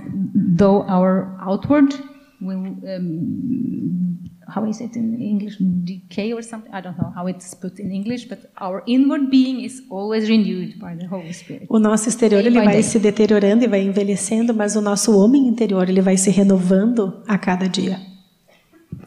though 0.57 0.83
our 0.91 1.35
outward 1.39 1.95
will 2.41 2.59
um, 2.83 4.17
how 4.55 4.65
is 4.67 4.79
it 4.81 4.95
in 4.95 5.19
English? 5.21 5.57
Decay 5.59 6.33
or 6.33 6.43
something? 6.43 6.71
I 6.73 6.81
don't 6.81 6.97
know 6.97 7.11
how 7.15 7.27
it's 7.29 7.53
put 7.55 7.79
in 7.79 7.91
English, 7.91 8.27
but 8.27 8.39
our 8.61 8.83
inward 8.85 9.29
being 9.29 9.61
is 9.63 9.81
always 9.89 10.29
renewed 10.29 10.77
by 10.79 10.95
the 10.95 11.07
Holy 11.07 11.33
Spirit. 11.33 11.65
O 11.69 11.79
nosso 11.79 12.09
exterior 12.09 12.41
Day 12.41 12.51
ele 12.51 12.61
vai 12.63 12.73
day. 12.75 12.83
se 12.83 12.99
deteriorando 12.99 13.63
e 13.63 13.67
vai 13.67 13.81
envelhecendo, 13.81 14.53
mas 14.53 14.75
o 14.75 14.81
nosso 14.81 15.17
homem 15.17 15.47
interior 15.47 15.89
ele 15.89 16.01
vai 16.01 16.17
se 16.17 16.29
renovando 16.29 17.21
a 17.27 17.37
cada 17.37 17.67
dia. 17.67 17.99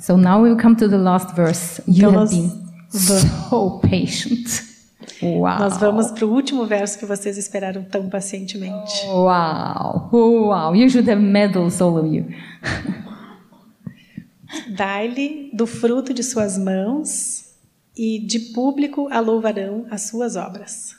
So 0.01 0.16
now 0.16 0.43
we 0.43 0.55
come 0.60 0.74
to 0.77 0.89
the 0.89 0.97
last 0.98 1.35
verse. 1.35 1.82
You 1.86 2.09
Então 2.10 2.20
have 2.23 2.31
been 2.35 2.51
so 2.90 3.78
patient. 3.89 4.64
Wow. 5.23 5.59
Nós 5.60 5.78
vamos 5.78 6.10
para 6.10 6.27
o 6.27 6.31
último 6.32 6.66
verso 6.66 6.98
que 6.98 7.06
vocês 7.06 7.39
esperaram 7.39 7.82
tão 7.85 8.09
pacientemente. 8.10 9.06
Wow. 9.06 10.10
Wow. 10.12 10.74
You 10.74 10.90
should 10.90 11.09
have 11.10 11.23
medals, 11.23 11.81
all 11.81 11.97
of 11.97 12.09
you. 12.14 12.27
Dai-lhe 14.69 15.51
do 15.53 15.66
fruto 15.66 16.12
de 16.15 16.23
suas 16.23 16.57
mãos 16.59 17.47
e 17.97 18.19
de 18.19 18.39
público 18.53 19.09
a 19.11 19.20
louvarão 19.20 19.87
as 19.91 20.03
suas 20.03 20.37
obras. 20.37 20.95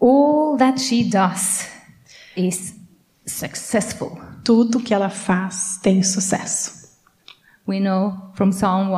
All 0.00 0.56
that 0.58 0.80
she 0.80 1.04
does 1.04 1.66
is 2.36 2.74
successful. 3.26 4.18
Tudo 4.44 4.80
que 4.80 4.92
ela 4.92 5.08
faz 5.08 5.78
tem 5.82 6.02
sucesso. 6.02 6.82
We 7.66 7.78
know 7.78 8.30
from 8.34 8.50
Psalm 8.50 8.90
1 8.90 8.92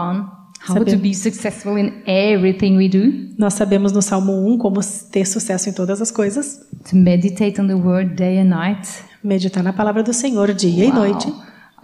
how 0.66 0.74
Sabemos. 0.78 0.93
to 0.94 0.98
be 0.98 1.15
successful 1.15 1.77
in 1.77 2.02
everything 2.06 2.77
we 2.78 2.89
do, 2.89 3.35
Nós 3.36 3.52
sabemos 3.55 3.93
no 3.93 4.01
Salmo 4.01 4.32
1 4.55 4.56
como 4.56 4.81
ter 5.11 5.27
sucesso 5.27 5.69
em 5.69 5.73
todas 5.74 6.01
as 6.01 6.11
coisas. 6.11 6.61
to 6.89 6.97
meditate 6.97 7.61
on 7.61 7.66
the 7.66 7.74
word 7.74 8.15
day 8.15 8.39
and 8.39 8.47
night. 8.48 8.89
Meditar 9.23 9.62
na 9.62 9.73
palavra 9.74 10.02
do 10.02 10.12
Senhor 10.15 10.55
dia 10.55 10.85
e 10.86 10.89
Wow. 10.89 10.94
noite. 10.94 11.35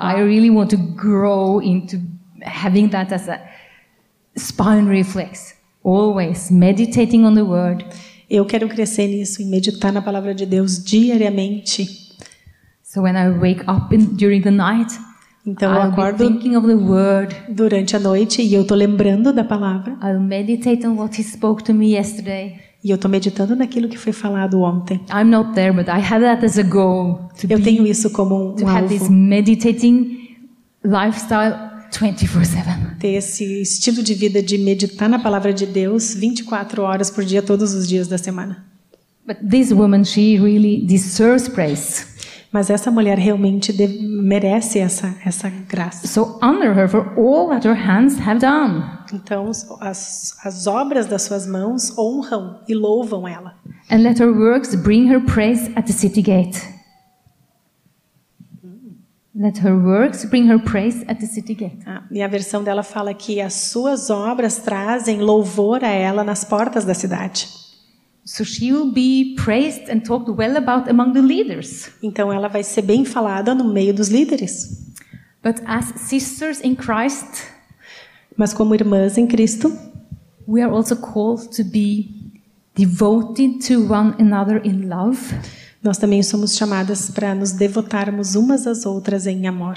I 0.03 0.21
really 0.23 0.49
want 0.51 0.71
to 0.71 0.79
grow 0.79 1.61
into 1.61 1.99
having 2.43 2.89
that 2.91 3.13
as 3.13 3.29
a 3.29 3.39
spine 4.35 4.87
reflex. 4.87 5.55
Always 5.85 6.51
meditating 6.51 7.25
on 7.25 7.35
the 7.35 7.45
word. 7.45 7.85
Eu 8.31 8.47
quero 8.47 8.69
crescer 8.69 9.09
nisso, 9.09 9.43
em 9.43 9.47
meditar 9.51 9.93
na 9.93 10.01
palavra 10.01 10.35
de 10.35 10.47
Deus 10.47 10.83
diariamente. 10.83 11.87
So 12.83 13.03
when 13.03 13.15
I 13.17 13.29
wake 13.29 13.63
up 13.69 13.95
in, 13.95 14.17
during 14.17 14.41
the 14.43 14.51
night, 14.51 14.91
Então 15.47 15.75
eu 15.75 15.83
acordo 15.83 16.19
thinking 16.19 16.57
of 16.57 16.67
the 16.67 16.75
word. 16.75 17.35
durante 17.49 17.95
a 17.97 17.99
noite 17.99 18.41
e 18.43 18.55
eu 18.55 18.63
estou 18.63 18.77
lembrando 18.77 19.33
da 19.33 19.45
palavra. 19.45 19.97
I'll 20.03 20.21
meditate 20.21 20.87
on 20.87 20.97
what 20.97 21.21
he 21.21 21.25
spoke 21.25 21.63
to 21.65 21.75
me 21.75 21.93
yesterday. 21.93 22.59
E 22.82 22.90
eu 22.90 22.94
estou 22.94 23.11
meditando 23.11 23.55
naquilo 23.55 23.89
que 23.89 23.98
foi 23.98 24.12
falado 24.12 24.61
ontem. 24.62 25.01
I'm 25.12 25.24
not 25.24 25.52
there, 25.55 25.73
but 25.73 25.86
I 25.89 26.01
have 26.01 26.20
that 26.24 26.44
as 26.44 26.59
a 26.59 26.62
goal 26.62 27.28
to 27.39 27.47
Eu 27.48 27.59
be 27.59 27.65
tenho 27.65 27.86
isso 27.86 28.11
como 28.11 28.52
um, 28.52 28.57
to 28.57 28.65
um 28.65 28.69
have 28.69 28.89
this 28.89 29.02
alvo. 29.02 29.12
meditating 29.12 30.36
lifestyle 30.82 31.55
24/7. 31.93 32.98
Ter 32.98 33.15
esse 33.15 33.62
estilo 33.62 34.02
de 34.02 34.15
vida 34.15 34.43
de 34.43 34.57
meditar 34.59 35.09
na 35.09 35.19
palavra 35.19 35.52
de 35.52 35.66
Deus 35.66 36.15
24 36.15 36.82
horas 36.82 37.11
por 37.11 37.24
dia, 37.24 37.43
todos 37.43 37.74
os 37.74 37.86
dias 37.89 38.09
da 38.09 38.16
semana. 38.16 38.65
But 39.27 39.39
this 39.48 39.70
woman, 39.73 40.05
she 40.05 40.39
really 40.39 40.85
deserves 40.86 41.48
praise. 41.48 42.07
Mas 42.52 42.69
essa 42.69 42.90
mulher 42.90 43.16
realmente 43.16 43.73
merece 44.01 44.81
essa, 44.81 45.15
essa 45.24 45.48
graça. 45.69 46.09
So 46.09 46.39
honor 46.43 46.74
her 46.74 46.89
for 46.89 47.12
all 47.16 47.48
that 47.51 47.66
her 47.66 47.77
hands 47.77 48.19
have 48.27 48.40
done. 48.40 48.82
Então, 49.12 49.51
as, 49.81 50.37
as 50.45 50.66
obras 50.66 51.07
das 51.07 51.23
suas 51.23 51.47
mãos 51.47 51.97
honram 51.99 52.61
e 52.69 52.74
louvam 52.74 53.27
ela. 53.27 53.57
And 53.91 53.99
let 53.99 54.20
her 54.20 54.32
works 54.32 54.74
bring 54.74 55.11
her 55.11 55.20
praise 55.20 55.70
at 55.77 55.87
the 55.87 55.93
city 55.93 56.23
gate. 56.23 56.61
Let 59.35 59.59
her 59.61 59.74
works 59.74 60.24
bring 60.24 60.51
her 60.51 60.59
praise 60.59 61.03
at 61.09 61.20
the 61.20 61.27
city 61.27 61.55
gate. 61.55 61.78
Ah, 61.87 62.03
e 62.11 62.23
a 62.23 62.28
versão 62.28 62.62
dela 62.62 62.82
fala 62.82 63.15
que 63.15 63.41
as 63.41 63.55
suas 63.55 64.11
obras 64.11 64.59
trazem 64.59 65.20
louvor 65.20 65.82
a 65.82 65.89
ela 65.89 66.23
nas 66.23 66.45
portas 66.45 66.85
da 66.85 66.95
cidade. 66.95 67.49
So 68.24 68.45
she 68.45 68.73
will 68.73 68.93
be 68.93 69.35
praised 69.43 69.89
and 69.89 70.01
talked 70.01 70.31
well 70.31 70.57
about 70.57 70.91
among 70.91 71.15
the 71.15 71.23
leaders. 71.23 71.91
Então, 72.03 72.32
ela 72.32 72.49
vai 72.49 72.62
ser 72.62 72.82
bem 72.82 73.05
falada 73.05 73.55
no 73.55 73.65
meio 73.73 73.95
dos 73.95 74.09
líderes. 74.09 74.93
But 75.43 75.62
as 75.65 75.87
sisters 75.97 76.61
in 76.61 76.77
Christ, 76.77 77.45
Mas, 78.36 78.52
como 78.55 78.74
irmãs 78.74 79.19
em 79.19 79.27
Cristo, 79.27 79.77
we 80.47 80.62
are 80.62 80.73
also 80.73 80.97
called 80.97 81.48
to 81.57 81.65
be 81.65 82.32
devoted 82.74 83.66
to 83.66 83.93
one 83.93 84.15
another 84.19 84.61
in 84.65 84.89
love 84.89 85.19
nós 85.82 85.97
também 85.97 86.23
somos 86.23 86.57
chamadas 86.57 87.11
para 87.11 87.35
nos 87.35 87.52
devotarmos 87.52 88.35
umas 88.35 88.66
às 88.66 88.85
outras 88.85 89.27
em 89.27 89.47
amor 89.47 89.77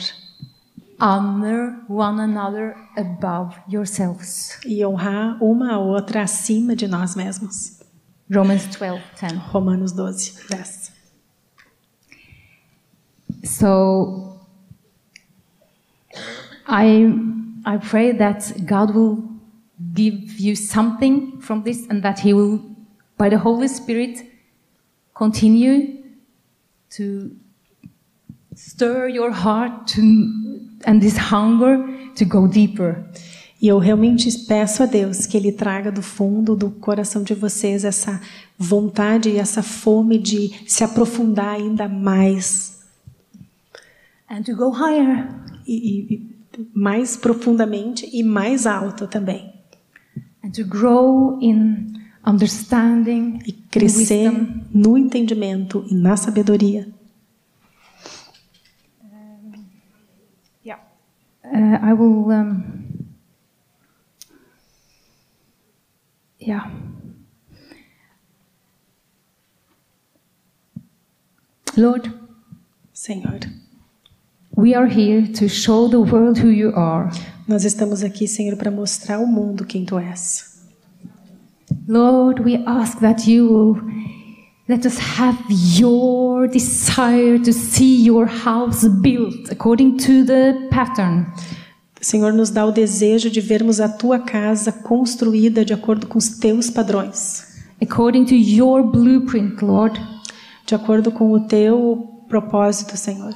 honor 0.99 1.75
one 1.89 2.21
another 2.21 2.75
above 2.95 3.55
yourselves. 3.69 4.57
e 4.65 4.85
honrar 4.85 5.41
uma 5.43 5.73
a 5.73 5.79
outra 5.79 6.23
acima 6.23 6.75
de 6.75 6.87
nós 6.87 7.15
mesmos. 7.15 7.79
Romans 8.33 8.67
12:10. 8.67 9.37
Romanos 9.51 9.91
12, 9.91 10.33
10. 10.49 10.91
So 13.43 14.39
I 16.67 17.42
I 17.65 17.77
pray 17.77 18.13
that 18.17 18.53
God 18.65 18.93
will 18.93 19.23
give 19.93 20.39
you 20.39 20.55
something 20.55 21.39
from 21.41 21.63
this 21.63 21.87
and 21.89 22.01
that 22.01 22.19
he 22.19 22.33
will 22.33 22.59
by 23.17 23.29
the 23.29 23.37
Holy 23.37 23.67
Spirit 23.67 24.25
continue 25.13 26.03
to 26.91 27.31
stir 28.55 29.07
your 29.07 29.31
heart 29.31 29.87
to 29.87 30.01
and 30.85 31.01
this 31.01 31.17
hunger 31.17 31.85
to 32.15 32.25
go 32.25 32.47
deeper. 32.47 33.03
E 33.61 33.67
eu 33.69 33.79
realmente 33.79 34.29
peço 34.45 34.83
a 34.83 34.85
Deus 34.85 35.25
que 35.25 35.37
Ele 35.37 35.51
traga 35.53 35.89
do 35.89 36.01
fundo 36.01 36.53
do 36.53 36.69
coração 36.69 37.23
de 37.23 37.33
vocês 37.33 37.85
essa 37.85 38.19
vontade 38.59 39.29
e 39.29 39.37
essa 39.37 39.63
fome 39.63 40.17
de 40.19 40.51
se 40.67 40.83
aprofundar 40.83 41.55
ainda 41.55 41.87
mais 41.87 42.83
and 44.29 44.43
to 44.43 44.55
go 44.55 44.69
higher. 44.69 45.29
e, 45.65 46.13
e- 46.13 46.32
mais 46.73 47.15
profundamente 47.17 48.09
e 48.11 48.23
mais 48.23 48.65
alto 48.65 49.07
também. 49.07 49.51
and 50.43 50.51
to 50.51 50.63
grow 50.65 51.39
in 51.41 51.93
understanding, 52.25 53.39
E 53.45 53.53
crescer 53.71 54.29
wisdom. 54.29 54.61
no 54.73 54.97
entendimento 54.97 55.85
e 55.89 55.95
na 55.95 56.17
sabedoria. 56.17 56.87
Yeah. 60.65 60.81
Uh, 61.45 61.79
I 61.81 61.93
will. 61.93 62.29
Um, 62.29 62.63
yeah. 66.39 66.69
Lord, 71.75 72.11
Senhor, 72.91 73.39
we 74.55 74.73
are 74.75 74.87
here 74.87 75.27
to 75.33 75.47
show 75.47 75.87
the 75.89 75.99
world 75.99 76.39
who 76.39 76.49
you 76.49 76.71
are. 76.75 77.09
nós 77.47 77.65
estamos 77.65 78.03
aqui, 78.03 78.27
Senhor, 78.27 78.55
para 78.55 78.71
mostrar 78.71 79.15
ao 79.17 79.25
mundo 79.27 79.65
quem 79.65 79.85
Tu 79.85 79.97
és. 79.99 80.53
Lord, 81.87 82.41
we 82.43 82.63
ask 82.65 82.99
that 82.99 83.29
you 83.29 83.81
let 84.69 84.85
us 84.85 84.97
have 85.19 85.37
your 85.49 86.47
desire 86.47 87.37
to 87.39 87.51
see 87.51 88.05
your 88.05 88.25
house 88.25 88.87
built 88.87 89.51
according 89.51 89.97
to 89.97 90.25
the 90.25 90.69
pattern. 90.69 91.25
Senhor, 91.99 92.33
nos 92.33 92.49
dá 92.49 92.65
o 92.65 92.71
desejo 92.71 93.29
de 93.29 93.41
vermos 93.41 93.79
a 93.79 93.89
Tua 93.89 94.19
casa 94.19 94.71
construída 94.71 95.65
de 95.65 95.73
acordo 95.73 96.07
com 96.07 96.17
os 96.17 96.29
Teus 96.37 96.69
padrões, 96.69 97.61
according 97.81 98.25
to 98.25 98.35
your 98.35 98.83
blueprint, 98.83 99.63
Lord. 99.63 99.99
de 100.65 100.75
acordo 100.75 101.11
com 101.11 101.31
o 101.31 101.41
Teu 101.41 102.23
propósito, 102.29 102.95
Senhor. 102.95 103.33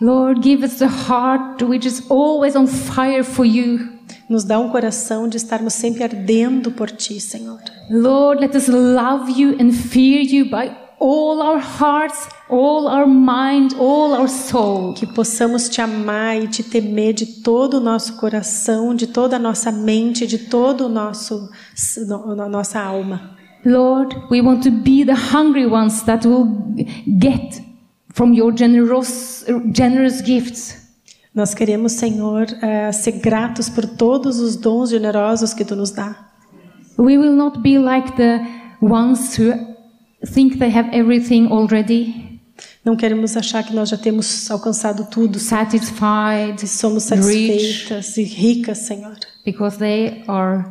Lord, 0.00 0.42
give 0.42 0.64
us 0.64 0.80
a 0.82 0.88
heart 0.88 1.62
which 1.62 1.86
is 1.86 2.02
always 2.10 2.56
on 2.56 2.66
fire 2.66 3.22
for 3.24 3.44
you. 3.44 3.92
Nos 4.28 4.44
dá 4.44 4.58
um 4.58 4.70
coração 4.70 5.28
de 5.28 5.36
estarmos 5.36 5.74
sempre 5.74 6.02
ardendo 6.02 6.70
por 6.72 6.90
Ti, 6.90 7.20
Senhor. 7.20 7.58
Lord, 7.90 8.40
let 8.40 8.54
us 8.56 8.68
love 8.68 9.30
you 9.30 9.56
and 9.60 9.70
fear 9.72 10.20
you 10.22 10.46
by 10.50 10.74
all 10.98 11.42
our 11.42 11.58
hearts, 11.60 12.28
all 12.48 12.86
our 12.88 13.06
mind, 13.06 13.74
all 13.78 14.14
our 14.14 14.28
soul. 14.28 14.94
Que 14.94 15.06
possamos 15.06 15.68
Te 15.68 15.80
amar 15.80 16.36
e 16.42 16.48
Te 16.48 16.62
temer 16.62 17.12
de 17.12 17.26
todo 17.42 17.74
o 17.74 17.80
nosso 17.80 18.16
coração, 18.16 18.94
de 18.94 19.06
toda 19.06 19.36
a 19.36 19.38
nossa 19.38 19.70
mente, 19.70 20.26
de 20.26 20.38
todo 20.38 20.86
o 20.86 20.88
nosso 20.88 21.48
no- 22.06 22.48
nossa 22.48 22.80
alma. 22.80 23.36
Lord, 23.64 24.14
we 24.30 24.40
want 24.42 24.62
to 24.64 24.70
be 24.70 25.04
the 25.04 25.14
hungry 25.14 25.66
ones 25.66 26.02
that 26.02 26.26
will 26.26 26.46
get 27.06 27.62
from 28.14 28.32
your 28.32 28.52
generous, 28.52 29.44
generous 29.72 30.22
gifts. 30.22 30.82
Nós 31.34 31.52
queremos, 31.52 31.92
Senhor, 31.92 32.46
eh, 32.62 32.92
ser 32.92 33.18
gratos 33.18 33.68
por 33.68 33.84
todos 33.86 34.38
os 34.38 34.54
dons 34.54 34.88
generosos 34.90 35.52
que 35.52 35.64
Tu 35.64 35.74
nos 35.74 35.90
dá. 35.90 36.14
We 36.96 37.18
will 37.18 37.34
not 37.34 37.58
be 37.60 37.76
like 37.76 38.12
the 38.16 38.40
ones 38.80 39.36
who 39.36 39.52
think 40.24 40.58
they 40.58 40.70
have 40.70 40.90
everything 40.96 41.48
already. 41.48 42.40
Não 42.84 42.94
queremos 42.96 43.36
achar 43.36 43.64
que 43.64 43.74
nós 43.74 43.88
já 43.88 43.96
temos 43.96 44.48
alcançado 44.48 45.08
tudo, 45.10 45.40
satisfied, 45.40 46.56
que 46.60 46.68
somos 46.68 47.10
rich, 47.10 47.88
satisfeitas 47.88 48.16
e 48.16 48.22
ricas, 48.22 48.78
Senhor. 48.78 49.16
because 49.44 49.76
they 49.78 50.22
are 50.28 50.64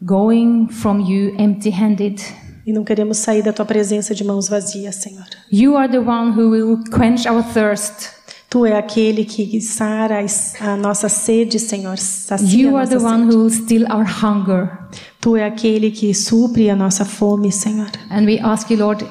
going 0.00 0.68
from 0.68 1.00
you 1.00 1.34
empty-handed. 1.36 2.22
E 2.66 2.72
não 2.72 2.82
queremos 2.82 3.18
sair 3.18 3.42
da 3.42 3.52
tua 3.52 3.64
presença 3.64 4.12
de 4.12 4.24
mãos 4.24 4.48
vazias, 4.48 4.96
Senhor. 4.96 5.24
You 5.52 5.76
are 5.76 5.88
the 5.88 6.00
one 6.00 6.32
who 6.32 6.50
will 6.50 6.82
quench 6.90 7.28
our 7.28 7.42
thirst. 7.42 8.10
Tu 8.50 8.66
é 8.66 8.76
aquele 8.76 9.24
que 9.24 9.60
sara 9.60 10.24
a 10.60 10.76
nossa 10.76 11.08
sede, 11.08 11.58
Senhor. 11.60 11.96
Sacia 11.98 12.60
You 12.62 12.76
are 12.76 12.88
the 12.88 12.96
one 12.98 13.24
sede. 13.24 13.34
who 13.36 13.42
will 13.42 13.50
still 13.50 13.84
our 13.92 14.04
hunger. 14.04 14.78
Tu 15.20 15.36
é 15.36 15.44
aquele 15.46 15.90
que 15.90 16.12
supre 16.14 16.68
a 16.70 16.74
nossa 16.76 17.04
fome, 17.04 17.52
Senhor. 17.52 17.88
And 18.10 18.24
we 18.24 18.38
ask 18.40 18.70
you, 18.70 18.78
Lord, 18.78 19.04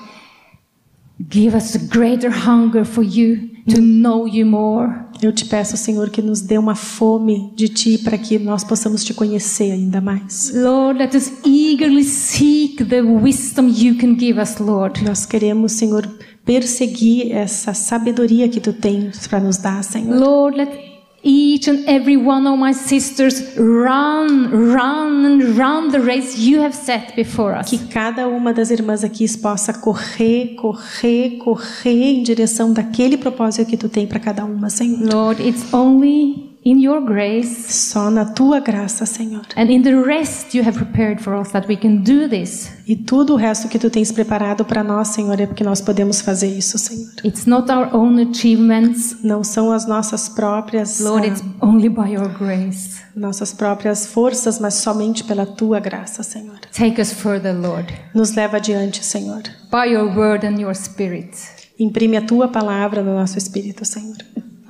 give 1.30 1.56
us 1.56 1.76
a 1.76 1.80
greater 1.80 2.30
hunger 2.30 2.84
for 2.86 3.03
you, 3.03 3.49
to 3.69 3.80
know 3.82 4.26
you 4.27 4.45
more. 4.45 5.05
Eu 5.26 5.34
te 5.34 5.44
peço, 5.46 5.76
Senhor, 5.76 6.12
que 6.12 6.22
nos 6.22 6.40
dê 6.40 6.56
uma 6.56 6.76
fome 6.76 7.52
de 7.56 7.68
ti 7.68 7.98
para 7.98 8.16
que 8.16 8.38
nós 8.38 8.64
possamos 8.64 9.04
te 9.04 9.12
conhecer 9.12 9.72
ainda 9.72 10.00
mais. 10.00 10.52
Lord, 10.54 11.00
let 11.00 11.16
us 11.16 11.32
eagerly 11.44 12.04
seek 12.04 12.86
the 12.86 13.02
wisdom 13.02 13.68
you 13.68 13.98
can 13.98 14.16
give 14.20 14.40
us, 14.40 14.60
Lord. 14.60 15.04
Nós 15.04 15.26
queremos, 15.26 15.72
Senhor, 15.72 16.08
perseguir 16.46 17.32
essa 17.32 17.74
sabedoria 17.74 18.48
que 18.48 18.60
tu 18.60 18.72
tens 18.72 19.26
para 19.26 19.40
nos 19.40 19.58
dar, 19.58 19.84
Senhor. 19.84 20.16
Lord, 20.16 20.58
let 20.58 20.95
each 21.26 21.68
and 21.68 21.84
every 21.88 22.16
one 22.16 22.48
of 22.48 22.58
my 22.60 22.72
sisters 22.72 23.58
run, 23.58 24.52
run, 24.72 25.26
and 25.26 25.58
run 25.58 25.90
the 25.90 26.00
race 26.00 26.38
you 26.38 26.62
have 26.62 26.76
set 26.76 27.16
before 27.16 27.58
us. 27.58 27.68
Que 27.68 27.80
cada 27.88 28.28
uma 28.28 28.54
das 28.54 28.70
irmãs 28.70 29.04
aqui 29.04 29.26
possa 29.40 29.74
correr, 29.74 30.56
correr, 30.56 31.38
correr 31.38 32.20
em 32.20 32.24
direção 32.24 32.72
daquele 32.72 33.18
propósito 33.18 33.68
que 33.68 33.76
tu 33.76 33.90
tem 33.90 34.06
para 34.06 34.20
cada 34.20 34.46
uma, 34.46 34.70
Senhor. 34.70 35.12
Lord, 35.12 35.42
it's 35.42 35.74
only 35.74 36.55
in 36.66 36.80
your 36.84 37.00
grace 37.02 37.72
Só 37.72 38.10
na 38.10 38.26
tua 38.26 38.60
graça, 38.60 39.06
Senhor. 39.06 39.44
and 39.56 39.66
in 39.70 39.84
the 39.84 39.94
rest 39.96 40.56
you 40.58 40.64
have 40.68 40.76
prepared 40.78 41.22
for 41.22 41.36
us 41.40 41.52
that 41.52 41.68
we 41.68 41.78
can 41.78 41.98
do 41.98 42.28
this. 42.28 42.72
E 42.88 42.96
tudo 42.96 43.34
o 43.34 43.36
resto 43.38 43.68
que 43.68 43.78
tu 43.78 43.90
tens 43.90 44.12
preparado 44.12 44.66
para 44.66 44.84
nós, 44.84 45.10
Senhor, 45.10 45.40
é 45.40 45.46
porque 45.46 45.64
nós 45.64 45.80
podemos 45.82 46.22
fazer 46.22 46.48
isso, 46.48 46.78
Senhor. 46.78 47.12
It's 47.24 47.46
not 47.46 47.72
our 47.72 47.90
own 47.96 48.20
achievements, 48.30 49.18
Não 49.24 49.44
são 49.44 49.72
as 49.72 49.86
nossas 49.88 50.28
próprias 50.30 51.00
Lord, 51.00 51.28
ah, 51.28 51.30
it's 51.32 51.44
only 51.62 51.90
by 51.90 52.12
your 52.14 52.30
grace. 52.30 53.02
nossas 53.16 53.54
próprias 53.54 54.06
forças, 54.08 54.60
mas 54.60 54.74
somente 54.76 55.24
pela 55.24 55.46
tua 55.46 55.80
graça, 55.80 56.24
Senhor. 56.24 56.58
Take 56.76 57.00
us 57.02 57.12
further, 57.14 57.54
Lord, 57.56 57.94
Nos 58.14 58.34
leva 58.36 58.58
adiante, 58.58 59.06
Senhor. 59.06 59.44
by 59.72 59.92
your 59.94 60.16
word 60.18 60.46
and 60.46 60.60
your 60.60 60.74
spirit. 60.76 61.30
Imprime 61.78 62.18
a 62.18 62.22
tua 62.22 62.48
palavra 62.48 63.04
no 63.04 63.14
nosso 63.16 63.38
espírito, 63.38 63.84
Senhor. 63.86 64.18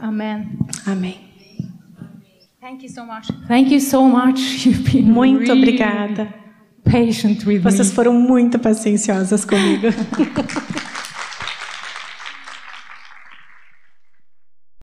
Amen. 0.01 0.57
Amém. 0.85 1.24
Thank 2.65 2.81
you 2.81 2.89
so 2.89 3.05
much. 3.05 3.27
Thank 3.47 3.69
you 3.71 3.79
so 3.79 4.07
much. 4.07 4.39
You've 4.65 4.91
been 4.91 5.11
Muito 5.11 5.49
really 5.51 5.51
obrigada. 5.51 6.33
patient 6.83 7.45
with 7.45 7.61
Vocês 7.61 7.89
me. 7.89 7.93
foram 7.95 8.13
muito 8.13 8.57
pacienciosas 8.57 9.45
comigo. 9.45 9.85